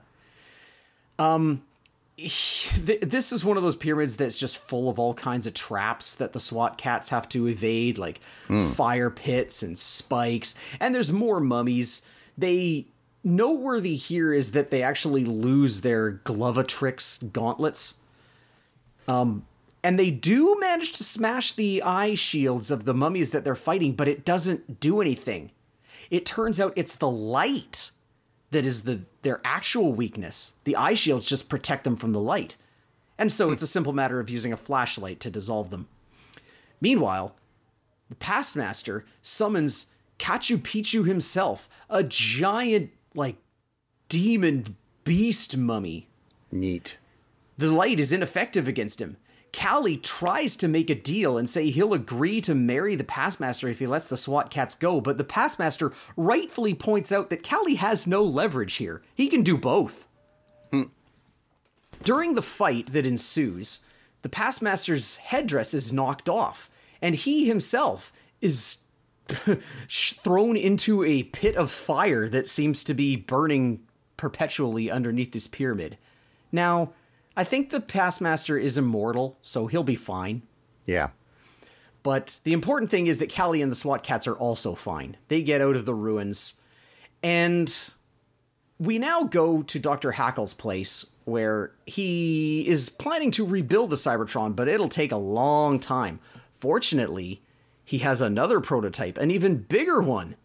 Um, 1.21 1.63
this 2.17 3.31
is 3.31 3.43
one 3.43 3.57
of 3.57 3.63
those 3.63 3.75
pyramids 3.75 4.17
that's 4.17 4.37
just 4.37 4.57
full 4.57 4.89
of 4.89 4.99
all 4.99 5.13
kinds 5.13 5.47
of 5.47 5.53
traps 5.53 6.15
that 6.15 6.33
the 6.33 6.39
SWAT 6.39 6.77
Kats 6.77 7.09
have 7.09 7.27
to 7.29 7.47
evade, 7.47 7.97
like 7.97 8.19
fire 8.73 9.09
pits 9.09 9.63
and 9.63 9.77
spikes. 9.77 10.55
And 10.79 10.93
there's 10.93 11.11
more 11.11 11.39
mummies. 11.39 12.05
They 12.37 12.87
noteworthy 13.23 13.95
here 13.95 14.33
is 14.33 14.51
that 14.51 14.71
they 14.71 14.83
actually 14.83 15.25
lose 15.25 15.81
their 15.81 16.11
Glovatrix 16.11 17.31
gauntlets. 17.31 17.99
Um, 19.07 19.45
and 19.83 19.97
they 19.97 20.11
do 20.11 20.59
manage 20.59 20.91
to 20.93 21.03
smash 21.03 21.53
the 21.53 21.81
eye 21.83 22.15
shields 22.15 22.69
of 22.69 22.85
the 22.85 22.93
mummies 22.93 23.31
that 23.31 23.43
they're 23.43 23.55
fighting, 23.55 23.93
but 23.93 24.07
it 24.07 24.25
doesn't 24.25 24.79
do 24.79 25.01
anything. 25.01 25.51
It 26.11 26.25
turns 26.25 26.59
out 26.59 26.73
it's 26.75 26.95
the 26.95 27.09
light 27.09 27.91
that 28.51 28.65
is 28.65 28.83
the 28.83 29.01
their 29.23 29.41
actual 29.43 29.93
weakness. 29.93 30.53
The 30.63 30.75
eye 30.75 30.93
shields 30.93 31.25
just 31.25 31.49
protect 31.49 31.83
them 31.83 31.95
from 31.95 32.11
the 32.11 32.19
light. 32.19 32.57
And 33.17 33.31
so 33.31 33.51
it's 33.51 33.61
a 33.61 33.65
hmm. 33.65 33.69
simple 33.69 33.93
matter 33.93 34.19
of 34.19 34.29
using 34.29 34.53
a 34.53 34.57
flashlight 34.57 35.19
to 35.21 35.29
dissolve 35.29 35.69
them. 35.69 35.87
Meanwhile, 36.79 37.35
the 38.09 38.15
Pastmaster 38.15 39.03
summons 39.21 39.93
Katchu 40.19 40.57
Picchu 40.57 41.05
himself, 41.05 41.69
a 41.89 42.03
giant 42.03 42.91
like 43.15 43.37
demon 44.09 44.75
beast 45.03 45.57
mummy. 45.57 46.09
Neat. 46.51 46.97
The 47.57 47.71
light 47.71 47.99
is 47.99 48.11
ineffective 48.11 48.67
against 48.67 49.01
him. 49.01 49.17
Callie 49.53 49.97
tries 49.97 50.55
to 50.57 50.67
make 50.67 50.89
a 50.89 50.95
deal 50.95 51.37
and 51.37 51.49
say 51.49 51.69
he'll 51.69 51.93
agree 51.93 52.39
to 52.41 52.55
marry 52.55 52.95
the 52.95 53.03
Pastmaster 53.03 53.69
if 53.69 53.79
he 53.79 53.87
lets 53.87 54.07
the 54.07 54.17
SWAT 54.17 54.49
Kats 54.49 54.75
go, 54.75 55.01
but 55.01 55.17
the 55.17 55.23
Pastmaster 55.23 55.93
rightfully 56.15 56.73
points 56.73 57.11
out 57.11 57.29
that 57.29 57.47
Callie 57.47 57.75
has 57.75 58.07
no 58.07 58.23
leverage 58.23 58.75
here. 58.75 59.01
He 59.13 59.27
can 59.27 59.43
do 59.43 59.57
both. 59.57 60.07
Hmm. 60.71 60.83
During 62.01 62.35
the 62.35 62.41
fight 62.41 62.87
that 62.93 63.05
ensues, 63.05 63.85
the 64.21 64.29
Pastmaster's 64.29 65.17
headdress 65.17 65.73
is 65.73 65.91
knocked 65.91 66.29
off, 66.29 66.69
and 67.01 67.15
he 67.15 67.45
himself 67.45 68.13
is 68.39 68.83
thrown 69.89 70.55
into 70.55 71.03
a 71.03 71.23
pit 71.23 71.55
of 71.55 71.71
fire 71.71 72.29
that 72.29 72.49
seems 72.49 72.83
to 72.85 72.93
be 72.93 73.15
burning 73.15 73.81
perpetually 74.15 74.89
underneath 74.89 75.31
this 75.31 75.47
pyramid. 75.47 75.97
Now, 76.51 76.93
I 77.35 77.43
think 77.43 77.69
the 77.69 77.79
Taskmaster 77.79 78.57
is 78.57 78.77
immortal, 78.77 79.37
so 79.41 79.67
he'll 79.67 79.83
be 79.83 79.95
fine. 79.95 80.41
Yeah. 80.85 81.09
But 82.03 82.39
the 82.43 82.53
important 82.53 82.91
thing 82.91 83.07
is 83.07 83.19
that 83.19 83.33
Callie 83.33 83.61
and 83.61 83.71
the 83.71 83.75
SWAT 83.75 84.03
Kats 84.03 84.27
are 84.27 84.35
also 84.35 84.75
fine. 84.75 85.17
They 85.27 85.41
get 85.41 85.61
out 85.61 85.75
of 85.75 85.85
the 85.85 85.93
ruins. 85.93 86.59
And 87.23 87.73
we 88.79 88.97
now 88.97 89.23
go 89.23 89.61
to 89.61 89.79
Dr. 89.79 90.13
Hackle's 90.13 90.55
place 90.55 91.15
where 91.25 91.71
he 91.85 92.67
is 92.67 92.89
planning 92.89 93.29
to 93.31 93.45
rebuild 93.45 93.91
the 93.91 93.95
Cybertron, 93.95 94.55
but 94.55 94.67
it'll 94.67 94.89
take 94.89 95.11
a 95.11 95.17
long 95.17 95.79
time. 95.79 96.19
Fortunately, 96.51 97.43
he 97.85 97.99
has 97.99 98.21
another 98.21 98.59
prototype, 98.59 99.17
an 99.17 99.29
even 99.29 99.57
bigger 99.57 100.01
one. 100.01 100.35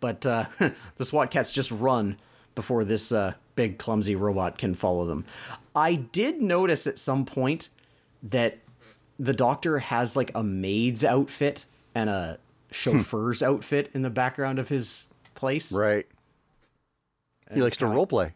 But 0.00 0.26
uh, 0.26 0.46
the 0.96 1.04
SWAT 1.04 1.30
Kats 1.30 1.52
just 1.52 1.70
run 1.70 2.18
before 2.54 2.84
this 2.84 3.12
uh, 3.12 3.34
big, 3.54 3.78
clumsy 3.78 4.16
robot 4.16 4.58
can 4.58 4.74
follow 4.74 5.04
them. 5.06 5.24
I 5.76 5.94
did 5.94 6.40
notice 6.40 6.86
at 6.86 6.98
some 6.98 7.26
point 7.26 7.68
that 8.22 8.58
the 9.18 9.34
doctor 9.34 9.78
has 9.78 10.16
like 10.16 10.30
a 10.34 10.42
maid's 10.42 11.04
outfit 11.04 11.66
and 11.94 12.08
a 12.08 12.38
chauffeur's 12.70 13.42
outfit 13.42 13.90
in 13.94 14.02
the 14.02 14.10
background 14.10 14.58
of 14.58 14.70
his 14.70 15.08
place. 15.34 15.70
Right. 15.72 16.06
He 17.52 17.62
likes 17.62 17.76
to 17.76 17.86
role 17.86 18.06
play. 18.06 18.32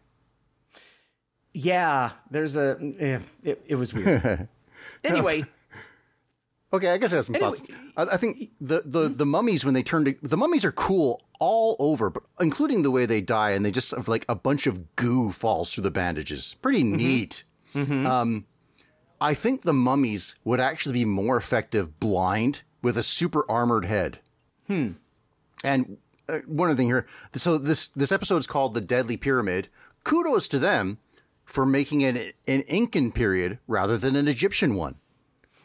Yeah, 1.53 2.11
there's 2.29 2.55
a. 2.55 2.77
eh, 2.99 3.19
it, 3.43 3.61
it 3.67 3.75
was 3.75 3.93
weird. 3.93 4.47
anyway, 5.03 5.43
Okay, 6.73 6.89
I 6.89 6.97
guess 6.97 7.11
I 7.11 7.17
have 7.17 7.25
some 7.25 7.35
Anyway, 7.35 7.51
thoughts. 7.51 7.69
I, 7.97 8.03
I 8.13 8.17
think 8.17 8.49
the, 8.61 8.81
the, 8.85 9.09
the 9.09 9.25
mummies 9.25 9.65
when 9.65 9.73
they 9.73 9.83
turn 9.83 10.05
to 10.05 10.15
the 10.21 10.37
mummies 10.37 10.63
are 10.63 10.71
cool 10.71 11.21
all 11.39 11.75
over, 11.79 12.09
but 12.09 12.23
including 12.39 12.83
the 12.83 12.91
way 12.91 13.05
they 13.05 13.19
die, 13.19 13.51
and 13.51 13.65
they 13.65 13.71
just 13.71 13.91
have 13.91 14.07
like 14.07 14.25
a 14.29 14.35
bunch 14.35 14.67
of 14.67 14.95
goo 14.95 15.31
falls 15.31 15.71
through 15.73 15.83
the 15.83 15.91
bandages. 15.91 16.55
Pretty 16.61 16.83
neat. 16.83 17.43
Um, 17.75 18.45
I 19.19 19.33
think 19.33 19.63
the 19.63 19.73
mummies 19.73 20.35
would 20.43 20.59
actually 20.59 20.93
be 20.93 21.05
more 21.05 21.37
effective 21.37 21.99
blind 21.99 22.63
with 22.81 22.97
a 22.97 23.03
super 23.03 23.45
armored 23.49 23.85
head. 23.85 24.19
Hmm. 24.67 24.91
And 25.63 25.97
uh, 26.29 26.39
one 26.47 26.69
other 26.69 26.77
thing 26.77 26.87
here. 26.87 27.05
So 27.35 27.57
this 27.57 27.89
this 27.89 28.11
episode 28.11 28.37
is 28.37 28.47
called 28.47 28.73
the 28.73 28.81
Deadly 28.81 29.17
Pyramid. 29.17 29.67
Kudos 30.03 30.47
to 30.49 30.59
them 30.59 30.99
for 31.45 31.65
making 31.65 32.01
it 32.01 32.35
an 32.47 32.61
Incan 32.61 33.11
period 33.11 33.59
rather 33.67 33.97
than 33.97 34.15
an 34.15 34.27
Egyptian 34.27 34.75
one. 34.75 34.95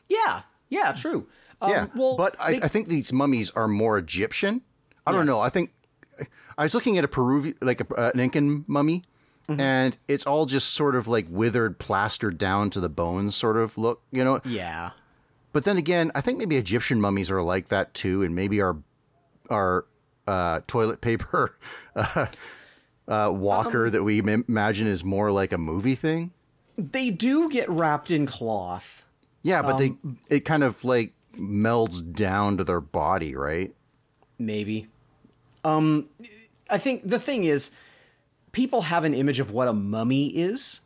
yeah, 0.09 0.43
yeah, 0.69 0.93
true. 0.93 1.27
Um, 1.61 1.71
Yeah, 1.71 1.87
well, 1.95 2.17
but 2.17 2.37
I, 2.39 2.53
they- 2.53 2.63
I 2.63 2.69
think 2.69 2.89
these 2.89 3.13
mummies 3.13 3.51
are 3.51 3.69
more 3.69 3.99
Egyptian. 3.99 4.63
I 5.07 5.13
don't 5.13 5.27
know. 5.27 5.41
I 5.41 5.49
think 5.51 5.73
I 6.59 6.63
was 6.65 6.75
looking 6.75 6.99
at 6.99 7.05
a 7.05 7.09
Peruvian, 7.09 7.55
like 7.61 7.81
a, 7.81 7.95
uh, 7.95 8.11
an 8.15 8.21
Incan 8.21 8.65
mummy, 8.67 9.05
Mm-hmm. 9.49 9.61
and 9.61 9.97
it's 10.09 10.27
all 10.27 10.45
just 10.47 10.75
sort 10.75 10.97
of 10.97 11.07
like 11.07 11.27
withered, 11.31 11.79
plastered 11.79 12.37
down 12.37 12.69
to 12.71 12.81
the 12.81 12.89
bones, 12.89 13.37
sort 13.37 13.57
of 13.57 13.79
look. 13.79 14.03
You 14.11 14.25
know. 14.25 14.41
yeah, 14.45 14.91
But 15.53 15.63
then 15.65 15.77
again, 15.77 16.11
I 16.17 16.21
think 16.21 16.39
maybe 16.39 16.57
Egyptian 16.57 17.01
mummies 17.01 17.31
are 17.31 17.41
like 17.41 17.69
that 17.69 17.95
too, 17.95 18.23
and 18.25 18.35
maybe 18.35 18.61
our 18.61 18.77
our 19.49 19.87
uh, 20.27 20.63
toilet 20.67 21.01
paper 21.01 21.57
uh, 21.95 22.27
uh, 23.07 23.31
walker 23.33 23.87
Um, 23.87 23.93
that 23.93 24.03
we 24.03 24.19
im- 24.19 24.45
imagine 24.49 24.89
is 24.89 25.05
more 25.05 25.31
like 25.31 25.53
a 25.53 25.59
movie 25.59 25.95
thing. 25.95 26.33
they 26.77 27.11
do 27.13 27.49
get 27.49 27.71
wrapped 27.71 28.11
in 28.11 28.27
cloth. 28.27 29.05
Yeah, 29.47 29.63
but 29.63 29.75
Um, 29.77 30.17
they 30.29 30.37
it 30.37 30.41
kind 30.45 30.65
of 30.65 30.83
like 30.85 31.13
melds 31.39 32.03
down 32.15 32.57
to 32.57 32.65
their 32.65 32.81
body, 32.81 33.35
right? 33.37 33.73
maybe. 34.39 34.87
Um, 35.65 36.09
I 36.69 36.77
think 36.79 37.09
the 37.09 37.19
thing 37.19 37.45
is, 37.45 37.75
people 38.53 38.83
have 38.83 39.05
an 39.05 39.15
image 39.15 39.41
of 39.41 39.51
what 39.51 39.67
a 39.69 39.73
mummy 39.73 40.27
is, 40.37 40.81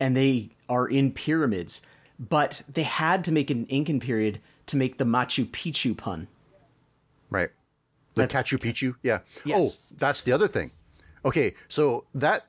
and 0.00 0.16
they 0.16 0.50
are 0.68 0.86
in 0.88 1.12
pyramids, 1.12 1.82
but 2.18 2.62
they 2.72 2.84
had 2.84 3.22
to 3.24 3.32
make 3.32 3.50
an 3.50 3.66
Incan 3.66 4.00
period 4.00 4.40
to 4.66 4.76
make 4.76 4.96
the 4.98 5.04
Machu 5.04 5.44
Picchu 5.46 5.96
pun. 5.96 6.28
Right. 7.28 7.50
The 8.14 8.22
That's- 8.22 8.48
Katchu 8.50 8.58
Picchu, 8.58 8.94
yeah. 9.02 9.18
Yes. 9.44 9.80
Oh, 9.82 9.96
that's 9.98 10.22
the 10.22 10.32
other 10.32 10.48
thing. 10.48 10.70
Okay, 11.24 11.54
so 11.68 12.04
that 12.14 12.46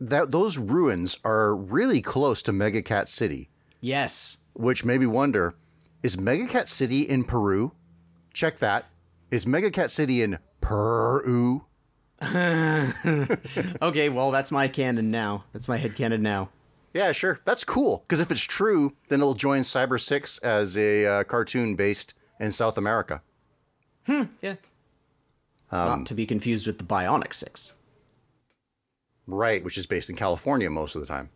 that 0.00 0.30
those 0.30 0.58
ruins 0.58 1.16
are 1.24 1.56
really 1.56 2.02
close 2.02 2.42
to 2.42 2.52
Megakat 2.52 3.08
City, 3.08 3.48
Yes. 3.80 4.38
Which 4.56 4.84
made 4.84 5.00
me 5.00 5.06
wonder: 5.06 5.54
is 6.02 6.16
Megakat 6.16 6.68
City 6.68 7.02
in 7.02 7.24
Peru? 7.24 7.72
Check 8.32 8.58
that. 8.58 8.86
Is 9.30 9.44
Megakat 9.44 9.90
City 9.90 10.22
in 10.22 10.38
Peru? 10.60 11.64
Okay, 13.82 14.08
well, 14.08 14.30
that's 14.30 14.50
my 14.50 14.68
canon 14.68 15.10
now. 15.10 15.44
That's 15.52 15.68
my 15.68 15.76
head 15.76 15.96
canon 15.96 16.22
now. 16.22 16.48
Yeah, 16.94 17.12
sure. 17.12 17.40
That's 17.44 17.62
cool. 17.62 18.04
Because 18.06 18.20
if 18.20 18.30
it's 18.30 18.40
true, 18.40 18.94
then 19.08 19.20
it'll 19.20 19.34
join 19.34 19.62
Cybersix 19.62 20.42
as 20.42 20.78
a 20.78 21.04
uh, 21.04 21.24
cartoon 21.24 21.76
based 21.76 22.14
in 22.40 22.52
South 22.52 22.78
America. 22.78 23.20
Hmm, 24.06 24.22
yeah. 24.40 24.54
Not 25.70 26.06
to 26.06 26.14
be 26.14 26.24
confused 26.24 26.66
with 26.66 26.78
the 26.78 26.84
Bionic 26.84 27.34
Six. 27.34 27.74
Right, 29.26 29.62
which 29.62 29.76
is 29.76 29.86
based 29.86 30.08
in 30.08 30.16
California 30.16 30.70
most 30.70 30.94
of 30.94 31.02
the 31.02 31.06
time. 31.08 31.28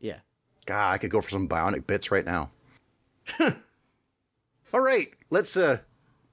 Yeah. 0.00 0.20
God, 0.66 0.92
I 0.92 0.98
could 0.98 1.10
go 1.10 1.20
for 1.20 1.30
some 1.30 1.48
bionic 1.48 1.86
bits 1.86 2.10
right 2.10 2.24
now. 2.24 2.50
All 3.40 4.80
right, 4.80 5.08
let's 5.30 5.56
uh 5.56 5.78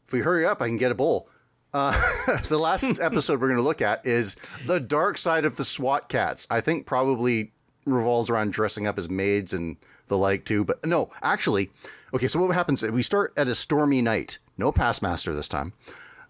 if 0.07 0.13
we 0.13 0.21
hurry 0.21 0.45
up, 0.45 0.61
I 0.61 0.67
can 0.67 0.77
get 0.77 0.91
a 0.91 0.95
bowl. 0.95 1.29
Uh 1.73 1.93
the 2.47 2.57
last 2.57 2.99
episode 3.01 3.39
we're 3.39 3.47
going 3.47 3.57
to 3.57 3.63
look 3.63 3.81
at 3.81 4.05
is 4.05 4.35
The 4.65 4.79
Dark 4.79 5.17
Side 5.17 5.45
of 5.45 5.57
the 5.57 5.65
SWAT 5.65 6.09
Kats. 6.09 6.47
I 6.49 6.61
think 6.61 6.85
probably 6.85 7.51
revolves 7.85 8.29
around 8.29 8.53
dressing 8.53 8.87
up 8.87 8.97
as 8.97 9.09
maids 9.09 9.53
and 9.53 9.77
the 10.07 10.17
like 10.17 10.45
too, 10.45 10.63
but 10.63 10.85
no, 10.85 11.09
actually, 11.23 11.71
okay, 12.13 12.27
so 12.27 12.39
what 12.39 12.53
happens 12.53 12.83
we 12.83 13.01
start 13.01 13.33
at 13.37 13.47
a 13.47 13.55
stormy 13.55 14.01
night. 14.01 14.37
No 14.57 14.71
Pastmaster 14.71 15.33
this 15.33 15.47
time. 15.47 15.73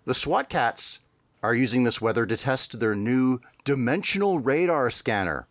The 0.06 0.14
SWAT 0.14 0.50
Kats 0.50 1.00
are 1.44 1.56
using 1.56 1.84
this 1.84 2.00
weather 2.02 2.26
to 2.26 2.38
test 2.38 2.80
their 2.80 2.96
new 2.96 3.40
dimensional 3.64 4.40
radar 4.40 4.90
scanner. 4.90 5.48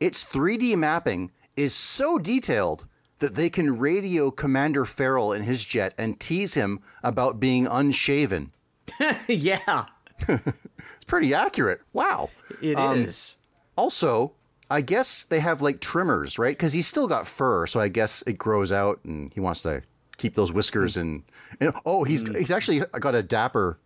Its 0.00 0.24
3D 0.24 0.76
mapping 0.76 1.30
is 1.56 1.74
so 1.74 2.18
detailed 2.18 2.86
that 3.18 3.34
they 3.34 3.48
can 3.48 3.78
radio 3.78 4.30
Commander 4.30 4.84
Feral 4.84 5.32
in 5.32 5.42
his 5.42 5.64
jet 5.64 5.94
and 5.96 6.18
tease 6.18 6.54
him 6.54 6.80
about 7.02 7.38
being 7.38 7.66
unshaven. 7.66 8.52
yeah. 9.28 9.86
It's 10.28 11.04
pretty 11.06 11.32
accurate. 11.32 11.80
Wow. 11.92 12.30
It 12.60 12.78
is. 12.78 13.36
Also, 13.76 14.32
I 14.70 14.80
guess 14.80 15.24
they 15.24 15.40
have 15.40 15.62
like 15.62 15.80
trimmers, 15.80 16.38
right? 16.38 16.56
Because 16.56 16.72
he's 16.72 16.86
still 16.86 17.06
got 17.06 17.28
fur, 17.28 17.66
so 17.66 17.78
I 17.80 17.88
guess 17.88 18.22
it 18.26 18.38
grows 18.38 18.72
out, 18.72 19.00
and 19.04 19.32
he 19.32 19.40
wants 19.40 19.62
to 19.62 19.82
keep 20.16 20.34
those 20.34 20.52
whiskers 20.52 20.96
and. 20.96 21.22
and 21.60 21.72
oh, 21.84 22.04
he's 22.04 22.28
he's 22.28 22.50
actually 22.50 22.80
got 22.98 23.14
a 23.14 23.22
dapper 23.22 23.78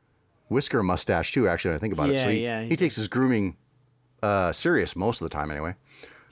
whisker 0.48 0.82
mustache 0.82 1.32
too. 1.32 1.48
Actually, 1.48 1.70
when 1.70 1.76
I 1.76 1.80
think 1.80 1.94
about 1.94 2.10
it, 2.10 2.14
Yeah, 2.14 2.24
so 2.24 2.30
he, 2.30 2.42
yeah, 2.42 2.62
he 2.62 2.76
takes 2.76 2.96
his 2.96 3.08
grooming 3.08 3.56
uh, 4.22 4.52
serious 4.52 4.96
most 4.96 5.20
of 5.20 5.24
the 5.26 5.34
time, 5.34 5.50
anyway. 5.50 5.74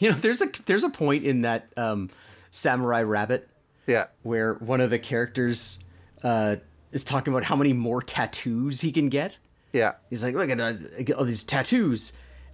You 0.05 0.11
know, 0.11 0.17
there's 0.17 0.43
a 0.43 0.51
there's 0.67 0.85
a 0.85 0.91
point 0.91 1.25
in 1.25 1.41
that 1.43 1.73
um, 1.79 2.11
Samurai 2.51 3.01
Rabbit 3.03 3.49
Yeah, 3.87 4.09
where 4.23 4.53
one 4.53 4.83
of 4.83 4.91
the 4.91 4.99
characters 4.99 5.79
uh, 6.23 6.57
is 6.93 7.05
talking 7.05 7.33
about 7.33 7.45
how 7.45 7.57
many 7.57 7.73
more 7.73 8.03
tattoos 8.03 8.83
he 8.83 8.93
can 8.93 9.09
get. 9.09 9.39
yeah. 9.73 9.93
He's 10.11 10.23
like, 10.23 10.35
look 10.35 10.51
at 10.51 10.61
uh, 10.61 10.75
all 11.17 11.25
these 11.25 11.43
tattoos, 11.43 12.13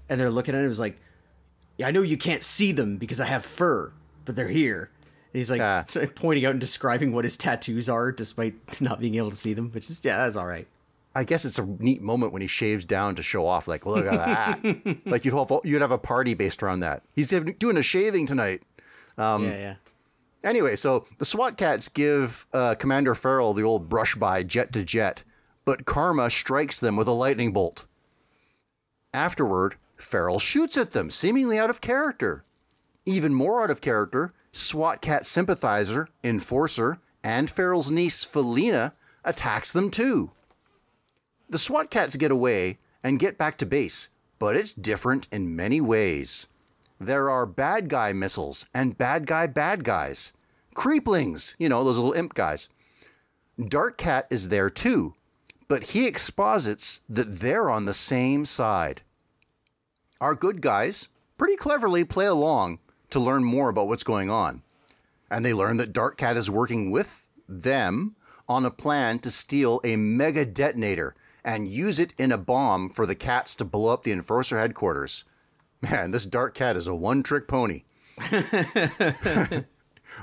and 0.09 0.21
they're 0.21 0.31
looking 0.31 0.55
at 0.55 0.61
him. 0.61 0.69
He's 0.69 0.79
like, 0.79 1.01
yeah, 1.77 1.89
I 1.89 1.91
know 1.91 2.03
you 2.03 2.17
can't 2.17 2.45
see 2.45 2.71
them 2.71 2.99
because 2.99 3.21
I 3.21 3.27
have 3.27 3.45
fur, 3.45 3.91
but 4.27 4.37
they're 4.37 4.47
here. 4.47 4.91
And 5.33 5.39
he's 5.41 5.51
like 5.51 5.59
Yeah. 5.59 5.85
pointing 6.15 6.45
out 6.45 6.53
and 6.53 6.61
describing 6.61 7.13
what 7.13 7.25
his 7.25 7.37
tattoos 7.37 7.89
are, 7.89 8.13
despite 8.13 8.81
not 8.81 9.01
being 9.01 9.17
able 9.17 9.31
to 9.31 9.37
see 9.37 9.55
them. 9.55 9.73
Which 9.73 9.91
is 9.91 10.01
yeah, 10.05 10.19
that's 10.19 10.37
all 10.37 10.47
right. 10.47 10.69
I 11.15 11.25
guess 11.25 11.45
it's 11.45 11.59
a 11.59 11.67
neat 11.67 12.01
moment 12.03 12.33
when 12.33 12.43
he 12.43 12.49
shaves 12.49 12.85
down 12.85 13.17
to 13.17 13.23
show 13.23 13.47
off, 13.47 13.67
like, 13.67 13.85
look 13.85 14.07
at 14.07 14.13
that. 14.63 14.99
like 15.07 15.25
you'd 15.25 15.35
have 15.35 15.51
you'd 15.65 15.81
have 15.83 15.91
a 15.91 15.99
party 15.99 16.35
based 16.35 16.63
around 16.63 16.81
that. 16.81 17.03
He's 17.15 17.29
doing 17.29 17.77
a 17.77 17.83
shaving 17.83 18.27
tonight. 18.27 18.63
Um, 19.19 19.45
yeah, 19.45 19.59
yeah. 19.59 19.75
Anyway, 20.43 20.77
so 20.77 21.07
the 21.19 21.25
SWAT 21.25 21.57
Kats 21.57 21.89
give 21.89 22.47
uh, 22.53 22.75
Commander 22.77 23.15
Feral 23.15 23.53
the 23.53 23.63
old 23.63 23.89
brush 23.89 24.15
by 24.15 24.43
jet 24.43 24.73
to 24.73 24.85
jet, 24.85 25.23
but 25.65 25.85
Karma 25.85 26.31
strikes 26.31 26.81
them 26.81 26.97
with 26.97 27.09
a 27.09 27.13
lightning 27.13 27.53
bolt. 27.53 27.85
Afterward, 29.13 29.77
Feral 29.97 30.39
shoots 30.39 30.77
at 30.77 30.93
them, 30.93 31.11
seemingly 31.11 31.59
out 31.59 31.69
of 31.69 31.81
character. 31.81 32.45
Even 33.05 33.35
more 33.35 33.63
out 33.63 33.71
of 33.71 33.81
character, 33.81 34.33
SWAT 34.53 35.03
Kat 35.03 35.27
sympathizer, 35.27 36.09
Enforcer, 36.25 36.99
and 37.23 37.51
Feral's 37.51 37.91
niece 37.91 38.25
Felina 38.25 38.95
attacks 39.25 39.73
them 39.73 39.91
too. 39.91 40.31
The 41.51 41.59
SWAT 41.59 41.91
Kats 41.91 42.15
get 42.15 42.31
away 42.31 42.79
and 43.03 43.19
get 43.19 43.37
back 43.37 43.59
to 43.59 43.67
base, 43.67 44.09
but 44.39 44.55
it's 44.55 44.73
different 44.73 45.27
in 45.33 45.57
many 45.57 45.81
ways. 45.81 46.47
There 47.01 47.29
are 47.29 47.45
bad 47.45 47.89
guy 47.89 48.13
missiles 48.13 48.67
and 48.73 48.97
bad 48.97 49.27
guy 49.27 49.49
bad 49.49 49.83
guys. 49.83 50.33
Creeplings, 50.77 51.57
you 51.59 51.69
know, 51.69 51.83
those 51.83 51.97
little 51.97 52.13
imp 52.13 52.35
guys. 52.35 52.69
Dark 53.67 53.99
Kat 53.99 54.29
is 54.31 54.49
there 54.49 54.71
too, 54.71 55.15
but 55.67 55.83
he 55.83 56.07
exposits 56.07 57.01
that 57.09 57.41
they're 57.41 57.69
on 57.69 57.85
the 57.85 57.95
same 57.95 58.47
side. 58.47 59.01
Our 60.21 60.37
good 60.37 60.63
guys 60.63 61.09
pretty 61.37 61.57
cleverly 61.57 62.05
play 62.05 62.27
along 62.27 62.79
to 63.11 63.19
learn 63.19 63.43
more 63.43 63.71
about 63.71 63.89
what's 63.89 64.05
going 64.05 64.31
on. 64.31 64.63
And 65.29 65.45
they 65.45 65.53
learn 65.53 65.79
that 65.79 65.93
Dark 65.93 66.17
Kat 66.17 66.37
is 66.37 66.49
working 66.49 66.93
with 66.93 67.25
them 67.49 68.15
on 68.49 68.65
a 68.65 68.71
plan 68.71 69.19
to 69.19 69.33
steal 69.33 69.81
a 69.83 69.97
mega 69.97 70.45
detonator 70.45 71.17
and 71.45 71.69
use 71.69 71.99
it 71.99 72.15
in 72.19 72.33
a 72.33 72.39
bomb 72.39 72.91
for 72.91 73.07
the 73.07 73.15
cats 73.15 73.55
to 73.57 73.65
blow 73.65 73.93
up 73.93 74.03
the 74.03 74.13
Enforcer 74.13 74.59
headquarters. 74.59 75.25
Man, 75.81 76.11
this 76.11 76.27
Dark 76.27 76.55
Kat 76.55 76.77
is 76.77 76.87
a 76.87 76.95
one 76.95 77.23
trick 77.23 77.49
pony. 77.49 77.85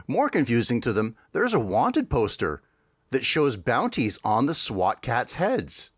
More 0.08 0.30
confusing 0.30 0.82
to 0.82 0.94
them, 0.94 1.16
there's 1.32 1.54
a 1.54 1.60
wanted 1.60 2.10
poster 2.10 2.62
that 3.10 3.26
shows 3.26 3.58
bounties 3.58 4.20
on 4.24 4.46
the 4.46 4.54
SWAT 4.54 5.02
Kats' 5.02 5.36
heads. 5.36 5.92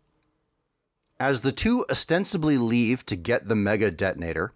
As 1.18 1.42
the 1.42 1.52
two 1.52 1.84
ostensibly 1.90 2.56
leave 2.56 3.04
to 3.06 3.16
get 3.16 3.46
the 3.46 3.56
mega 3.56 3.90
detonator, 3.90 4.54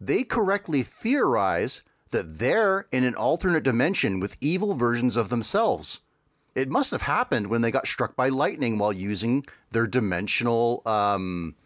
they 0.00 0.22
correctly 0.22 0.82
theorize 0.82 1.82
that 2.10 2.38
they're 2.38 2.86
in 2.92 3.02
an 3.02 3.16
alternate 3.16 3.64
dimension 3.64 4.20
with 4.20 4.36
evil 4.40 4.74
versions 4.74 5.16
of 5.16 5.28
themselves. 5.28 6.00
It 6.54 6.68
must 6.68 6.90
have 6.92 7.02
happened 7.02 7.48
when 7.48 7.62
they 7.62 7.70
got 7.70 7.86
struck 7.86 8.14
by 8.14 8.28
lightning 8.28 8.78
while 8.78 8.92
using 8.92 9.44
their 9.72 9.86
dimensional, 9.86 10.82
um, 10.86 11.56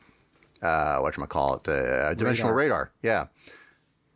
uh, 0.63 0.99
what 0.99 1.15
call 1.29 1.57
it, 1.57 1.69
uh, 1.69 2.15
dimensional 2.15 2.53
radar. 2.53 2.91
radar. 3.03 3.29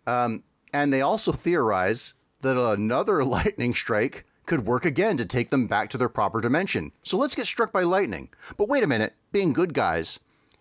Yeah. 0.06 0.24
Um, 0.24 0.42
and 0.72 0.92
they 0.92 1.02
also 1.02 1.32
theorize 1.32 2.14
that 2.40 2.56
another 2.56 3.24
lightning 3.36 3.74
strike 3.74 4.24
could 4.46 4.66
work 4.66 4.84
again 4.84 5.16
to 5.16 5.24
take 5.24 5.50
them 5.50 5.66
back 5.66 5.90
to 5.90 5.98
their 5.98 6.08
proper 6.08 6.40
dimension. 6.40 6.92
So 7.02 7.16
let's 7.16 7.34
get 7.34 7.46
struck 7.46 7.72
by 7.72 7.82
lightning. 7.82 8.30
But 8.56 8.68
wait 8.68 8.82
a 8.82 8.88
minute, 8.88 9.14
being 9.30 9.52
good 9.52 9.74
guys, 9.74 10.18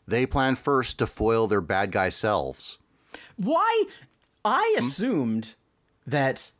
they 0.07 0.25
plan 0.25 0.55
first 0.55 0.99
to 0.99 1.07
foil 1.07 1.47
their 1.47 1.61
bad 1.61 1.91
guy 1.91 2.09
selves. 2.09 2.77
Why? 3.37 3.85
I 4.45 4.75
hmm? 4.77 4.85
assumed 4.85 5.55
that. 6.05 6.51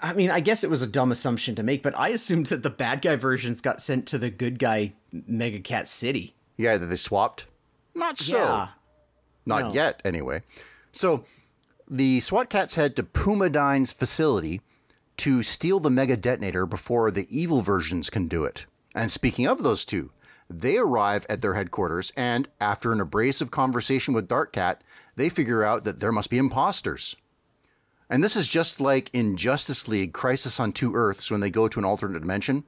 I 0.00 0.12
mean, 0.12 0.30
I 0.30 0.40
guess 0.40 0.62
it 0.62 0.70
was 0.70 0.82
a 0.82 0.86
dumb 0.86 1.10
assumption 1.10 1.54
to 1.56 1.62
make, 1.62 1.82
but 1.82 1.96
I 1.98 2.08
assumed 2.10 2.46
that 2.46 2.62
the 2.62 2.70
bad 2.70 3.02
guy 3.02 3.16
versions 3.16 3.60
got 3.60 3.80
sent 3.80 4.06
to 4.08 4.18
the 4.18 4.30
good 4.30 4.58
guy 4.58 4.92
Megakat 5.12 5.86
City. 5.86 6.34
Yeah, 6.56 6.78
that 6.78 6.86
they 6.86 6.96
swapped? 6.96 7.46
Not 7.94 8.18
so. 8.18 8.36
Yeah. 8.36 8.68
Not 9.46 9.62
no. 9.62 9.72
yet, 9.72 10.00
anyway. 10.04 10.42
So 10.92 11.24
the 11.90 12.20
SWAT 12.20 12.50
Kats 12.50 12.74
head 12.74 12.94
to 12.96 13.02
Pumadyne's 13.02 13.92
facility 13.92 14.60
to 15.18 15.42
steal 15.42 15.80
the 15.80 15.90
mega 15.90 16.16
detonator 16.16 16.66
before 16.66 17.10
the 17.10 17.26
evil 17.36 17.62
versions 17.62 18.10
can 18.10 18.28
do 18.28 18.44
it. 18.44 18.66
And 18.94 19.10
speaking 19.10 19.46
of 19.46 19.62
those 19.62 19.84
two, 19.84 20.10
they 20.48 20.76
arrive 20.78 21.26
at 21.28 21.42
their 21.42 21.54
headquarters, 21.54 22.12
and 22.16 22.48
after 22.60 22.92
an 22.92 23.00
abrasive 23.00 23.50
conversation 23.50 24.14
with 24.14 24.28
Dark 24.28 24.52
Kat, 24.52 24.82
they 25.16 25.28
figure 25.28 25.64
out 25.64 25.84
that 25.84 26.00
there 26.00 26.12
must 26.12 26.30
be 26.30 26.38
imposters. 26.38 27.16
And 28.10 28.24
this 28.24 28.36
is 28.36 28.48
just 28.48 28.80
like 28.80 29.10
in 29.12 29.36
Justice 29.36 29.86
League 29.86 30.12
Crisis 30.12 30.58
on 30.58 30.72
Two 30.72 30.94
Earths 30.94 31.30
when 31.30 31.40
they 31.40 31.50
go 31.50 31.68
to 31.68 31.78
an 31.78 31.84
alternate 31.84 32.20
dimension. 32.20 32.64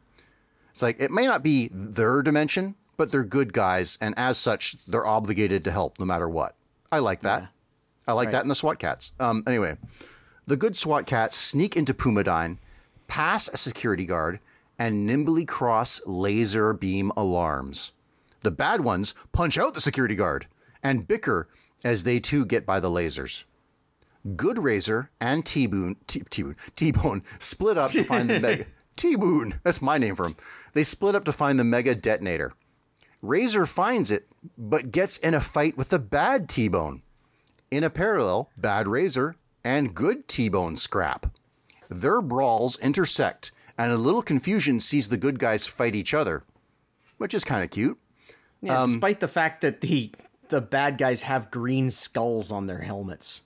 It's 0.70 0.82
like 0.82 1.00
it 1.00 1.10
may 1.10 1.26
not 1.26 1.42
be 1.42 1.70
their 1.72 2.22
dimension, 2.22 2.74
but 2.96 3.10
they're 3.10 3.24
good 3.24 3.52
guys, 3.52 3.96
and 4.00 4.14
as 4.18 4.36
such, 4.36 4.76
they're 4.86 5.06
obligated 5.06 5.64
to 5.64 5.70
help 5.70 5.98
no 5.98 6.04
matter 6.04 6.28
what. 6.28 6.54
I 6.92 6.98
like 6.98 7.20
that. 7.20 7.42
Yeah. 7.42 7.48
I 8.06 8.12
like 8.12 8.26
right. 8.26 8.32
that 8.32 8.42
in 8.42 8.48
the 8.48 8.54
SWAT 8.54 8.78
Kats. 8.78 9.12
Um, 9.18 9.42
anyway, 9.46 9.76
the 10.46 10.56
good 10.56 10.76
SWAT 10.76 11.06
Kats 11.06 11.36
sneak 11.36 11.76
into 11.76 11.94
Pumadyne, 11.94 12.58
pass 13.06 13.48
a 13.48 13.56
security 13.56 14.04
guard, 14.04 14.40
and 14.78 15.06
nimbly 15.06 15.44
cross 15.44 16.00
laser 16.06 16.72
beam 16.72 17.12
alarms. 17.16 17.92
The 18.42 18.50
bad 18.50 18.80
ones 18.80 19.14
punch 19.32 19.58
out 19.58 19.74
the 19.74 19.80
security 19.80 20.14
guard 20.14 20.46
and 20.82 21.06
bicker 21.06 21.48
as 21.84 22.04
they 22.04 22.20
too 22.20 22.44
get 22.44 22.66
by 22.66 22.80
the 22.80 22.88
lasers. 22.88 23.44
Good 24.36 24.59
Razor 24.59 25.10
and 25.20 25.44
T-Boone, 25.44 25.97
T-Boone, 26.06 26.56
T-Bone 26.76 27.22
split 27.38 27.78
up 27.78 27.90
to 27.92 28.05
find 28.05 28.28
the 28.28 28.40
mega 28.40 28.66
T-Boone. 28.97 29.60
That's 29.62 29.80
my 29.80 29.98
name 29.98 30.16
for 30.16 30.26
him. 30.26 30.36
They 30.72 30.84
split 30.84 31.14
up 31.14 31.24
to 31.24 31.32
find 31.32 31.59
the 31.59 31.64
mega 31.64 31.94
detonator. 31.94 32.52
Razor 33.22 33.66
finds 33.66 34.10
it, 34.10 34.28
but 34.56 34.92
gets 34.92 35.16
in 35.18 35.34
a 35.34 35.40
fight 35.40 35.76
with 35.76 35.90
the 35.90 35.98
bad 35.98 36.48
T-Bone. 36.48 37.02
In 37.70 37.84
a 37.84 37.90
parallel, 37.90 38.51
Bad 38.56 38.88
Razor 38.88 39.36
and 39.64 39.94
Good 39.94 40.26
T-Bone 40.26 40.76
scrap. 40.76 41.26
Their 41.88 42.20
brawls 42.20 42.78
intersect, 42.78 43.52
and 43.76 43.92
a 43.92 43.97
little 43.97 44.22
confusion 44.22 44.80
sees 44.80 45.09
the 45.09 45.16
good 45.16 45.38
guys 45.38 45.66
fight 45.66 45.94
each 45.94 46.14
other, 46.14 46.44
which 47.18 47.34
is 47.34 47.44
kind 47.44 47.62
of 47.62 47.70
cute. 47.70 47.98
Yeah, 48.62 48.82
um, 48.82 48.90
despite 48.92 49.20
the 49.20 49.28
fact 49.28 49.60
that 49.62 49.80
the 49.80 50.12
the 50.48 50.60
bad 50.60 50.98
guys 50.98 51.22
have 51.22 51.51
green 51.51 51.90
skulls 51.90 52.51
on 52.51 52.66
their 52.66 52.80
helmets. 52.80 53.42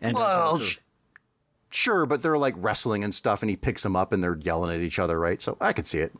And 0.00 0.16
well, 0.16 0.58
sh- 0.58 0.78
sure, 1.70 2.06
but 2.06 2.22
they're 2.22 2.38
like 2.38 2.54
wrestling 2.56 3.04
and 3.04 3.14
stuff, 3.14 3.42
and 3.42 3.50
he 3.50 3.56
picks 3.56 3.82
them 3.82 3.96
up, 3.96 4.12
and 4.12 4.22
they're 4.22 4.36
yelling 4.36 4.74
at 4.74 4.80
each 4.80 4.98
other, 4.98 5.18
right? 5.18 5.40
So 5.40 5.56
I 5.60 5.72
could 5.72 5.86
see 5.86 5.98
it. 5.98 6.12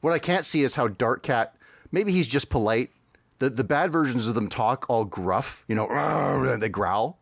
What 0.00 0.12
I 0.12 0.18
can't 0.18 0.44
see 0.44 0.62
is 0.62 0.74
how 0.74 0.88
Dark 0.88 1.22
Kat. 1.22 1.54
Maybe 1.90 2.12
he's 2.12 2.26
just 2.26 2.50
polite 2.50 2.90
the 3.38 3.50
the 3.50 3.64
bad 3.64 3.92
versions 3.92 4.28
of 4.28 4.34
them 4.34 4.48
talk 4.48 4.86
all 4.88 5.04
gruff, 5.04 5.64
you 5.68 5.74
know, 5.74 6.56
they 6.58 6.68
growl. 6.68 7.18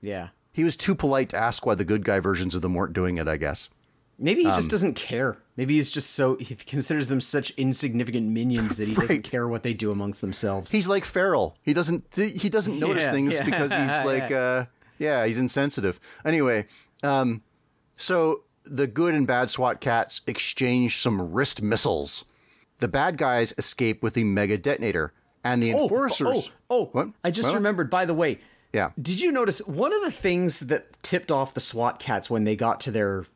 Yeah. 0.00 0.28
He 0.52 0.64
was 0.64 0.76
too 0.76 0.94
polite 0.94 1.30
to 1.30 1.38
ask 1.38 1.64
why 1.64 1.74
the 1.74 1.84
good 1.84 2.04
guy 2.04 2.20
versions 2.20 2.54
of 2.54 2.62
them 2.62 2.74
weren't 2.74 2.92
doing 2.92 3.16
it, 3.16 3.26
I 3.26 3.36
guess. 3.36 3.70
Maybe 4.18 4.42
he 4.42 4.48
um, 4.48 4.54
just 4.54 4.70
doesn't 4.70 4.94
care. 4.94 5.38
Maybe 5.56 5.74
he's 5.74 5.90
just 5.90 6.10
so 6.10 6.36
he 6.36 6.54
considers 6.54 7.08
them 7.08 7.20
such 7.20 7.50
insignificant 7.52 8.28
minions 8.28 8.76
that 8.76 8.88
he 8.88 8.94
right. 8.96 9.08
doesn't 9.08 9.22
care 9.22 9.48
what 9.48 9.62
they 9.62 9.72
do 9.72 9.90
amongst 9.90 10.20
themselves. 10.20 10.70
He's 10.70 10.88
like 10.88 11.04
feral. 11.04 11.56
He 11.62 11.72
doesn't 11.72 12.04
he 12.14 12.48
doesn't 12.48 12.78
notice 12.80 13.04
yeah, 13.04 13.12
things 13.12 13.34
yeah. 13.34 13.44
because 13.44 13.70
he's 13.70 14.04
like 14.04 14.30
uh 14.30 14.66
yeah, 15.02 15.26
he's 15.26 15.38
insensitive. 15.38 16.00
Anyway, 16.24 16.66
um 17.02 17.42
so 17.96 18.44
the 18.64 18.86
good 18.86 19.14
and 19.14 19.26
bad 19.26 19.50
SWAT 19.50 19.80
Kats 19.80 20.20
exchange 20.26 21.00
some 21.00 21.32
wrist 21.32 21.62
missiles. 21.62 22.24
The 22.78 22.88
bad 22.88 23.16
guys 23.16 23.52
escape 23.58 24.02
with 24.02 24.14
the 24.14 24.24
mega 24.24 24.56
detonator 24.56 25.12
and 25.44 25.62
the 25.62 25.74
oh, 25.74 25.82
enforcers. 25.82 26.50
Oh, 26.70 26.90
oh, 26.94 26.98
oh. 26.98 27.12
I 27.24 27.30
just 27.30 27.48
what? 27.48 27.56
remembered. 27.56 27.90
By 27.90 28.04
the 28.04 28.14
way, 28.14 28.38
yeah. 28.72 28.90
Did 29.00 29.20
you 29.20 29.30
notice 29.30 29.58
one 29.66 29.92
of 29.92 30.02
the 30.02 30.10
things 30.10 30.60
that 30.60 31.02
tipped 31.02 31.30
off 31.30 31.54
the 31.54 31.60
SWAT 31.60 31.98
Kats 31.98 32.30
when 32.30 32.44
they 32.44 32.56
got 32.56 32.80
to 32.82 32.90
their 32.90 33.26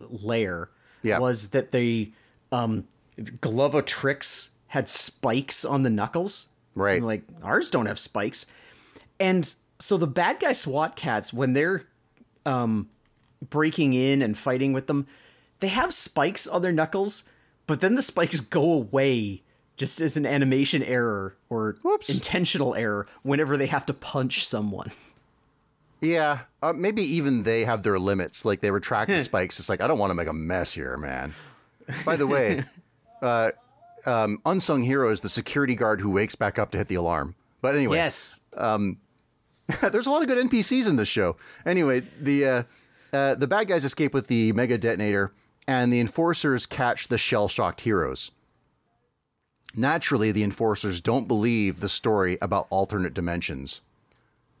lair 0.00 0.70
yeah. 1.02 1.18
was 1.18 1.50
that 1.50 1.72
the 1.72 2.12
um, 2.52 2.86
Glovatrix 3.18 4.50
had 4.68 4.88
spikes 4.88 5.64
on 5.64 5.82
the 5.82 5.90
knuckles. 5.90 6.48
Right. 6.74 7.02
like 7.02 7.22
ours 7.42 7.70
don't 7.70 7.86
have 7.86 7.98
spikes, 7.98 8.44
and 9.18 9.54
so 9.78 9.96
the 9.96 10.06
bad 10.06 10.40
guy 10.40 10.52
SWAT 10.52 10.96
Kats 10.96 11.32
when 11.32 11.52
they're 11.52 11.84
um, 12.44 12.88
breaking 13.50 13.92
in 13.92 14.22
and 14.22 14.36
fighting 14.36 14.72
with 14.72 14.86
them, 14.86 15.06
they 15.60 15.68
have 15.68 15.92
spikes 15.92 16.46
on 16.46 16.62
their 16.62 16.72
knuckles, 16.72 17.24
but 17.66 17.80
then 17.80 17.94
the 17.94 18.02
spikes 18.02 18.40
go 18.40 18.72
away 18.72 19.42
just 19.76 20.00
as 20.00 20.16
an 20.16 20.24
animation 20.26 20.82
error 20.82 21.36
or 21.50 21.76
Whoops. 21.82 22.08
intentional 22.08 22.74
error 22.74 23.06
whenever 23.22 23.56
they 23.56 23.66
have 23.66 23.86
to 23.86 23.94
punch 23.94 24.46
someone. 24.46 24.90
Yeah, 26.00 26.40
uh, 26.62 26.72
maybe 26.72 27.02
even 27.02 27.42
they 27.42 27.64
have 27.64 27.82
their 27.82 27.98
limits. 27.98 28.44
Like 28.44 28.60
they 28.60 28.70
retract 28.70 29.10
the 29.10 29.22
spikes. 29.24 29.58
It's 29.58 29.68
like 29.68 29.80
I 29.80 29.86
don't 29.86 29.98
want 29.98 30.10
to 30.10 30.14
make 30.14 30.28
a 30.28 30.32
mess 30.32 30.72
here, 30.72 30.96
man. 30.96 31.34
By 32.04 32.16
the 32.16 32.26
way, 32.26 32.64
uh, 33.22 33.52
um, 34.04 34.40
unsung 34.44 34.82
hero 34.82 35.10
is 35.10 35.20
the 35.20 35.28
security 35.28 35.74
guard 35.74 36.00
who 36.00 36.10
wakes 36.10 36.34
back 36.34 36.58
up 36.58 36.70
to 36.72 36.78
hit 36.78 36.88
the 36.88 36.94
alarm. 36.96 37.34
But 37.62 37.74
anyway, 37.74 37.96
yes. 37.96 38.40
Um, 38.56 38.98
there's 39.90 40.06
a 40.06 40.10
lot 40.10 40.22
of 40.22 40.28
good 40.28 40.48
NPCs 40.48 40.88
in 40.88 40.96
this 40.96 41.08
show. 41.08 41.36
Anyway, 41.64 42.02
the 42.20 42.46
uh, 42.46 42.62
uh, 43.12 43.34
the 43.34 43.46
bad 43.46 43.68
guys 43.68 43.84
escape 43.84 44.14
with 44.14 44.28
the 44.28 44.52
mega 44.52 44.78
detonator, 44.78 45.32
and 45.66 45.92
the 45.92 46.00
enforcers 46.00 46.66
catch 46.66 47.08
the 47.08 47.18
shell 47.18 47.48
shocked 47.48 47.82
heroes. 47.82 48.30
Naturally, 49.74 50.32
the 50.32 50.42
enforcers 50.42 51.00
don't 51.00 51.28
believe 51.28 51.80
the 51.80 51.88
story 51.88 52.38
about 52.40 52.66
alternate 52.70 53.12
dimensions. 53.12 53.82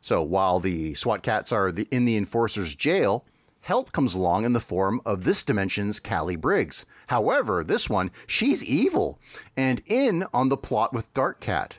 So 0.02 0.22
while 0.22 0.60
the 0.60 0.94
SWAT 0.94 1.22
Kats 1.22 1.52
are 1.52 1.72
the, 1.72 1.88
in 1.90 2.04
the 2.04 2.16
enforcer's 2.16 2.74
jail, 2.74 3.24
help 3.62 3.92
comes 3.92 4.14
along 4.14 4.44
in 4.44 4.52
the 4.52 4.60
form 4.60 5.00
of 5.06 5.24
this 5.24 5.42
dimension's 5.42 5.98
Callie 5.98 6.36
Briggs. 6.36 6.84
However, 7.08 7.64
this 7.64 7.88
one, 7.88 8.10
she's 8.26 8.64
evil 8.64 9.18
and 9.56 9.82
in 9.86 10.24
on 10.34 10.48
the 10.48 10.56
plot 10.56 10.92
with 10.92 11.12
Dark 11.14 11.40
Kat. 11.40 11.76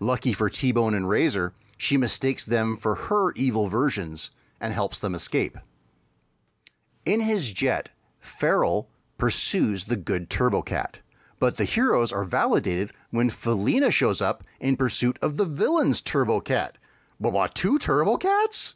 Lucky 0.00 0.32
for 0.32 0.50
T 0.50 0.72
Bone 0.72 0.94
and 0.94 1.08
Razor, 1.08 1.52
she 1.76 1.96
mistakes 1.96 2.44
them 2.44 2.76
for 2.76 2.94
her 2.94 3.32
evil 3.32 3.68
versions 3.68 4.30
and 4.60 4.72
helps 4.72 4.98
them 4.98 5.14
escape. 5.14 5.58
In 7.04 7.20
his 7.20 7.52
jet, 7.52 7.90
Feral 8.18 8.88
pursues 9.18 9.84
the 9.84 9.96
good 9.96 10.28
Turbokat. 10.28 10.96
But 11.38 11.56
the 11.56 11.64
heroes 11.64 12.12
are 12.12 12.24
validated 12.24 12.92
when 13.10 13.30
Felina 13.30 13.90
shows 13.90 14.20
up 14.20 14.42
in 14.58 14.76
pursuit 14.76 15.18
of 15.20 15.36
the 15.36 15.44
villain's 15.44 16.00
Turbokat. 16.00 16.72
But 17.20 17.32
what, 17.32 17.54
two 17.54 17.78
Turbokats? 17.78 18.74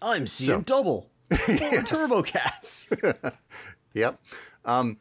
I'm 0.00 0.26
seeing 0.26 0.60
so, 0.60 0.62
double. 0.62 1.10
Four 1.28 1.82
Turbokats. 1.82 3.32
yep. 3.94 4.20
Um, 4.64 4.98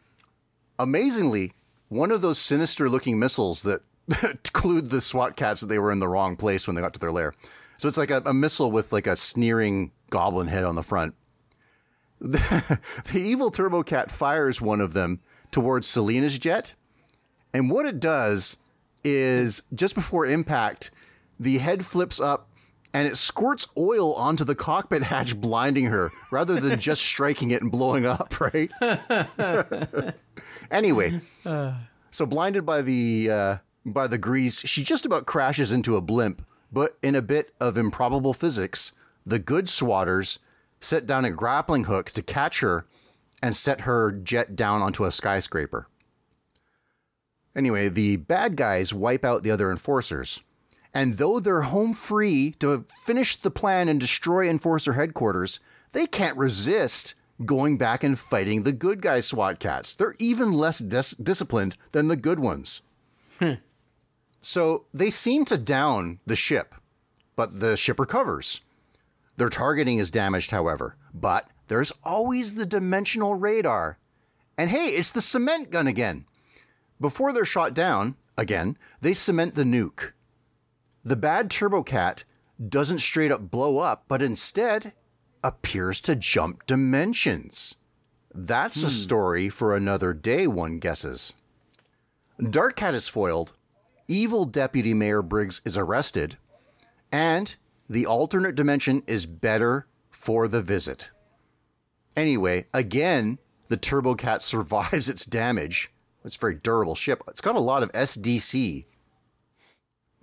amazingly, 0.79 1.53
one 1.89 2.11
of 2.11 2.21
those 2.21 2.39
sinister 2.39 2.89
looking 2.89 3.19
missiles 3.19 3.61
that 3.61 3.81
clued 4.09 4.89
the 4.89 5.01
SWAT 5.01 5.35
Kats 5.35 5.61
that 5.61 5.67
they 5.67 5.79
were 5.79 5.91
in 5.91 5.99
the 5.99 6.07
wrong 6.07 6.35
place 6.35 6.67
when 6.67 6.75
they 6.75 6.81
got 6.81 6.93
to 6.93 6.99
their 6.99 7.11
lair. 7.11 7.33
So 7.77 7.87
it's 7.87 7.97
like 7.97 8.11
a, 8.11 8.21
a 8.25 8.33
missile 8.33 8.71
with 8.71 8.93
like 8.93 9.07
a 9.07 9.15
sneering 9.15 9.91
goblin 10.09 10.47
head 10.47 10.63
on 10.63 10.75
the 10.75 10.83
front. 10.83 11.15
The, 12.19 12.79
the 13.11 13.19
evil 13.19 13.51
Turbokat 13.51 14.11
fires 14.11 14.61
one 14.61 14.81
of 14.81 14.93
them 14.93 15.19
towards 15.51 15.91
Felina's 15.91 16.37
jet. 16.37 16.73
And 17.53 17.69
what 17.69 17.85
it 17.85 17.99
does 17.99 18.57
is 19.03 19.61
just 19.73 19.95
before 19.95 20.25
impact, 20.25 20.91
the 21.39 21.57
head 21.57 21.85
flips 21.85 22.19
up 22.19 22.49
and 22.93 23.07
it 23.07 23.17
squirts 23.17 23.67
oil 23.77 24.13
onto 24.13 24.45
the 24.45 24.55
cockpit 24.55 25.03
hatch, 25.03 25.39
blinding 25.39 25.85
her 25.85 26.11
rather 26.31 26.59
than 26.59 26.79
just 26.79 27.01
striking 27.03 27.51
it 27.51 27.61
and 27.61 27.69
blowing 27.69 28.05
up, 28.05 28.39
right? 28.39 28.71
anyway, 30.71 31.19
so 31.43 32.25
blinded 32.25 32.65
by 32.65 32.81
the 32.81 33.29
uh, 33.29 33.57
by 33.85 34.07
the 34.07 34.17
grease, 34.17 34.61
she 34.61 34.83
just 34.83 35.05
about 35.05 35.25
crashes 35.25 35.71
into 35.71 35.95
a 35.95 36.01
blimp. 36.01 36.45
But 36.71 36.97
in 37.01 37.15
a 37.15 37.21
bit 37.21 37.53
of 37.59 37.77
improbable 37.77 38.33
physics, 38.33 38.91
the 39.25 39.39
good 39.39 39.65
swatters 39.65 40.39
set 40.79 41.05
down 41.05 41.25
a 41.25 41.31
grappling 41.31 41.85
hook 41.85 42.11
to 42.11 42.21
catch 42.21 42.59
her 42.59 42.85
and 43.41 43.55
set 43.55 43.81
her 43.81 44.11
jet 44.11 44.55
down 44.55 44.81
onto 44.81 45.05
a 45.05 45.11
skyscraper. 45.11 45.87
Anyway, 47.55 47.87
the 47.87 48.17
bad 48.17 48.55
guys 48.55 48.93
wipe 48.93 49.23
out 49.23 49.43
the 49.43 49.51
other 49.51 49.71
enforcers. 49.71 50.41
And 50.93 51.17
though 51.17 51.39
they're 51.39 51.61
home 51.61 51.93
free 51.93 52.51
to 52.59 52.85
finish 53.05 53.35
the 53.35 53.51
plan 53.51 53.89
and 53.89 53.99
destroy 53.99 54.49
Enforcer 54.49 54.93
headquarters, 54.93 55.59
they 55.91 56.07
can't 56.07 56.37
resist 56.37 57.15
going 57.45 57.77
back 57.77 58.03
and 58.03 58.17
fighting 58.17 58.63
the 58.63 58.71
good 58.71 59.01
guy 59.01 59.19
SWAT 59.19 59.59
Kats. 59.59 59.93
They're 59.93 60.15
even 60.19 60.53
less 60.53 60.79
dis- 60.79 61.11
disciplined 61.11 61.75
than 61.91 62.07
the 62.07 62.15
good 62.15 62.39
ones. 62.39 62.81
So 64.45 64.85
they 64.93 65.09
seem 65.09 65.43
to 65.45 65.57
down 65.57 66.19
the 66.27 66.35
ship, 66.35 66.75
but 67.35 67.61
the 67.61 67.75
ship 67.75 67.99
recovers. 67.99 68.61
Their 69.37 69.49
targeting 69.49 69.97
is 69.97 70.11
damaged, 70.11 70.51
however, 70.51 70.97
but 71.15 71.49
there's 71.67 71.91
always 72.03 72.53
the 72.53 72.67
dimensional 72.67 73.33
radar. 73.33 73.97
And 74.55 74.69
hey, 74.69 74.89
it's 74.89 75.09
the 75.09 75.19
cement 75.19 75.71
gun 75.71 75.87
again. 75.87 76.25
Before 77.01 77.33
they're 77.33 77.43
shot 77.43 77.73
down, 77.73 78.17
again, 78.37 78.77
they 79.01 79.15
cement 79.15 79.55
the 79.55 79.63
nuke. 79.63 80.11
The 81.03 81.15
bad 81.15 81.49
Turbokat 81.49 82.23
doesn't 82.69 82.99
straight 82.99 83.31
up 83.31 83.49
blow 83.49 83.79
up, 83.79 84.05
but 84.07 84.21
instead 84.21 84.93
appears 85.43 85.99
to 86.01 86.15
jump 86.15 86.67
dimensions. 86.67 87.77
That's 88.31 88.83
a 88.83 88.89
hmm. 88.89 88.93
story 88.93 89.49
for 89.49 89.75
another 89.75 90.13
day, 90.13 90.45
one 90.45 90.77
guesses. 90.77 91.33
Dark 92.39 92.75
Kat 92.75 92.93
is 92.93 93.07
foiled, 93.07 93.53
evil 94.07 94.45
Deputy 94.45 94.93
Mayor 94.93 95.21
Briggs 95.21 95.61
is 95.65 95.77
arrested, 95.77 96.37
and 97.11 97.55
the 97.89 98.05
alternate 98.05 98.55
dimension 98.55 99.03
is 99.07 99.25
better 99.25 99.87
for 100.09 100.47
the 100.47 100.61
visit. 100.61 101.09
Anyway, 102.15 102.65
again, 102.73 103.39
the 103.67 103.77
Turbokat 103.77 104.41
survives 104.41 105.09
its 105.09 105.25
damage. 105.25 105.91
It's 106.23 106.35
a 106.35 106.39
very 106.39 106.55
durable 106.55 106.95
ship. 106.95 107.21
It's 107.27 107.41
got 107.41 107.55
a 107.55 107.59
lot 107.59 107.83
of 107.83 107.91
SDC. 107.91 108.85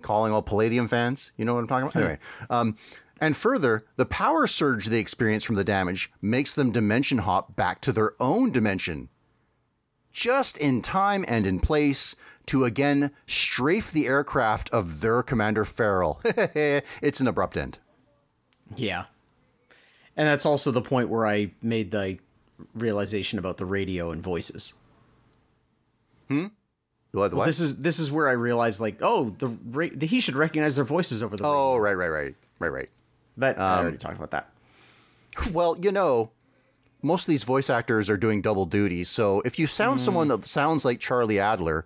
Calling 0.01 0.33
all 0.33 0.41
Palladium 0.41 0.89
fans, 0.89 1.31
you 1.37 1.45
know 1.45 1.53
what 1.53 1.61
I'm 1.61 1.67
talking 1.67 1.87
about? 1.87 1.95
anyway, 1.95 2.19
um, 2.49 2.77
and 3.21 3.37
further, 3.37 3.85
the 3.95 4.05
power 4.05 4.47
surge 4.47 4.87
they 4.87 4.99
experience 4.99 5.45
from 5.45 5.55
the 5.55 5.63
damage 5.63 6.11
makes 6.21 6.53
them 6.53 6.71
dimension 6.71 7.19
hop 7.19 7.55
back 7.55 7.79
to 7.81 7.93
their 7.93 8.13
own 8.19 8.51
dimension, 8.51 9.07
just 10.13 10.57
in 10.57 10.81
time 10.81 11.25
and 11.27 11.45
in 11.45 11.59
place 11.59 12.15
to 12.45 12.63
again 12.65 13.11
strafe 13.25 13.91
the 13.91 14.07
aircraft 14.07 14.69
of 14.69 15.01
their 15.01 15.23
commander 15.23 15.65
Feral. 15.65 16.21
it's 16.23 17.19
an 17.19 17.27
abrupt 17.27 17.57
end. 17.57 17.79
Yeah. 18.75 19.05
And 20.15 20.27
that's 20.27 20.45
also 20.45 20.71
the 20.71 20.81
point 20.81 21.09
where 21.09 21.25
I 21.25 21.51
made 21.61 21.91
the 21.91 22.19
realization 22.75 23.39
about 23.39 23.57
the 23.57 23.65
radio 23.65 24.11
and 24.11 24.21
voices. 24.21 24.75
Hmm? 26.27 26.47
What, 27.11 27.31
what? 27.31 27.33
Well, 27.33 27.45
this 27.45 27.59
is 27.59 27.77
this 27.77 27.99
is 27.99 28.11
where 28.11 28.27
I 28.27 28.33
realized 28.33 28.79
like, 28.79 28.97
oh, 29.01 29.29
the, 29.29 29.49
ra- 29.69 29.89
the 29.93 30.07
he 30.07 30.19
should 30.19 30.35
recognize 30.35 30.75
their 30.75 30.85
voices 30.85 31.21
over 31.21 31.37
the 31.37 31.43
oh, 31.43 31.47
radio. 31.47 31.61
oh, 31.61 31.77
right, 31.77 31.93
right, 31.93 32.07
right, 32.07 32.35
right, 32.59 32.71
right. 32.71 32.89
But 33.37 33.59
I 33.59 33.73
um, 33.73 33.81
already 33.81 33.97
talked 33.97 34.17
about 34.17 34.31
that. 34.31 34.49
Well, 35.51 35.77
you 35.79 35.91
know, 35.91 36.31
most 37.03 37.23
of 37.23 37.27
these 37.27 37.43
voice 37.43 37.69
actors 37.69 38.09
are 38.09 38.17
doing 38.17 38.41
double 38.41 38.65
duty. 38.65 39.03
So 39.03 39.41
if 39.45 39.59
you 39.59 39.67
sound 39.67 39.99
hmm. 39.99 40.05
someone 40.05 40.27
that 40.29 40.45
sounds 40.45 40.85
like 40.85 40.99
Charlie 40.99 41.39
Adler, 41.39 41.85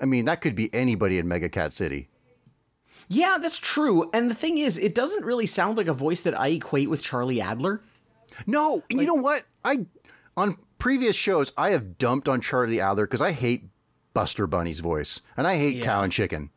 I 0.00 0.04
mean, 0.04 0.24
that 0.26 0.40
could 0.40 0.54
be 0.54 0.72
anybody 0.74 1.18
in 1.18 1.26
Megakat 1.26 1.72
City. 1.72 2.08
Yeah, 3.08 3.38
that's 3.40 3.58
true. 3.58 4.08
And 4.12 4.30
the 4.30 4.34
thing 4.34 4.58
is, 4.58 4.78
it 4.78 4.94
doesn't 4.94 5.24
really 5.24 5.46
sound 5.46 5.76
like 5.76 5.88
a 5.88 5.94
voice 5.94 6.22
that 6.22 6.38
I 6.38 6.48
equate 6.48 6.88
with 6.88 7.02
Charlie 7.02 7.40
Adler. 7.40 7.80
No, 8.46 8.82
and 8.90 9.00
you 9.00 9.06
know 9.06 9.14
what? 9.14 9.42
I 9.64 9.86
on 10.36 10.56
previous 10.78 11.16
shows 11.16 11.52
I 11.56 11.70
have 11.70 11.98
dumped 11.98 12.28
on 12.28 12.40
Charlie 12.40 12.80
Adler 12.80 13.06
because 13.06 13.20
I 13.20 13.32
hate 13.32 13.64
Buster 14.14 14.46
Bunny's 14.46 14.80
voice 14.80 15.20
and 15.36 15.46
I 15.46 15.56
hate 15.56 15.76
Yeah. 15.76 15.84
Cow 15.84 16.02
and 16.02 16.12
Chicken. 16.12 16.50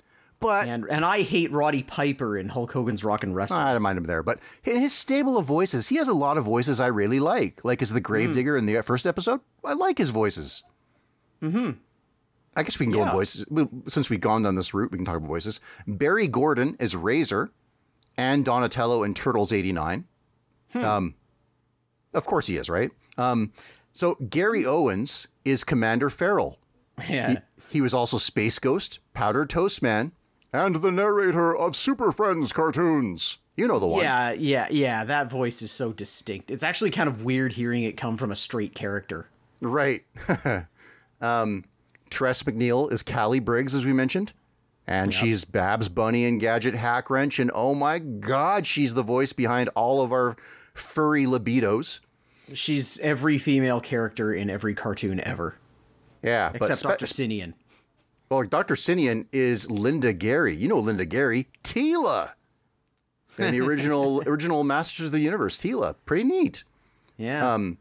But 0.43 0.67
And 0.67 0.85
and 0.89 1.05
I 1.05 1.21
hate 1.21 1.51
Roddy 1.51 1.83
Piper 1.83 2.37
in 2.37 2.49
Hulk 2.49 2.71
Hogan's 2.71 3.03
Rock 3.03 3.23
and 3.23 3.35
Wrestling. 3.35 3.61
I 3.61 3.73
don't 3.73 3.81
mind 3.81 3.97
him 3.97 4.03
there. 4.03 4.21
But 4.21 4.39
in 4.63 4.77
his 4.77 4.93
stable 4.93 5.37
of 5.37 5.45
voices, 5.45 5.89
he 5.89 5.95
has 5.95 6.07
a 6.07 6.13
lot 6.13 6.37
of 6.37 6.45
voices 6.45 6.79
I 6.79 6.87
really 6.87 7.19
like. 7.19 7.63
Like 7.63 7.81
as 7.81 7.91
the 7.91 8.01
Gravedigger 8.01 8.57
in 8.57 8.65
the 8.65 8.81
first 8.81 9.07
episode, 9.07 9.41
I 9.63 9.73
like 9.73 9.97
his 9.97 10.09
voices. 10.09 10.63
Mm-hmm. 11.41 11.71
I 12.55 12.63
guess 12.63 12.77
we 12.77 12.85
can 12.85 12.93
go 12.93 13.01
on 13.01 13.11
voices. 13.11 13.45
Since 13.87 14.09
we've 14.09 14.21
gone 14.21 14.43
down 14.43 14.55
this 14.55 14.73
route, 14.73 14.91
we 14.91 14.97
can 14.97 15.05
talk 15.05 15.17
about 15.17 15.27
voices. 15.27 15.59
Barry 15.87 16.27
Gordon 16.27 16.75
is 16.79 16.95
Razor, 16.95 17.51
and 18.15 18.45
Donatello 18.45 19.03
in 19.03 19.13
Turtles 19.13 19.51
'89. 19.51 20.05
Um, 20.75 21.15
of 22.13 22.25
course 22.25 22.47
he 22.47 22.57
is, 22.57 22.69
right? 22.69 22.91
Um, 23.17 23.53
so 23.91 24.15
Gary 24.15 24.65
Owens 24.65 25.27
is 25.45 25.63
Commander 25.63 26.09
Feral. 26.09 26.59
yeah. 27.09 27.39
He 27.69 27.81
was 27.81 27.93
also 27.93 28.17
Space 28.17 28.59
Ghost, 28.59 28.99
Powder 29.13 29.45
Toast 29.45 29.81
Man, 29.81 30.11
and 30.53 30.75
the 30.75 30.91
narrator 30.91 31.55
of 31.55 31.75
Super 31.75 32.11
Friends 32.11 32.53
cartoons. 32.53 33.39
You 33.57 33.67
know 33.67 33.79
the 33.79 33.87
one. 33.87 34.01
Yeah, 34.01 34.31
yeah, 34.31 34.67
yeah. 34.71 35.03
That 35.03 35.29
voice 35.29 35.61
is 35.61 35.71
so 35.71 35.91
distinct. 35.93 36.49
It's 36.49 36.63
actually 36.63 36.91
kind 36.91 37.09
of 37.09 37.23
weird 37.23 37.53
hearing 37.53 37.83
it 37.83 37.97
come 37.97 38.17
from 38.17 38.31
a 38.31 38.35
straight 38.35 38.73
character. 38.73 39.27
Right. 39.61 40.03
um, 41.21 41.65
Tress 42.09 42.43
MacNeille 42.43 42.91
is 42.91 43.03
Callie 43.03 43.39
Briggs, 43.39 43.75
as 43.75 43.85
we 43.85 43.93
mentioned. 43.93 44.33
And 44.85 45.13
she's 45.13 45.45
Babs 45.45 45.87
Bunny 45.87 46.25
and 46.25 46.41
Gadget 46.41 46.73
Hackwrench. 46.75 47.39
And 47.39 47.51
oh 47.55 47.73
my 47.73 47.99
God, 47.99 48.67
she's 48.67 48.93
the 48.93 49.03
voice 49.03 49.31
behind 49.31 49.69
all 49.75 50.01
of 50.01 50.11
our 50.11 50.35
furry 50.73 51.25
libidos. 51.25 51.99
She's 52.53 52.99
every 52.99 53.37
female 53.37 53.79
character 53.79 54.33
in 54.33 54.49
every 54.49 54.73
cartoon 54.73 55.21
ever, 55.21 55.55
Yeah. 56.21 56.51
except 56.53 56.79
spe- 56.79 56.87
Dr. 56.87 57.05
Sinian. 57.05 57.53
Well, 58.29 58.43
Dr. 58.43 58.75
Sinian 58.75 59.27
is 59.31 59.69
Linda 59.69 60.13
Gary. 60.13 60.55
You 60.55 60.67
know 60.67 60.79
Linda 60.79 61.05
Gary. 61.05 61.47
Teela. 61.63 62.31
And 63.37 63.53
the 63.53 63.61
original 63.61 64.21
original 64.27 64.63
Masters 64.63 65.07
of 65.07 65.11
the 65.11 65.19
Universe, 65.19 65.57
Teela. 65.57 65.95
Pretty 66.05 66.23
neat. 66.23 66.63
Yeah. 67.17 67.53
Um, 67.53 67.77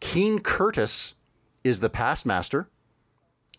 Keene 0.00 0.40
Curtis 0.40 1.14
is 1.64 1.80
the 1.80 1.90
Pastmaster. 1.90 2.66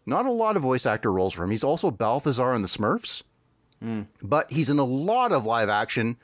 Not 0.06 0.26
a 0.26 0.32
lot 0.32 0.56
of 0.56 0.64
voice 0.64 0.86
actor 0.86 1.12
roles 1.12 1.34
for 1.34 1.44
him. 1.44 1.52
He's 1.52 1.64
also 1.64 1.92
Balthazar 1.92 2.54
in 2.56 2.62
the 2.62 2.68
Smurfs. 2.68 3.24
But 4.22 4.52
he's 4.52 4.70
in 4.70 4.78
a 4.78 4.84
lot 4.84 5.32
of 5.32 5.46
live 5.46 5.70
action. 5.70 6.18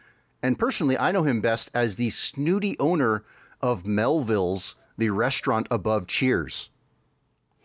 And 0.44 0.60
personally, 0.60 0.98
I 0.98 1.12
know 1.12 1.24
him 1.24 1.42
best 1.42 1.72
as 1.74 1.96
the 1.96 2.12
snooty 2.12 2.78
owner 2.80 3.24
of 3.62 3.86
Melville's, 3.86 4.76
the 4.98 5.10
restaurant 5.10 5.68
above 5.72 6.06
Cheers. 6.08 6.70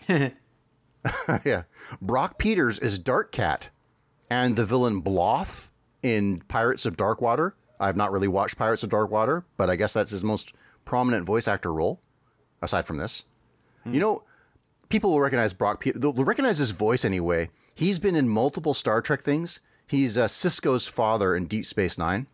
yeah. 1.44 1.62
Brock 2.00 2.38
Peters 2.38 2.78
is 2.78 2.98
Dark 2.98 3.32
Kat. 3.32 3.68
And 4.30 4.56
the 4.56 4.64
villain 4.64 5.00
Bloth 5.00 5.70
in 6.02 6.42
Pirates 6.48 6.86
of 6.86 6.96
Darkwater. 6.96 7.52
I've 7.78 7.96
not 7.96 8.12
really 8.12 8.28
watched 8.28 8.56
Pirates 8.56 8.82
of 8.82 8.90
Darkwater, 8.90 9.44
but 9.56 9.68
I 9.68 9.76
guess 9.76 9.92
that's 9.92 10.10
his 10.10 10.24
most 10.24 10.52
prominent 10.84 11.26
voice 11.26 11.46
actor 11.48 11.72
role, 11.72 12.00
aside 12.62 12.86
from 12.86 12.96
this. 12.96 13.24
You 13.84 13.98
know, 14.00 14.22
people 14.88 15.10
will 15.10 15.20
recognize 15.20 15.52
Brock. 15.52 15.80
Peters. 15.80 16.00
they'll 16.00 16.12
recognize 16.14 16.58
his 16.58 16.70
voice 16.70 17.04
anyway. 17.04 17.50
He's 17.74 17.98
been 17.98 18.14
in 18.14 18.28
multiple 18.28 18.74
Star 18.74 19.02
Trek 19.02 19.22
things. 19.24 19.60
He's 19.86 20.16
uh, 20.16 20.28
Sisko's 20.28 20.86
father 20.86 21.34
in 21.34 21.46
Deep 21.46 21.66
Space 21.66 21.98
Nine. 21.98 22.26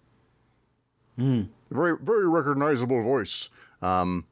Very, 1.70 1.96
very 2.00 2.28
recognizable 2.28 3.02
voice. 3.02 3.48
Um, 3.82 4.26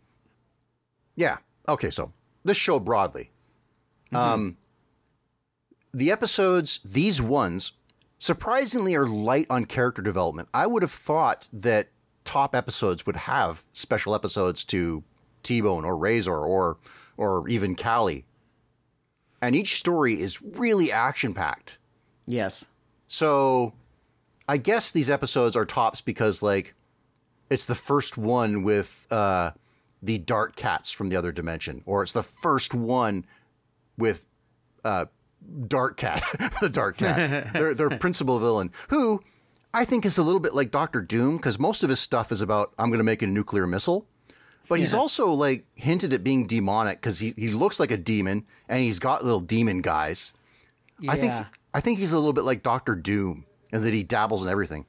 yeah. 1.17 1.39
Okay. 1.69 1.91
So 1.91 2.13
this 2.45 2.57
show 2.57 2.79
broadly, 2.79 3.31
um, 4.13 4.57
the 5.93 6.11
episodes, 6.11 6.81
these 6.85 7.21
ones, 7.21 7.73
surprisingly 8.19 8.95
are 8.95 9.07
light 9.07 9.47
on 9.51 9.65
character 9.65 10.03
development. 10.03 10.49
I 10.55 10.67
would 10.67 10.83
have 10.83 10.93
thought 10.93 11.49
that 11.53 11.89
top 12.25 12.55
episodes 12.55 13.07
would 13.07 13.17
have 13.17 13.65
special 13.73 14.15
episodes 14.15 14.65
to 14.65 15.05
T-Bone 15.43 15.85
or 15.85 15.97
Razor 15.97 16.35
or 16.37 16.77
or 17.17 17.49
even 17.49 17.77
Callie. 17.77 18.25
and 19.41 19.55
each 19.57 19.79
story 19.79 20.21
is 20.21 20.43
really 20.43 20.91
action 20.93 21.33
packed. 21.35 21.79
Yes. 22.27 22.67
So 23.07 23.73
I 24.49 24.57
guess 24.57 24.91
these 24.91 25.09
episodes 25.09 25.55
are 25.57 25.65
tops 25.65 26.01
because 26.01 26.43
like 26.43 26.75
it's 27.49 27.65
the 27.65 27.75
first 27.75 28.19
one 28.19 28.63
with 28.65 29.07
uh 29.11 29.53
the 30.03 30.19
dark 30.19 30.57
cats 30.57 30.91
from 30.91 31.09
the 31.09 31.17
other 31.17 31.33
dimension 31.33 31.83
or 31.87 32.03
it's 32.03 32.13
the 32.13 32.23
first 32.23 32.75
one 32.75 33.25
with 33.99 34.25
uh 34.85 35.07
Dark 35.69 35.97
Kat 35.97 36.23
the 36.61 36.69
Dark 36.69 36.99
Kat 36.99 37.53
their 37.53 37.75
their 37.75 37.91
principal 37.91 38.39
villain 38.39 38.73
who 38.89 39.23
I 39.73 39.85
think 39.85 40.07
is 40.07 40.17
a 40.19 40.23
little 40.23 40.41
bit 40.41 40.55
like 40.55 40.71
Doctor 40.71 41.01
Doom 41.01 41.37
because 41.37 41.59
most 41.59 41.83
of 41.83 41.91
his 41.91 42.01
stuff 42.01 42.33
is 42.33 42.41
about 42.41 42.73
I'm 42.79 42.89
going 42.89 42.99
to 42.99 43.05
make 43.05 43.23
a 43.23 43.27
nuclear 43.27 43.67
missile. 43.67 44.07
But 44.69 44.81
he's 44.81 44.95
also 44.95 45.29
like 45.31 45.67
hinted 45.75 46.13
at 46.13 46.25
being 46.25 46.47
demonic 46.47 47.01
because 47.01 47.21
he, 47.21 47.35
he 47.37 47.51
looks 47.51 47.79
like 47.79 47.93
a 47.93 47.97
demon 47.97 48.47
and 48.69 48.83
he's 48.83 48.99
got 48.99 49.23
little 49.25 49.41
demon 49.41 49.81
guys. 49.81 50.33
I 51.07 51.17
think 51.17 51.33
I 51.75 51.81
think 51.81 51.99
he's 51.99 52.13
a 52.13 52.17
little 52.17 52.33
bit 52.33 52.45
like 52.45 52.63
Doctor 52.63 52.95
Doom, 52.95 53.45
and 53.71 53.85
that 53.85 53.93
he 53.93 54.03
dabbles 54.03 54.45
in 54.45 54.51
everything. 54.51 54.87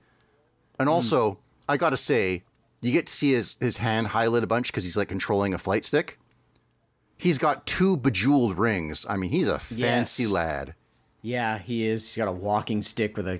And 0.79 0.87
also, 0.87 1.39
I 1.67 1.75
got 1.75 1.89
to 1.89 1.97
say, 1.97 2.43
you 2.81 2.91
get 2.93 3.07
to 3.07 3.13
see 3.13 3.33
his 3.33 3.57
his 3.59 3.77
hand 3.77 4.07
highlight 4.07 4.43
a 4.43 4.47
bunch 4.47 4.67
because 4.67 4.83
he's 4.83 4.95
like 4.95 5.09
controlling 5.09 5.53
a 5.53 5.57
flight 5.57 5.83
stick. 5.83 6.16
He's 7.17 7.37
got 7.37 7.65
two 7.65 7.97
bejeweled 7.97 8.57
rings. 8.57 9.05
I 9.09 9.17
mean, 9.17 9.31
he's 9.31 9.47
a 9.47 9.59
fancy 9.59 10.23
Yes. 10.23 10.31
lad. 10.31 10.75
Yeah, 11.21 11.57
he 11.59 11.85
is. 11.87 12.07
He's 12.07 12.17
got 12.17 12.27
a 12.27 12.31
walking 12.31 12.81
stick 12.83 13.17
with 13.17 13.27
a 13.27 13.39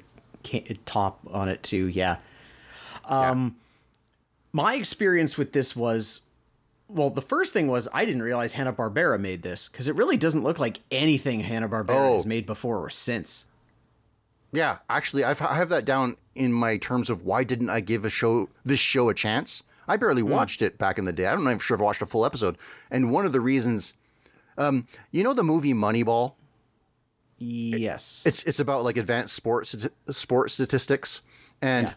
top 0.86 1.20
on 1.32 1.48
it 1.50 1.62
too. 1.64 1.86
Yeah. 1.88 2.18
Um, 3.06 3.56
my 4.52 4.76
experience 4.76 5.38
with 5.38 5.54
this 5.54 5.76
was, 5.76 6.24
well, 6.88 7.10
the 7.10 7.22
first 7.22 7.54
thing 7.54 7.68
was 7.68 7.88
I 7.94 8.04
didn't 8.06 8.24
realize 8.24 8.54
Hanna 8.54 8.74
Barbera 8.74 9.20
made 9.20 9.44
this 9.44 9.68
because 9.68 9.88
it 9.88 9.96
really 9.96 10.18
doesn't 10.18 10.44
look 10.44 10.58
like 10.60 10.80
anything 10.90 11.42
Hanna 11.42 11.70
Barbera 11.70 11.90
Oh. 11.90 12.14
has 12.16 12.26
made 12.26 12.46
before 12.46 12.80
or 12.84 12.90
since. 12.90 13.48
Yeah, 14.52 14.78
actually, 14.90 15.24
I've, 15.24 15.42
I 15.42 15.56
have 15.56 15.70
that 15.70 15.86
down 15.86 16.18
in 16.34 16.52
my 16.54 16.78
terms 16.78 17.10
of 17.10 17.24
why 17.26 17.44
didn't 17.44 17.70
I 17.70 17.82
give 17.82 18.06
a 18.06 18.10
show 18.10 18.50
this 18.66 18.80
show 18.80 19.10
a 19.10 19.14
chance? 19.14 19.62
I 19.88 19.98
barely 19.98 20.24
watched 20.24 20.62
it 20.62 20.78
back 20.78 20.98
in 20.98 21.06
the 21.06 21.14
day. 21.14 21.26
I 21.26 21.34
don't 21.34 21.44
know 21.44 21.52
if 21.52 21.72
I've 21.72 21.80
watched 21.80 22.02
a 22.02 22.06
full 22.06 22.26
episode. 22.26 22.58
And 22.92 23.12
one 23.12 23.26
of 23.26 23.32
the 23.32 23.42
reasons, 23.42 23.94
um, 24.58 24.88
you 25.12 25.24
know, 25.24 25.34
the 25.34 25.44
movie 25.44 25.74
Moneyball. 25.74 26.34
Yes. 27.38 28.24
It's 28.26 28.44
it's 28.44 28.60
about 28.60 28.84
like 28.84 28.98
advanced 28.98 29.36
sports 29.36 29.88
sports 30.10 30.54
statistics, 30.54 31.22
and 31.62 31.96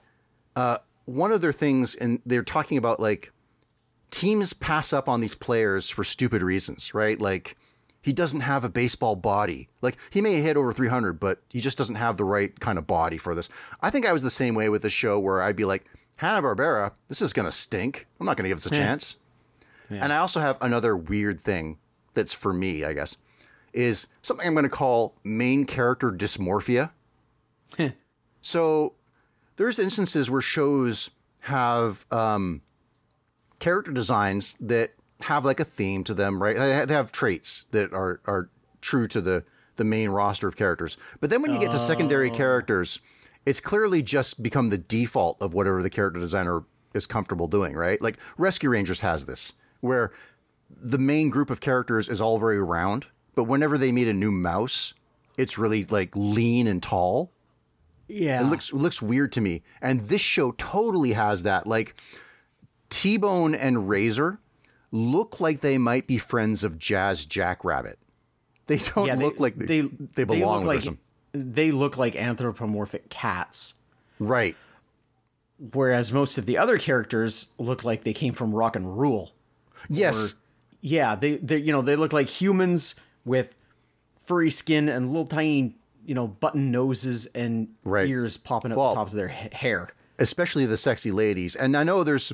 uh, 0.54 0.78
one 1.06 1.32
of 1.32 1.40
their 1.40 1.52
things, 1.52 1.94
and 1.94 2.20
they're 2.26 2.42
talking 2.42 2.76
about 2.76 3.00
like 3.00 3.32
teams 4.10 4.52
pass 4.52 4.92
up 4.92 5.08
on 5.08 5.20
these 5.20 5.34
players 5.34 5.88
for 5.88 6.04
stupid 6.04 6.42
reasons, 6.42 6.92
right? 6.92 7.20
Like 7.20 7.56
he 8.02 8.12
doesn't 8.12 8.40
have 8.40 8.64
a 8.64 8.68
baseball 8.68 9.16
body. 9.16 9.68
Like 9.82 9.96
he 10.10 10.20
may 10.20 10.40
hit 10.40 10.56
over 10.56 10.72
300, 10.72 11.20
but 11.20 11.42
he 11.48 11.60
just 11.60 11.78
doesn't 11.78 11.96
have 11.96 12.16
the 12.16 12.24
right 12.24 12.58
kind 12.60 12.78
of 12.78 12.86
body 12.86 13.18
for 13.18 13.34
this. 13.34 13.48
I 13.80 13.90
think 13.90 14.06
I 14.06 14.12
was 14.12 14.22
the 14.22 14.30
same 14.30 14.54
way 14.54 14.68
with 14.68 14.82
the 14.82 14.90
show 14.90 15.18
where 15.18 15.42
I'd 15.42 15.56
be 15.56 15.64
like, 15.64 15.84
Hanna 16.20 16.42
Barbera, 16.42 16.92
this 17.08 17.22
is 17.22 17.32
gonna 17.32 17.50
stink. 17.50 18.06
I'm 18.20 18.26
not 18.26 18.36
gonna 18.36 18.50
give 18.50 18.58
this 18.58 18.66
a 18.66 18.70
chance. 18.70 19.16
And 20.02 20.12
I 20.12 20.18
also 20.18 20.40
have 20.40 20.58
another 20.60 20.96
weird 20.96 21.42
thing 21.42 21.78
that's 22.12 22.32
for 22.32 22.52
me, 22.52 22.84
I 22.84 22.92
guess, 22.92 23.16
is 23.72 24.06
something 24.22 24.46
I'm 24.46 24.52
going 24.54 24.64
to 24.64 24.68
call 24.68 25.14
main 25.24 25.64
character 25.64 26.10
dysmorphia. 26.12 26.90
so 28.40 28.94
there's 29.56 29.78
instances 29.78 30.30
where 30.30 30.42
shows 30.42 31.10
have 31.40 32.04
um, 32.10 32.62
character 33.58 33.90
designs 33.90 34.56
that 34.60 34.92
have 35.22 35.44
like 35.44 35.58
a 35.58 35.64
theme 35.64 36.04
to 36.04 36.14
them, 36.14 36.42
right? 36.42 36.56
They 36.56 36.84
they 36.84 36.94
have 36.94 37.12
traits 37.12 37.66
that 37.70 37.92
are 37.92 38.20
are 38.26 38.48
true 38.80 39.08
to 39.08 39.20
the 39.20 39.44
the 39.76 39.84
main 39.84 40.10
roster 40.10 40.46
of 40.46 40.56
characters. 40.56 40.96
But 41.20 41.30
then 41.30 41.42
when 41.42 41.52
you 41.52 41.58
get 41.58 41.72
to 41.72 41.78
secondary 41.78 42.30
characters, 42.30 43.00
it's 43.46 43.60
clearly 43.60 44.02
just 44.02 44.42
become 44.42 44.70
the 44.70 44.78
default 44.78 45.40
of 45.40 45.54
whatever 45.54 45.82
the 45.82 45.90
character 45.90 46.20
designer 46.20 46.64
is 46.94 47.06
comfortable 47.06 47.48
doing, 47.48 47.74
right? 47.74 48.00
Like 48.02 48.18
Rescue 48.36 48.70
Rangers 48.70 49.00
has 49.00 49.26
this, 49.26 49.54
where 49.80 50.12
the 50.68 50.98
main 50.98 51.30
group 51.30 51.50
of 51.50 51.60
characters 51.60 52.08
is 52.08 52.20
all 52.20 52.38
very 52.38 52.62
round, 52.62 53.06
but 53.34 53.44
whenever 53.44 53.78
they 53.78 53.92
meet 53.92 54.08
a 54.08 54.12
new 54.12 54.30
mouse, 54.30 54.94
it's 55.38 55.58
really 55.58 55.84
like 55.86 56.10
lean 56.14 56.66
and 56.66 56.82
tall. 56.82 57.30
yeah. 58.08 58.40
It 58.40 58.44
looks 58.50 58.72
looks 58.72 59.00
weird 59.00 59.32
to 59.32 59.40
me. 59.40 59.62
And 59.80 60.00
this 60.02 60.20
show 60.20 60.52
totally 60.52 61.12
has 61.12 61.44
that. 61.44 61.66
Like 61.66 61.94
T 62.90 63.16
Bone 63.16 63.54
and 63.54 63.88
Razor 63.88 64.38
look 64.92 65.40
like 65.40 65.60
they 65.60 65.78
might 65.78 66.06
be 66.06 66.18
friends 66.18 66.64
of 66.64 66.78
Jazz 66.78 67.24
Jackrabbit. 67.24 67.98
They 68.66 68.78
don't 68.78 69.06
yeah, 69.06 69.14
look 69.14 69.40
like 69.40 69.56
they, 69.56 69.82
they, 70.14 70.24
belong 70.24 70.62
look 70.62 70.68
with 70.68 70.76
like 70.76 70.84
them. 70.84 70.98
They 71.32 71.70
look 71.70 71.96
like 71.96 72.16
anthropomorphic 72.16 73.08
cats. 73.10 73.74
Right. 74.18 74.56
Whereas 75.72 76.12
most 76.12 76.38
of 76.38 76.46
the 76.46 76.56
other 76.56 76.78
characters 76.78 77.52
look 77.58 77.84
like 77.84 78.04
they 78.04 78.14
came 78.14 78.32
from 78.32 78.54
rock 78.54 78.76
and 78.76 78.98
rule. 78.98 79.32
Yes. 79.88 80.34
Yeah, 80.80 81.14
they 81.14 81.36
they 81.36 81.58
you 81.58 81.72
know 81.72 81.82
they 81.82 81.96
look 81.96 82.12
like 82.12 82.28
humans 82.28 82.94
with 83.24 83.56
furry 84.22 84.50
skin 84.50 84.88
and 84.88 85.08
little 85.08 85.26
tiny 85.26 85.76
you 86.06 86.14
know 86.14 86.26
button 86.26 86.70
noses 86.70 87.26
and 87.26 87.68
Right. 87.84 88.08
ears 88.08 88.36
popping 88.38 88.72
up 88.72 88.78
Well- 88.78 88.88
the 88.90 88.94
tops 88.94 89.12
of 89.12 89.18
their 89.18 89.28
ha- 89.28 89.48
hair. 89.52 89.88
especially 90.18 90.64
the 90.66 90.76
sexy 90.78 91.10
ladies. 91.10 91.54
And 91.56 91.76
I 91.76 91.82
know 91.84 92.04
there's, 92.04 92.32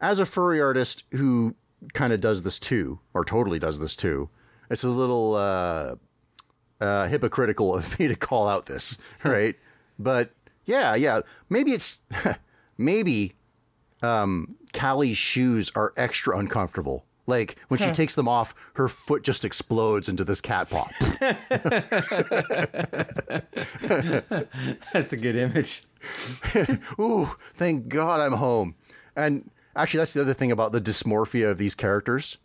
as 0.00 0.18
a 0.20 0.26
furry 0.26 0.60
artist 0.60 1.04
who 1.12 1.54
kind 1.92 2.12
of 2.12 2.20
does 2.20 2.42
this 2.42 2.58
too, 2.58 2.98
or 3.14 3.24
totally 3.24 3.58
does 3.58 3.78
this 3.80 3.94
too, 3.96 4.28
it's 4.70 4.82
a 4.84 4.88
little 4.90 5.34
uh, 5.34 5.94
uh, 6.80 7.06
hypocritical 7.08 7.74
of 7.74 7.98
me 7.98 8.08
to 8.08 8.16
call 8.16 8.48
out 8.48 8.66
this, 8.66 8.98
right? 9.24 9.56
but 9.98 10.30
yeah, 10.64 10.94
yeah, 10.94 11.20
maybe 11.48 11.72
it's 11.72 11.98
maybe 12.78 13.34
um, 14.02 14.56
Callie's 14.72 15.18
shoes 15.18 15.72
are 15.74 15.92
extra 15.96 16.38
uncomfortable. 16.38 17.04
Like 17.26 17.58
when 17.68 17.78
she 17.78 17.90
takes 17.92 18.14
them 18.14 18.26
off, 18.26 18.54
her 18.74 18.88
foot 18.88 19.22
just 19.22 19.44
explodes 19.44 20.08
into 20.08 20.24
this 20.24 20.40
cat 20.40 20.70
paw. 20.70 20.88
That's 24.94 25.12
a 25.12 25.16
good 25.18 25.36
image. 25.36 25.82
Ooh, 26.98 27.36
thank 27.54 27.88
God 27.88 28.20
I'm 28.20 28.32
home. 28.32 28.76
And 29.14 29.50
actually, 29.76 29.98
that's 29.98 30.14
the 30.14 30.22
other 30.22 30.32
thing 30.32 30.50
about 30.50 30.72
the 30.72 30.80
dysmorphia 30.80 31.50
of 31.50 31.58
these 31.58 31.74
characters 31.74 32.38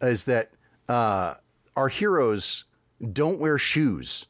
is 0.00 0.24
that 0.24 0.50
uh, 0.88 1.34
our 1.74 1.88
heroes 1.88 2.66
don't 3.12 3.38
wear 3.40 3.58
shoes. 3.58 4.26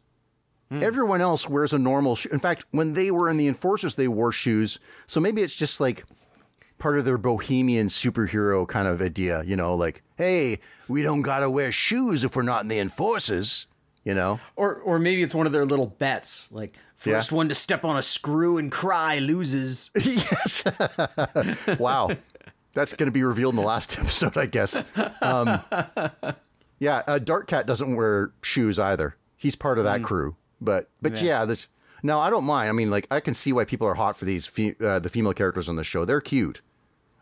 Everyone 0.73 1.21
else 1.21 1.49
wears 1.49 1.73
a 1.73 1.79
normal 1.81 2.15
shoe. 2.15 2.29
In 2.33 2.39
fact, 2.39 2.65
when 2.71 2.93
they 2.93 3.11
were 3.11 3.29
in 3.29 3.37
the 3.39 3.49
Enforcers, 3.49 3.97
they 3.97 4.07
wore 4.07 4.31
shoes. 4.31 4.79
So 5.09 5.19
maybe 5.19 5.43
it's 5.43 5.57
just 5.57 5.81
like 5.81 6.05
part 6.79 6.97
of 6.97 7.05
their 7.05 7.19
bohemian 7.19 7.89
superhero 7.89 8.69
kind 8.69 8.87
of 8.87 9.03
idea, 9.03 9.43
you 9.45 9.57
know, 9.57 9.75
like, 9.75 10.05
hey, 10.17 10.61
we 10.87 11.03
don't 11.03 11.23
gotta 11.23 11.51
wear 11.51 11.73
shoes 11.73 12.23
if 12.23 12.37
we're 12.37 12.43
not 12.43 12.63
in 12.63 12.69
the 12.69 12.79
Enforcers, 12.79 13.67
you 14.05 14.15
know? 14.15 14.39
Or 14.55 14.77
or 14.77 15.01
maybe 15.01 15.25
it's 15.25 15.35
one 15.35 15.47
of 15.47 15.53
their 15.53 15.67
little 15.67 15.89
bets, 15.89 16.53
like 16.53 16.77
first 16.95 17.33
Yeah. 17.33 17.37
one 17.37 17.49
to 17.49 17.55
step 17.57 17.85
on 17.85 17.97
a 17.97 18.03
screw 18.03 18.57
and 18.57 18.71
cry 18.71 19.19
loses. 19.19 19.91
yes. 20.01 20.63
wow. 21.81 22.11
That's 22.75 22.93
going 22.93 23.09
to 23.09 23.13
be 23.13 23.25
revealed 23.25 23.55
in 23.55 23.61
the 23.61 23.67
last 23.67 23.99
episode, 23.99 24.37
I 24.37 24.47
guess. 24.47 24.85
Um, 25.21 25.61
yeah, 26.81 27.02
uh, 27.07 27.19
Dark 27.19 27.47
Kat 27.47 27.66
doesn't 27.66 27.94
wear 27.94 28.32
shoes 28.43 28.78
either. 28.78 29.15
He's 29.36 29.55
part 29.55 29.78
of 29.78 29.85
that 29.85 30.02
crew. 30.02 30.35
But 30.61 30.90
but 31.01 31.23
yeah. 31.23 31.44
this 31.44 31.69
now 32.02 32.19
I 32.19 32.31
don't 32.31 32.44
mind. 32.44 32.69
I 32.69 32.73
mean, 32.73 32.90
like 32.90 33.07
I 33.11 33.20
can 33.20 33.35
see 33.35 33.52
why 33.52 33.65
people 33.65 33.86
are 33.86 33.94
hot 33.94 34.16
for 34.16 34.24
these 34.24 34.47
fe- 34.47 34.77
uh, 34.81 34.98
the 34.98 35.09
female 35.09 35.35
characters 35.35 35.69
on 35.69 35.77
the 35.77 35.85
show. 35.85 36.05
They're 36.05 36.20
cute. 36.20 36.61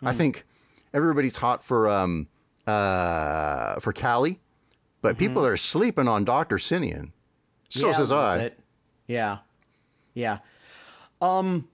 I 0.02 0.14
think 0.14 0.47
everybody's 0.94 1.36
hot 1.36 1.62
for 1.62 1.89
um 1.89 2.28
uh 2.66 3.80
for 3.80 3.93
Callie, 3.93 4.40
but 5.02 5.18
people 5.18 5.44
are 5.44 5.56
sleeping 5.56 6.09
on 6.09 6.24
Doctor 6.24 6.56
Sinian. 6.56 7.12
So 7.68 7.89
Yeah, 7.89 7.93
says 7.94 8.12
I. 8.12 8.39
bit. 8.39 8.59
Yeah. 9.06 9.39
Yeah. 10.14 10.39
Um 11.20 11.68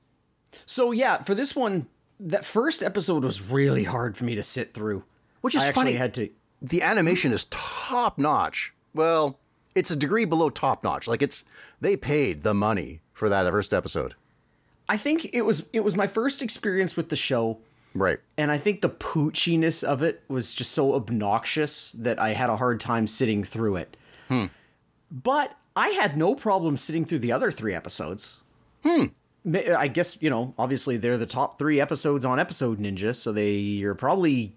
so 0.66 0.90
yeah, 0.92 1.22
for 1.22 1.34
this 1.34 1.54
one, 1.54 1.86
that 2.20 2.44
first 2.44 2.82
episode 2.82 3.24
was 3.24 3.50
really 3.50 3.84
hard 3.84 4.16
for 4.16 4.24
me 4.24 4.34
to 4.34 4.42
sit 4.42 4.72
through. 4.72 5.04
Which 5.42 5.54
is 5.54 5.60
funny. 5.60 5.66
I 5.66 5.68
actually 5.68 5.84
funny. 5.84 5.96
had 5.96 6.14
to 6.14 6.28
the 6.68 6.82
animation 6.82 7.32
is 7.32 7.44
top 7.50 8.18
notch. 8.18 8.72
Well, 8.94 9.38
it's 9.74 9.90
a 9.90 9.96
degree 9.96 10.24
below 10.24 10.50
top 10.50 10.82
notch. 10.82 11.06
Like 11.06 11.20
it's 11.22 11.44
they 11.80 11.96
paid 11.96 12.42
the 12.42 12.54
money 12.54 13.00
for 13.12 13.28
that 13.28 13.50
first 13.50 13.72
episode. 13.74 14.14
I 14.88 14.96
think 14.96 15.30
it 15.34 15.42
was 15.42 15.66
it 15.72 15.80
was 15.80 15.94
my 15.94 16.06
first 16.06 16.42
experience 16.42 16.96
with 16.96 17.08
the 17.10 17.16
show 17.16 17.58
Right. 17.96 18.18
and 18.36 18.50
I 18.50 18.58
think 18.58 18.80
the 18.80 18.88
poochiness 18.90 19.84
of 19.84 20.02
it 20.02 20.22
was 20.28 20.52
just 20.52 20.72
so 20.72 20.94
obnoxious 20.94 21.92
that 21.92 22.18
I 22.20 22.30
had 22.30 22.50
a 22.50 22.56
hard 22.56 22.80
time 22.80 23.06
sitting 23.06 23.44
through 23.44 23.76
it. 23.76 23.96
But 25.10 25.56
I 25.76 25.88
had 25.90 26.16
no 26.16 26.34
problem 26.34 26.76
sitting 26.76 27.04
through 27.04 27.20
the 27.20 27.32
other 27.32 27.50
three 27.50 27.74
episodes. 27.74 28.40
Hmm. 28.84 29.06
I 29.46 29.88
guess 29.88 30.16
you 30.20 30.30
know, 30.30 30.54
obviously 30.58 30.96
they're 30.96 31.18
the 31.18 31.26
top 31.26 31.58
three 31.58 31.80
episodes 31.80 32.24
on 32.24 32.40
Episode 32.40 32.78
Ninja, 32.78 33.14
so 33.14 33.30
they 33.32 33.82
are 33.82 33.94
probably 33.94 34.56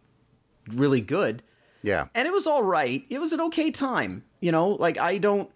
really 0.74 1.02
good. 1.02 1.44
Yeah. 1.88 2.08
and 2.14 2.28
it 2.28 2.34
was 2.34 2.46
all 2.46 2.64
right. 2.64 3.06
It 3.10 3.20
was 3.20 3.34
an 3.34 3.42
okay 3.42 3.72
time, 3.72 4.24
you 4.42 4.52
know. 4.52 4.70
Like 4.72 4.98
I 5.00 5.18
don't, 5.18 5.50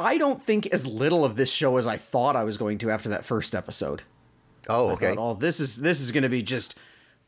I 0.00 0.18
don't 0.18 0.42
think 0.42 0.66
as 0.68 0.86
little 0.86 1.24
of 1.24 1.36
this 1.36 1.52
show 1.52 1.76
as 1.76 1.86
I 1.86 1.96
thought 1.96 2.34
I 2.34 2.44
was 2.44 2.56
going 2.56 2.78
to 2.78 2.90
after 2.90 3.10
that 3.10 3.24
first 3.24 3.54
episode. 3.54 4.02
Oh, 4.68 4.90
okay. 4.92 5.14
thought, 5.14 5.20
oh, 5.22 5.34
this 5.34 5.60
is 5.60 5.76
this 5.76 6.00
is 6.00 6.10
going 6.12 6.22
to 6.22 6.28
be 6.30 6.42
just 6.42 6.76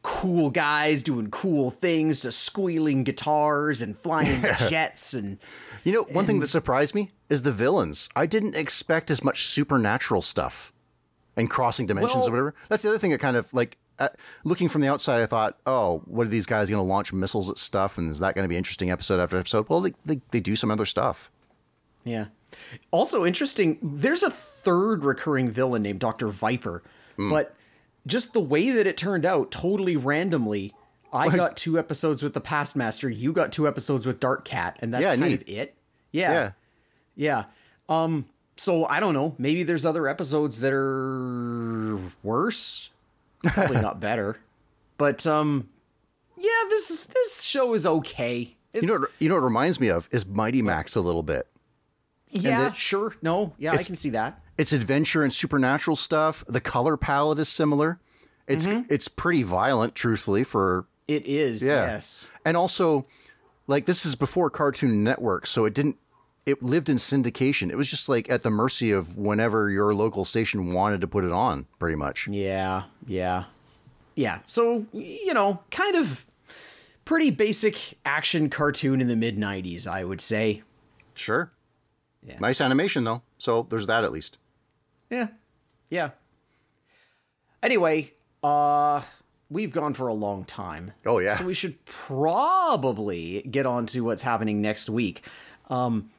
cool 0.03 0.51
guys 0.51 1.03
doing 1.03 1.29
cool 1.31 1.71
things 1.71 2.21
to 2.21 2.31
squealing 2.33 3.03
guitars 3.05 3.83
and 3.83 3.97
flying 3.99 4.41
jets 4.69 5.15
and 5.15 5.39
You 5.85 5.93
know, 5.93 6.03
one 6.05 6.25
thing 6.25 6.41
that 6.41 6.47
surprised 6.47 6.95
me 6.95 7.11
is 7.29 7.43
the 7.43 7.53
villains. 7.53 8.09
I 8.15 8.27
didn't 8.27 8.55
expect 8.57 9.11
as 9.11 9.23
much 9.25 9.47
supernatural 9.47 10.23
stuff 10.23 10.73
and 11.37 11.51
crossing 11.51 11.87
dimensions 11.87 12.15
Well- 12.21 12.29
or 12.29 12.31
whatever. 12.31 12.55
That's 12.69 12.83
the 12.83 12.89
other 12.89 12.99
thing 12.99 13.11
that 13.11 13.21
kind 13.21 13.37
of 13.37 13.53
like 13.53 13.79
uh, 13.99 14.09
looking 14.45 14.69
from 14.69 14.81
the 14.81 14.89
outside, 14.89 15.23
I 15.23 15.27
thought, 15.27 15.59
oh, 15.67 16.03
what 16.07 16.27
are 16.27 16.31
these 16.31 16.47
guys 16.47 16.69
going 16.71 16.83
to 16.83 16.89
launch 16.89 17.13
missiles 17.13 17.49
at 17.51 17.59
stuff? 17.59 17.99
And 17.99 18.11
is 18.11 18.19
that 18.21 18.35
going 18.35 18.45
to 18.45 18.49
be 18.49 18.57
interesting 18.57 18.91
episode 18.91 19.21
after 19.21 19.39
episode? 19.39 19.69
Well, 19.69 19.81
they, 19.81 19.93
they, 20.05 20.21
they 20.31 20.41
do 20.41 20.57
some 20.57 20.71
other 20.71 20.87
stuff. 20.87 21.31
Yeah. 22.05 22.27
Also 22.91 23.25
interesting, 23.27 23.79
there's 23.83 24.23
a 24.23 24.31
third 24.31 25.05
recurring 25.05 25.51
villain 25.51 25.83
named 25.83 25.99
Dr. 26.01 26.29
Viper, 26.29 26.83
but 27.19 27.55
just 28.07 28.33
the 28.33 28.41
way 28.41 28.71
that 28.71 28.87
it 28.87 28.97
turned 28.97 29.27
out, 29.27 29.51
totally 29.51 29.97
randomly, 29.97 30.73
I 31.13 31.35
got 31.35 31.57
two 31.57 31.79
episodes 31.79 32.23
with 32.23 32.35
the 32.35 32.41
Pastmaster, 32.41 33.15
you 33.15 33.33
got 33.33 33.51
two 33.53 33.67
episodes 33.67 34.07
with 34.07 34.21
Dark 34.21 34.45
Kat, 34.45 34.79
and 34.81 34.95
that's 34.95 35.03
Yeah, 35.03 35.09
kind 35.17 35.21
neat. 35.23 35.43
of 35.43 35.49
it. 35.49 35.75
Yeah. 36.13 36.33
Yeah. 36.33 36.51
Yeah. 37.17 37.45
Um 37.89 38.27
so 38.57 38.85
I 38.87 39.01
don't 39.01 39.13
know, 39.15 39.35
maybe 39.39 39.65
there's 39.65 39.85
other 39.85 40.07
episodes 40.09 40.61
that 40.61 40.73
are 40.73 41.99
worse, 42.23 42.91
probably 43.51 43.81
not 43.81 44.01
better. 44.01 44.39
But 44.99 45.27
um 45.27 45.69
yeah, 46.37 46.51
this 46.69 46.91
is 46.91 47.07
this 47.07 47.43
show 47.43 47.75
is 47.75 47.87
okay. 47.87 48.57
It's, 48.73 48.83
You 48.83 48.89
know, 48.95 49.01
what, 49.01 49.11
you 49.19 49.29
know 49.29 49.35
what 49.37 49.41
it 49.43 49.45
reminds 49.45 49.81
me 49.81 49.89
of 49.89 50.09
is 50.13 50.27
Mighty 50.27 50.61
Max 50.63 50.97
a 50.97 51.01
little 51.01 51.23
bit. 51.23 51.47
yeah, 52.31 52.73
sure. 52.73 53.15
No, 53.23 53.55
yeah, 53.59 53.73
I 53.73 53.83
can 53.83 53.97
see 53.97 54.11
that. 54.11 54.41
It's 54.59 54.73
adventure 54.73 55.23
and 55.23 55.33
supernatural 55.33 55.97
stuff. 55.97 56.45
The 56.49 56.61
color 56.61 56.97
palette 56.97 57.39
is 57.39 57.49
similar. 57.49 58.01
It's 58.47 58.67
Mm-hmm. 58.67 58.93
it's 58.93 59.09
pretty 59.09 59.43
violent, 59.43 59.95
truthfully, 59.95 60.45
for 60.45 60.87
It 61.09 61.27
is, 61.27 61.63
Yeah. 61.65 61.87
yes. 61.87 62.31
And 62.45 62.57
also, 62.57 63.07
like 63.67 63.87
this 63.87 64.05
is 64.07 64.15
before 64.15 64.51
Cartoon 64.51 65.03
Network, 65.03 65.47
so 65.47 65.65
it 65.65 65.75
didn't. 65.75 65.97
It 66.47 66.63
lived 66.63 66.89
in 66.89 66.97
syndication. 66.97 67.71
It 67.71 67.77
was 67.77 67.91
just 67.91 68.09
like 68.09 68.31
at 68.31 68.45
the 68.45 68.51
mercy 68.51 68.93
of 68.93 69.19
whenever 69.19 69.69
your 69.69 69.93
local 69.95 70.25
station 70.25 70.73
wanted 70.73 71.01
to 71.01 71.09
put 71.09 71.25
it 71.25 71.33
on, 71.33 71.67
pretty 71.81 71.97
much. 71.97 72.29
Yeah, 72.29 72.85
yeah. 73.07 73.45
Yeah. 74.15 74.39
So, 74.45 74.87
you 74.93 75.35
know, 75.35 75.61
kind 75.71 75.97
of 75.97 76.25
pretty 77.05 77.31
basic 77.31 77.99
action 78.05 78.49
cartoon 78.49 79.01
in 79.01 79.09
the 79.09 79.17
mid 79.17 79.37
90s, 79.37 79.87
I 79.87 80.05
would 80.05 80.21
say. 80.21 80.63
Sure. 81.15 81.53
Yeah. 82.23 82.39
Nice 82.41 82.61
animation 82.61 83.05
though. 83.05 83.23
So 83.39 83.67
there's 83.69 83.87
that 83.87 84.05
at 84.05 84.13
least. 84.13 84.39
Yeah. 85.11 85.29
Yeah. 85.91 86.11
Anyway, 87.63 88.13
uh 88.43 89.03
we've 89.49 89.73
gone 89.73 89.95
for 89.95 90.09
a 90.09 90.15
long 90.15 90.45
time. 90.45 90.93
Oh, 91.05 91.19
yeah. 91.19 91.35
So 91.35 91.45
we 91.45 91.55
should 91.55 91.85
probably 91.85 93.43
get 93.43 93.67
on 93.67 93.87
to 93.87 94.01
what's 94.01 94.23
happening 94.23 94.61
next 94.61 94.89
week. 94.89 95.25
Um 95.71 96.11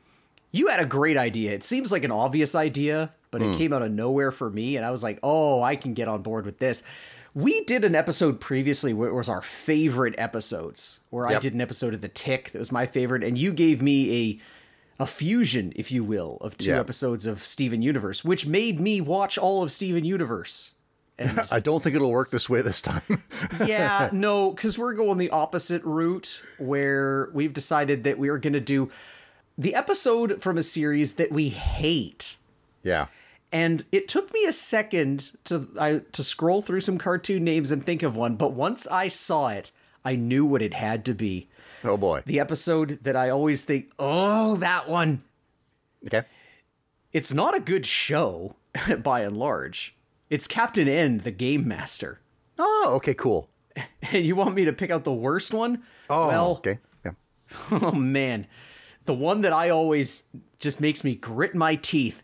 you 0.51 0.67
had 0.67 0.79
a 0.79 0.85
great 0.85 1.17
idea. 1.17 1.51
It 1.53 1.63
seems 1.63 1.91
like 1.91 2.03
an 2.03 2.11
obvious 2.11 2.55
idea, 2.55 3.11
but 3.31 3.41
Hmm. 3.41 3.51
it 3.51 3.57
came 3.57 3.73
out 3.73 3.81
of 3.81 3.91
nowhere 3.91 4.31
for 4.31 4.49
me 4.49 4.75
and 4.77 4.85
I 4.85 4.91
was 4.91 5.03
like, 5.03 5.19
"Oh, 5.23 5.61
I 5.61 5.75
can 5.75 5.93
get 5.93 6.07
on 6.07 6.21
board 6.21 6.45
with 6.45 6.59
this." 6.59 6.83
We 7.33 7.63
did 7.65 7.83
an 7.85 7.93
episode 7.93 8.39
previously 8.39 8.93
where 8.93 9.09
it 9.09 9.13
was 9.13 9.29
our 9.29 9.41
favorite 9.43 10.15
episodes, 10.17 11.01
where 11.11 11.27
I 11.27 11.37
did 11.37 11.53
an 11.53 11.61
episode 11.61 11.93
of 11.93 12.01
The 12.01 12.07
Tick 12.07 12.51
that 12.51 12.57
was 12.59 12.71
my 12.71 12.85
favorite 12.87 13.23
and 13.23 13.37
you 13.37 13.51
gave 13.53 13.81
me 13.81 14.39
a 14.99 15.03
a 15.03 15.05
fusion, 15.05 15.71
if 15.75 15.91
you 15.91 16.03
will, 16.03 16.37
of 16.41 16.57
two 16.57 16.71
Yeah. 16.71 16.79
episodes 16.79 17.27
of 17.27 17.43
Steven 17.43 17.83
Universe, 17.83 18.25
which 18.25 18.47
made 18.47 18.79
me 18.79 18.99
watch 18.99 19.37
all 19.37 19.61
of 19.61 19.71
Steven 19.71 20.03
Universe. 20.03 20.71
And 21.19 21.39
I 21.51 21.59
don't 21.59 21.83
think 21.83 21.95
it'll 21.95 22.11
work 22.11 22.31
this 22.31 22.49
way 22.49 22.63
this 22.63 22.81
time. 22.81 23.03
yeah, 23.65 24.09
no, 24.11 24.49
because 24.51 24.75
we're 24.79 24.93
going 24.93 25.19
the 25.19 25.29
opposite 25.29 25.83
route 25.83 26.41
where 26.57 27.29
we've 27.33 27.53
decided 27.53 28.05
that 28.05 28.17
we 28.17 28.29
are 28.29 28.39
going 28.39 28.53
to 28.53 28.59
do 28.59 28.89
the 29.57 29.75
episode 29.75 30.41
from 30.41 30.57
a 30.57 30.63
series 30.63 31.15
that 31.15 31.31
we 31.31 31.49
hate. 31.49 32.37
yeah. 32.83 33.07
And 33.49 33.85
it 33.93 34.09
took 34.09 34.33
me 34.33 34.43
a 34.45 34.51
second 34.51 35.31
to 35.45 35.69
I, 35.79 36.01
to 36.11 36.21
scroll 36.21 36.61
through 36.61 36.81
some 36.81 36.97
cartoon 36.97 37.45
names 37.45 37.71
and 37.71 37.81
think 37.81 38.03
of 38.03 38.13
one, 38.17 38.35
but 38.35 38.51
once 38.51 38.85
I 38.87 39.07
saw 39.07 39.47
it, 39.47 39.71
I 40.03 40.17
knew 40.17 40.45
what 40.45 40.61
it 40.61 40.73
had 40.73 41.05
to 41.05 41.13
be. 41.13 41.47
Oh 41.83 41.95
boy. 41.95 42.23
The 42.25 42.41
episode 42.41 42.99
that 43.03 43.15
I 43.15 43.29
always 43.29 43.63
think, 43.63 43.93
oh, 43.97 44.57
that 44.57 44.89
one. 44.89 45.23
Okay. 46.05 46.23
It's 47.13 47.33
not 47.33 47.55
a 47.55 47.61
good 47.61 47.85
show 47.85 48.57
by 49.01 49.21
and 49.21 49.37
large. 49.37 49.95
It's 50.29 50.45
Captain 50.45 50.89
N, 50.89 51.19
the 51.19 51.31
Game 51.31 51.65
Master. 51.65 52.19
Oh, 52.59 52.91
okay, 52.97 53.13
cool. 53.13 53.49
And 54.11 54.25
you 54.25 54.35
want 54.35 54.55
me 54.55 54.65
to 54.65 54.73
pick 54.73 54.91
out 54.91 55.05
the 55.05 55.13
worst 55.13 55.53
one? 55.53 55.83
Oh, 56.09 56.27
well, 56.27 56.51
okay. 56.57 56.79
Yeah. 57.05 57.11
oh 57.71 57.93
man. 57.93 58.45
The 59.07 59.13
one 59.13 59.41
that 59.41 59.53
I 59.53 59.69
always 59.69 60.25
just 60.59 60.79
makes 60.79 61.03
me 61.03 61.15
grit 61.15 61.55
my 61.55 61.75
teeth. 61.75 62.21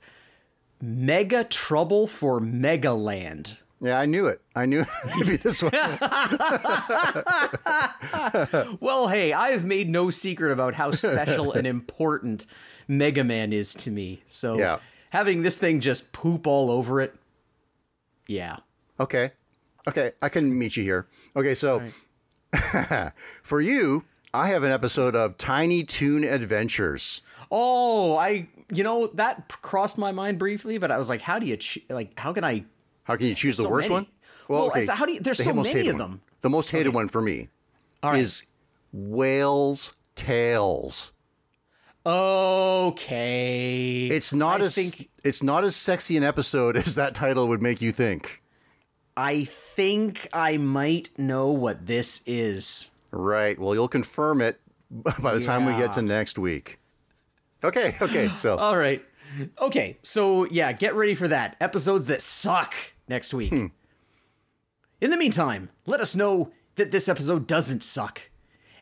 Mega 0.81 1.43
Trouble 1.45 2.07
for 2.07 2.39
Megaland. 2.41 3.57
Yeah, 3.81 3.99
I 3.99 4.05
knew 4.05 4.27
it. 4.27 4.41
I 4.55 4.65
knew 4.65 4.85
it'd 5.15 5.27
be 5.27 5.38
this 5.38 5.61
one. 5.61 5.72
Well, 8.80 9.07
hey, 9.07 9.34
I've 9.34 9.65
made 9.65 9.89
no 9.89 10.10
secret 10.10 10.51
about 10.51 10.76
how 10.76 10.91
special 10.91 11.51
and 11.53 11.65
important 11.77 12.45
Mega 12.88 13.23
Man 13.23 13.53
is 13.53 13.73
to 13.76 13.91
me. 13.91 14.22
So 14.26 14.57
Yeah. 14.57 14.80
having 15.10 15.41
this 15.41 15.57
thing 15.57 15.80
just 15.80 16.11
poop 16.11 16.47
all 16.47 16.69
over 16.69 17.01
it, 17.01 17.15
yeah. 18.27 18.57
Okay. 18.99 19.31
Okay, 19.88 20.11
I 20.22 20.30
can 20.30 20.57
meet 20.57 20.77
you 20.77 20.84
here. 20.84 21.07
Okay, 21.35 21.55
so 21.55 21.81
for 23.43 23.60
you, 23.61 24.03
I 24.34 24.47
have 24.49 24.64
an 24.64 24.72
episode 24.72 25.15
of 25.15 25.38
Tiny 25.38 25.84
Toon 25.84 26.23
Adventures. 26.23 27.22
Oh, 27.51 28.18
I 28.18 28.47
you 28.73 28.84
know 28.84 29.07
that 29.14 29.47
crossed 29.61 29.97
my 29.97 30.11
mind 30.11 30.39
briefly, 30.39 30.77
but 30.80 30.91
I 30.91 30.97
was 30.97 31.10
like, 31.10 31.22
how 31.22 31.38
do 31.39 31.45
you 31.45 31.57
ch- 31.57 31.80
like? 31.89 32.18
How 32.19 32.34
can 32.34 32.43
I? 32.43 32.65
How 33.03 33.15
can 33.15 33.27
you 33.27 33.35
choose 33.35 33.57
the 33.57 33.64
So 33.64 33.69
worst 33.69 33.89
many. 33.89 34.03
one? 34.03 34.07
Well, 34.47 34.68
it's- 34.76 34.89
how 34.89 35.05
do 35.05 35.14
you- 35.14 35.19
there's 35.19 35.38
the 35.38 35.43
so 35.43 35.53
many 35.53 35.88
of 35.88 35.95
one. 35.95 35.97
them. 35.97 36.22
The 36.41 36.49
most 36.49 36.72
hated 36.72 36.93
one 36.93 37.07
for 37.10 37.22
me 37.22 37.49
right. 38.03 38.19
is 38.19 38.43
Whale's 38.91 39.93
Tales. 40.15 41.11
Okay, 42.05 44.07
It's 44.07 44.34
not 44.34 44.61
I 44.61 44.65
as 44.65 44.76
think 44.76 45.10
it's 45.23 45.41
not 45.41 45.64
as 45.64 45.73
sexy 45.76 46.18
an 46.18 46.23
episode 46.23 46.76
as 46.85 46.95
that 46.95 47.15
title 47.15 47.47
would 47.47 47.61
make 47.61 47.81
you 47.81 47.91
think. 47.93 48.41
I 49.15 49.45
think 49.45 50.27
I 50.34 50.57
might 50.57 51.10
know 51.18 51.47
what 51.49 51.85
this 51.88 52.22
is. 52.26 52.89
Right. 53.14 53.57
Well, 53.57 53.73
you'll 53.76 53.88
confirm 53.88 54.41
it 54.41 54.60
by 54.91 55.35
the 55.35 55.41
time 55.41 55.65
we 55.65 55.73
get 55.73 55.94
to 55.94 56.02
next 56.02 56.38
week. 56.38 56.80
Okay. 57.64 57.95
Okay. 58.02 58.27
So 58.38 58.57
All 58.57 58.77
right. 58.77 59.03
Okay, 59.60 59.98
so 60.03 60.45
yeah, 60.45 60.72
get 60.73 60.95
ready 60.95 61.15
for 61.15 61.27
that. 61.27 61.56
Episodes 61.60 62.06
that 62.07 62.22
suck 62.22 62.76
next 63.07 63.34
week. 63.34 63.49
Hmm. 63.49 63.68
In 65.02 65.10
the 65.10 65.18
meantime, 65.18 65.69
let 65.85 65.99
us 66.02 66.15
know 66.15 66.52
that 66.76 66.91
this 66.91 67.10
episode 67.10 67.48
doesn't 67.48 67.84
suck. 67.84 68.30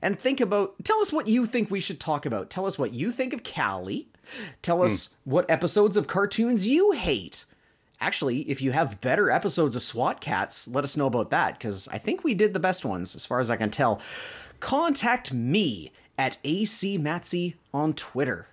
And 0.02 0.20
think 0.20 0.42
about, 0.42 0.84
tell 0.84 1.00
us 1.00 1.14
what 1.14 1.28
you 1.28 1.46
think 1.46 1.70
we 1.70 1.80
should 1.80 2.00
talk 2.00 2.26
about. 2.26 2.50
Tell 2.50 2.66
us 2.66 2.78
what 2.78 2.94
you 2.94 3.12
think 3.12 3.34
of 3.34 3.44
Callie. 3.44 4.10
Tell 4.62 4.82
us 4.82 5.16
what 5.24 5.50
episodes 5.50 5.98
of 5.98 6.08
cartoons 6.08 6.68
you 6.68 6.92
hate. 6.92 7.46
Actually, 8.02 8.40
if 8.50 8.62
you 8.62 8.72
have 8.72 9.00
better 9.00 9.30
episodes 9.30 9.76
of 9.76 9.84
SWAT 9.84 10.20
Kats, 10.20 10.68
let 10.68 10.84
us 10.84 10.98
know 10.98 11.06
about 11.06 11.30
that, 11.30 11.54
because 11.54 11.88
I 11.90 12.00
think 12.00 12.24
we 12.24 12.34
did 12.34 12.54
the 12.54 12.60
best 12.60 12.84
ones, 12.84 13.16
as 13.16 13.26
far 13.28 13.40
as 13.40 13.50
I 13.52 13.56
can 13.58 13.70
tell. 13.70 14.02
Contact 14.60 15.32
me 15.32 15.92
at 16.18 16.38
ACMatsy 16.44 17.54
on 17.74 17.94
Twitter. 17.94 18.48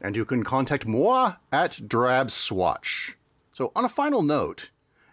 and 0.00 0.16
you 0.16 0.24
can 0.26 0.44
contact 0.44 0.86
moi 0.86 1.32
at 1.50 1.72
drabswatch. 1.72 3.14
So, 3.54 3.72
on 3.74 3.86
a 3.86 3.88
final 3.88 4.22
note, 4.22 4.68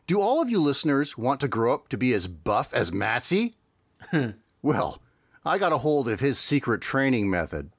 do 0.06 0.19
all 0.19 0.41
of 0.41 0.49
you 0.49 0.60
listeners 0.60 1.18
want 1.18 1.39
to 1.39 1.48
grow 1.48 1.73
up 1.73 1.88
to 1.89 1.98
be 1.98 2.11
as 2.11 2.27
buff 2.27 2.73
as 2.73 2.91
Matsy? 2.91 3.53
well, 4.61 5.02
I 5.45 5.57
got 5.57 5.72
a 5.72 5.77
hold 5.77 6.10
of 6.10 6.19
his 6.19 6.38
secret 6.38 6.81
training 6.81 7.30
method. 7.30 7.72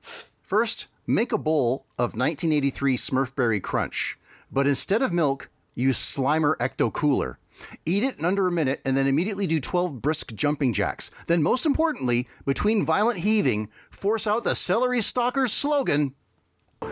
First, 0.00 0.86
make 1.06 1.32
a 1.32 1.38
bowl 1.38 1.84
of 1.98 2.14
1983 2.16 2.96
Smurfberry 2.96 3.62
Crunch, 3.62 4.18
but 4.50 4.66
instead 4.66 5.02
of 5.02 5.12
milk, 5.12 5.50
use 5.74 5.98
Slimer 5.98 6.56
Ecto 6.58 6.92
Cooler. 6.92 7.38
Eat 7.86 8.02
it 8.02 8.18
in 8.18 8.24
under 8.24 8.46
a 8.46 8.52
minute 8.52 8.80
and 8.84 8.96
then 8.96 9.06
immediately 9.06 9.46
do 9.46 9.60
12 9.60 10.02
brisk 10.02 10.34
jumping 10.34 10.72
jacks. 10.72 11.10
Then, 11.26 11.42
most 11.42 11.66
importantly, 11.66 12.28
between 12.44 12.84
violent 12.84 13.20
heaving, 13.20 13.68
force 13.90 14.26
out 14.26 14.44
the 14.44 14.54
celery 14.54 15.00
stalker's 15.00 15.52
slogan 15.52 16.14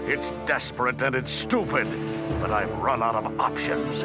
It's 0.07 0.31
desperate 0.47 1.03
and 1.03 1.15
it's 1.15 1.33
stupid, 1.33 1.89
but 2.41 2.51
I've 2.51 2.73
run 2.79 3.03
out 3.03 3.15
of 3.15 3.41
options. 3.41 4.05